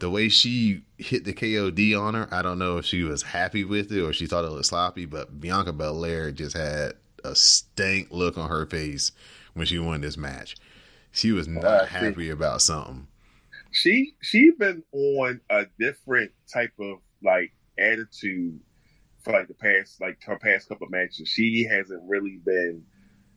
the 0.01 0.11
way 0.11 0.28
she 0.28 0.82
hit 0.99 1.24
the 1.24 1.32
KOD 1.32 1.99
on 1.99 2.12
her, 2.12 2.28
I 2.31 2.43
don't 2.43 2.59
know 2.59 2.77
if 2.77 2.85
she 2.85 3.05
was 3.05 3.23
happy 3.23 3.65
with 3.65 3.91
it 3.91 4.03
or 4.03 4.12
she 4.12 4.27
thought 4.27 4.45
it 4.45 4.51
was 4.51 4.69
sloppy, 4.69 5.07
but 5.07 5.41
Bianca 5.41 5.73
Belair 5.73 6.31
just 6.31 6.55
had 6.55 6.93
a 7.24 7.35
stank 7.35 8.09
look 8.11 8.37
on 8.37 8.51
her 8.51 8.66
face 8.66 9.12
when 9.55 9.65
she 9.65 9.78
won 9.78 10.03
this 10.03 10.19
match. 10.19 10.57
She 11.11 11.32
was 11.32 11.49
not 11.49 11.89
happy 11.89 12.28
about 12.28 12.61
something. 12.61 13.07
She 13.70 14.14
she 14.20 14.51
been 14.59 14.82
on 14.92 15.40
a 15.51 15.66
different 15.78 16.32
type 16.52 16.72
of 16.78 16.98
like 17.22 17.52
attitude 17.78 18.60
for 19.22 19.32
like 19.32 19.48
the 19.48 19.55
past 19.55 20.01
like 20.01 20.22
her 20.24 20.38
past 20.38 20.68
couple 20.68 20.86
of 20.86 20.90
matches. 20.90 21.28
She 21.28 21.64
hasn't 21.70 22.02
really 22.06 22.40
been. 22.44 22.84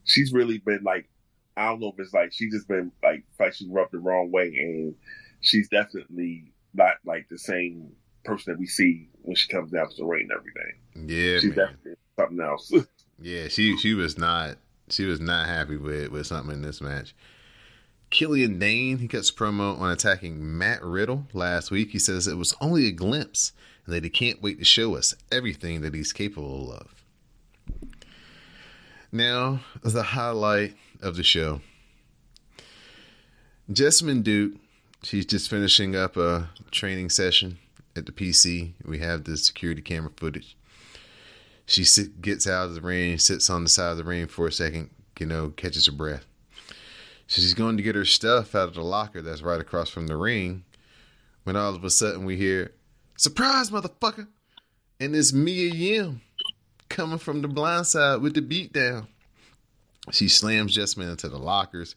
She's 0.04 0.32
really 0.32 0.58
been 0.58 0.82
like 0.82 1.08
I 1.56 1.66
don't 1.66 1.80
know 1.80 1.92
if 1.96 2.00
it's 2.00 2.12
like 2.12 2.32
she's 2.32 2.52
just 2.52 2.68
been 2.68 2.90
like 3.02 3.24
like 3.38 3.54
she 3.54 3.68
rubbed 3.68 3.92
the 3.92 3.98
wrong 3.98 4.30
way, 4.30 4.48
and 4.48 4.94
she's 5.40 5.68
definitely 5.68 6.52
not 6.74 6.94
like 7.04 7.28
the 7.30 7.38
same 7.38 7.92
person 8.24 8.52
that 8.52 8.58
we 8.58 8.66
see 8.66 9.08
when 9.22 9.36
she 9.36 9.48
comes 9.48 9.70
down 9.70 9.88
to 9.88 9.96
the 9.96 10.04
ring 10.04 10.28
and 10.30 10.38
everything. 10.38 11.08
Yeah, 11.08 11.38
she's 11.38 11.56
man. 11.56 11.66
definitely 11.66 11.94
something 12.16 12.40
else. 12.40 12.72
Yeah, 13.20 13.46
she 13.46 13.76
she 13.76 13.94
was 13.94 14.18
not 14.18 14.56
she 14.88 15.04
was 15.04 15.20
not 15.20 15.46
happy 15.46 15.76
with 15.76 16.08
with 16.08 16.26
something 16.26 16.56
in 16.56 16.62
this 16.62 16.80
match. 16.80 17.14
Killian 18.14 18.60
Dain 18.60 18.98
he 18.98 19.08
cuts 19.08 19.32
promo 19.32 19.76
on 19.76 19.90
attacking 19.90 20.56
Matt 20.56 20.84
Riddle 20.84 21.26
last 21.32 21.72
week. 21.72 21.90
He 21.90 21.98
says 21.98 22.28
it 22.28 22.38
was 22.38 22.54
only 22.60 22.86
a 22.86 22.92
glimpse 22.92 23.50
and 23.84 23.92
that 23.92 24.04
he 24.04 24.08
can't 24.08 24.40
wait 24.40 24.60
to 24.60 24.64
show 24.64 24.94
us 24.94 25.16
everything 25.32 25.80
that 25.80 25.94
he's 25.94 26.12
capable 26.12 26.72
of. 26.72 27.04
Now 29.10 29.62
the 29.82 30.04
highlight 30.04 30.76
of 31.02 31.16
the 31.16 31.24
show. 31.24 31.60
Jessamyn 33.68 34.22
Duke, 34.22 34.60
she's 35.02 35.26
just 35.26 35.50
finishing 35.50 35.96
up 35.96 36.16
a 36.16 36.50
training 36.70 37.10
session 37.10 37.58
at 37.96 38.06
the 38.06 38.12
PC. 38.12 38.74
We 38.84 39.00
have 39.00 39.24
the 39.24 39.36
security 39.36 39.82
camera 39.82 40.12
footage 40.16 40.56
she 41.66 41.82
sit, 41.82 42.20
gets 42.20 42.46
out 42.46 42.66
of 42.66 42.74
the 42.76 42.80
ring, 42.80 43.18
sits 43.18 43.50
on 43.50 43.64
the 43.64 43.68
side 43.68 43.90
of 43.90 43.96
the 43.96 44.04
ring 44.04 44.28
for 44.28 44.46
a 44.46 44.52
second, 44.52 44.90
you 45.18 45.26
know, 45.26 45.48
catches 45.48 45.86
her 45.86 45.92
breath. 45.92 46.26
She's 47.34 47.54
going 47.54 47.76
to 47.76 47.82
get 47.82 47.96
her 47.96 48.04
stuff 48.04 48.54
out 48.54 48.68
of 48.68 48.74
the 48.74 48.82
locker 48.82 49.20
that's 49.20 49.42
right 49.42 49.60
across 49.60 49.90
from 49.90 50.06
the 50.06 50.16
ring 50.16 50.64
when 51.42 51.56
all 51.56 51.74
of 51.74 51.82
a 51.82 51.90
sudden 51.90 52.24
we 52.24 52.36
hear, 52.36 52.70
Surprise, 53.16 53.70
motherfucker! 53.70 54.28
And 55.00 55.16
it's 55.16 55.32
Mia 55.32 55.72
Yim 55.72 56.20
coming 56.88 57.18
from 57.18 57.42
the 57.42 57.48
blind 57.48 57.88
side 57.88 58.20
with 58.20 58.34
the 58.34 58.40
beat 58.40 58.72
down. 58.72 59.08
She 60.12 60.28
slams 60.28 60.76
Jessamyn 60.76 61.10
into 61.10 61.28
the 61.28 61.38
lockers 61.38 61.96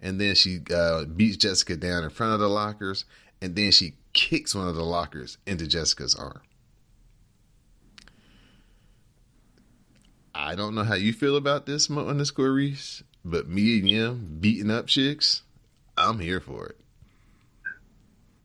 and 0.00 0.18
then 0.18 0.34
she 0.34 0.60
uh, 0.74 1.04
beats 1.04 1.36
Jessica 1.36 1.76
down 1.76 2.04
in 2.04 2.10
front 2.10 2.32
of 2.32 2.40
the 2.40 2.48
lockers 2.48 3.04
and 3.42 3.54
then 3.54 3.72
she 3.72 3.92
kicks 4.14 4.54
one 4.54 4.68
of 4.68 4.74
the 4.74 4.84
lockers 4.84 5.36
into 5.46 5.66
Jessica's 5.66 6.14
arm. 6.14 6.40
I 10.34 10.54
don't 10.54 10.74
know 10.74 10.84
how 10.84 10.94
you 10.94 11.12
feel 11.12 11.36
about 11.36 11.66
this, 11.66 11.90
Mo 11.90 12.06
underscore 12.06 12.52
Reese, 12.52 13.02
but 13.24 13.48
Mia 13.48 13.82
Yim 13.82 14.38
beating 14.40 14.70
up 14.70 14.86
chicks, 14.86 15.42
I'm 15.96 16.18
here 16.18 16.40
for 16.40 16.66
it. 16.66 16.76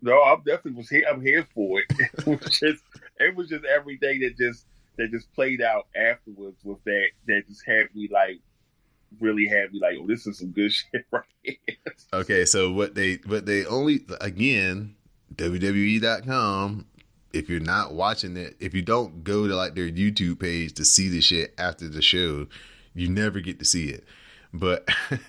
No, 0.02 0.22
I'm 0.22 0.40
definitely 0.40 0.74
was 0.74 0.90
here. 0.90 1.06
I'm 1.10 1.22
here 1.22 1.48
for 1.54 1.80
it. 1.80 1.86
It 2.28 2.28
was 2.28 2.60
just, 2.60 2.84
it 3.20 3.36
was 3.36 3.48
just 3.50 3.64
everything 3.66 4.20
that 4.22 4.38
just 4.38 4.66
that 4.98 5.12
just 5.12 5.32
played 5.34 5.62
out 5.62 5.88
afterwards 5.96 6.58
with 6.64 6.84
that. 6.84 7.08
That 7.28 7.44
just 7.48 7.66
had 7.66 7.88
me 7.96 8.10
like, 8.12 8.40
really 9.20 9.48
had 9.48 9.72
me 9.72 9.80
like, 9.82 9.96
oh, 10.00 10.08
this 10.08 10.28
is 10.28 10.40
some 10.40 10.52
good 10.52 10.72
shit 10.74 11.06
right 11.12 11.24
here. 11.44 11.56
Okay, 12.12 12.46
so 12.46 12.72
what 12.72 12.96
they 12.96 13.16
what 13.26 13.46
they 13.46 13.66
only 13.66 14.02
again 14.20 14.96
WWE.com. 15.36 16.86
If 17.32 17.50
you're 17.50 17.60
not 17.60 17.94
watching 17.94 18.38
it, 18.38 18.56
if 18.60 18.76
you 18.76 18.84
don't 18.84 19.24
go 19.24 19.48
to 19.48 19.56
like 19.56 19.74
their 19.74 19.90
YouTube 19.90 20.40
page 20.40 20.74
to 20.74 20.86
see 20.86 21.10
the 21.10 21.22
shit 21.22 21.54
after 21.58 21.88
the 21.88 22.02
show, 22.02 22.48
you 22.94 23.10
never 23.10 23.40
get 23.40 23.58
to 23.60 23.66
see 23.66 23.88
it. 23.90 24.04
But 24.54 24.88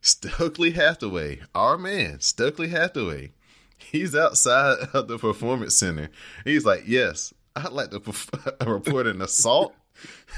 Stokely 0.00 0.72
Hathaway, 0.72 1.40
our 1.54 1.78
man, 1.78 2.20
Stokely 2.20 2.68
Hathaway, 2.68 3.32
he's 3.78 4.14
outside 4.14 4.76
of 4.92 5.08
the 5.08 5.18
performance 5.18 5.74
center. 5.76 6.10
He's 6.44 6.64
like, 6.64 6.84
"Yes, 6.86 7.32
I'd 7.56 7.72
like 7.72 7.90
to 7.90 8.00
perf- 8.00 8.66
report 8.66 9.06
an 9.06 9.22
assault." 9.22 9.74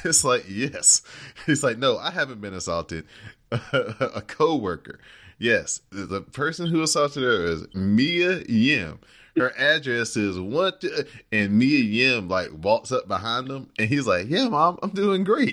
It's 0.05 0.23
like, 0.23 0.44
"Yes." 0.48 1.02
He's 1.47 1.65
like, 1.65 1.78
"No, 1.78 1.98
I 1.98 2.12
haven't 2.12 2.40
been 2.40 2.55
assaulted." 2.55 3.05
a 3.51 4.23
co-worker. 4.27 5.01
Yes, 5.39 5.81
the 5.90 6.20
person 6.20 6.66
who 6.66 6.82
assaulted 6.82 7.23
her 7.23 7.44
is 7.44 7.66
Mia 7.74 8.43
Yim. 8.48 9.01
Her 9.36 9.52
address 9.56 10.16
is 10.16 10.39
what, 10.39 10.85
and 11.32 11.52
Mia 11.59 11.78
Yim 11.78 12.28
like 12.28 12.51
walks 12.52 12.93
up 12.93 13.09
behind 13.09 13.48
him, 13.48 13.69
and 13.78 13.89
he's 13.89 14.06
like, 14.06 14.28
"Yeah, 14.28 14.48
mom, 14.48 14.78
I'm 14.82 14.90
doing 14.90 15.24
great." 15.24 15.52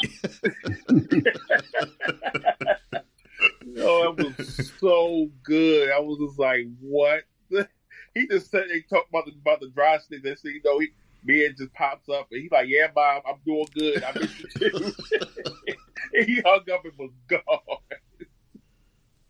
Oh, 3.86 4.16
that 4.16 4.38
was 4.38 4.72
so 4.80 5.30
good. 5.44 5.92
I 5.92 6.00
was 6.00 6.18
just 6.20 6.40
like, 6.40 6.66
what? 6.80 7.24
He 8.16 8.28
just 8.28 8.50
said 8.50 8.68
they 8.70 8.80
talked 8.80 9.10
about 9.10 9.26
the 9.26 9.34
about 9.34 9.60
the 9.60 9.68
dry 9.68 9.98
stick. 9.98 10.24
They 10.24 10.36
said, 10.36 10.52
you 10.54 10.62
know, 10.64 10.80
he 10.80 10.88
me 11.26 11.50
just 11.58 11.74
pops 11.74 12.08
up 12.10 12.28
and 12.32 12.42
he's 12.42 12.52
like, 12.52 12.68
yeah, 12.70 12.88
mom, 12.96 13.22
I'm 13.28 13.36
doing 13.46 13.68
good. 13.78 14.04
I 14.04 14.12
miss 14.18 14.40
you 14.40 14.70
too. 14.70 14.94
and 16.14 16.26
he 16.26 16.42
hung 16.46 16.62
up 16.74 16.86
and 16.86 16.94
was 16.98 17.12
gone. 17.28 17.78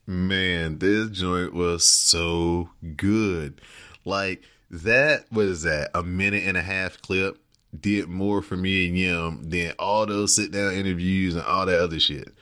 Man, 0.06 0.78
this 0.78 1.10
joint 1.10 1.54
was 1.54 1.88
so 1.88 2.70
good. 2.96 3.60
Like 4.04 4.44
that 4.70 5.32
was 5.32 5.64
that 5.64 5.90
a 5.96 6.04
minute 6.04 6.44
and 6.46 6.58
a 6.58 6.62
half 6.62 7.02
clip 7.02 7.40
did 7.80 8.08
more 8.08 8.42
for 8.42 8.56
Mia 8.56 8.90
Yim 8.90 9.50
than 9.50 9.74
all 9.80 10.06
those 10.06 10.36
sit 10.36 10.52
down 10.52 10.74
interviews 10.74 11.36
and 11.36 11.44
all 11.44 11.66
that 11.66 11.82
other 11.82 12.00
shit. 12.00 12.34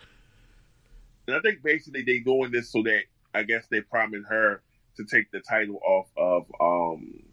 And 1.27 1.35
I 1.35 1.39
think 1.41 1.63
basically 1.63 2.03
they 2.03 2.19
doing 2.19 2.51
this 2.51 2.71
so 2.71 2.83
that 2.83 3.01
I 3.33 3.43
guess 3.43 3.65
they 3.71 3.81
promised 3.81 4.27
her 4.29 4.61
to 4.97 5.05
take 5.05 5.31
the 5.31 5.39
title 5.39 5.79
off 5.85 6.07
of 6.17 6.45
um 6.59 7.23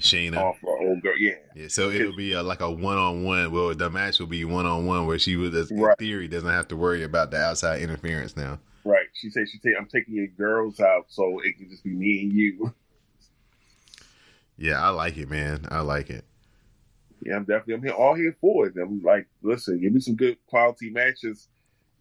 Shayna. 0.00 0.36
off 0.38 0.56
her 0.62 0.76
old 0.88 1.02
girl. 1.02 1.16
Yeah. 1.18 1.34
Yeah, 1.54 1.68
so 1.68 1.90
it'll 1.90 2.16
be 2.16 2.32
a, 2.32 2.42
like 2.42 2.60
a 2.60 2.70
one 2.70 2.98
on 2.98 3.22
one. 3.22 3.52
Well, 3.52 3.74
the 3.74 3.88
match 3.90 4.18
will 4.18 4.26
be 4.26 4.44
one 4.44 4.66
on 4.66 4.86
one 4.86 5.06
where 5.06 5.18
she 5.20 5.36
would, 5.36 5.54
in 5.54 5.80
Right. 5.80 5.96
theory, 5.98 6.26
doesn't 6.26 6.48
have 6.48 6.66
to 6.68 6.76
worry 6.76 7.04
about 7.04 7.30
the 7.30 7.36
outside 7.38 7.80
interference 7.80 8.36
now. 8.36 8.58
Right. 8.84 9.06
She 9.14 9.30
said 9.30 9.48
she 9.48 9.58
take 9.58 9.74
I'm 9.78 9.86
taking 9.86 10.14
your 10.14 10.26
girls 10.26 10.80
out 10.80 11.06
so 11.08 11.40
it 11.44 11.56
can 11.58 11.70
just 11.70 11.84
be 11.84 11.90
me 11.90 12.22
and 12.22 12.32
you. 12.32 12.74
Yeah, 14.56 14.80
I 14.80 14.90
like 14.90 15.16
it, 15.16 15.28
man. 15.28 15.66
I 15.68 15.80
like 15.80 16.10
it. 16.10 16.24
Yeah, 17.24 17.36
I'm 17.36 17.44
definitely 17.44 17.74
I'm 17.74 17.82
here 17.82 17.92
all 17.92 18.14
here 18.14 18.36
for 18.40 18.66
it. 18.68 18.74
I'm 18.80 19.02
like, 19.02 19.26
listen, 19.42 19.80
give 19.80 19.92
me 19.92 20.00
some 20.00 20.14
good 20.14 20.36
quality 20.46 20.90
matches. 20.90 21.48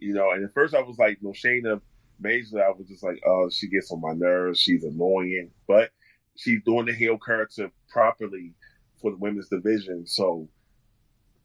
You 0.03 0.13
know, 0.13 0.31
and 0.31 0.43
at 0.43 0.53
first 0.53 0.75
I 0.75 0.81
was 0.81 0.97
like, 0.97 1.19
no, 1.21 1.29
Shayna 1.29 1.79
Baszler, 2.21 2.61
I 2.61 2.71
was 2.77 2.87
just 2.89 3.03
like, 3.03 3.21
oh, 3.25 3.49
she 3.49 3.69
gets 3.69 3.89
on 3.89 4.01
my 4.01 4.11
nerves. 4.11 4.59
She's 4.59 4.83
annoying, 4.83 5.51
but 5.65 5.91
she's 6.35 6.61
doing 6.65 6.87
the 6.87 6.93
heel 6.93 7.17
character 7.17 7.71
properly 7.89 8.53
for 9.01 9.11
the 9.11 9.17
women's 9.17 9.47
division. 9.47 10.05
So, 10.05 10.49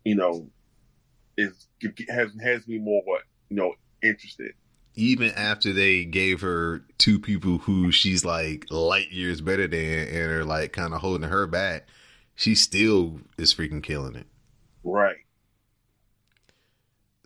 you 0.05 0.17
know, 0.17 0.51
it 1.37 1.53
has 2.09 2.33
has 2.43 2.67
me 2.67 2.79
more, 2.79 3.01
what, 3.05 3.23
you 3.49 3.57
know, 3.57 3.75
interested. 4.03 4.55
Even 4.95 5.31
after 5.37 5.73
they 5.73 6.05
gave 6.05 6.41
her 6.41 6.85
two 6.99 7.21
people 7.21 7.59
who 7.59 7.93
she's 7.93 8.25
like 8.25 8.65
light 8.71 9.13
years 9.13 9.41
better 9.41 9.69
than 9.69 10.09
and 10.09 10.33
are 10.33 10.45
like 10.45 10.73
kind 10.73 10.93
of 10.95 11.01
holding 11.01 11.29
her 11.29 11.47
back, 11.47 11.87
she 12.35 12.57
still 12.57 13.21
is 13.39 13.55
freaking 13.55 13.85
killing 13.85 14.17
it. 14.17 14.27
Right. 14.83 15.19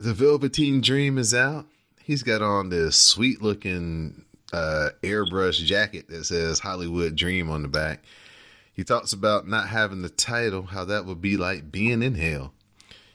The 0.03 0.15
Velveteen 0.15 0.81
Dream 0.81 1.17
is 1.17 1.33
out. 1.33 1.67
He's 2.03 2.25
got 2.25 2.43
on 2.43 2.71
this 2.71 2.97
sweet 2.97 3.41
looking 3.41 4.25
uh, 4.53 4.89
airbrush 5.05 5.65
jacket 5.65 6.09
that 6.09 6.25
says 6.25 6.59
Hollywood 6.59 7.15
Dream 7.15 7.49
on 7.49 7.63
the 7.63 7.69
back. 7.69 8.03
He 8.73 8.83
talks 8.83 9.13
about 9.13 9.47
not 9.47 9.69
having 9.69 10.03
the 10.03 10.09
title, 10.09 10.65
how 10.65 10.85
that 10.87 11.07
would 11.07 11.21
be 11.21 11.37
like 11.37 11.71
being 11.71 12.03
in 12.03 12.17
hell. 12.17 12.53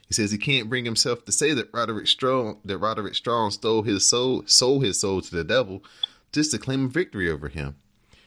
He 0.08 0.14
says 0.14 0.32
he 0.32 0.38
can't 0.38 0.70
bring 0.70 0.86
himself 0.86 1.26
to 1.26 1.34
say 1.34 1.52
that 1.52 1.74
Roderick 1.74 2.08
Strong 2.08 2.62
that 2.64 2.78
Roderick 2.78 3.16
Strong 3.16 3.52
stole 3.52 3.82
his 3.82 4.06
soul, 4.06 4.44
sold 4.46 4.86
his 4.86 4.98
soul 4.98 5.20
to 5.20 5.36
the 5.36 5.44
devil, 5.44 5.84
just 6.32 6.52
to 6.52 6.58
claim 6.58 6.86
a 6.86 6.88
victory 6.88 7.30
over 7.30 7.50
him. 7.50 7.76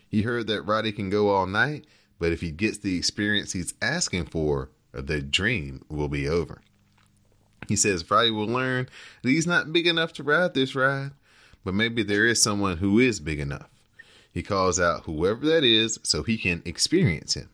He 0.07 0.21
heard 0.21 0.49
that 0.49 0.67
Roddy 0.67 0.93
can 0.93 1.09
go 1.09 1.31
all 1.31 1.47
night, 1.47 1.87
but 2.19 2.31
if 2.31 2.43
he 2.43 2.51
gets 2.51 2.77
the 2.77 2.99
experience 2.99 3.53
he's 3.53 3.73
asking 3.81 4.27
for, 4.27 4.69
the 4.93 5.23
dream 5.23 5.83
will 5.89 6.09
be 6.09 6.29
over. 6.29 6.61
He 7.69 7.77
says 7.77 8.03
Friday 8.03 8.31
will 8.31 8.47
learn 8.47 8.89
that 9.23 9.29
he's 9.29 9.47
not 9.47 9.73
big 9.73 9.87
enough 9.87 10.13
to 10.15 10.23
ride 10.23 10.55
this 10.55 10.75
ride, 10.75 11.13
but 11.65 11.75
maybe 11.75 12.03
there 12.03 12.27
is 12.27 12.43
someone 12.43 12.79
who 12.79 12.99
is 12.99 13.21
big 13.21 13.41
enough. 13.41 13.69
He 14.33 14.43
calls 14.43 14.79
out 14.81 15.05
whoever 15.05 15.45
that 15.47 15.65
is 15.65 15.99
so 16.03 16.23
he 16.23 16.39
can 16.39 16.63
experience 16.65 17.35
him. 17.35 17.51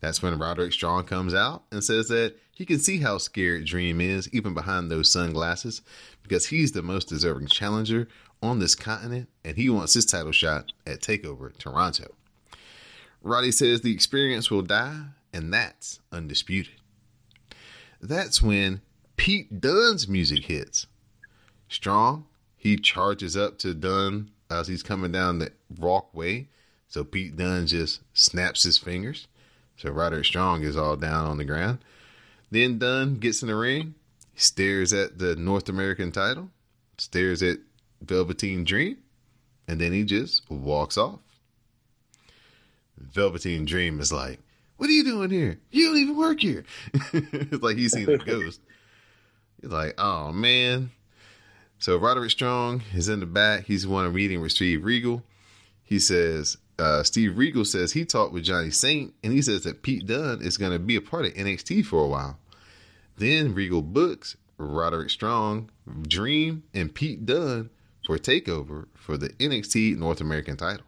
That's 0.00 0.22
when 0.22 0.38
Roderick 0.38 0.72
Strong 0.72 1.04
comes 1.04 1.34
out 1.34 1.64
and 1.70 1.84
says 1.84 2.08
that 2.08 2.34
he 2.52 2.64
can 2.64 2.78
see 2.78 2.98
how 2.98 3.18
scared 3.18 3.66
Dream 3.66 4.00
is 4.00 4.28
even 4.32 4.54
behind 4.54 4.90
those 4.90 5.12
sunglasses 5.12 5.82
because 6.22 6.46
he's 6.46 6.72
the 6.72 6.82
most 6.82 7.08
deserving 7.08 7.48
challenger 7.48 8.08
on 8.42 8.58
this 8.58 8.74
continent 8.74 9.28
and 9.44 9.56
he 9.56 9.68
wants 9.68 9.94
his 9.94 10.06
title 10.06 10.32
shot 10.32 10.72
at 10.86 11.00
TakeOver 11.00 11.56
Toronto. 11.58 12.14
Roddy 13.22 13.52
says 13.52 13.82
the 13.82 13.92
experience 13.92 14.50
will 14.50 14.62
die, 14.62 15.02
and 15.32 15.52
that's 15.52 16.00
undisputed. 16.10 16.72
That's 18.00 18.40
when 18.40 18.80
Pete 19.20 19.60
Dunne's 19.60 20.08
music 20.08 20.46
hits. 20.46 20.86
Strong, 21.68 22.24
he 22.56 22.78
charges 22.78 23.36
up 23.36 23.58
to 23.58 23.74
Dunne 23.74 24.30
as 24.48 24.66
he's 24.66 24.82
coming 24.82 25.12
down 25.12 25.40
the 25.40 25.52
walkway. 25.76 26.48
So 26.88 27.04
Pete 27.04 27.36
Dunne 27.36 27.66
just 27.66 28.00
snaps 28.14 28.62
his 28.62 28.78
fingers. 28.78 29.28
So 29.76 29.90
Roderick 29.90 30.24
Strong 30.24 30.62
is 30.62 30.74
all 30.74 30.96
down 30.96 31.26
on 31.26 31.36
the 31.36 31.44
ground. 31.44 31.80
Then 32.50 32.78
Dunne 32.78 33.16
gets 33.16 33.42
in 33.42 33.48
the 33.48 33.56
ring, 33.56 33.94
stares 34.36 34.94
at 34.94 35.18
the 35.18 35.36
North 35.36 35.68
American 35.68 36.12
title, 36.12 36.48
stares 36.96 37.42
at 37.42 37.58
Velveteen 38.00 38.64
Dream, 38.64 38.96
and 39.68 39.78
then 39.78 39.92
he 39.92 40.02
just 40.02 40.50
walks 40.50 40.96
off. 40.96 41.20
Velveteen 42.96 43.66
Dream 43.66 44.00
is 44.00 44.14
like, 44.14 44.38
What 44.78 44.88
are 44.88 44.94
you 44.94 45.04
doing 45.04 45.28
here? 45.28 45.58
You 45.70 45.88
don't 45.88 45.98
even 45.98 46.16
work 46.16 46.40
here. 46.40 46.64
it's 47.12 47.62
like 47.62 47.76
he's 47.76 47.92
seen 47.92 48.08
a 48.08 48.16
ghost. 48.16 48.62
Like, 49.62 49.94
Oh 49.98 50.32
man. 50.32 50.90
So 51.78 51.96
Roderick 51.96 52.30
Strong 52.30 52.82
is 52.94 53.08
in 53.08 53.20
the 53.20 53.26
back. 53.26 53.64
He's 53.64 53.86
one 53.86 54.04
of 54.04 54.14
meeting 54.14 54.42
with 54.42 54.52
Steve 54.52 54.84
Regal. 54.84 55.22
He 55.82 55.98
says, 55.98 56.58
uh, 56.78 57.02
Steve 57.02 57.38
Regal 57.38 57.64
says 57.64 57.92
he 57.92 58.04
talked 58.04 58.34
with 58.34 58.44
Johnny 58.44 58.70
Saint, 58.70 59.14
and 59.24 59.32
he 59.32 59.40
says 59.40 59.64
that 59.64 59.82
Pete 59.82 60.06
Dunne 60.06 60.42
is 60.42 60.58
going 60.58 60.72
to 60.72 60.78
be 60.78 60.96
a 60.96 61.00
part 61.00 61.24
of 61.24 61.32
NXT 61.32 61.86
for 61.86 62.04
a 62.04 62.06
while. 62.06 62.38
Then 63.16 63.54
Regal 63.54 63.82
books 63.82 64.36
Roderick 64.58 65.10
Strong, 65.10 65.70
Dream, 66.02 66.64
and 66.74 66.94
Pete 66.94 67.24
Dunne 67.24 67.70
for 68.06 68.18
takeover 68.18 68.86
for 68.94 69.16
the 69.16 69.30
NXT 69.30 69.96
North 69.96 70.20
American 70.20 70.56
title. 70.56 70.84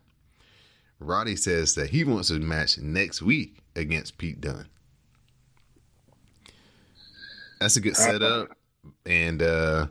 Roddy 0.99 1.37
says 1.37 1.75
that 1.75 1.91
he 1.91 2.05
wants 2.05 2.31
a 2.31 2.39
match 2.39 2.79
next 2.79 3.23
week 3.23 3.59
against 3.75 4.19
Pete 4.19 4.41
Dunne. 4.41 4.69
That's 7.61 7.77
a 7.77 7.81
good 7.81 7.97
setup, 7.97 8.51
and 9.07 9.43
uh, 9.43 9.87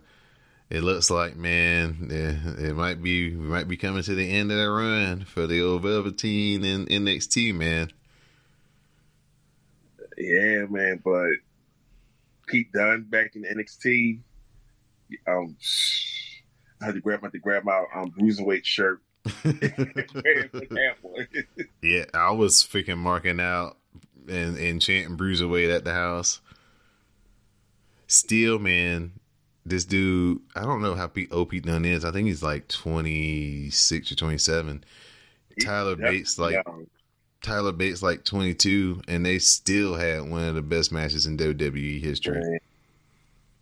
it 0.69 0.84
looks 0.84 1.09
like 1.09 1.35
man, 1.35 2.07
it, 2.09 2.69
it 2.69 2.76
might 2.76 3.01
be 3.01 3.35
we 3.35 3.47
might 3.47 3.68
be 3.68 3.77
coming 3.77 4.03
to 4.03 4.15
the 4.15 4.30
end 4.30 4.51
of 4.51 4.57
the 4.57 4.69
run 4.69 5.26
for 5.26 5.47
the 5.47 5.61
old 5.61 5.84
Velveteen 5.84 6.63
and 6.63 6.88
NXT 6.88 7.53
man. 7.53 7.91
Yeah, 10.18 10.65
man, 10.69 11.01
but 11.03 11.31
Pete 12.47 12.72
Dunne 12.72 13.03
back 13.03 13.35
in 13.35 13.43
NXT. 13.43 14.19
Um, 15.27 15.57
I 16.81 16.85
had 16.85 16.95
to 16.95 17.01
grab, 17.01 17.19
I 17.22 17.27
had 17.27 17.34
to 17.34 17.39
grab 17.39 17.63
my 17.63 17.84
um, 17.95 18.11
bruiserweight 18.11 18.65
shirt. 18.65 19.01
yeah, 21.81 22.05
I 22.13 22.31
was 22.31 22.63
freaking 22.63 22.97
marking 22.97 23.39
out 23.39 23.77
and, 24.27 24.57
and 24.57 24.81
chanting 24.81 25.18
bruiserweight 25.18 25.73
at 25.73 25.84
the 25.84 25.93
house. 25.93 26.41
Still, 28.11 28.59
man, 28.59 29.13
this 29.65 29.85
dude, 29.85 30.41
I 30.53 30.63
don't 30.63 30.81
know 30.81 30.95
how 30.95 31.07
Pete, 31.07 31.31
OP 31.31 31.53
Dunne 31.61 31.85
is. 31.85 32.03
I 32.03 32.11
think 32.11 32.27
he's 32.27 32.43
like 32.43 32.67
26 32.67 34.11
or 34.11 34.15
27. 34.15 34.83
Tyler 35.61 35.95
Bates, 35.95 36.38
like 36.38 36.55
young. 36.55 36.88
Tyler 37.41 37.71
Bates, 37.71 38.03
like 38.03 38.25
22, 38.25 39.03
and 39.07 39.25
they 39.25 39.39
still 39.39 39.95
had 39.95 40.29
one 40.29 40.43
of 40.43 40.55
the 40.55 40.61
best 40.61 40.91
matches 40.91 41.25
in 41.25 41.38
WWE 41.38 42.01
history. 42.01 42.59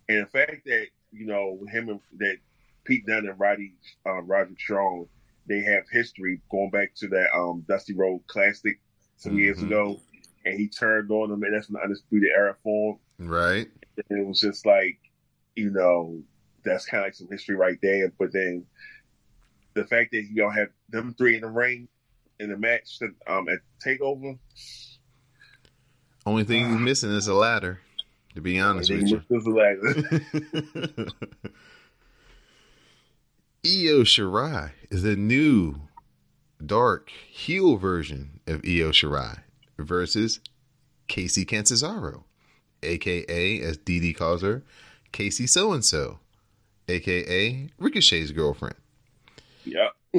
And 0.08 0.26
the 0.26 0.30
fact 0.32 0.64
that, 0.66 0.88
you 1.12 1.26
know, 1.26 1.60
him 1.70 1.88
and 1.88 2.00
that 2.18 2.38
Pete 2.82 3.06
Dunne 3.06 3.28
and 3.28 3.38
Roddy, 3.38 3.74
uh, 4.04 4.20
Roger 4.22 4.54
Strong, 4.58 5.06
they 5.46 5.60
have 5.60 5.84
history 5.92 6.40
going 6.50 6.70
back 6.70 6.92
to 6.96 7.06
that 7.06 7.32
um, 7.32 7.64
Dusty 7.68 7.94
Rhodes 7.94 8.24
Classic 8.26 8.80
some 9.16 9.30
mm-hmm. 9.30 9.42
years 9.42 9.62
ago. 9.62 10.00
And 10.44 10.58
he 10.58 10.66
turned 10.66 11.08
on 11.12 11.30
them, 11.30 11.44
and 11.44 11.54
that's 11.54 11.68
when 11.68 11.74
the 11.74 11.84
Undisputed 11.84 12.30
Era 12.34 12.56
formed. 12.64 12.98
Right. 13.20 13.68
It 14.08 14.26
was 14.26 14.40
just 14.40 14.64
like, 14.66 14.98
you 15.56 15.70
know, 15.70 16.22
that's 16.64 16.86
kind 16.86 17.02
of 17.02 17.06
like 17.06 17.14
some 17.14 17.28
history 17.30 17.56
right 17.56 17.78
there. 17.82 18.12
But 18.18 18.32
then 18.32 18.66
the 19.74 19.84
fact 19.84 20.12
that 20.12 20.22
you 20.22 20.36
don't 20.36 20.54
have 20.54 20.68
them 20.88 21.14
three 21.16 21.36
in 21.36 21.42
the 21.42 21.48
ring 21.48 21.88
in 22.38 22.50
the 22.50 22.56
match 22.56 22.98
that, 23.00 23.14
um, 23.26 23.48
at 23.48 23.58
Takeover. 23.84 24.38
Only 26.26 26.44
thing 26.44 26.64
uh, 26.64 26.68
he's 26.70 26.78
missing 26.78 27.10
is 27.10 27.28
a 27.28 27.34
ladder. 27.34 27.80
To 28.34 28.40
be 28.40 28.60
honest 28.60 28.90
with 28.90 29.08
you, 29.08 29.22
is 29.28 29.46
a 29.46 29.50
ladder. 29.50 29.82
Io 33.66 34.04
Shirai 34.04 34.70
is 34.90 35.04
a 35.04 35.16
new 35.16 35.80
dark 36.64 37.10
heel 37.10 37.76
version 37.76 38.40
of 38.46 38.60
Io 38.64 38.90
Shirai 38.92 39.40
versus 39.78 40.40
Kacy 41.08 41.46
Catanzaro, 41.46 42.24
aka 42.82 43.60
as 43.60 43.76
Dee 43.76 44.12
calls 44.12 44.42
her, 44.42 44.62
Casey 45.12 45.46
So 45.46 45.72
and 45.72 45.84
So, 45.84 46.18
aka 46.88 47.68
Ricochet's 47.78 48.32
girlfriend. 48.32 48.76
Yep. 49.64 49.96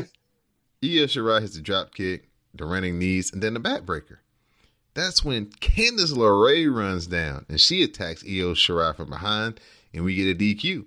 Io 0.83 1.05
Shirai 1.05 1.41
hits 1.41 1.55
the 1.55 1.61
drop 1.61 1.93
kick, 1.93 2.29
the 2.53 2.65
running 2.65 2.97
knees, 2.97 3.31
and 3.31 3.41
then 3.41 3.53
the 3.53 3.59
backbreaker. 3.59 4.17
That's 4.93 5.23
when 5.23 5.45
Candice 5.45 6.11
LeRae 6.13 6.73
runs 6.73 7.07
down 7.07 7.45
and 7.47 7.59
she 7.59 7.83
attacks 7.83 8.23
Io 8.23 8.53
Shirai 8.53 8.95
from 8.95 9.09
behind, 9.09 9.59
and 9.93 10.03
we 10.03 10.15
get 10.15 10.31
a 10.31 10.38
DQ. 10.38 10.85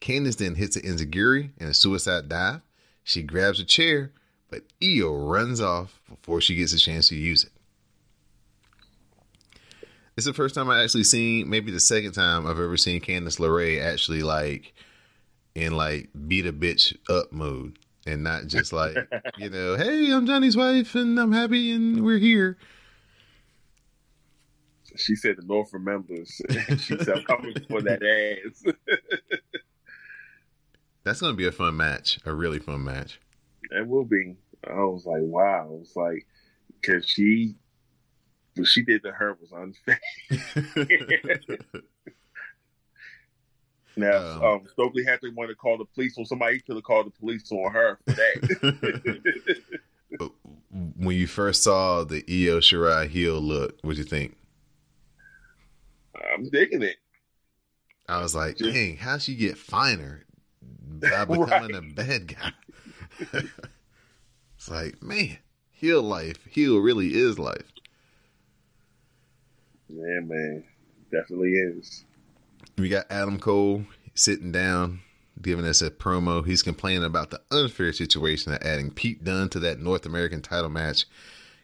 Candice 0.00 0.36
then 0.36 0.54
hits 0.54 0.76
an 0.76 0.82
Enzuigiri 0.82 1.50
and 1.58 1.68
a 1.68 1.74
suicide 1.74 2.28
dive. 2.28 2.60
She 3.04 3.22
grabs 3.22 3.60
a 3.60 3.64
chair, 3.64 4.12
but 4.50 4.62
Io 4.82 5.14
runs 5.14 5.60
off 5.60 6.00
before 6.08 6.40
she 6.40 6.54
gets 6.56 6.72
a 6.72 6.78
chance 6.78 7.08
to 7.08 7.16
use 7.16 7.44
it. 7.44 7.52
It's 10.18 10.26
the 10.26 10.32
first 10.32 10.56
time 10.56 10.68
I 10.68 10.82
actually 10.82 11.04
seen, 11.04 11.48
maybe 11.48 11.70
the 11.70 11.78
second 11.78 12.10
time 12.10 12.44
I've 12.44 12.58
ever 12.58 12.76
seen 12.76 13.00
Candice 13.00 13.38
LeRae 13.38 13.80
actually 13.80 14.24
like 14.24 14.74
in 15.54 15.76
like 15.76 16.08
beat 16.26 16.44
a 16.44 16.52
bitch 16.52 16.96
up 17.08 17.32
mood 17.32 17.78
and 18.04 18.24
not 18.24 18.48
just 18.48 18.72
like, 18.72 18.96
you 19.38 19.48
know, 19.48 19.76
hey, 19.76 20.10
I'm 20.12 20.26
Johnny's 20.26 20.56
wife 20.56 20.96
and 20.96 21.20
I'm 21.20 21.30
happy 21.30 21.70
and 21.70 22.04
we're 22.04 22.18
here. 22.18 22.58
She 24.96 25.14
said 25.14 25.36
the 25.36 25.46
North 25.46 25.72
remembers. 25.72 26.42
she 26.80 26.98
said, 26.98 27.10
I'm 27.10 27.22
coming 27.22 27.54
for 27.70 27.80
that 27.82 28.02
ass. 28.02 28.74
That's 31.04 31.20
going 31.20 31.32
to 31.32 31.36
be 31.36 31.46
a 31.46 31.52
fun 31.52 31.76
match, 31.76 32.18
a 32.26 32.34
really 32.34 32.58
fun 32.58 32.82
match. 32.82 33.20
It 33.70 33.86
will 33.86 34.04
be. 34.04 34.34
I 34.68 34.80
was 34.80 35.06
like, 35.06 35.22
wow. 35.22 35.68
It 35.70 35.78
was 35.78 35.92
like, 35.94 36.26
because 36.80 37.08
she 37.08 37.54
what 38.58 38.68
she 38.68 38.82
did 38.82 39.02
to 39.02 39.12
her 39.12 39.36
was 39.40 39.52
unfair. 39.52 40.00
now, 43.96 44.16
um, 44.16 44.42
um, 44.44 44.66
Stokely 44.72 45.04
had 45.04 45.20
to 45.22 45.30
want 45.30 45.50
to 45.50 45.56
call 45.56 45.78
the 45.78 45.84
police 45.84 46.16
on 46.18 46.26
somebody. 46.26 46.60
Could 46.60 46.76
have 46.76 46.84
called 46.84 47.06
the 47.06 47.18
police 47.18 47.50
on 47.50 47.72
her 47.72 47.98
for 48.04 48.12
that. 48.12 49.70
when 50.96 51.16
you 51.16 51.26
first 51.26 51.62
saw 51.62 52.04
the 52.04 52.24
Io 52.28 52.58
Shirai 52.58 53.08
heel 53.08 53.40
look, 53.40 53.78
what'd 53.82 53.98
you 53.98 54.04
think? 54.04 54.36
I'm 56.34 56.48
digging 56.48 56.82
it. 56.82 56.96
I 58.08 58.22
was 58.22 58.34
like, 58.34 58.56
Just, 58.56 58.72
dang, 58.72 58.96
how'd 58.96 59.22
she 59.22 59.34
get 59.34 59.58
finer 59.58 60.24
by 60.60 61.24
becoming 61.26 61.46
right. 61.46 61.74
a 61.74 61.94
bad 61.94 62.34
guy? 62.34 62.52
it's 64.56 64.70
like, 64.70 65.02
man, 65.02 65.38
heel 65.70 66.02
life, 66.02 66.44
heel 66.46 66.78
really 66.78 67.14
is 67.14 67.38
life. 67.38 67.70
Yeah, 69.88 70.20
man, 70.20 70.64
definitely 71.10 71.54
is. 71.54 72.04
We 72.76 72.88
got 72.88 73.10
Adam 73.10 73.38
Cole 73.38 73.84
sitting 74.14 74.52
down, 74.52 75.00
giving 75.40 75.64
us 75.64 75.80
a 75.80 75.90
promo. 75.90 76.44
He's 76.46 76.62
complaining 76.62 77.04
about 77.04 77.30
the 77.30 77.40
unfair 77.50 77.92
situation 77.92 78.52
of 78.52 78.62
adding 78.62 78.90
Pete 78.90 79.24
Dunne 79.24 79.48
to 79.50 79.60
that 79.60 79.80
North 79.80 80.06
American 80.06 80.42
title 80.42 80.68
match, 80.68 81.06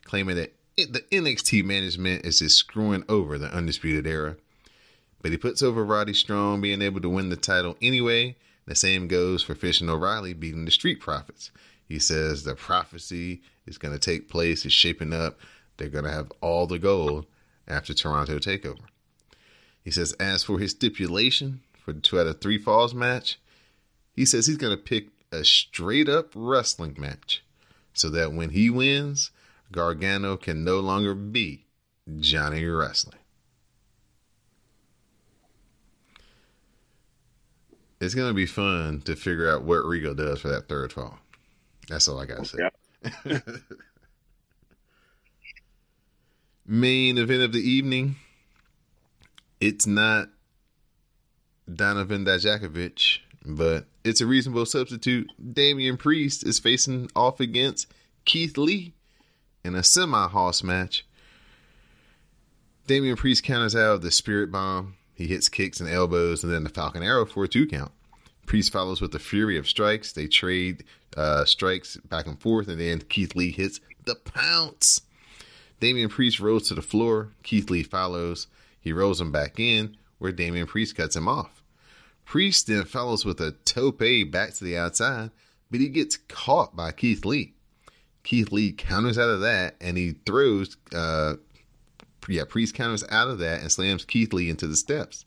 claiming 0.05 0.37
that 0.37 0.55
the 0.77 1.05
NXT 1.13 1.65
management 1.65 2.25
is 2.25 2.39
just 2.39 2.57
screwing 2.57 3.05
over 3.09 3.39
the 3.39 3.55
Undisputed 3.55 4.07
Era. 4.07 4.37
But 5.23 5.31
he 5.31 5.39
puts 5.39 5.63
over 5.63 5.85
Roddy 5.85 6.15
Strong 6.15 6.61
being 6.61 6.83
able 6.83 7.01
to 7.01 7.09
win 7.09 7.29
the 7.29 7.37
title 7.37 7.77
anyway. 7.81 8.37
The 8.67 8.75
same 8.75 9.09
goes 9.09 9.43
for 9.43 9.55
Fish 9.55 9.81
and 9.81 9.91
O'Reilly 9.91 10.33
beating 10.33 10.65
the 10.65 10.71
Street 10.71 11.01
Profits. 11.01 11.51
He 11.87 11.99
says 11.99 12.43
the 12.43 12.55
prophecy 12.55 13.43
is 13.67 13.79
going 13.79 13.95
to 13.95 14.01
take 14.01 14.29
place, 14.29 14.65
is 14.65 14.73
shaping 14.73 15.13
up. 15.13 15.39
They're 15.77 15.89
going 15.89 16.05
to 16.05 16.11
have 16.11 16.33
all 16.41 16.67
the 16.67 16.79
gold 16.79 17.27
after 17.67 17.95
Toronto 17.95 18.39
Takeover. 18.39 18.87
He 19.83 19.91
says, 19.91 20.13
as 20.15 20.45
for 20.45 20.59
his 20.59 20.73
stipulation 20.73 21.61
for 21.79 21.93
the 21.93 22.01
two 22.01 22.19
out 22.19 22.27
of 22.27 22.41
three 22.41 22.59
falls 22.59 22.95
match, 22.95 23.39
he 24.15 24.25
says 24.25 24.47
he's 24.47 24.57
going 24.57 24.77
to 24.77 24.83
pick 24.83 25.09
a 25.31 25.45
straight 25.45 26.09
up 26.09 26.33
wrestling 26.35 26.97
match 26.99 27.45
so 27.93 28.09
that 28.11 28.33
when 28.33 28.51
he 28.51 28.71
wins, 28.71 29.31
Gargano 29.73 30.37
can 30.37 30.65
no 30.65 30.81
longer 30.81 31.15
be 31.15 31.67
Johnny 32.19 32.65
Wrestling. 32.65 33.19
It's 38.01 38.15
going 38.15 38.29
to 38.29 38.35
be 38.35 38.47
fun 38.47 39.01
to 39.03 39.17
figure 39.17 39.49
out 39.49 39.63
what 39.63 39.85
Rigo 39.85 40.15
does 40.15 40.41
for 40.41 40.49
that 40.49 40.69
third 40.69 40.93
fall. 40.93 41.19
That's 41.89 42.07
all 42.09 42.21
I 42.21 42.27
got 42.27 42.45
to 42.45 42.71
say. 43.25 43.41
Main 46.67 47.19
event 47.19 47.43
of 47.43 47.53
the 47.53 47.61
evening. 47.61 48.17
It's 49.61 49.87
not 49.87 50.29
Donovan 51.73 52.25
Dijakovic, 52.25 53.19
but 53.45 53.87
it's 54.03 54.21
a 54.21 54.27
reasonable 54.27 54.67
substitute. 54.67 55.31
Damian 55.53 55.97
Priest 55.97 56.47
is 56.47 56.59
facing 56.59 57.11
off 57.15 57.41
against 57.41 57.93
Keith 58.25 58.57
Lee 58.57 58.93
in 59.65 59.75
a 59.75 59.83
semi 59.83 60.29
hoss 60.29 60.63
match. 60.63 61.07
Damian 62.87 63.17
Priest 63.17 63.43
counters 63.45 63.75
out 63.75 64.03
the 64.03 64.11
Spirit 64.11 64.51
Bomb. 64.51 64.97
He 65.15 65.27
hits 65.27 65.49
kicks 65.49 65.81
and 65.81 65.89
elbows, 65.89 66.43
and 66.43 66.53
then 66.53 66.65
the 66.65 66.71
Falcon 66.71 67.03
Arrow 67.03 67.25
for 67.25 67.45
a 67.45 67.49
two 67.49 67.67
count. 67.67 67.93
Priest 68.47 68.73
follows 68.73 69.01
with 69.01 69.13
the 69.13 69.19
Fury 69.19 69.57
of 69.57 69.69
Strikes. 69.69 70.13
They 70.13 70.27
trade 70.27 70.85
uh, 71.17 71.45
strikes 71.45 71.97
back 71.97 72.27
and 72.27 72.41
forth, 72.41 72.69
and 72.69 72.81
then 72.81 73.01
Keith 73.01 73.35
Lee 73.35 73.53
hits 73.53 73.81
the 74.05 74.17
pounce. 74.17 75.03
Damian 75.81 76.09
Priest 76.09 76.41
rolls 76.41 76.69
to 76.69 76.75
the 76.75 76.83
floor. 76.83 77.31
Keith 77.43 77.71
Lee 77.71 77.83
follows. 77.83 78.47
He 78.81 78.93
rolls 78.93 79.21
him 79.21 79.33
back 79.33 79.59
in, 79.59 79.97
where 80.19 80.33
Damian 80.33 80.67
Priest 80.67 80.97
cuts 80.97 81.17
him 81.17 81.29
off. 81.29 81.63
Priest 82.25 82.67
then 82.67 82.85
follows 82.85 83.25
with 83.25 83.41
a 83.41 83.53
tope 83.65 83.99
back 84.31 84.55
to 84.55 84.65
the 84.65 84.77
outside, 84.77 85.31
but 85.71 85.81
he 85.81 85.89
gets 85.89 86.17
caught 86.17 86.75
by 86.75 86.93
Keith 86.93 87.25
Lee. 87.25 87.53
Keith 88.23 88.51
Lee 88.51 88.73
counters 88.73 89.19
out 89.19 89.29
of 89.29 89.41
that, 89.41 89.77
and 89.81 89.97
he 89.97 90.13
throws, 90.25 90.77
uh, 90.95 91.35
yeah, 92.29 92.45
Priest 92.49 92.75
counters 92.75 93.05
out 93.11 93.29
of 93.29 93.39
that 93.39 93.61
and 93.61 93.71
slams 93.71 94.05
Keith 94.05 94.33
Lee 94.33 94.49
into 94.49 94.67
the 94.67 94.77
steps. 94.77 95.27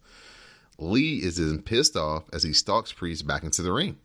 Lee 0.80 1.18
is 1.18 1.38
then 1.38 1.61
pissed 1.61 1.95
off 1.95 2.24
as 2.34 2.44
he 2.44 2.53
stalks 2.53 2.91
Priest 2.91 3.26
back 3.28 3.44
into 3.44 3.61
the 3.61 3.72
ring. 3.72 3.98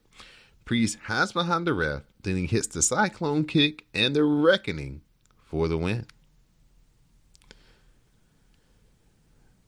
Priest 0.65 0.99
hides 1.05 1.33
behind 1.33 1.67
the 1.67 1.75
ref, 1.75 2.03
then 2.23 2.37
he 2.37 2.47
hits 2.47 2.67
the 2.67 2.83
cyclone 2.83 3.45
kick 3.45 3.85
and 3.95 4.15
the 4.15 4.25
reckoning 4.25 5.01
for 5.45 5.69
the 5.69 5.79
win. 5.79 6.07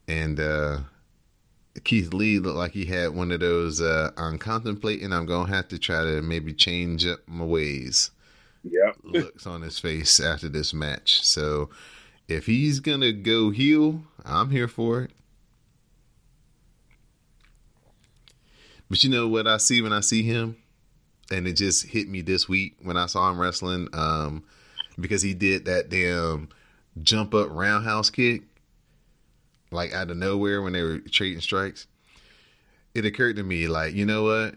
And 0.06 0.38
uh, 0.38 0.78
Keith 1.82 2.12
Lee 2.12 2.38
looked 2.38 2.56
like 2.56 2.72
he 2.72 2.84
had 2.84 3.14
one 3.14 3.32
of 3.32 3.40
those 3.40 3.80
uh, 3.80 4.10
I'm 4.16 4.38
contemplating 4.38 5.12
I'm 5.12 5.26
gonna 5.26 5.52
have 5.54 5.68
to 5.68 5.78
try 5.78 6.02
to 6.02 6.22
maybe 6.22 6.52
change 6.52 7.06
up 7.06 7.20
my 7.26 7.44
ways. 7.44 8.10
Yep. 8.64 8.96
looks 9.02 9.46
on 9.46 9.62
his 9.62 9.78
face 9.78 10.20
after 10.20 10.48
this 10.48 10.72
match. 10.72 11.22
So 11.24 11.68
if 12.28 12.46
he's 12.46 12.80
gonna 12.80 13.12
go 13.12 13.50
heel, 13.50 14.02
I'm 14.24 14.50
here 14.50 14.68
for 14.68 15.02
it. 15.02 15.10
But 18.88 19.02
you 19.02 19.10
know 19.10 19.28
what 19.28 19.46
I 19.46 19.56
see 19.58 19.82
when 19.82 19.92
I 19.92 20.00
see 20.00 20.22
him? 20.22 20.56
And 21.30 21.46
it 21.48 21.54
just 21.54 21.86
hit 21.86 22.08
me 22.08 22.20
this 22.20 22.48
week 22.48 22.76
when 22.82 22.96
I 22.96 23.06
saw 23.06 23.30
him 23.30 23.40
wrestling, 23.40 23.88
um, 23.92 24.44
because 25.00 25.22
he 25.22 25.34
did 25.34 25.64
that 25.64 25.88
damn 25.88 26.48
jump 27.02 27.34
up 27.34 27.48
roundhouse 27.50 28.10
kick, 28.10 28.42
like 29.74 29.92
out 29.92 30.10
of 30.10 30.16
nowhere 30.16 30.62
when 30.62 30.72
they 30.72 30.82
were 30.82 30.98
trading 30.98 31.40
strikes. 31.40 31.86
It 32.94 33.04
occurred 33.04 33.36
to 33.36 33.42
me, 33.42 33.66
like, 33.66 33.94
you 33.94 34.06
know 34.06 34.22
what? 34.22 34.54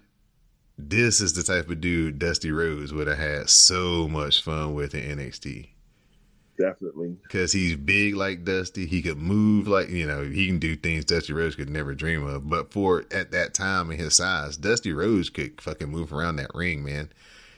This 0.77 1.22
is 1.22 1.34
the 1.34 1.41
type 1.41 1.69
of 1.69 1.81
dude 1.81 2.19
Dusty 2.19 2.52
Rhodes 2.52 2.94
would 2.94 3.07
have 3.07 3.18
had 3.18 3.49
so 3.49 4.07
much 4.07 4.44
fun 4.44 4.76
with 4.76 4.94
in 4.94 5.18
NXT 5.18 5.69
Definitely. 6.56 7.18
because 7.23 7.52
he's 7.52 7.76
big 7.76 8.15
like 8.15 8.44
Dusty. 8.44 8.85
He 8.85 9.02
could 9.02 9.18
move 9.18 9.68
like 9.68 9.89
you 9.89 10.06
know 10.06 10.23
he 10.23 10.45
can 10.45 10.60
do 10.60 10.76
things 10.76 11.03
Dusty 11.03 11.34
Rhodes 11.34 11.56
could 11.56 11.69
never 11.69 11.95
dream 11.95 12.23
of. 12.26 12.48
But 12.48 12.72
for 12.72 13.06
at 13.11 13.31
that 13.31 13.56
time 13.56 13.89
and 13.89 13.99
his 13.99 14.15
size, 14.15 14.56
Dusty 14.56 14.94
Rhodes 14.94 15.31
could 15.31 15.60
fucking 15.61 15.89
move 15.89 16.14
around 16.14 16.35
that 16.35 16.53
ring, 16.53 16.84
man. 16.84 17.10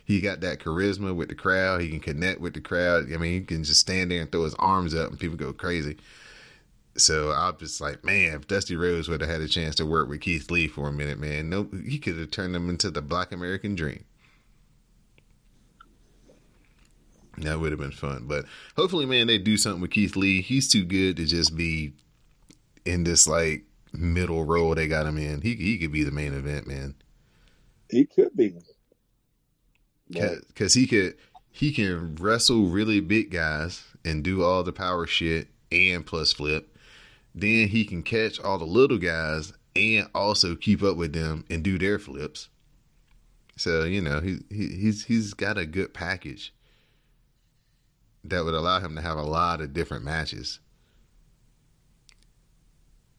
He 0.06 0.22
got 0.22 0.40
that 0.42 0.60
charisma 0.60 1.14
with 1.14 1.30
the 1.30 1.36
crowd. 1.36 1.82
He 1.82 1.90
can 1.90 2.00
connect 2.00 2.40
with 2.40 2.54
the 2.54 2.62
crowd. 2.62 3.14
I 3.14 3.18
mean, 3.18 3.34
he 3.34 3.42
can 3.42 3.64
just 3.64 3.82
stand 3.82 4.12
there 4.12 4.22
and 4.22 4.32
throw 4.32 4.44
his 4.44 4.56
arms 4.56 4.96
up, 4.96 5.10
and 5.12 5.20
people 5.20 5.38
go 5.38 5.54
crazy. 5.54 5.98
So 7.00 7.32
I'm 7.32 7.58
just 7.58 7.82
like, 7.82 8.04
man, 8.04 8.36
if 8.36 8.48
Dusty 8.48 8.76
Rhodes 8.76 9.08
would 9.08 9.22
have 9.22 9.30
had 9.30 9.42
a 9.42 9.48
chance 9.48 9.76
to 9.76 9.86
work 9.86 10.10
with 10.10 10.22
Keith 10.22 10.50
Lee 10.52 10.68
for 10.68 10.88
a 10.88 10.94
minute, 10.94 11.20
man, 11.20 11.50
no, 11.50 11.68
he 11.86 11.98
could 12.00 12.18
have 12.18 12.32
turned 12.32 12.56
him 12.56 12.70
into 12.70 12.92
the 12.92 13.02
Black 13.02 13.32
American 13.32 13.76
Dream. 13.76 14.06
That 17.38 17.60
would 17.60 17.72
have 17.72 17.80
been 17.80 17.92
fun. 17.92 18.26
But 18.28 18.46
hopefully, 18.76 19.06
man, 19.06 19.28
they 19.28 19.38
do 19.38 19.58
something 19.58 19.82
with 19.82 19.92
Keith 19.92 20.16
Lee. 20.16 20.42
He's 20.42 20.68
too 20.68 20.84
good 20.84 21.18
to 21.18 21.26
just 21.26 21.56
be 21.56 21.94
in 22.86 23.04
this 23.04 23.28
like 23.28 23.64
middle 23.94 24.44
role 24.44 24.76
they 24.76 24.88
got 24.88 25.06
him 25.06 25.18
in. 25.18 25.42
He 25.42 25.56
he 25.56 25.78
could 25.78 25.92
be 25.92 26.04
the 26.04 26.12
main 26.12 26.34
event, 26.34 26.68
man. 26.68 26.96
He 27.90 28.06
could 28.06 28.36
be. 28.36 28.56
Because 30.10 30.74
he 30.74 30.86
could 30.88 31.16
he 31.52 31.72
can 31.72 32.16
wrestle 32.16 32.68
really 32.68 33.00
big 33.00 33.32
guys 33.32 33.84
and 34.04 34.24
do 34.24 34.44
all 34.44 34.64
the 34.64 34.74
power 34.74 35.06
shit 35.06 35.50
and 35.72 36.06
plus 36.06 36.34
flip. 36.34 36.69
Then 37.40 37.68
he 37.68 37.86
can 37.86 38.04
catch 38.04 38.40
all 38.40 38.58
the 38.58 38.66
little 38.66 38.98
guys 38.98 39.54
and 39.76 40.08
also 40.14 40.56
keep 40.56 40.84
up 40.84 40.98
with 40.98 41.14
them 41.14 41.46
and 41.50 41.64
do 41.64 41.78
their 41.78 42.00
flips. 42.00 42.50
So 43.56 43.84
you 43.84 44.02
know 44.02 44.22
he, 44.22 44.40
he 44.50 44.68
he's 44.68 45.06
he's 45.06 45.34
got 45.34 45.58
a 45.58 45.66
good 45.66 45.94
package 45.94 46.54
that 48.24 48.44
would 48.44 48.54
allow 48.54 48.80
him 48.80 48.96
to 48.96 49.02
have 49.02 49.18
a 49.18 49.24
lot 49.24 49.62
of 49.62 49.74
different 49.74 50.04
matches 50.04 50.60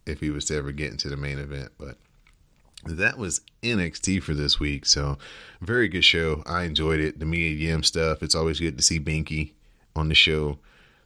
if 0.06 0.20
he 0.20 0.30
was 0.30 0.44
to 0.46 0.56
ever 0.56 0.72
get 0.72 0.90
into 0.90 1.08
the 1.08 1.16
main 1.16 1.38
event. 1.38 1.72
But 1.78 1.96
that 2.84 3.18
was 3.18 3.42
NXT 3.62 4.22
for 4.22 4.34
this 4.34 4.58
week. 4.58 4.86
So 4.86 5.18
very 5.60 5.88
good 5.88 6.04
show. 6.04 6.42
I 6.46 6.64
enjoyed 6.64 7.00
it. 7.00 7.18
The 7.18 7.26
Mia 7.26 7.50
Yim 7.50 7.82
stuff. 7.82 8.22
It's 8.22 8.34
always 8.34 8.60
good 8.60 8.76
to 8.76 8.82
see 8.82 8.98
Binky 8.98 9.52
on 9.94 10.08
the 10.08 10.14
show. 10.14 10.58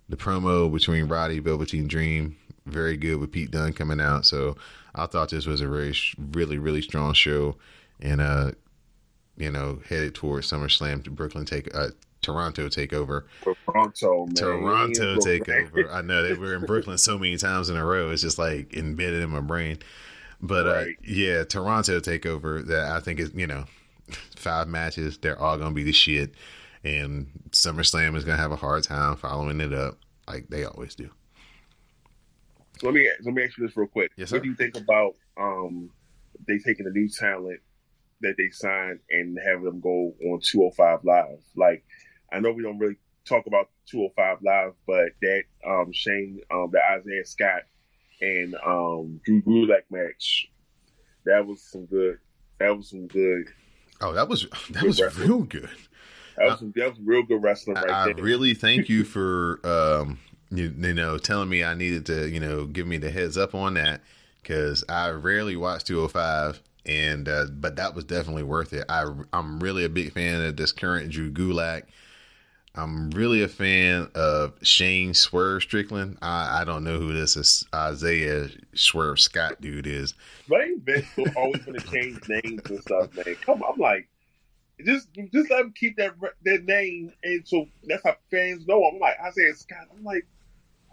The 0.09 0.17
promo 0.17 0.73
between 0.73 1.09
Roddy 1.09 1.39
Velveteen 1.39 1.89
Dream, 1.89 2.37
very 2.67 2.97
good 2.97 3.17
with 3.17 3.33
Pete 3.33 3.51
Dunne 3.51 3.73
coming 3.73 4.01
out. 4.01 4.25
So 4.27 4.57
I 4.95 5.07
thought 5.07 5.31
this 5.31 5.47
was 5.47 5.61
a 5.61 5.69
very, 5.69 5.95
really, 6.33 6.59
really 6.59 6.83
strong 6.83 7.13
show, 7.15 7.57
and 8.01 8.21
uh, 8.21 8.53
you 9.37 9.51
know, 9.51 9.81
headed 9.89 10.15
towards 10.15 10.51
SummerSlam 10.51 11.05
to 11.05 11.11
Brooklyn 11.11 11.45
take 11.45 11.75
uh, 11.75 11.89
Toronto 12.23 12.69
takeover. 12.69 13.25
Toronto, 13.43 14.27
man. 14.27 14.35
Toronto 14.35 15.17
takeover. 15.17 15.93
I 15.93 16.01
know 16.03 16.23
they 16.23 16.35
were 16.35 16.55
in 16.55 16.65
Brooklyn 16.65 16.97
so 16.99 17.19
many 17.19 17.37
times 17.37 17.69
in 17.69 17.77
a 17.77 17.85
row. 17.85 18.11
It's 18.11 18.23
just 18.23 18.39
like 18.39 18.75
embedded 18.75 19.23
in 19.23 19.31
my 19.31 19.41
brain. 19.41 19.79
But 20.41 20.67
Right. 20.67 20.89
uh, 20.89 20.91
yeah, 21.03 21.45
Toronto 21.45 22.01
takeover. 22.01 22.65
That 22.67 22.93
I 22.93 23.01
think 23.01 23.21
is 23.21 23.33
you 23.35 23.47
know 23.47 23.65
five 24.37 24.69
matches. 24.69 25.19
They're 25.19 25.41
all 25.41 25.59
gonna 25.59 25.75
be 25.75 25.85
the 25.85 25.93
shit, 25.93 26.35
and 26.83 27.27
SummerSlam 27.51 28.17
is 28.17 28.25
gonna 28.25 28.39
have 28.39 28.53
a 28.53 28.57
hard 28.57 28.85
time 28.85 29.17
following 29.17 29.61
it 29.61 29.73
up 29.73 29.99
like 30.29 30.49
they 30.49 30.65
always 30.65 30.95
do. 30.95 31.11
So 32.81 32.87
let 32.87 32.95
me 32.95 33.09
let 33.25 33.35
me 33.35 33.45
ask 33.45 33.57
you 33.57 33.67
this 33.67 33.77
real 33.77 33.87
quick. 33.87 34.11
Yes, 34.17 34.33
what 34.33 34.43
do 34.43 34.49
you 34.49 34.57
think 34.57 34.77
about 34.77 35.15
um 35.39 35.91
they 36.47 36.59
taking 36.59 36.85
the 36.85 36.91
new 36.91 37.09
talent 37.09 37.61
that 38.21 38.35
they 38.37 38.49
signed 38.51 39.01
and 39.11 39.39
having 39.45 39.65
them 39.65 39.81
go 39.81 40.15
on 40.31 40.41
205 40.43 41.05
Live? 41.05 41.39
Like, 41.57 41.85
I 42.33 42.41
know 42.41 42.53
we 42.53 42.63
don't 42.63 42.79
really 42.79 42.97
talk 43.27 43.47
about 43.47 43.69
205 43.91 44.39
Live, 44.43 44.73
but 44.87 45.11
that 45.23 45.43
um 45.67 45.93
Shane, 45.93 46.41
um, 46.51 46.71
the 46.73 46.81
Isaiah 46.81 47.25
Scott 47.25 47.63
and 48.21 48.55
um 48.67 49.21
Drew 49.25 49.43
Gulak 49.43 49.85
match, 49.91 50.49
that 51.25 51.47
was 51.47 51.63
some 51.63 51.87
good. 51.87 52.19
That 52.59 52.77
was 52.77 52.91
some 52.91 53.07
good. 53.07 53.49
Oh, 54.01 54.13
that 54.13 54.29
was 54.29 54.47
that 54.71 54.83
was 54.83 55.01
real 55.19 55.43
good. 55.43 55.71
That 56.37 56.47
was 56.47 56.59
some, 56.59 56.73
that 56.75 56.91
was 56.91 56.99
real 57.05 57.23
good 57.23 57.43
wrestling 57.43 57.77
right 57.77 57.91
I 57.91 58.13
there. 58.13 58.25
really 58.25 58.55
thank 58.55 58.89
you 58.89 59.05
for 59.05 59.61
um 59.65 60.19
you, 60.57 60.75
you 60.77 60.95
know 60.95 61.19
telling 61.19 61.49
me 61.49 61.65
I 61.65 61.75
needed 61.75 62.07
to 62.07 62.29
you 62.29 62.41
know 62.41 62.67
give 62.67 62.87
me 62.87 62.99
the 62.99 63.11
heads 63.11 63.37
up 63.37 63.55
on 63.55 63.75
that 63.75 64.01
because 64.43 64.85
I 64.89 65.11
rarely 65.11 65.57
watch 65.57 65.85
205 65.85 66.61
and 66.87 67.29
uh, 67.29 67.47
but 67.51 67.77
that 67.77 67.95
was 67.95 68.05
definitely 68.05 68.43
worth 68.43 68.73
it. 68.73 68.85
I 68.89 69.07
I'm 69.33 69.61
really 69.61 69.85
a 69.85 69.89
big 69.89 70.13
fan 70.13 70.43
of 70.43 70.57
this 70.57 70.73
current 70.73 71.11
Drew 71.11 71.31
Gulak. 71.31 71.85
I'm 72.77 73.11
really 73.11 73.43
a 73.43 73.49
fan 73.49 74.11
of 74.17 74.55
Shane 74.63 75.15
Swerve 75.15 75.63
Strickland. 75.63 76.19
I, 76.21 76.63
I 76.63 76.65
don't 76.65 76.83
know 76.83 76.99
who 76.99 77.13
this 77.13 77.37
is 77.37 77.65
Isaiah 77.73 78.49
Swerve 78.75 79.21
Scott 79.21 79.61
dude 79.61 79.87
is. 79.87 80.15
They 80.49 80.75
been 80.83 81.07
always 81.37 81.63
going 81.65 81.79
to 81.79 81.87
change 81.87 82.19
names 82.29 82.63
and 82.69 82.81
stuff, 82.81 83.15
man. 83.15 83.37
Come 83.43 83.63
on, 83.63 83.75
I'm 83.75 83.81
like, 83.81 84.09
just 84.85 85.09
just 85.33 85.51
let 85.51 85.61
him 85.61 85.73
keep 85.73 85.97
that 85.99 86.15
their 86.43 86.61
name, 86.63 87.13
and 87.23 87.47
so 87.47 87.67
that's 87.85 88.03
how 88.03 88.17
fans 88.31 88.67
know. 88.67 88.83
I'm 88.85 88.99
like 88.99 89.17
Isaiah 89.25 89.55
Scott. 89.55 89.87
I'm 89.97 90.03
like, 90.03 90.27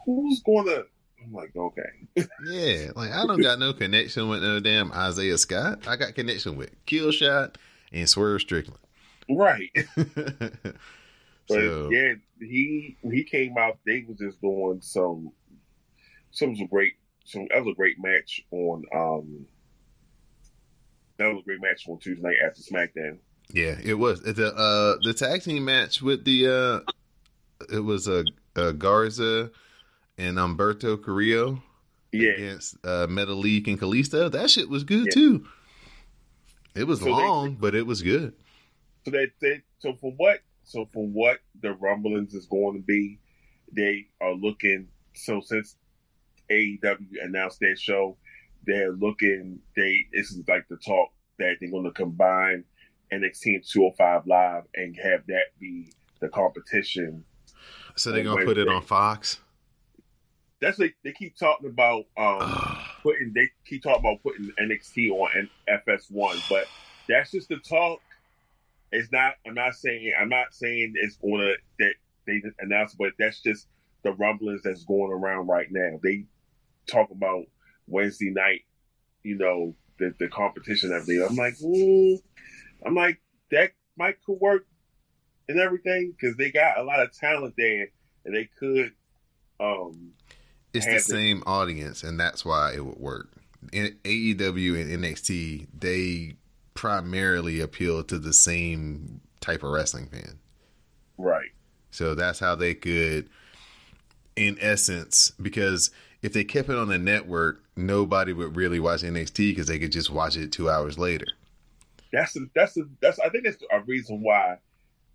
who's 0.06 0.42
going 0.42 0.66
to? 0.68 0.86
I'm 1.24 1.34
like, 1.34 1.56
okay, 1.56 2.26
Yeah, 2.46 2.92
like 2.96 3.12
I 3.12 3.26
don't 3.28 3.42
got 3.42 3.60
no 3.60 3.74
connection 3.74 4.28
with 4.28 4.42
no 4.42 4.60
damn 4.60 4.92
Isaiah 4.92 5.38
Scott. 5.38 5.88
I 5.88 5.96
got 5.96 6.16
connection 6.16 6.56
with 6.56 6.72
Killshot 6.86 7.56
and 7.92 8.10
Swerve 8.10 8.42
Strickland. 8.42 8.80
right. 9.30 9.70
But 11.48 11.56
so 11.56 11.90
yeah, 11.92 12.14
he 12.40 12.98
he 13.02 13.24
came 13.24 13.58
out, 13.58 13.80
they 13.86 14.06
was 14.08 14.18
just 14.18 14.40
doing 14.42 14.80
some 14.82 15.32
some 16.32 16.52
was 16.52 16.62
a 16.62 16.66
great 16.66 16.94
some 17.26 17.48
that 17.50 17.64
was 17.64 17.74
a 17.74 17.76
great 17.76 17.98
match 18.00 18.42
on 18.52 18.84
um 18.96 19.46
that 21.18 21.28
was 21.34 21.42
a 21.42 21.46
great 21.46 21.62
match 21.62 21.88
on 21.90 22.00
Tuesday 22.00 22.22
night 22.22 22.38
after 22.46 22.62
SmackDown. 22.62 23.18
yeah, 23.52 23.76
it 23.84 23.96
was 23.96 24.22
the 24.22 24.54
uh 24.56 24.96
the 25.04 25.14
tag 25.14 25.42
team 25.44 25.66
match 25.66 26.02
with 26.02 26.24
the 26.24 26.48
uh 26.48 27.74
it 27.74 27.80
was 27.80 28.08
a, 28.08 28.24
uh 28.56 28.72
Garza 28.72 29.52
and 30.22 30.38
Humberto 30.38 31.04
Carrillo 31.04 31.62
Yeah, 32.12 32.32
against 32.32 32.76
uh, 32.84 33.08
Metalik 33.08 33.68
and 33.68 33.80
Kalisto. 33.80 34.32
That 34.32 34.50
shit 34.50 34.70
was 34.70 34.84
good 34.84 35.08
Yeah. 35.08 35.14
too. 35.14 35.48
It 36.76 36.86
was 36.86 37.00
So 37.00 37.06
they- 37.06 37.12
long, 37.12 37.56
but 37.56 37.76
it 37.76 37.86
was 37.86 38.02
good. 38.02 38.34
so 39.04 39.12
that 39.12 39.32
they 39.42 39.62
so 39.80 39.96
for 39.96 40.12
what 40.18 40.40
so 40.64 40.86
for 40.94 41.06
what 41.08 41.40
the 41.62 41.74
rumblings 41.74 42.34
is 42.36 42.46
going 42.46 42.76
to 42.76 42.84
be, 42.84 43.20
they 43.72 44.08
are 44.22 44.34
looking. 44.34 44.88
So 45.16 45.42
since 45.42 45.76
AEW 46.50 47.24
announced 47.24 47.60
their 47.60 47.76
show, 47.76 48.18
they're 48.66 48.92
looking. 48.94 49.60
They 49.76 50.06
this 50.14 50.32
is 50.32 50.44
like 50.48 50.68
the 50.70 50.78
talk 50.78 51.10
that 51.40 51.56
they're 51.60 51.72
going 51.72 51.86
to 51.86 51.92
combine 51.92 52.64
NXT 53.12 53.56
and 53.56 53.64
205 53.68 54.28
Live 54.28 54.64
and 54.76 54.96
have 54.98 55.26
that 55.28 55.46
be 55.60 55.92
the 56.20 56.30
competition. 56.30 57.26
So 57.96 58.12
they're 58.12 58.24
gonna 58.24 58.46
put 58.46 58.58
it 58.60 58.68
on 58.70 58.82
Fox. 58.84 59.40
That's 60.62 60.80
like 60.80 60.96
they 61.04 61.12
keep 61.12 61.38
talking 61.38 61.70
about 61.70 62.06
um 62.18 62.78
putting. 63.04 63.34
They 63.34 63.50
keep 63.66 63.84
talking 63.84 64.02
about 64.02 64.22
putting 64.24 64.52
NXT 64.60 65.10
on 65.12 65.50
FS1, 65.70 66.50
but 66.50 66.68
that's 67.10 67.32
just 67.32 67.50
the 67.50 67.58
talk. 67.58 68.00
It's 68.92 69.12
not. 69.12 69.34
I'm 69.46 69.56
not 69.56 69.74
saying. 69.74 70.14
I'm 70.20 70.30
not 70.30 70.54
saying 70.54 70.94
it's 70.96 71.18
gonna 71.18 71.54
that 71.80 71.94
they 72.28 72.42
announced, 72.60 72.98
but 72.98 73.14
that's 73.18 73.42
just 73.42 73.68
the 74.04 74.14
rumblings 74.14 74.62
that's 74.64 74.84
going 74.86 75.12
around 75.12 75.48
right 75.48 75.68
now. 75.72 76.00
They 76.04 76.26
talk 76.88 77.10
about 77.12 77.46
Wednesday 77.88 78.30
night. 78.30 78.62
You 79.24 79.38
know 79.38 79.76
the 79.98 80.14
the 80.20 80.28
competition 80.28 80.92
everything. 80.92 81.26
I'm 81.28 81.36
like, 81.36 81.56
mm, 81.56 82.18
I'm 82.86 82.96
like 82.96 83.20
that 83.52 83.72
might 83.98 84.24
could 84.26 84.40
work 84.40 84.66
and 85.48 85.60
everything 85.60 86.14
because 86.20 86.36
they 86.38 86.52
got 86.52 86.78
a 86.78 86.84
lot 86.84 87.02
of 87.02 87.12
talent 87.18 87.56
there, 87.58 87.88
and 88.26 88.36
they 88.36 88.50
could. 88.60 88.94
Um, 89.60 90.14
It's 90.74 90.86
the 90.86 91.00
same 91.00 91.44
audience, 91.46 92.04
and 92.04 92.20
that's 92.20 92.46
why 92.46 92.74
it 92.74 92.86
would 92.86 93.00
work. 93.00 93.30
In 93.72 93.98
AEW 94.04 94.82
and 94.82 95.04
NXT, 95.04 95.68
they 95.78 96.36
primarily 96.74 97.60
appeal 97.60 98.04
to 98.04 98.18
the 98.18 98.34
same 98.34 99.22
type 99.40 99.64
of 99.64 99.72
wrestling 99.72 100.08
fan. 100.08 100.40
right. 101.18 101.50
So 101.94 102.16
that's 102.16 102.40
how 102.40 102.56
they 102.56 102.74
could, 102.74 103.30
in 104.38 104.58
essence, 104.62 105.34
because 105.42 105.92
if 106.22 106.32
they 106.32 106.46
kept 106.46 106.70
it 106.70 106.78
on 106.78 106.88
the 106.88 106.98
network, 106.98 107.64
nobody 107.76 108.32
would 108.32 108.56
really 108.56 108.80
watch 108.80 109.02
NXT 109.02 109.52
because 109.52 109.68
they 109.68 109.78
could 109.78 109.92
just 109.92 110.10
watch 110.10 110.38
it 110.38 110.54
two 110.54 110.70
hours 110.70 110.98
later. 110.98 111.26
That's 112.14 112.34
the, 112.34 112.50
that's 112.56 112.74
the, 112.74 112.90
that's 113.02 113.20
I 113.20 113.30
think 113.30 113.44
that's 113.44 113.58
a 113.72 113.82
reason 113.82 114.22
why 114.24 114.58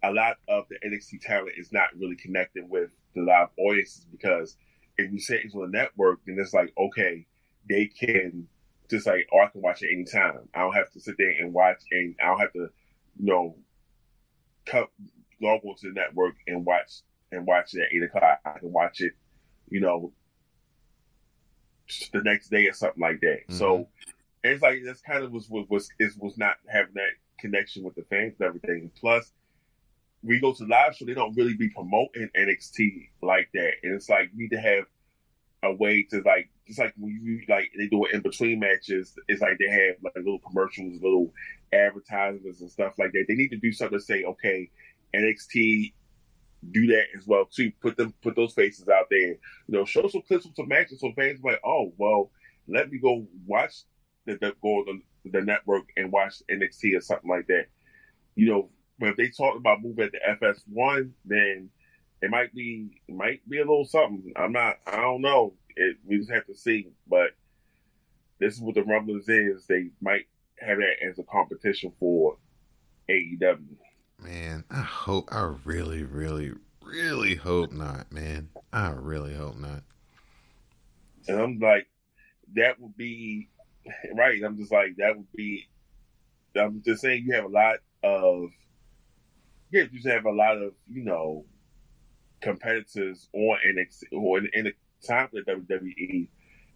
a 0.02 0.12
lot 0.12 0.36
of 0.48 0.66
the 0.68 0.76
NXT 0.86 1.20
talent 1.22 1.54
is 1.56 1.72
not 1.72 1.88
really 1.98 2.16
connecting 2.16 2.68
with 2.68 2.90
the 3.14 3.22
live 3.22 3.48
audiences 3.58 4.06
because 4.10 4.56
if 4.98 5.12
you 5.12 5.18
say 5.20 5.40
it's 5.42 5.54
on 5.54 5.70
the 5.70 5.78
network, 5.78 6.20
then 6.26 6.36
it's 6.38 6.54
like 6.54 6.72
okay, 6.78 7.26
they 7.68 7.86
can 7.86 8.48
just 8.88 9.06
like 9.06 9.28
oh 9.32 9.40
I 9.40 9.48
can 9.48 9.62
watch 9.62 9.82
it 9.82 9.92
anytime. 9.92 10.48
I 10.54 10.60
don't 10.60 10.74
have 10.74 10.90
to 10.92 11.00
sit 11.00 11.16
there 11.18 11.30
and 11.30 11.52
watch, 11.52 11.82
and 11.90 12.14
I 12.22 12.26
don't 12.26 12.40
have 12.40 12.52
to, 12.52 12.68
you 13.18 13.26
know, 13.26 13.56
cut 14.64 14.88
log 15.40 15.60
on 15.64 15.76
to 15.76 15.88
the 15.88 15.94
network 15.94 16.34
and 16.46 16.64
watch 16.64 17.02
and 17.32 17.46
watch 17.46 17.74
it 17.74 17.82
at 17.82 17.92
eight 17.92 18.02
o'clock. 18.02 18.40
I 18.44 18.58
can 18.58 18.72
watch 18.72 19.00
it, 19.00 19.12
you 19.68 19.80
know, 19.80 20.12
the 22.12 22.22
next 22.22 22.50
day 22.50 22.66
or 22.66 22.72
something 22.72 23.00
like 23.00 23.20
that. 23.20 23.40
Mm-hmm. 23.48 23.56
So 23.56 23.88
it's 24.44 24.62
like 24.62 24.82
that's 24.84 25.00
kind 25.00 25.24
of 25.24 25.32
was 25.32 25.48
was 25.48 25.66
was 25.68 25.88
is 25.98 26.16
was 26.16 26.38
not 26.38 26.56
having 26.68 26.94
that 26.94 27.10
connection 27.38 27.82
with 27.82 27.94
the 27.94 28.04
fans 28.08 28.34
and 28.38 28.46
everything. 28.46 28.90
Plus, 28.98 29.32
we 30.26 30.40
go 30.40 30.52
to 30.52 30.64
live 30.64 30.96
show, 30.96 31.04
they 31.04 31.14
don't 31.14 31.36
really 31.36 31.54
be 31.54 31.68
promoting 31.68 32.28
NXT 32.36 33.08
like 33.22 33.48
that, 33.54 33.72
and 33.82 33.94
it's 33.94 34.08
like 34.08 34.30
you 34.34 34.42
need 34.42 34.56
to 34.56 34.60
have 34.60 34.84
a 35.62 35.74
way 35.74 36.02
to 36.10 36.20
like 36.22 36.50
just 36.66 36.78
like 36.78 36.94
when 36.98 37.20
you 37.22 37.42
like 37.48 37.70
they 37.78 37.86
do 37.86 38.04
it 38.04 38.14
in 38.14 38.22
between 38.22 38.60
matches. 38.60 39.16
It's 39.28 39.40
like 39.40 39.58
they 39.58 39.70
have 39.70 39.96
like 40.02 40.14
little 40.16 40.40
commercials, 40.40 41.00
little 41.02 41.32
advertisements 41.72 42.60
and 42.60 42.70
stuff 42.70 42.94
like 42.98 43.12
that. 43.12 43.24
They 43.28 43.34
need 43.34 43.50
to 43.50 43.56
do 43.56 43.72
something 43.72 43.98
to 43.98 44.04
say, 44.04 44.24
okay, 44.24 44.70
NXT 45.14 45.92
do 46.70 46.86
that 46.88 47.04
as 47.16 47.26
well 47.26 47.46
too. 47.46 47.70
Put 47.80 47.96
them 47.96 48.12
put 48.22 48.36
those 48.36 48.54
faces 48.54 48.88
out 48.88 49.06
there. 49.10 49.28
You 49.28 49.38
know, 49.68 49.84
show 49.84 50.08
some 50.08 50.22
clips 50.22 50.46
of 50.46 50.52
some 50.56 50.68
matches 50.68 51.00
so 51.00 51.12
fans 51.14 51.40
like, 51.42 51.60
oh 51.64 51.92
well, 51.96 52.30
let 52.68 52.90
me 52.90 52.98
go 52.98 53.26
watch 53.46 53.82
the, 54.24 54.34
the 54.34 54.54
go 54.62 54.68
on 54.68 55.02
the, 55.24 55.30
the 55.30 55.42
network 55.42 55.84
and 55.96 56.12
watch 56.12 56.42
NXT 56.50 56.96
or 56.96 57.00
something 57.00 57.30
like 57.30 57.46
that. 57.46 57.66
You 58.34 58.48
know, 58.48 58.70
but 58.98 59.10
if 59.10 59.16
they 59.16 59.28
talk 59.28 59.56
about 59.56 59.82
moving 59.82 60.10
to 60.10 60.36
FS1, 60.40 61.10
then 61.24 61.70
it 62.22 62.30
might 62.30 62.54
be 62.54 63.00
it 63.08 63.14
might 63.14 63.48
be 63.48 63.58
a 63.58 63.60
little 63.60 63.84
something. 63.84 64.32
I'm 64.36 64.52
not. 64.52 64.76
I 64.86 64.96
don't 64.96 65.20
know. 65.20 65.54
It, 65.76 65.98
we 66.04 66.18
just 66.18 66.30
have 66.30 66.46
to 66.46 66.54
see. 66.54 66.88
But 67.08 67.30
this 68.38 68.54
is 68.54 68.60
what 68.60 68.74
the 68.74 68.84
rumblings 68.84 69.28
is. 69.28 69.66
They 69.66 69.90
might 70.00 70.26
have 70.58 70.78
that 70.78 71.06
as 71.06 71.18
a 71.18 71.22
competition 71.24 71.92
for 71.98 72.36
AEW. 73.10 73.76
Man, 74.22 74.64
I 74.70 74.80
hope, 74.80 75.28
I 75.30 75.54
really, 75.64 76.02
really, 76.02 76.52
really 76.82 77.34
hope 77.34 77.72
not, 77.72 78.10
man. 78.10 78.48
I 78.72 78.90
really 78.90 79.34
hope 79.34 79.58
not. 79.58 79.82
And 81.28 81.38
I'm 81.38 81.58
like, 81.58 81.86
that 82.54 82.80
would 82.80 82.96
be 82.96 83.48
right. 84.14 84.42
I'm 84.42 84.56
just 84.56 84.72
like, 84.72 84.96
that 84.98 85.16
would 85.16 85.30
be. 85.32 85.68
I'm 86.58 86.82
just 86.82 87.02
saying, 87.02 87.24
you 87.26 87.34
have 87.34 87.44
a 87.44 87.48
lot 87.48 87.76
of. 88.02 88.48
Yeah, 89.72 89.82
you 89.90 89.98
just 89.98 90.06
have 90.06 90.24
a 90.26 90.30
lot 90.32 90.56
of 90.58 90.72
you 90.88 91.02
know 91.04 91.44
competitors 92.40 93.28
on 93.32 93.58
NXT 93.66 94.04
or 94.12 94.38
in, 94.38 94.48
in 94.52 94.64
the 94.64 94.72
time 95.06 95.28
for 95.28 95.40
WWE, 95.42 96.28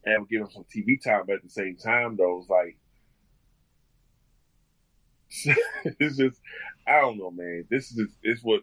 and 0.05 0.29
give 0.29 0.41
them 0.41 0.51
some 0.51 0.65
TV 0.65 1.03
time. 1.03 1.25
But 1.27 1.37
at 1.37 1.43
the 1.43 1.51
same 1.51 1.77
time, 1.77 2.17
though, 2.17 2.41
it's 2.41 2.51
like 2.51 2.77
it's 6.01 6.17
just 6.17 6.41
I 6.87 7.01
don't 7.01 7.19
know, 7.19 7.31
man. 7.31 7.65
This 7.71 7.93
is 7.93 8.09
it's 8.23 8.43
what 8.43 8.63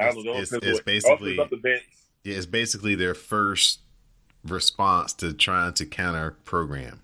I 0.00 0.10
don't 0.12 0.24
know. 0.24 0.32
It's- 0.32 0.52
It's, 0.52 0.64
it's 0.66 0.80
basically- 0.80 1.36
the 1.36 1.56
bench. 1.56 1.82
Yeah, 2.24 2.36
it's 2.36 2.46
basically 2.46 2.94
their 2.96 3.14
first 3.14 3.80
response 4.44 5.12
to 5.14 5.32
trying 5.32 5.72
to 5.74 5.86
counter 5.86 6.32
program. 6.44 7.00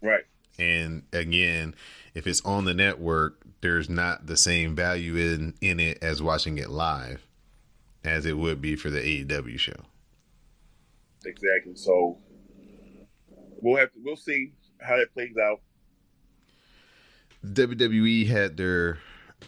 right. 0.00 0.22
And 0.58 1.02
again, 1.12 1.74
if 2.14 2.28
it's 2.28 2.40
on 2.44 2.64
the 2.64 2.74
network, 2.74 3.43
there's 3.64 3.88
not 3.88 4.26
the 4.26 4.36
same 4.36 4.76
value 4.76 5.16
in 5.16 5.54
in 5.62 5.80
it 5.80 5.96
as 6.02 6.22
watching 6.22 6.58
it 6.58 6.68
live 6.68 7.26
as 8.04 8.26
it 8.26 8.36
would 8.36 8.60
be 8.60 8.76
for 8.76 8.90
the 8.90 9.00
AEW 9.00 9.58
show. 9.58 9.80
Exactly. 11.24 11.74
So 11.74 12.18
we'll 13.62 13.78
have 13.78 13.90
to 13.94 13.98
we'll 14.04 14.16
see 14.16 14.52
how 14.82 14.98
that 14.98 15.14
plays 15.14 15.34
out. 15.42 15.62
WWE 17.46 18.26
had 18.26 18.58
their 18.58 18.98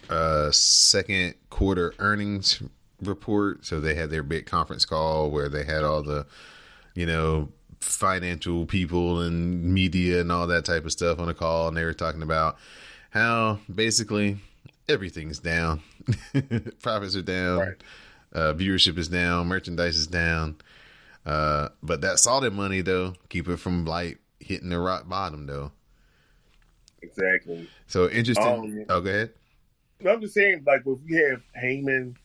uh, 0.09 0.49
second 0.51 1.35
quarter 1.51 1.93
earnings 1.99 2.63
report, 2.99 3.67
so 3.67 3.79
they 3.79 3.93
had 3.93 4.09
their 4.09 4.23
big 4.23 4.47
conference 4.47 4.83
call 4.83 5.29
where 5.29 5.47
they 5.47 5.63
had 5.63 5.83
all 5.83 6.01
the, 6.01 6.25
you 6.95 7.05
know, 7.05 7.49
financial 7.81 8.65
people 8.65 9.21
and 9.21 9.63
media 9.63 10.21
and 10.21 10.31
all 10.31 10.47
that 10.47 10.65
type 10.65 10.85
of 10.85 10.91
stuff 10.91 11.19
on 11.19 11.27
the 11.27 11.35
call, 11.35 11.67
and 11.67 11.77
they 11.77 11.83
were 11.83 11.93
talking 11.93 12.23
about 12.23 12.57
how 13.09 13.59
basically 13.73 14.37
everything's 14.89 15.39
down, 15.39 15.81
profits 16.81 17.15
are 17.15 17.21
down, 17.21 17.59
Right. 17.59 17.83
uh, 18.33 18.53
viewership 18.53 18.97
is 18.97 19.07
down, 19.07 19.47
merchandise 19.47 19.97
is 19.97 20.07
down, 20.07 20.57
uh, 21.25 21.69
but 21.83 22.01
that 22.01 22.19
solid 22.19 22.53
money 22.53 22.81
though 22.81 23.13
keep 23.29 23.47
it 23.49 23.57
from 23.57 23.85
like 23.85 24.19
hitting 24.39 24.69
the 24.69 24.79
rock 24.79 25.07
bottom 25.09 25.45
though. 25.45 25.71
Exactly. 27.01 27.69
So 27.87 28.09
interesting. 28.09 28.45
Um, 28.45 28.85
oh, 28.89 29.01
go 29.01 29.09
ahead. 29.09 29.33
I'm 30.07 30.21
just 30.21 30.33
saying, 30.33 30.63
like, 30.65 30.81
if 30.85 30.99
we 31.09 31.15
have 31.17 31.41
Heyman 31.61 32.15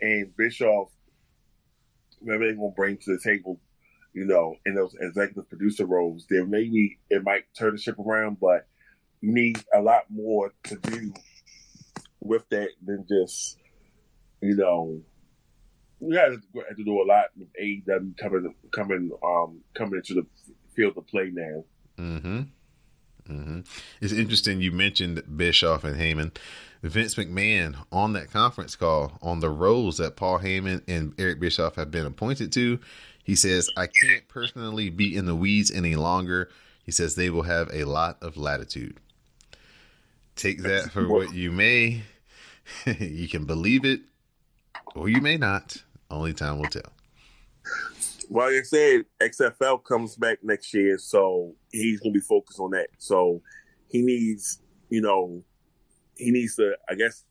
and 0.00 0.36
Bischoff, 0.36 0.90
whatever 2.20 2.44
they're 2.44 2.54
gonna 2.54 2.70
bring 2.70 2.96
to 2.98 3.16
the 3.16 3.20
table, 3.22 3.60
you 4.12 4.24
know, 4.24 4.56
in 4.64 4.74
those 4.74 4.94
executive 5.00 5.48
producer 5.48 5.86
roles, 5.86 6.26
then 6.30 6.50
maybe 6.50 6.98
it 7.10 7.22
might 7.24 7.44
turn 7.58 7.72
the 7.72 7.78
ship 7.80 7.98
around. 7.98 8.38
But 8.40 8.66
need 9.22 9.62
a 9.74 9.80
lot 9.80 10.04
more 10.10 10.52
to 10.64 10.76
do 10.76 11.12
with 12.20 12.48
that 12.50 12.70
than 12.84 13.06
just, 13.08 13.58
you 14.40 14.56
know, 14.56 15.00
we 16.00 16.16
have 16.16 16.32
to 16.32 16.84
do 16.84 17.02
a 17.02 17.06
lot 17.06 17.26
with 17.36 17.48
AEW 17.60 18.16
coming, 18.18 18.54
coming, 18.72 19.10
um, 19.24 19.60
coming 19.74 19.96
into 19.96 20.14
the 20.14 20.26
field 20.74 20.96
of 20.96 21.06
play 21.06 21.30
now. 21.32 21.64
Mm-hmm. 21.98 22.42
Mm-hmm. 23.30 23.60
It's 24.00 24.12
interesting 24.12 24.60
you 24.60 24.72
mentioned 24.72 25.22
Bischoff 25.36 25.84
and 25.84 25.96
Heyman. 25.96 26.36
Vince 26.82 27.14
McMahon 27.16 27.76
on 27.90 28.12
that 28.12 28.30
conference 28.30 28.76
call 28.76 29.18
on 29.22 29.40
the 29.40 29.48
roles 29.48 29.98
that 29.98 30.16
Paul 30.16 30.38
Heyman 30.38 30.82
and 30.86 31.14
Eric 31.18 31.40
Bischoff 31.40 31.76
have 31.76 31.90
been 31.90 32.06
appointed 32.06 32.52
to. 32.52 32.78
He 33.24 33.34
says, 33.34 33.68
I 33.76 33.88
can't 33.88 34.28
personally 34.28 34.90
be 34.90 35.16
in 35.16 35.26
the 35.26 35.34
weeds 35.34 35.70
any 35.70 35.96
longer. 35.96 36.48
He 36.84 36.92
says 36.92 37.14
they 37.14 37.30
will 37.30 37.42
have 37.42 37.68
a 37.72 37.84
lot 37.84 38.18
of 38.22 38.36
latitude. 38.36 39.00
Take 40.36 40.62
that 40.62 40.90
for 40.92 41.08
what 41.08 41.34
you 41.34 41.50
may. 41.50 42.02
you 42.98 43.28
can 43.28 43.44
believe 43.44 43.84
it 43.84 44.00
or 44.94 45.08
you 45.08 45.20
may 45.20 45.36
not. 45.36 45.82
Only 46.10 46.34
time 46.34 46.58
will 46.58 46.68
tell. 46.68 46.92
Well, 48.28 48.46
like 48.46 48.60
I 48.60 48.62
said, 48.62 49.04
XFL 49.20 49.84
comes 49.84 50.16
back 50.16 50.38
next 50.42 50.72
year, 50.74 50.98
so 50.98 51.54
he's 51.70 52.00
gonna 52.00 52.12
be 52.12 52.20
focused 52.20 52.60
on 52.60 52.70
that. 52.70 52.88
So 52.98 53.42
he 53.88 54.02
needs, 54.02 54.60
you 54.88 55.00
know, 55.00 55.42
he 56.16 56.30
needs 56.30 56.56
to. 56.56 56.74
I 56.88 56.94
guess, 56.94 57.24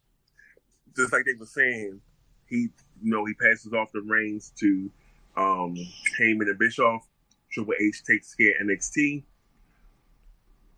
just 0.96 1.12
like 1.12 1.26
they 1.26 1.34
were 1.40 1.46
saying, 1.46 2.00
he, 2.48 2.68
you 3.02 3.12
know, 3.12 3.26
he 3.26 3.34
passes 3.34 3.74
off 3.74 3.92
the 3.94 4.02
reins 4.02 4.54
to 4.60 4.92
um 5.38 5.76
Heyman 6.20 6.50
and 6.50 6.60
Bischoff. 6.60 7.08
Triple 7.52 7.74
H 7.80 8.04
takes 8.04 8.36
care 8.36 8.52
of 8.60 8.68
NXT. 8.68 9.24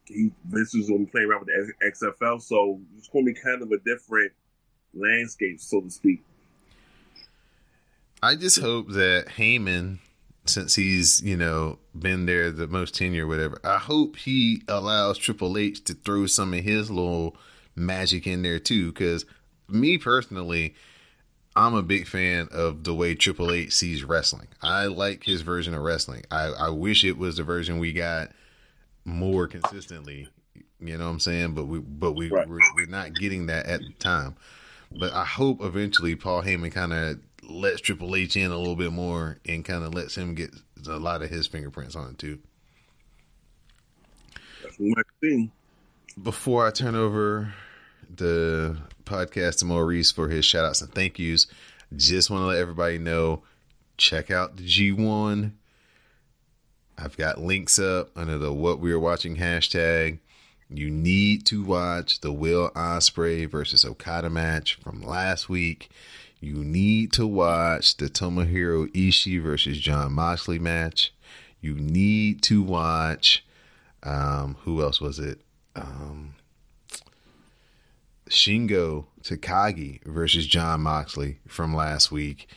He 0.08 0.32
Vince 0.46 0.74
is 0.76 0.88
be 0.88 1.06
playing 1.06 1.30
around 1.30 1.46
with 1.46 1.50
the 1.50 1.86
XFL, 1.86 2.42
so 2.42 2.80
it's 2.98 3.08
gonna 3.10 3.26
be 3.26 3.34
kind 3.34 3.62
of 3.62 3.72
a 3.72 3.78
different 3.80 4.32
landscape, 4.94 5.60
so 5.60 5.82
to 5.82 5.90
speak. 5.90 6.24
I 8.22 8.36
just 8.36 8.60
hope 8.60 8.90
that 8.90 9.28
Heyman, 9.38 10.00
since 10.46 10.76
he's 10.76 11.22
you 11.22 11.38
know 11.38 11.80
been 11.98 12.26
there 12.26 12.52
the 12.52 12.68
most 12.68 12.96
tenure, 12.96 13.28
whatever. 13.28 13.60
I 13.64 13.78
hope 13.78 14.16
he 14.16 14.64
allows 14.68 15.18
Triple 15.18 15.58
H 15.58 15.84
to 15.86 15.94
throw 15.94 16.26
some 16.26 16.54
of 16.54 16.64
his 16.64 16.90
little 16.90 17.36
magic 17.76 18.26
in 18.28 18.42
there 18.42 18.60
too. 18.60 18.92
Because 18.92 19.26
me 19.70 19.98
personally, 19.98 20.76
I'm 21.56 21.74
a 21.74 21.84
big 21.84 22.08
fan 22.08 22.48
of 22.52 22.84
the 22.84 22.94
way 22.94 23.16
Triple 23.16 23.52
H 23.52 23.74
sees 23.74 24.04
wrestling. 24.04 24.48
I 24.62 24.86
like 24.86 25.24
his 25.24 25.42
version 25.42 25.74
of 25.74 25.82
wrestling. 25.82 26.24
I, 26.32 26.46
I 26.46 26.70
wish 26.70 27.04
it 27.04 27.18
was 27.18 27.38
the 27.38 27.44
version 27.44 27.80
we 27.80 27.94
got 27.94 28.32
more 29.08 29.48
consistently. 29.48 30.28
You 30.80 30.98
know 30.98 31.06
what 31.06 31.12
I'm 31.12 31.20
saying? 31.20 31.54
But 31.54 31.66
we 31.66 31.80
but 31.80 32.12
we 32.12 32.30
Right. 32.30 32.48
we're, 32.48 32.60
we're 32.76 32.86
not 32.86 33.16
getting 33.16 33.48
that 33.48 33.66
at 33.66 33.80
the 33.82 33.94
time. 33.98 34.36
But 34.92 35.14
I 35.14 35.26
hope 35.26 35.62
eventually 35.64 36.16
Paul 36.16 36.44
Heyman 36.44 36.72
kind 36.72 36.94
of 36.94 37.20
lets 37.44 37.82
Triple 37.82 38.16
H 38.16 38.36
in 38.36 38.52
a 38.52 38.58
little 38.58 38.76
bit 38.76 38.92
more 38.92 39.38
and 39.46 39.66
kind 39.66 39.84
of 39.84 39.94
lets 39.94 40.16
him 40.16 40.36
get 40.36 40.52
a 40.88 40.98
lot 40.98 41.24
of 41.24 41.30
his 41.30 41.48
fingerprints 41.48 41.96
on 41.96 42.12
it 42.12 42.18
too. 42.18 42.40
That's 44.64 44.78
we. 45.22 45.50
Before 46.22 46.66
I 46.68 46.72
turn 46.72 46.96
over 46.96 47.54
the 48.14 48.78
podcast 49.06 49.60
to 49.60 49.66
Maurice 49.66 50.12
for 50.12 50.30
his 50.30 50.46
shout 50.46 50.66
outs 50.66 50.82
and 50.82 50.94
thank 50.94 51.20
yous, 51.20 51.48
just 51.96 52.30
want 52.30 52.42
to 52.42 52.48
let 52.48 52.58
everybody 52.58 52.98
know 52.98 53.44
check 53.98 54.32
out 54.32 54.58
the 54.58 54.64
G1. 54.64 55.52
I've 56.98 57.18
got 57.18 57.40
links 57.40 57.78
up 57.78 58.10
under 58.16 58.38
the 58.38 58.52
what 58.52 58.80
we 58.80 58.92
are 58.92 59.00
watching 59.00 59.38
hashtag. 59.38 60.20
You 60.70 60.90
need 60.90 61.46
to 61.48 61.64
watch 61.64 62.22
the 62.22 62.34
Will 62.34 62.72
Ospreay 62.72 63.50
versus 63.50 63.86
Okada 63.86 64.30
match 64.30 64.76
from 64.84 65.02
last 65.02 65.48
week. 65.48 65.90
You 66.40 66.56
need 66.56 67.14
to 67.14 67.26
watch 67.26 67.98
the 67.98 68.08
Tomohiro 68.10 68.88
Ishii 68.94 69.42
versus 69.42 69.80
Jon 69.80 70.14
Moxley 70.14 70.60
match. 70.60 71.14
You 71.62 71.76
need 71.76 72.42
to 72.44 72.62
watch 72.62 73.46
um 74.04 74.58
who 74.62 74.82
else 74.82 75.00
was 75.00 75.20
it? 75.20 75.42
Um 75.76 76.36
Shingo 78.30 79.06
Takagi 79.24 80.04
versus 80.04 80.48
Jon 80.48 80.82
Moxley 80.82 81.40
from 81.48 81.76
last 81.76 82.12
week. 82.12 82.50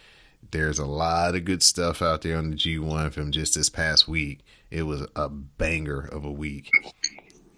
There's 0.50 0.78
a 0.78 0.86
lot 0.86 1.34
of 1.36 1.44
good 1.44 1.62
stuff 1.62 2.02
out 2.02 2.22
there 2.22 2.36
on 2.36 2.50
the 2.50 2.56
G1 2.56 3.12
from 3.12 3.30
just 3.30 3.54
this 3.54 3.68
past 3.68 4.08
week. 4.08 4.40
It 4.70 4.82
was 4.82 5.06
a 5.14 5.28
banger 5.28 6.00
of 6.00 6.24
a 6.24 6.30
week. 6.30 6.70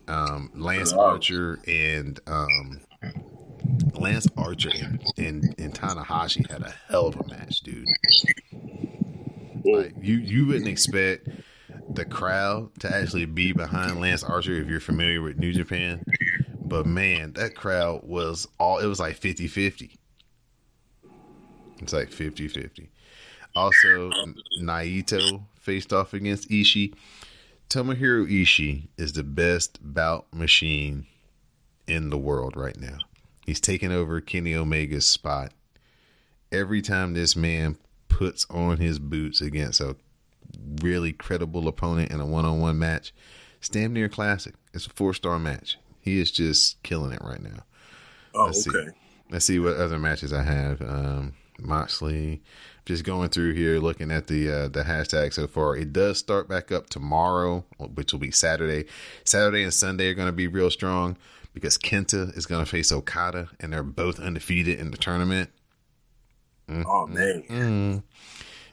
Um, 0.09 0.51
Lance 0.55 0.93
Archer 0.93 1.59
and 1.67 2.21
um, 2.27 2.81
Lance 3.95 4.27
Archer 4.37 4.71
and, 4.75 5.03
and, 5.17 5.55
and 5.59 5.75
Tanahashi 5.75 6.51
had 6.51 6.63
a 6.63 6.75
hell 6.89 7.07
of 7.07 7.17
a 7.17 7.27
match, 7.29 7.61
dude. 7.61 7.87
Like 9.65 9.95
you, 10.01 10.17
you 10.17 10.47
wouldn't 10.47 10.69
expect 10.69 11.29
the 11.95 12.05
crowd 12.05 12.79
to 12.81 12.95
actually 12.95 13.27
be 13.27 13.53
behind 13.53 14.01
Lance 14.01 14.23
Archer 14.23 14.55
if 14.55 14.69
you're 14.69 14.81
familiar 14.81 15.23
with 15.23 15.39
New 15.39 15.53
Japan. 15.53 16.05
But 16.61 16.87
man, 16.87 17.33
that 17.35 17.55
crowd 17.55 18.03
was 18.05 18.49
all 18.59 18.79
it 18.79 18.87
was 18.87 19.01
like 19.01 19.19
50-50. 19.19 19.97
It's 21.83 21.93
like 21.93 22.11
50-50. 22.11 22.89
Also, 23.55 24.11
Naito 24.61 25.43
faced 25.61 25.93
off 25.93 26.15
against 26.15 26.49
Ishii. 26.49 26.95
Tomohiro 27.69 28.27
Ishii 28.31 28.89
is 28.97 29.13
the 29.13 29.23
best 29.23 29.79
bout 29.83 30.33
machine 30.33 31.07
in 31.87 32.11
the 32.11 32.19
world 32.19 32.57
right 32.57 32.79
now. 32.79 32.99
He's 33.47 33.61
taking 33.61 33.93
over 33.93 34.21
Kenny 34.21 34.55
Omega's 34.55 35.07
spot. 35.07 35.53
Every 36.51 36.81
time 36.83 37.15
this 37.15 37.35
man 37.35 37.77
puts 38.09 38.47
on 38.51 38.77
his 38.77 38.99
boots 38.99 39.41
against 39.41 39.81
a 39.81 39.97
really 40.83 41.13
credible 41.13 41.67
opponent 41.67 42.11
in 42.13 42.21
a 42.21 42.27
one-on-one 42.27 42.79
match, 42.79 43.13
it's 43.59 43.69
damn 43.69 43.93
near 43.93 44.09
classic. 44.09 44.55
It's 44.75 44.87
a 44.87 44.91
four-star 44.91 45.39
match. 45.39 45.79
He 46.01 46.21
is 46.21 46.31
just 46.31 46.83
killing 46.83 47.13
it 47.13 47.23
right 47.23 47.43
now. 47.43 47.65
Oh, 48.35 48.47
Let's 48.47 48.65
see. 48.65 48.71
okay. 48.71 48.91
Let's 49.31 49.45
see 49.47 49.59
what 49.59 49.77
other 49.77 49.99
matches 49.99 50.33
I 50.33 50.43
have. 50.43 50.83
Um, 50.83 51.35
Moxley. 51.59 52.43
Just 52.85 53.05
going 53.05 53.29
through 53.29 53.53
here, 53.55 53.79
looking 53.79 54.11
at 54.11 54.27
the 54.27 54.51
uh, 54.51 54.69
the 54.69 54.83
hashtag 54.83 55.33
so 55.33 55.47
far. 55.47 55.77
It 55.77 55.93
does 55.93 56.19
start 56.19 56.49
back 56.49 56.73
up 56.73 56.91
tomorrow, 56.91 57.65
which 57.79 58.13
will 58.13 58.19
be 58.19 58.33
Saturday. 58.33 58.89
Saturday 59.25 59.63
and 59.63 59.73
Sunday 59.73 60.09
are 60.09 60.15
going 60.15 60.27
to 60.27 60.33
be 60.33 60.49
real 60.49 60.71
strong 60.71 61.17
because 61.55 61.79
Kenta 61.79 62.37
is 62.37 62.47
going 62.47 62.65
to 62.65 62.71
face 62.71 62.91
Okada, 62.91 63.51
and 63.61 63.73
they're 63.73 63.85
both 63.85 64.19
undefeated 64.19 64.81
in 64.81 64.91
the 64.91 64.97
tournament. 64.97 65.51
Oh 66.69 67.07
man. 67.07 67.45
Mm. 67.49 68.03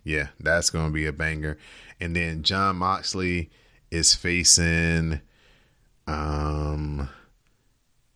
Yeah, 0.04 0.30
that's 0.40 0.70
going 0.70 0.88
to 0.88 0.94
be 0.94 1.06
a 1.06 1.14
banger. 1.14 1.58
And 2.00 2.16
then 2.16 2.44
Jon 2.44 2.78
Moxley 2.78 3.50
is 3.92 4.16
facing 4.16 5.22
um 6.08 7.10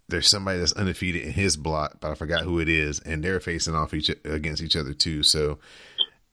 there's 0.09 0.27
somebody 0.27 0.59
that's 0.59 0.73
undefeated 0.73 1.23
in 1.23 1.31
his 1.34 1.57
block, 1.57 1.97
but 1.99 2.11
I 2.11 2.15
forgot 2.15 2.43
who 2.43 2.59
it 2.59 2.69
is, 2.69 2.99
and 2.99 3.23
they're 3.23 3.39
facing 3.39 3.75
off 3.75 3.93
each 3.93 4.09
against 4.25 4.61
each 4.61 4.75
other 4.75 4.93
too. 4.93 5.23
So 5.23 5.59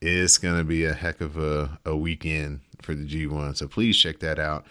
it's 0.01 0.39
gonna 0.39 0.65
be 0.65 0.85
a 0.85 0.93
heck 0.93 1.21
of 1.21 1.37
a, 1.37 1.79
a 1.85 1.97
weekend 1.97 2.61
for 2.83 2.95
the 2.95 3.07
G1. 3.07 3.57
So 3.57 3.69
please 3.69 3.97
check 3.97 4.19
that 4.21 4.39
out. 4.39 4.67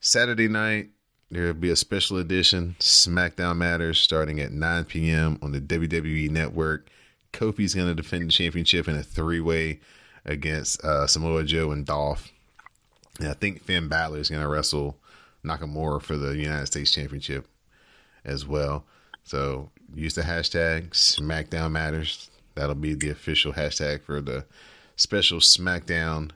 Saturday 0.00 0.48
night, 0.48 0.90
there'll 1.30 1.54
be 1.54 1.70
a 1.70 1.76
special 1.76 2.16
edition 2.16 2.74
SmackDown 2.80 3.56
Matters 3.58 4.00
starting 4.00 4.40
at 4.40 4.52
9 4.52 4.84
p.m. 4.86 5.38
on 5.42 5.52
the 5.52 5.60
WWE 5.60 6.30
Network. 6.30 6.88
Kofi's 7.32 7.74
gonna 7.74 7.94
defend 7.94 8.26
the 8.26 8.32
championship 8.32 8.88
in 8.88 8.96
a 8.96 9.02
three-way 9.02 9.80
against 10.24 10.82
uh, 10.84 11.06
Samoa 11.06 11.44
Joe 11.44 11.70
and 11.70 11.86
Dolph. 11.86 12.32
And 13.20 13.28
I 13.28 13.34
think 13.34 13.62
Finn 13.62 13.88
Balor 13.88 14.18
is 14.18 14.30
gonna 14.30 14.48
wrestle 14.48 14.96
Nakamura 15.44 16.02
for 16.02 16.16
the 16.16 16.36
United 16.36 16.66
States 16.66 16.92
Championship 16.92 17.46
as 18.24 18.46
well. 18.46 18.84
So 19.24 19.70
use 19.94 20.14
the 20.14 20.22
hashtag 20.22 20.90
SmackDown 20.90 21.72
Matters. 21.72 22.30
That'll 22.54 22.74
be 22.74 22.94
the 22.94 23.10
official 23.10 23.52
hashtag 23.52 24.02
for 24.02 24.20
the 24.20 24.44
special 24.96 25.38
SmackDown. 25.38 26.32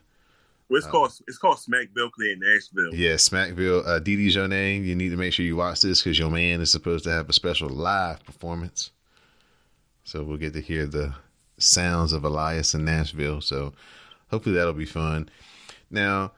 Well, 0.69 0.79
it's 0.79 0.87
called 0.87 1.11
it's 1.27 1.37
called 1.37 1.57
Smackville 1.57 2.09
in 2.19 2.39
Nashville. 2.39 2.95
Yeah, 2.95 3.15
Smackville. 3.15 3.85
Uh, 3.85 3.99
Didi 3.99 4.31
Jonay, 4.31 4.83
you 4.83 4.95
need 4.95 5.09
to 5.09 5.17
make 5.17 5.33
sure 5.33 5.45
you 5.45 5.55
watch 5.55 5.81
this 5.81 6.01
because 6.01 6.17
your 6.17 6.31
man 6.31 6.59
is 6.61 6.71
supposed 6.71 7.03
to 7.03 7.11
have 7.11 7.29
a 7.29 7.33
special 7.33 7.69
live 7.69 8.25
performance. 8.25 8.91
So 10.03 10.23
we'll 10.23 10.37
get 10.37 10.53
to 10.53 10.61
hear 10.61 10.87
the 10.87 11.13
sounds 11.57 12.13
of 12.13 12.23
Elias 12.23 12.73
in 12.73 12.85
Nashville. 12.85 13.41
So 13.41 13.73
hopefully 14.29 14.55
that'll 14.55 14.73
be 14.73 14.85
fun. 14.85 15.29
Now, 15.91 16.31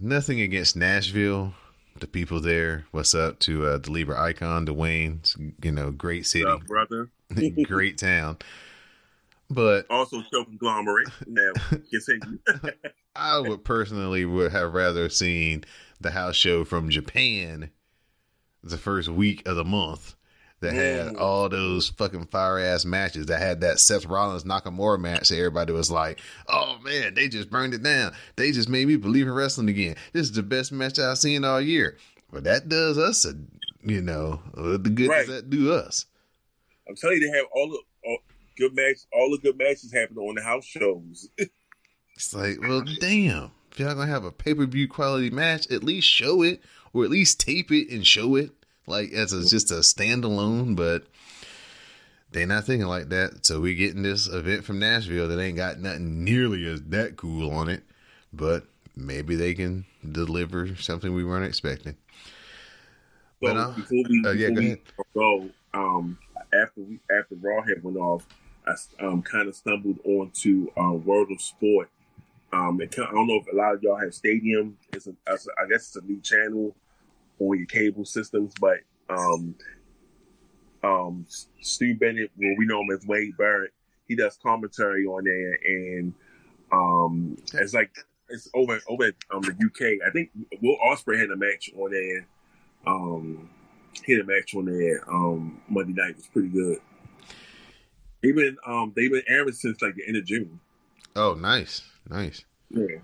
nothing 0.00 0.40
against 0.40 0.76
Nashville, 0.76 1.54
the 2.00 2.06
people 2.06 2.40
there. 2.40 2.84
What's 2.90 3.14
up 3.14 3.38
to 3.40 3.66
uh, 3.66 3.78
the 3.78 3.90
Libra 3.90 4.20
icon, 4.20 4.66
Dwayne? 4.66 5.18
It's, 5.20 5.36
You 5.62 5.72
know, 5.72 5.90
great 5.90 6.26
city, 6.26 6.44
Uh, 6.44 6.58
brother. 6.58 7.10
great 7.64 7.98
town. 7.98 8.38
But 9.50 9.86
Also, 9.90 10.22
show 10.32 10.44
conglomerate. 10.44 11.08
Now. 11.26 11.52
I 13.16 13.38
would 13.38 13.64
personally 13.64 14.24
would 14.24 14.52
have 14.52 14.74
rather 14.74 15.08
seen 15.08 15.64
the 16.00 16.10
house 16.12 16.36
show 16.36 16.64
from 16.64 16.90
Japan 16.90 17.70
the 18.62 18.78
first 18.78 19.08
week 19.08 19.46
of 19.48 19.56
the 19.56 19.64
month 19.64 20.14
that 20.60 20.72
had 20.74 21.14
Mm. 21.14 21.20
all 21.20 21.48
those 21.48 21.88
fucking 21.90 22.26
fire 22.26 22.58
ass 22.58 22.84
matches 22.84 23.26
that 23.26 23.40
had 23.40 23.60
that 23.60 23.78
Seth 23.78 24.06
Rollins 24.06 24.44
Nakamura 24.44 24.98
match 25.00 25.28
that 25.28 25.36
everybody 25.38 25.72
was 25.72 25.90
like, 25.90 26.20
oh 26.48 26.78
man, 26.82 27.14
they 27.14 27.28
just 27.28 27.48
burned 27.50 27.74
it 27.74 27.82
down. 27.82 28.12
They 28.36 28.50
just 28.52 28.68
made 28.68 28.88
me 28.88 28.96
believe 28.96 29.26
in 29.26 29.32
wrestling 29.34 29.68
again. 29.68 29.96
This 30.12 30.22
is 30.22 30.32
the 30.32 30.42
best 30.42 30.72
match 30.72 30.98
I've 30.98 31.18
seen 31.18 31.44
all 31.44 31.60
year. 31.60 31.96
But 32.32 32.44
that 32.44 32.68
does 32.68 32.98
us 32.98 33.24
a 33.24 33.34
you 33.84 34.00
know, 34.02 34.42
the 34.54 34.90
good 34.90 35.08
Right. 35.08 35.26
does 35.26 35.36
that 35.36 35.50
do 35.50 35.72
us. 35.72 36.06
I'm 36.88 36.96
telling 36.96 37.18
you, 37.20 37.30
they 37.30 37.38
have 37.38 37.46
all 37.54 37.68
the 37.70 37.78
all, 38.08 38.18
good 38.58 38.74
match. 38.74 38.98
All 39.12 39.30
the 39.30 39.38
good 39.38 39.56
matches 39.56 39.92
happen 39.92 40.18
on 40.18 40.34
the 40.34 40.42
house 40.42 40.64
shows. 40.64 41.28
It's 42.16 42.34
like, 42.34 42.60
well, 42.60 42.82
damn. 42.98 43.52
If 43.70 43.78
y'all 43.78 43.94
gonna 43.94 44.06
have 44.10 44.24
a 44.24 44.32
pay 44.32 44.52
per 44.52 44.66
view 44.66 44.88
quality 44.88 45.30
match, 45.30 45.70
at 45.70 45.84
least 45.84 46.08
show 46.08 46.42
it, 46.42 46.60
or 46.92 47.04
at 47.04 47.10
least 47.10 47.38
tape 47.38 47.70
it 47.70 47.90
and 47.90 48.04
show 48.04 48.34
it, 48.34 48.50
like 48.88 49.12
as 49.12 49.32
a, 49.32 49.46
just 49.46 49.70
a 49.70 49.76
standalone. 49.76 50.74
But 50.76 51.04
they're 52.32 52.46
not 52.46 52.64
thinking 52.64 52.88
like 52.88 53.08
that. 53.10 53.46
So 53.46 53.60
we 53.60 53.74
getting 53.74 54.02
this 54.02 54.26
event 54.26 54.64
from 54.64 54.78
Nashville 54.78 55.28
that 55.28 55.40
ain't 55.40 55.56
got 55.56 55.78
nothing 55.78 56.24
nearly 56.24 56.66
as 56.66 56.82
that 56.84 57.16
cool 57.16 57.50
on 57.50 57.68
it, 57.68 57.82
but 58.32 58.64
maybe 58.96 59.34
they 59.36 59.54
can 59.54 59.86
deliver 60.10 60.74
something 60.76 61.14
we 61.14 61.24
weren't 61.24 61.46
expecting. 61.46 61.96
So 63.42 63.54
But, 63.54 63.56
uh, 63.56 63.70
before 63.76 64.04
we, 64.08 64.22
uh, 64.26 64.30
yeah, 64.32 64.48
before 64.48 64.54
go 64.54 64.60
ahead. 64.60 64.80
go, 65.14 65.50
um, 65.74 66.18
after 66.52 66.80
we 66.80 67.00
after 67.10 67.36
Raw 67.36 67.62
had 67.62 67.82
went 67.82 67.96
off, 67.96 68.26
I 68.66 68.74
um, 69.04 69.22
kind 69.22 69.48
of 69.48 69.54
stumbled 69.54 69.98
onto 70.04 70.68
uh, 70.76 70.92
World 70.92 71.30
of 71.30 71.40
Sport. 71.40 71.88
Um, 72.52 72.80
it, 72.80 72.94
I 72.98 73.10
don't 73.12 73.26
know 73.26 73.36
if 73.36 73.52
a 73.52 73.56
lot 73.56 73.74
of 73.74 73.82
y'all 73.82 73.96
have 73.96 74.14
Stadium. 74.14 74.76
It's 74.92 75.06
a, 75.06 75.14
it's 75.26 75.46
a- 75.46 75.62
I 75.62 75.68
guess 75.68 75.88
it's 75.88 75.96
a 75.96 76.02
new 76.02 76.20
channel 76.20 76.74
on 77.40 77.58
your 77.58 77.66
cable 77.66 78.04
systems, 78.04 78.52
but 78.60 78.78
um, 79.08 79.54
um, 80.82 81.26
Stu 81.60 81.96
Bennett, 81.96 82.30
well, 82.36 82.54
we 82.56 82.66
know 82.66 82.80
him 82.80 82.90
as 82.92 83.06
Wade 83.06 83.36
Barrett. 83.36 83.72
He 84.06 84.16
does 84.16 84.38
commentary 84.42 85.06
on 85.06 85.24
there, 85.24 85.58
and 85.64 86.14
um, 86.72 87.36
it's 87.54 87.74
like 87.74 87.90
it's 88.28 88.48
over 88.54 88.80
over 88.88 89.04
at 89.04 89.14
um, 89.30 89.42
the 89.42 89.52
UK. 89.52 90.06
I 90.06 90.10
think 90.10 90.30
Will 90.62 90.76
Ospreay 90.86 91.18
had 91.18 91.30
a 91.30 91.36
match 91.36 91.70
on 91.76 91.90
there. 91.90 92.26
Um, 92.86 93.50
he 94.04 94.12
had 94.12 94.22
a 94.22 94.26
match 94.26 94.54
on 94.54 94.66
there 94.66 95.02
um, 95.10 95.60
Monday 95.68 95.92
night. 95.92 96.10
It 96.10 96.16
was 96.16 96.26
pretty 96.28 96.48
good. 96.48 96.78
They've 98.22 98.34
been 98.34 98.56
um, 98.66 98.92
they've 98.96 99.10
been 99.10 99.22
airing 99.28 99.52
since 99.52 99.80
like 99.82 99.94
the 99.94 100.06
end 100.06 100.16
of 100.16 100.24
June. 100.24 100.60
Oh, 101.16 101.34
nice, 101.34 101.82
nice. 102.08 102.44
Yeah. 102.70 102.98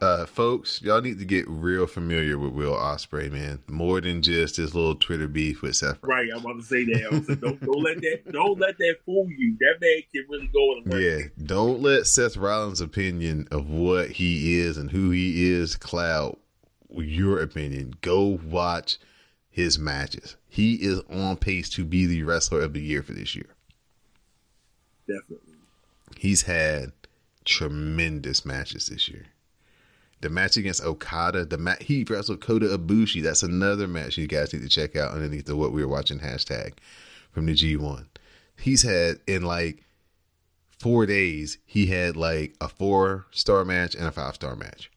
Uh, 0.00 0.24
folks, 0.24 0.80
y'all 0.80 1.02
need 1.02 1.18
to 1.18 1.26
get 1.26 1.46
real 1.46 1.86
familiar 1.86 2.38
with 2.38 2.52
Will 2.52 2.72
Ospreay, 2.74 3.30
man. 3.30 3.62
More 3.68 4.00
than 4.00 4.22
just 4.22 4.56
this 4.56 4.74
little 4.74 4.94
Twitter 4.94 5.28
beef 5.28 5.60
with 5.60 5.76
Seth. 5.76 5.98
Right, 6.02 6.28
I'm 6.34 6.40
about 6.40 6.56
to 6.56 6.62
say 6.62 6.84
that. 6.84 7.24
Like, 7.28 7.40
don't, 7.40 7.60
don't 7.60 7.82
let 7.82 8.00
that 8.00 8.22
don't 8.32 8.58
let 8.58 8.78
that 8.78 8.96
fool 9.04 9.28
you. 9.28 9.56
That 9.60 9.78
man 9.80 10.02
can 10.10 10.24
really 10.30 10.50
go 10.52 10.78
in 10.78 10.84
the. 10.84 11.00
Yeah, 11.00 11.44
don't 11.44 11.82
let 11.82 12.06
Seth 12.06 12.38
Rollins' 12.38 12.80
opinion 12.80 13.46
of 13.50 13.68
what 13.68 14.12
he 14.12 14.58
is 14.58 14.78
and 14.78 14.90
who 14.90 15.10
he 15.10 15.50
is 15.50 15.76
cloud 15.76 16.38
your 16.92 17.40
opinion. 17.40 17.94
Go 18.00 18.40
watch 18.44 18.98
his 19.50 19.78
matches. 19.78 20.36
He 20.48 20.74
is 20.74 21.00
on 21.10 21.36
pace 21.36 21.68
to 21.70 21.84
be 21.84 22.06
the 22.06 22.22
wrestler 22.22 22.62
of 22.62 22.72
the 22.72 22.80
year 22.80 23.02
for 23.02 23.12
this 23.12 23.34
year. 23.34 23.54
Definitely. 25.06 25.54
He's 26.16 26.42
had 26.42 26.92
tremendous 27.44 28.44
matches 28.44 28.86
this 28.86 29.08
year. 29.08 29.26
The 30.20 30.28
match 30.28 30.56
against 30.56 30.82
Okada, 30.82 31.46
the 31.46 31.56
match 31.56 31.82
he 31.82 32.04
wrestled 32.04 32.40
Kota 32.40 32.66
Ibushi. 32.66 33.22
That's 33.22 33.42
another 33.42 33.88
match 33.88 34.18
you 34.18 34.26
guys 34.26 34.52
need 34.52 34.62
to 34.62 34.68
check 34.68 34.94
out 34.96 35.12
underneath 35.12 35.46
the 35.46 35.56
what 35.56 35.72
we 35.72 35.82
were 35.82 35.90
watching 35.90 36.20
hashtag 36.20 36.74
from 37.32 37.46
the 37.46 37.54
G1. 37.54 38.06
He's 38.58 38.82
had 38.82 39.20
in 39.26 39.42
like 39.42 39.84
four 40.78 41.06
days, 41.06 41.58
he 41.64 41.86
had 41.86 42.16
like 42.16 42.54
a 42.60 42.68
four 42.68 43.26
star 43.30 43.64
match 43.64 43.94
and 43.94 44.06
a 44.06 44.12
five 44.12 44.34
star 44.34 44.56
match. 44.56 44.90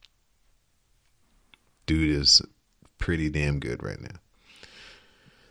Dude 1.85 2.17
is 2.17 2.41
pretty 2.97 3.29
damn 3.29 3.59
good 3.59 3.83
right 3.83 3.99
now. 3.99 4.19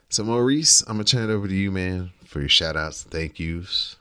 So 0.09 0.25
Maurice, 0.25 0.83
I'm 0.83 0.97
gonna 0.97 1.05
turn 1.05 1.31
it 1.31 1.33
over 1.33 1.49
to 1.49 1.55
you, 1.55 1.71
man, 1.71 2.11
for 2.25 2.41
your 2.41 2.49
shout 2.49 2.77
outs 2.77 3.05
and 3.05 3.13
thank 3.13 3.39
yous. 3.39 3.97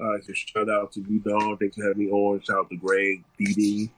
All 0.00 0.12
right, 0.12 0.22
so 0.24 0.32
shout 0.32 0.68
out 0.68 0.92
to 0.92 1.00
you, 1.00 1.18
Don. 1.20 1.56
Thanks 1.56 1.76
for 1.76 1.82
having 1.82 2.04
me 2.04 2.10
on. 2.10 2.40
Shout 2.40 2.58
out 2.58 2.70
to 2.70 2.76
Greg, 2.76 3.24
DD. 3.40 3.90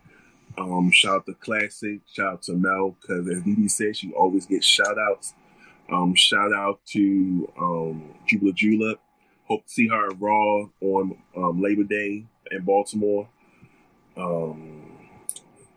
Um, 0.58 0.90
shout 0.90 1.16
out 1.16 1.26
to 1.26 1.34
Classic. 1.34 2.00
Shout 2.12 2.32
out 2.32 2.42
to 2.42 2.54
Mel, 2.54 2.96
because 3.00 3.28
as 3.28 3.42
DD 3.42 3.70
says, 3.70 3.96
she 3.98 4.12
always 4.12 4.46
gets 4.46 4.66
shout 4.66 4.98
outs. 4.98 5.34
Um, 5.90 6.14
shout 6.14 6.52
out 6.52 6.80
to 6.88 7.52
um, 7.58 8.14
Jubila 8.30 8.54
Julep. 8.54 9.00
Hope 9.44 9.66
to 9.66 9.72
see 9.72 9.88
her 9.88 10.10
at 10.10 10.20
Raw 10.20 10.68
on 10.80 11.16
um, 11.36 11.60
Labor 11.60 11.84
Day 11.84 12.26
in 12.50 12.62
Baltimore. 12.62 13.28
Um, 14.16 14.98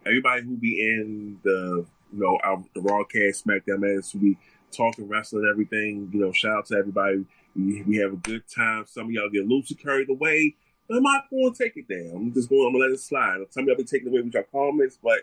everybody 0.05 0.43
who 0.43 0.57
be 0.57 0.79
in 0.79 1.39
the 1.43 1.85
you 2.11 2.19
know 2.19 2.37
our, 2.43 2.63
the 2.75 2.81
Raw 2.81 3.03
cast 3.03 3.47
SmackDown 3.47 3.79
Matters 3.79 4.11
who 4.11 4.19
be 4.19 4.37
talking 4.71 5.07
wrestling 5.07 5.47
everything. 5.49 6.09
You 6.13 6.21
know, 6.21 6.31
shout 6.31 6.57
out 6.57 6.65
to 6.67 6.75
everybody. 6.75 7.25
We, 7.55 7.83
we 7.83 7.97
have 7.97 8.13
a 8.13 8.17
good 8.17 8.43
time. 8.53 8.85
Some 8.87 9.05
of 9.05 9.11
y'all 9.11 9.29
get 9.29 9.47
loosely 9.47 9.75
carried 9.75 10.09
away. 10.09 10.55
I'm 10.91 11.03
not 11.03 11.29
going 11.29 11.53
to 11.53 11.63
take 11.63 11.77
it 11.77 11.87
down. 11.87 12.15
I'm 12.15 12.33
just 12.33 12.49
going. 12.49 12.65
I'm 12.67 12.73
gonna 12.73 12.85
let 12.85 12.93
it 12.93 12.99
slide. 12.99 13.39
Some 13.49 13.63
of 13.63 13.67
y'all 13.67 13.77
be 13.77 13.83
taking 13.83 14.09
away 14.09 14.21
with 14.21 14.33
your 14.33 14.43
comments, 14.43 14.99
but 15.01 15.21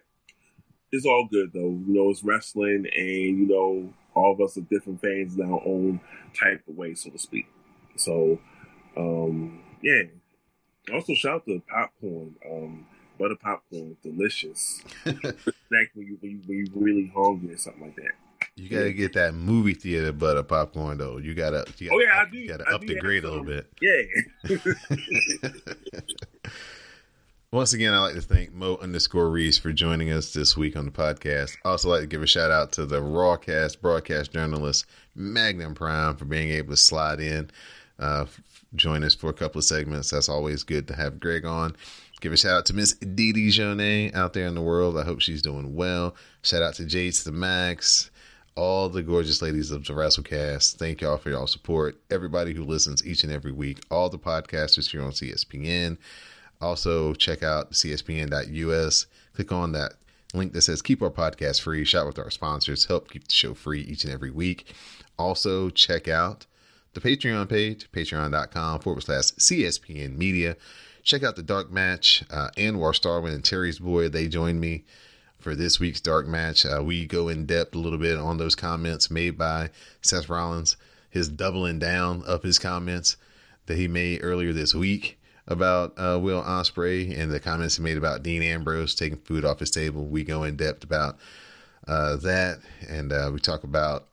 it's 0.93 1.07
all 1.07 1.29
good 1.31 1.53
though. 1.53 1.61
You 1.61 1.85
know, 1.87 2.11
it's 2.11 2.25
wrestling, 2.25 2.87
and 2.97 3.39
you 3.39 3.47
know, 3.49 3.93
all 4.15 4.33
of 4.33 4.41
us 4.41 4.57
are 4.57 4.63
different 4.63 5.01
fans 5.01 5.37
in 5.37 5.43
our 5.43 5.63
own 5.65 6.01
type 6.39 6.63
of 6.69 6.77
way, 6.77 6.95
so 6.95 7.11
to 7.11 7.19
speak. 7.19 7.47
So, 7.97 8.41
um, 8.97 9.61
yeah. 9.83 10.03
Also, 10.93 11.15
shout 11.15 11.35
out 11.35 11.45
to 11.47 11.63
popcorn. 11.69 12.35
Um, 12.51 12.87
butter 13.19 13.37
popcorn, 13.41 13.97
delicious. 14.03 14.83
Snack 15.05 15.91
when 15.95 16.07
you, 16.07 16.19
when 16.21 16.31
you 16.31 16.41
when 16.47 16.59
you 16.59 16.67
really 16.75 17.13
hungry 17.15 17.55
or 17.55 17.59
something 17.59 17.83
like 17.83 17.97
that. 17.97 18.13
You 18.61 18.69
gotta 18.69 18.93
get 18.93 19.15
that 19.15 19.33
movie 19.35 19.73
theater 19.73 20.13
butter 20.13 20.43
popcorn 20.43 20.99
though. 20.99 21.17
You 21.17 21.35
gotta, 21.35 21.65
you 21.79 21.89
gotta 21.89 21.97
Oh, 21.97 22.01
yeah, 22.01 22.21
I 22.21 22.31
do. 22.31 22.37
You 22.37 22.49
gotta 22.49 22.69
I 22.69 22.75
up 22.75 22.83
the 22.83 22.97
grade 22.97 23.25
a 23.25 23.31
little 23.31 23.45
bit. 23.45 23.67
Yeah. 23.81 24.57
Once 27.53 27.73
again, 27.73 27.95
I'd 27.95 28.01
like 28.01 28.15
to 28.15 28.21
thank 28.21 28.53
Mo 28.53 28.77
underscore 28.77 29.31
Rease 29.31 29.57
for 29.59 29.73
joining 29.73 30.13
us 30.13 30.35
this 30.35 30.59
week 30.59 30.77
on 30.77 30.85
the 30.85 30.91
podcast. 30.91 31.53
Also 31.65 31.89
like 31.89 32.03
to 32.03 32.07
give 32.07 32.23
a 32.23 32.27
shout 32.27 32.51
out 32.51 32.71
to 32.73 32.85
the 32.85 33.01
Rawcast 33.01 33.81
broadcast 33.81 34.33
journalist 34.33 34.85
Magnum 35.15 35.75
Prime 35.75 36.17
for 36.17 36.27
being 36.27 36.51
able 36.51 36.71
to 36.71 36.77
slide 36.77 37.19
in, 37.19 37.51
uh, 37.99 38.27
join 38.77 39.03
us 39.03 39.15
for 39.15 39.31
a 39.31 39.33
couple 39.33 39.59
of 39.59 39.65
segments. 39.65 40.11
That's 40.11 40.29
always 40.29 40.65
good 40.65 40.87
to 40.89 40.95
have 40.95 41.19
Greg 41.19 41.47
on. 41.47 41.75
Give 42.21 42.33
a 42.35 42.37
shout 42.37 42.59
out 42.59 42.67
to 42.67 42.75
Miss 42.75 42.93
Dee 42.95 43.33
Jonet 43.33 44.15
out 44.15 44.35
there 44.35 44.47
in 44.47 44.55
the 44.55 44.61
world. 44.61 44.99
I 44.99 45.05
hope 45.05 45.23
she's 45.23 45.41
doing 45.41 45.75
well. 45.75 46.15
Shout 46.43 46.63
out 46.63 46.75
to 46.75 46.83
Jace 46.83 47.25
the 47.25 47.33
Max, 47.33 48.11
all 48.57 48.89
the 48.89 49.03
gorgeous 49.03 49.43
ladies 49.43 49.71
of 49.71 49.85
the 49.85 49.93
WrassleCast. 49.93 50.77
Thank 50.77 51.01
y'all 51.01 51.17
for 51.17 51.31
y'all 51.31 51.47
support. 51.47 52.01
Everybody 52.11 52.53
who 52.55 52.65
listens 52.65 53.07
each 53.07 53.25
and 53.25 53.33
every 53.33 53.53
week. 53.53 53.81
All 53.91 54.09
the 54.09 54.19
podcasters 54.19 54.91
here 54.91 55.03
on 55.03 55.13
CSPN. 55.13 55.97
Also, 56.61 57.15
check 57.15 57.43
out 57.43 57.73
cspn.us. 57.73 59.07
Click 59.35 59.53
on 59.53 59.73
that 59.73 59.95
link 60.35 60.53
that 60.53 60.63
says 60.63 60.83
Keep 60.83 61.03
Our 61.03 61.11
Podcast 61.11 61.63
Free. 61.63 61.85
Shout 61.85 62.07
with 62.07 62.19
our 62.19 62.31
sponsors. 62.31 62.87
Help 62.87 63.11
keep 63.11 63.27
the 63.27 63.33
show 63.33 63.55
free 63.55 63.81
each 63.83 64.05
and 64.05 64.13
every 64.13 64.31
week. 64.31 64.73
Also, 65.19 65.71
check 65.71 66.09
out 66.09 66.47
the 66.93 67.01
Patreon 67.01 67.49
page, 67.49 67.91
patreon.com 67.93 68.81
forward 68.81 69.03
slash 69.03 69.33
CSPN 69.33 70.17
Media. 70.17 70.57
Check 71.03 71.23
out 71.23 71.37
the 71.37 71.43
Dark 71.43 71.71
Match. 71.71 72.25
Uh, 72.31 72.51
Anwar 72.57 72.93
Starwin 72.93 73.35
and 73.35 73.45
Terry's 73.45 73.79
Boy, 73.79 74.09
they 74.09 74.29
joined 74.29 74.61
me 74.61 74.85
for 75.41 75.55
this 75.55 75.81
week's 75.81 76.01
Dark 76.01 76.27
Match. 76.27 76.67
Uh, 76.67 76.83
we 76.85 77.07
go 77.07 77.29
in 77.29 77.47
depth 77.47 77.75
a 77.75 77.79
little 77.79 77.99
bit 77.99 78.19
on 78.19 78.39
those 78.39 78.55
comments 78.55 79.11
made 79.11 79.39
by 79.39 79.71
Seth 80.03 80.29
Rollins, 80.29 80.77
his 81.09 81.29
doubling 81.29 81.79
down 81.79 82.23
of 82.25 82.43
his 82.43 82.59
comments 82.59 83.17
that 83.67 83.77
he 83.77 83.89
made 83.89 84.21
earlier 84.23 84.53
this 84.53 84.75
week 84.75 85.19
about 85.47 85.93
uh, 85.99 86.19
Will 86.21 86.43
Ospreay 86.43 87.19
and 87.19 87.31
the 87.31 87.41
comments 87.41 87.77
he 87.77 87.83
made 87.83 87.97
about 87.97 88.23
Dean 88.23 88.43
Ambrose 88.43 88.95
taking 88.95 89.19
food 89.19 89.45
off 89.45 89.59
his 89.59 89.71
table. 89.71 90.07
We 90.07 90.23
go 90.23 90.45
in 90.45 90.57
depth 90.57 90.85
about 90.85 91.19
uh, 91.89 92.17
that, 92.17 92.59
and 92.89 93.13
uh, 93.13 93.31
we 93.33 93.41
talk 93.41 93.65
about 93.65 94.07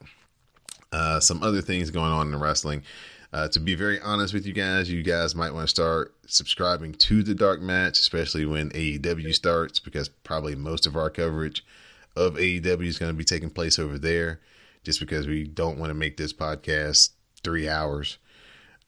uh, 0.92 1.20
some 1.20 1.44
other 1.44 1.62
things 1.62 1.92
going 1.92 2.12
on 2.12 2.34
in 2.34 2.40
wrestling. 2.40 2.84
Uh, 3.34 3.48
to 3.50 3.60
be 3.60 3.76
very 3.76 4.00
honest 4.02 4.34
with 4.34 4.46
you 4.46 4.54
guys, 4.54 4.90
you 4.90 5.04
guys 5.04 5.36
might 5.36 5.54
want 5.54 5.66
to 5.66 5.70
start 5.70 6.16
subscribing 6.28 6.94
to 6.94 7.24
the 7.24 7.36
Dark 7.36 7.62
Match, 7.62 8.00
especially 8.00 8.46
when 8.46 8.70
AEW 8.70 9.34
starts, 9.34 9.80
because 9.80 10.08
probably 10.08 10.56
most 10.56 10.86
of 10.86 10.96
our 10.96 11.10
coverage 11.10 11.66
of 12.16 12.36
AEW 12.36 12.88
is 12.88 12.98
going 12.98 13.12
to 13.12 13.18
be 13.18 13.26
taking 13.26 13.50
place 13.50 13.78
over 13.80 13.98
there, 14.00 14.40
just 14.84 15.00
because 15.00 15.28
we 15.28 15.44
don't 15.44 15.78
want 15.78 15.90
to 15.90 15.94
make 15.94 16.16
this 16.16 16.32
podcast 16.32 17.10
three 17.44 17.68
hours. 17.68 18.18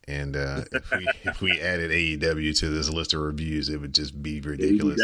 And 0.07 0.35
uh, 0.35 0.63
if 0.71 0.91
we 0.91 1.07
if 1.23 1.41
we 1.41 1.59
added 1.59 1.91
AEW 1.91 2.57
to 2.59 2.69
this 2.69 2.89
list 2.89 3.13
of 3.13 3.19
reviews, 3.19 3.67
it 3.69 3.77
would 3.79 3.93
just 3.93 4.21
be 4.23 4.39
ridiculous. 4.41 4.99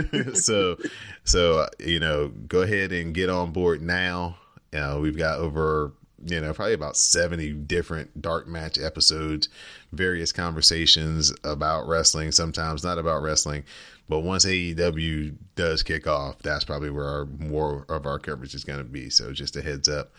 so 0.34 0.76
so 1.24 1.60
uh, 1.60 1.68
you 1.80 2.00
know 2.00 2.28
go 2.28 2.62
ahead 2.62 2.92
and 2.92 3.12
get 3.12 3.28
on 3.28 3.50
board 3.50 3.82
now. 3.82 4.38
Uh, 4.72 4.98
we've 5.00 5.18
got 5.18 5.38
over 5.38 5.92
you 6.24 6.40
know 6.40 6.52
probably 6.52 6.74
about 6.74 6.96
70 6.96 7.52
different 7.52 8.22
dark 8.22 8.46
match 8.46 8.78
episodes 8.78 9.48
various 9.92 10.32
conversations 10.32 11.32
about 11.44 11.86
wrestling 11.86 12.32
sometimes 12.32 12.82
not 12.82 12.98
about 12.98 13.22
wrestling 13.22 13.64
but 14.08 14.20
once 14.20 14.46
aew 14.46 15.34
does 15.56 15.82
kick 15.82 16.06
off 16.06 16.38
that's 16.38 16.64
probably 16.64 16.90
where 16.90 17.06
our 17.06 17.26
more 17.38 17.84
of 17.88 18.06
our 18.06 18.18
coverage 18.18 18.54
is 18.54 18.64
going 18.64 18.78
to 18.78 18.84
be 18.84 19.10
so 19.10 19.32
just 19.32 19.56
a 19.56 19.62
heads 19.62 19.88
up 19.88 20.12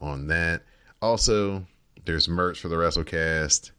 on 0.00 0.26
that 0.26 0.62
also 1.00 1.64
there's 2.04 2.28
merch 2.28 2.60
for 2.60 2.68
the 2.68 2.76
wrasslecast 2.76 3.70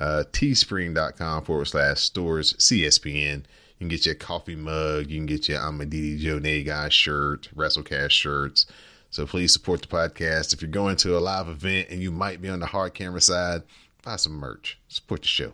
uh, 0.00 0.24
teespring.com 0.32 1.44
forward 1.44 1.66
slash 1.66 2.00
stores 2.00 2.54
CSPN. 2.54 3.38
You 3.38 3.44
can 3.80 3.88
get 3.88 4.06
your 4.06 4.14
coffee 4.14 4.56
mug. 4.56 5.08
You 5.08 5.18
can 5.18 5.26
get 5.26 5.48
your 5.48 5.60
I'm 5.60 5.80
a 5.80 5.84
DD 5.84 6.18
Joe 6.18 6.40
guy 6.64 6.88
shirt, 6.88 7.48
WrassleCast 7.54 8.10
shirts, 8.10 8.66
So 9.10 9.26
please 9.26 9.52
support 9.52 9.80
the 9.80 9.88
podcast. 9.88 10.52
If 10.52 10.60
you're 10.60 10.70
going 10.70 10.96
to 10.96 11.16
a 11.16 11.20
live 11.20 11.48
event 11.48 11.88
and 11.90 12.02
you 12.02 12.10
might 12.10 12.42
be 12.42 12.48
on 12.48 12.60
the 12.60 12.66
hard 12.66 12.94
camera 12.94 13.20
side, 13.20 13.62
buy 14.02 14.16
some 14.16 14.34
merch. 14.34 14.78
Support 14.88 15.22
the 15.22 15.28
show. 15.28 15.52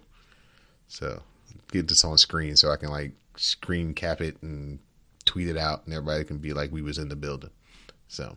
So 0.88 1.22
get 1.70 1.88
this 1.88 2.04
on 2.04 2.18
screen 2.18 2.56
so 2.56 2.70
I 2.70 2.76
can 2.76 2.90
like 2.90 3.12
screen 3.36 3.94
cap 3.94 4.20
it 4.20 4.36
and 4.42 4.78
tweet 5.24 5.48
it 5.48 5.56
out 5.56 5.84
and 5.84 5.94
everybody 5.94 6.24
can 6.24 6.38
be 6.38 6.52
like 6.52 6.72
we 6.72 6.82
was 6.82 6.98
in 6.98 7.08
the 7.08 7.16
building. 7.16 7.50
So 8.08 8.36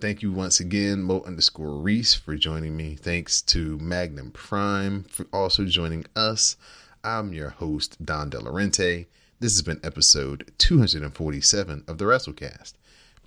thank 0.00 0.22
you 0.22 0.32
once 0.32 0.60
again, 0.60 1.02
Mo 1.02 1.22
underscore 1.26 1.76
Rease, 1.76 2.14
for 2.14 2.36
joining 2.36 2.76
me. 2.76 2.96
Thanks 2.96 3.40
to 3.42 3.78
Magnum 3.78 4.32
Prime 4.32 5.04
for 5.04 5.26
also 5.32 5.64
joining 5.64 6.04
us. 6.14 6.56
I'm 7.02 7.32
your 7.32 7.50
host, 7.50 8.04
Don 8.04 8.30
Delarente. 8.30 9.06
This 9.38 9.54
has 9.54 9.62
been 9.62 9.80
episode 9.82 10.52
247 10.58 11.84
of 11.88 11.98
the 11.98 12.04
WrassleCast. 12.04 12.74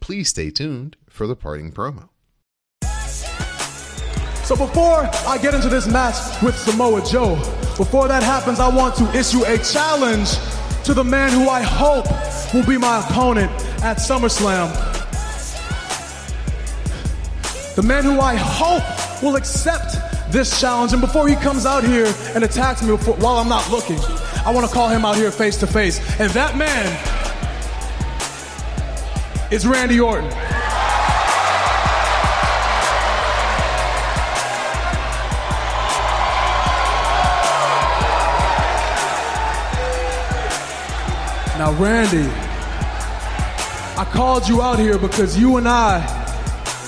Please 0.04 0.28
stay 0.28 0.52
tuned 0.52 0.98
for 1.08 1.28
the 1.28 1.36
parting 1.36 1.72
promo. 1.72 2.10
So 4.44 4.58
before 4.58 5.10
I 5.26 5.40
get 5.42 5.54
into 5.54 5.70
this 5.70 5.88
match 5.88 6.42
with 6.42 6.58
Samoa 6.60 7.02
Joe, 7.06 7.36
before 7.78 8.10
that 8.10 8.22
happens, 8.22 8.60
I 8.60 8.68
want 8.68 8.96
to 8.96 9.10
issue 9.18 9.46
a 9.46 9.58
challenge 9.60 10.32
to 10.84 10.94
the 10.94 11.06
man 11.06 11.32
who 11.32 11.48
I 11.48 11.62
hope 11.62 12.06
will 12.54 12.66
be 12.66 12.78
my 12.78 13.00
opponent 13.00 13.50
at 13.82 13.96
SummerSlam. 13.96 14.68
The 17.78 17.84
man 17.84 18.04
who 18.04 18.20
I 18.20 18.36
hope 18.36 19.24
will 19.24 19.38
accept 19.38 19.96
this 20.34 20.60
challenge. 20.60 20.92
And 20.92 21.00
before 21.00 21.30
he 21.30 21.36
comes 21.36 21.66
out 21.66 21.86
here 21.86 22.14
and 22.36 22.44
attacks 22.44 22.84
me 22.84 22.90
before, 22.90 23.16
while 23.16 23.38
I'm 23.38 23.48
not 23.48 23.72
looking, 23.72 24.00
I 24.46 24.52
want 24.54 24.68
to 24.68 24.74
call 24.74 24.90
him 24.90 25.06
out 25.06 25.16
here 25.16 25.32
face 25.32 25.56
to 25.60 25.66
face. 25.66 26.00
And 26.20 26.30
that 26.32 26.58
man 26.58 26.92
is 29.54 29.68
Randy 29.68 30.00
Orton. 30.00 30.28
Now, 41.60 41.72
Randy, 41.74 42.28
I 43.96 44.10
called 44.12 44.50
you 44.50 44.64
out 44.64 44.80
here 44.80 44.98
because 44.98 45.38
you 45.38 45.58
and 45.58 45.68
I, 45.68 46.02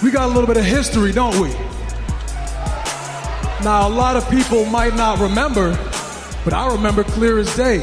we 0.01 0.09
got 0.09 0.23
a 0.23 0.33
little 0.33 0.47
bit 0.47 0.57
of 0.57 0.65
history, 0.65 1.11
don't 1.11 1.39
we? 1.39 1.49
Now, 3.63 3.87
a 3.87 3.93
lot 3.93 4.15
of 4.15 4.27
people 4.31 4.65
might 4.65 4.95
not 4.95 5.19
remember, 5.19 5.69
but 6.43 6.53
I 6.53 6.73
remember 6.73 7.03
clear 7.03 7.37
as 7.37 7.55
day. 7.55 7.77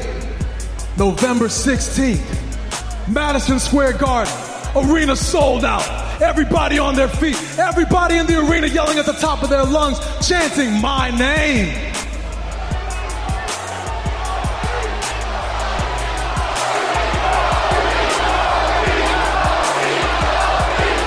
November 0.99 1.47
16th, 1.47 3.09
Madison 3.09 3.61
Square 3.61 3.99
Garden, 3.99 4.52
arena 4.75 5.17
sold 5.17 5.65
out. 5.65 5.87
Everybody 6.21 6.79
on 6.79 6.95
their 6.95 7.09
feet, 7.09 7.37
everybody 7.59 8.17
in 8.17 8.27
the 8.27 8.39
arena 8.39 8.67
yelling 8.67 8.99
at 8.99 9.07
the 9.07 9.13
top 9.13 9.43
of 9.43 9.51
their 9.51 9.65
lungs, 9.65 9.99
chanting 10.27 10.81
my 10.81 11.11
name. 11.11 11.69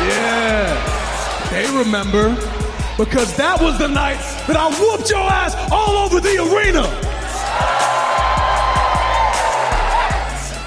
Yeah, 0.07 1.49
they 1.51 1.77
remember 1.77 2.35
because 2.97 3.35
that 3.37 3.59
was 3.59 3.77
the 3.77 3.87
night 3.87 4.19
that 4.47 4.55
I 4.55 4.69
whooped 4.79 5.09
your 5.09 5.19
ass 5.19 5.55
all 5.71 5.97
over 6.05 6.19
the 6.19 6.37
arena. 6.37 6.83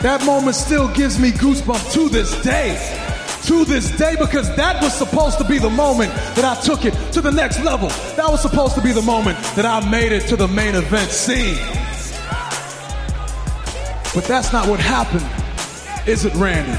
That 0.03 0.25
moment 0.25 0.55
still 0.55 0.87
gives 0.95 1.19
me 1.19 1.33
goosebumps 1.33 1.93
to 1.95 2.09
this 2.09 2.41
day. 2.43 2.77
To 3.47 3.65
this 3.65 3.91
day, 3.97 4.15
because 4.17 4.55
that 4.55 4.81
was 4.83 4.93
supposed 4.93 5.39
to 5.39 5.45
be 5.45 5.59
the 5.59 5.71
moment 5.71 6.13
that 6.37 6.45
I 6.45 6.61
took 6.61 6.85
it 6.85 6.95
to 7.13 7.21
the 7.21 7.33
next 7.33 7.65
level. 7.65 7.89
That 8.17 8.31
was 8.31 8.41
supposed 8.41 8.75
to 8.77 8.81
be 8.81 8.93
the 8.93 9.03
moment 9.03 9.39
that 9.57 9.65
I 9.65 9.89
made 9.91 10.13
it 10.13 10.29
to 10.29 10.37
the 10.37 10.47
main 10.47 10.77
event 10.77 11.11
scene. 11.11 11.57
But 14.15 14.25
that's 14.25 14.53
not 14.53 14.69
what 14.69 14.79
happened, 14.79 15.27
is 16.09 16.25
it, 16.25 16.35
Randy? 16.35 16.79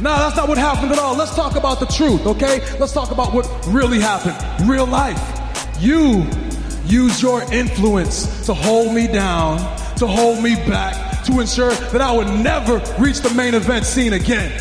No, 0.00 0.16
that's 0.16 0.36
not 0.36 0.48
what 0.48 0.58
happened 0.58 0.92
at 0.92 0.98
all. 0.98 1.16
Let's 1.16 1.34
talk 1.34 1.56
about 1.56 1.78
the 1.78 1.86
truth, 1.86 2.26
okay? 2.26 2.60
Let's 2.78 2.92
talk 2.92 3.12
about 3.12 3.32
what 3.32 3.48
really 3.68 4.00
happened. 4.00 4.68
Real 4.68 4.86
life. 4.86 5.20
You 5.80 6.26
use 6.86 7.22
your 7.22 7.42
influence 7.52 8.46
to 8.46 8.54
hold 8.54 8.94
me 8.94 9.06
down, 9.06 9.58
to 9.96 10.06
hold 10.06 10.42
me 10.42 10.54
back, 10.54 11.05
to 11.26 11.40
ensure 11.40 11.70
that 11.70 12.00
I 12.00 12.12
would 12.12 12.28
never 12.28 12.78
reach 12.98 13.20
the 13.20 13.32
main 13.34 13.54
event 13.54 13.84
scene 13.84 14.12
again. 14.12 14.52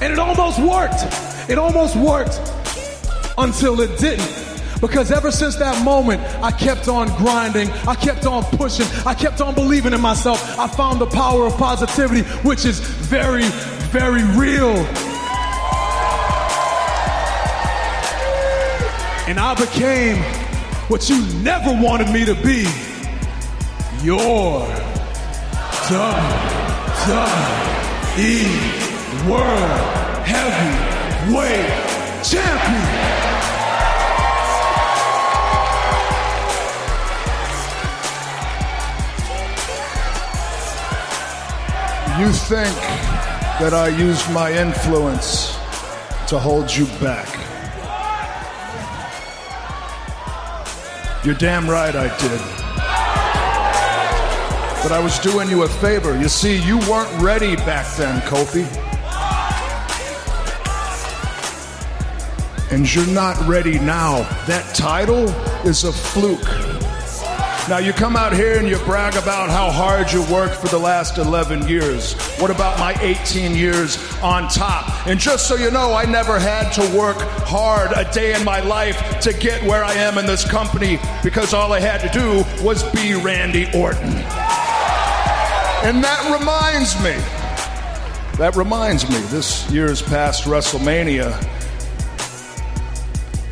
And 0.00 0.12
it 0.12 0.18
almost 0.18 0.58
worked. 0.58 1.50
It 1.50 1.58
almost 1.58 1.96
worked 1.96 2.40
until 3.36 3.80
it 3.80 3.98
didn't. 3.98 4.46
Because 4.80 5.10
ever 5.10 5.30
since 5.30 5.56
that 5.56 5.84
moment, 5.84 6.20
I 6.42 6.50
kept 6.50 6.88
on 6.88 7.08
grinding. 7.16 7.68
I 7.86 7.94
kept 7.94 8.26
on 8.26 8.44
pushing. 8.44 8.86
I 9.06 9.14
kept 9.14 9.40
on 9.40 9.54
believing 9.54 9.92
in 9.92 10.00
myself. 10.00 10.58
I 10.58 10.66
found 10.66 11.00
the 11.00 11.06
power 11.06 11.46
of 11.46 11.56
positivity, 11.56 12.22
which 12.46 12.64
is 12.64 12.80
very, 12.80 13.44
very 13.90 14.24
real. 14.36 14.74
And 19.26 19.38
I 19.38 19.54
became 19.54 20.22
what 20.88 21.08
you 21.08 21.24
never 21.42 21.72
wanted 21.82 22.10
me 22.10 22.24
to 22.24 22.34
be 22.34 22.66
your 24.02 24.60
WWE 25.88 26.48
World 29.28 30.26
Heavyweight 30.26 31.68
Champion. 32.22 33.18
You 42.20 42.32
think 42.32 42.76
that 43.60 43.72
I 43.74 43.88
used 43.88 44.30
my 44.32 44.52
influence 44.52 45.56
to 46.28 46.38
hold 46.38 46.74
you 46.74 46.86
back. 47.00 47.28
You're 51.24 51.34
damn 51.34 51.68
right 51.68 51.94
I 51.96 52.16
did. 52.18 52.57
But 54.88 54.96
I 54.96 55.00
was 55.00 55.18
doing 55.18 55.50
you 55.50 55.64
a 55.64 55.68
favor. 55.68 56.18
You 56.18 56.28
see, 56.28 56.56
you 56.56 56.78
weren't 56.78 57.20
ready 57.20 57.56
back 57.56 57.94
then, 57.98 58.22
Kofi. 58.22 58.64
And 62.70 62.94
you're 62.94 63.06
not 63.08 63.36
ready 63.46 63.78
now. 63.78 64.22
That 64.46 64.74
title 64.74 65.28
is 65.66 65.84
a 65.84 65.92
fluke. 65.92 66.40
Now 67.68 67.76
you 67.76 67.92
come 67.92 68.16
out 68.16 68.32
here 68.32 68.58
and 68.58 68.66
you 68.66 68.78
brag 68.78 69.14
about 69.16 69.50
how 69.50 69.70
hard 69.70 70.10
you 70.10 70.22
worked 70.32 70.54
for 70.54 70.68
the 70.68 70.78
last 70.78 71.18
11 71.18 71.68
years. 71.68 72.14
What 72.40 72.50
about 72.50 72.78
my 72.78 72.94
18 73.02 73.54
years 73.54 73.98
on 74.22 74.48
top? 74.48 75.06
And 75.06 75.20
just 75.20 75.46
so 75.46 75.54
you 75.54 75.70
know, 75.70 75.92
I 75.92 76.06
never 76.06 76.38
had 76.38 76.70
to 76.70 76.98
work 76.98 77.18
hard 77.44 77.92
a 77.94 78.10
day 78.10 78.34
in 78.34 78.42
my 78.42 78.60
life 78.60 79.20
to 79.20 79.34
get 79.34 79.62
where 79.64 79.84
I 79.84 79.92
am 79.92 80.16
in 80.16 80.24
this 80.24 80.50
company 80.50 80.98
because 81.22 81.52
all 81.52 81.74
I 81.74 81.80
had 81.80 82.00
to 82.10 82.18
do 82.18 82.64
was 82.64 82.84
be 82.92 83.12
Randy 83.12 83.68
Orton. 83.74 84.47
And 85.84 86.02
that 86.02 86.38
reminds 86.38 86.96
me, 86.96 87.14
that 88.38 88.56
reminds 88.56 89.08
me, 89.08 89.18
this 89.28 89.70
year's 89.70 90.02
past 90.02 90.44
WrestleMania, 90.44 91.32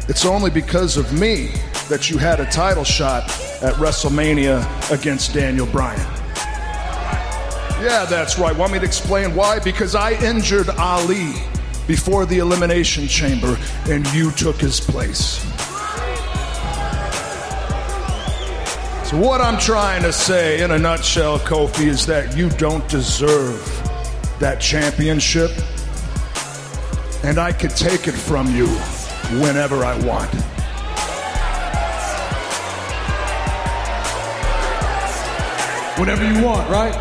it's 0.09 0.25
only 0.25 0.51
because 0.51 0.97
of 0.97 1.13
me 1.13 1.51
that 1.89 2.11
you 2.11 2.19
had 2.19 2.41
a 2.41 2.47
title 2.47 2.85
shot 2.85 3.25
at 3.63 3.75
WrestleMania 3.75 4.91
against 4.91 5.35
Daniel 5.35 5.67
Bryan. 5.67 6.01
Yeah, 7.81 8.05
that's 8.09 8.39
right. 8.39 8.57
Want 8.57 8.73
me 8.73 8.81
to 8.81 8.85
explain 8.85 9.35
why? 9.35 9.61
Because 9.61 9.95
I 9.95 10.13
injured 10.23 10.69
Ali 10.71 11.33
before 11.87 12.27
the 12.27 12.39
Elimination 12.39 13.07
Chamber 13.07 13.57
and 13.89 14.05
you 14.13 14.33
took 14.33 14.57
his 14.57 14.81
place. 14.81 15.45
So, 19.07 19.17
what 19.19 19.41
I'm 19.41 19.57
trying 19.57 20.03
to 20.03 20.13
say 20.13 20.63
in 20.63 20.73
a 20.73 20.79
nutshell, 20.81 21.39
Kofi, 21.39 21.87
is 21.87 22.07
that 22.07 22.37
you 22.37 22.51
don't 22.51 22.89
deserve 22.89 23.65
that 24.41 24.61
championship, 24.61 25.53
and 27.23 27.39
I 27.39 27.53
could 27.53 27.71
take 27.71 28.09
it 28.09 28.15
from 28.15 28.53
you 28.53 28.67
whenever 29.41 29.85
I 29.85 29.97
want. 30.05 30.35
Whatever 36.01 36.25
you 36.25 36.45
want, 36.45 36.69
right? 36.69 36.97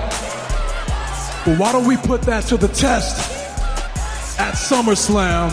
Well, 1.48 1.58
why 1.58 1.72
don't 1.72 1.88
we 1.88 1.98
put 1.98 2.22
that 2.22 2.44
to 2.50 2.58
the 2.58 2.68
test 2.68 3.18
at 4.40 4.54
SummerSlam? 4.54 5.50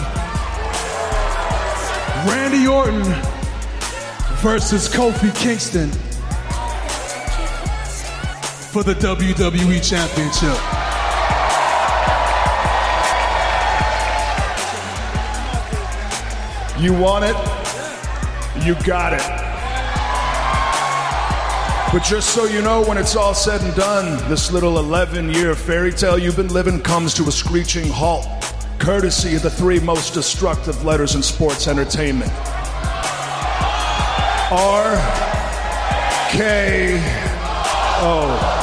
Randy 2.28 2.66
Orton 2.66 3.04
versus 4.42 4.86
Kofi 4.86 5.34
Kingston 5.34 5.90
for 8.72 8.82
the 8.82 8.94
WWE 8.94 9.86
Championship. 9.86 10.56
You 16.82 16.94
want 16.94 17.26
it, 17.26 17.36
you 18.64 18.74
got 18.86 19.12
it. 19.12 19.20
But 21.92 22.02
just 22.02 22.30
so 22.30 22.46
you 22.46 22.62
know, 22.62 22.82
when 22.82 22.96
it's 22.96 23.14
all 23.14 23.34
said 23.34 23.60
and 23.60 23.74
done, 23.74 24.26
this 24.30 24.50
little 24.50 24.78
11 24.78 25.34
year 25.34 25.54
fairy 25.54 25.92
tale 25.92 26.18
you've 26.18 26.36
been 26.36 26.48
living 26.48 26.80
comes 26.80 27.12
to 27.12 27.24
a 27.24 27.30
screeching 27.30 27.88
halt, 27.88 28.26
courtesy 28.78 29.34
of 29.36 29.42
the 29.42 29.50
three 29.50 29.80
most 29.80 30.14
destructive 30.14 30.82
letters 30.82 31.14
in 31.14 31.22
sports 31.22 31.68
entertainment 31.68 32.32
R 34.50 34.96
K 36.30 36.98
O. 38.04 38.61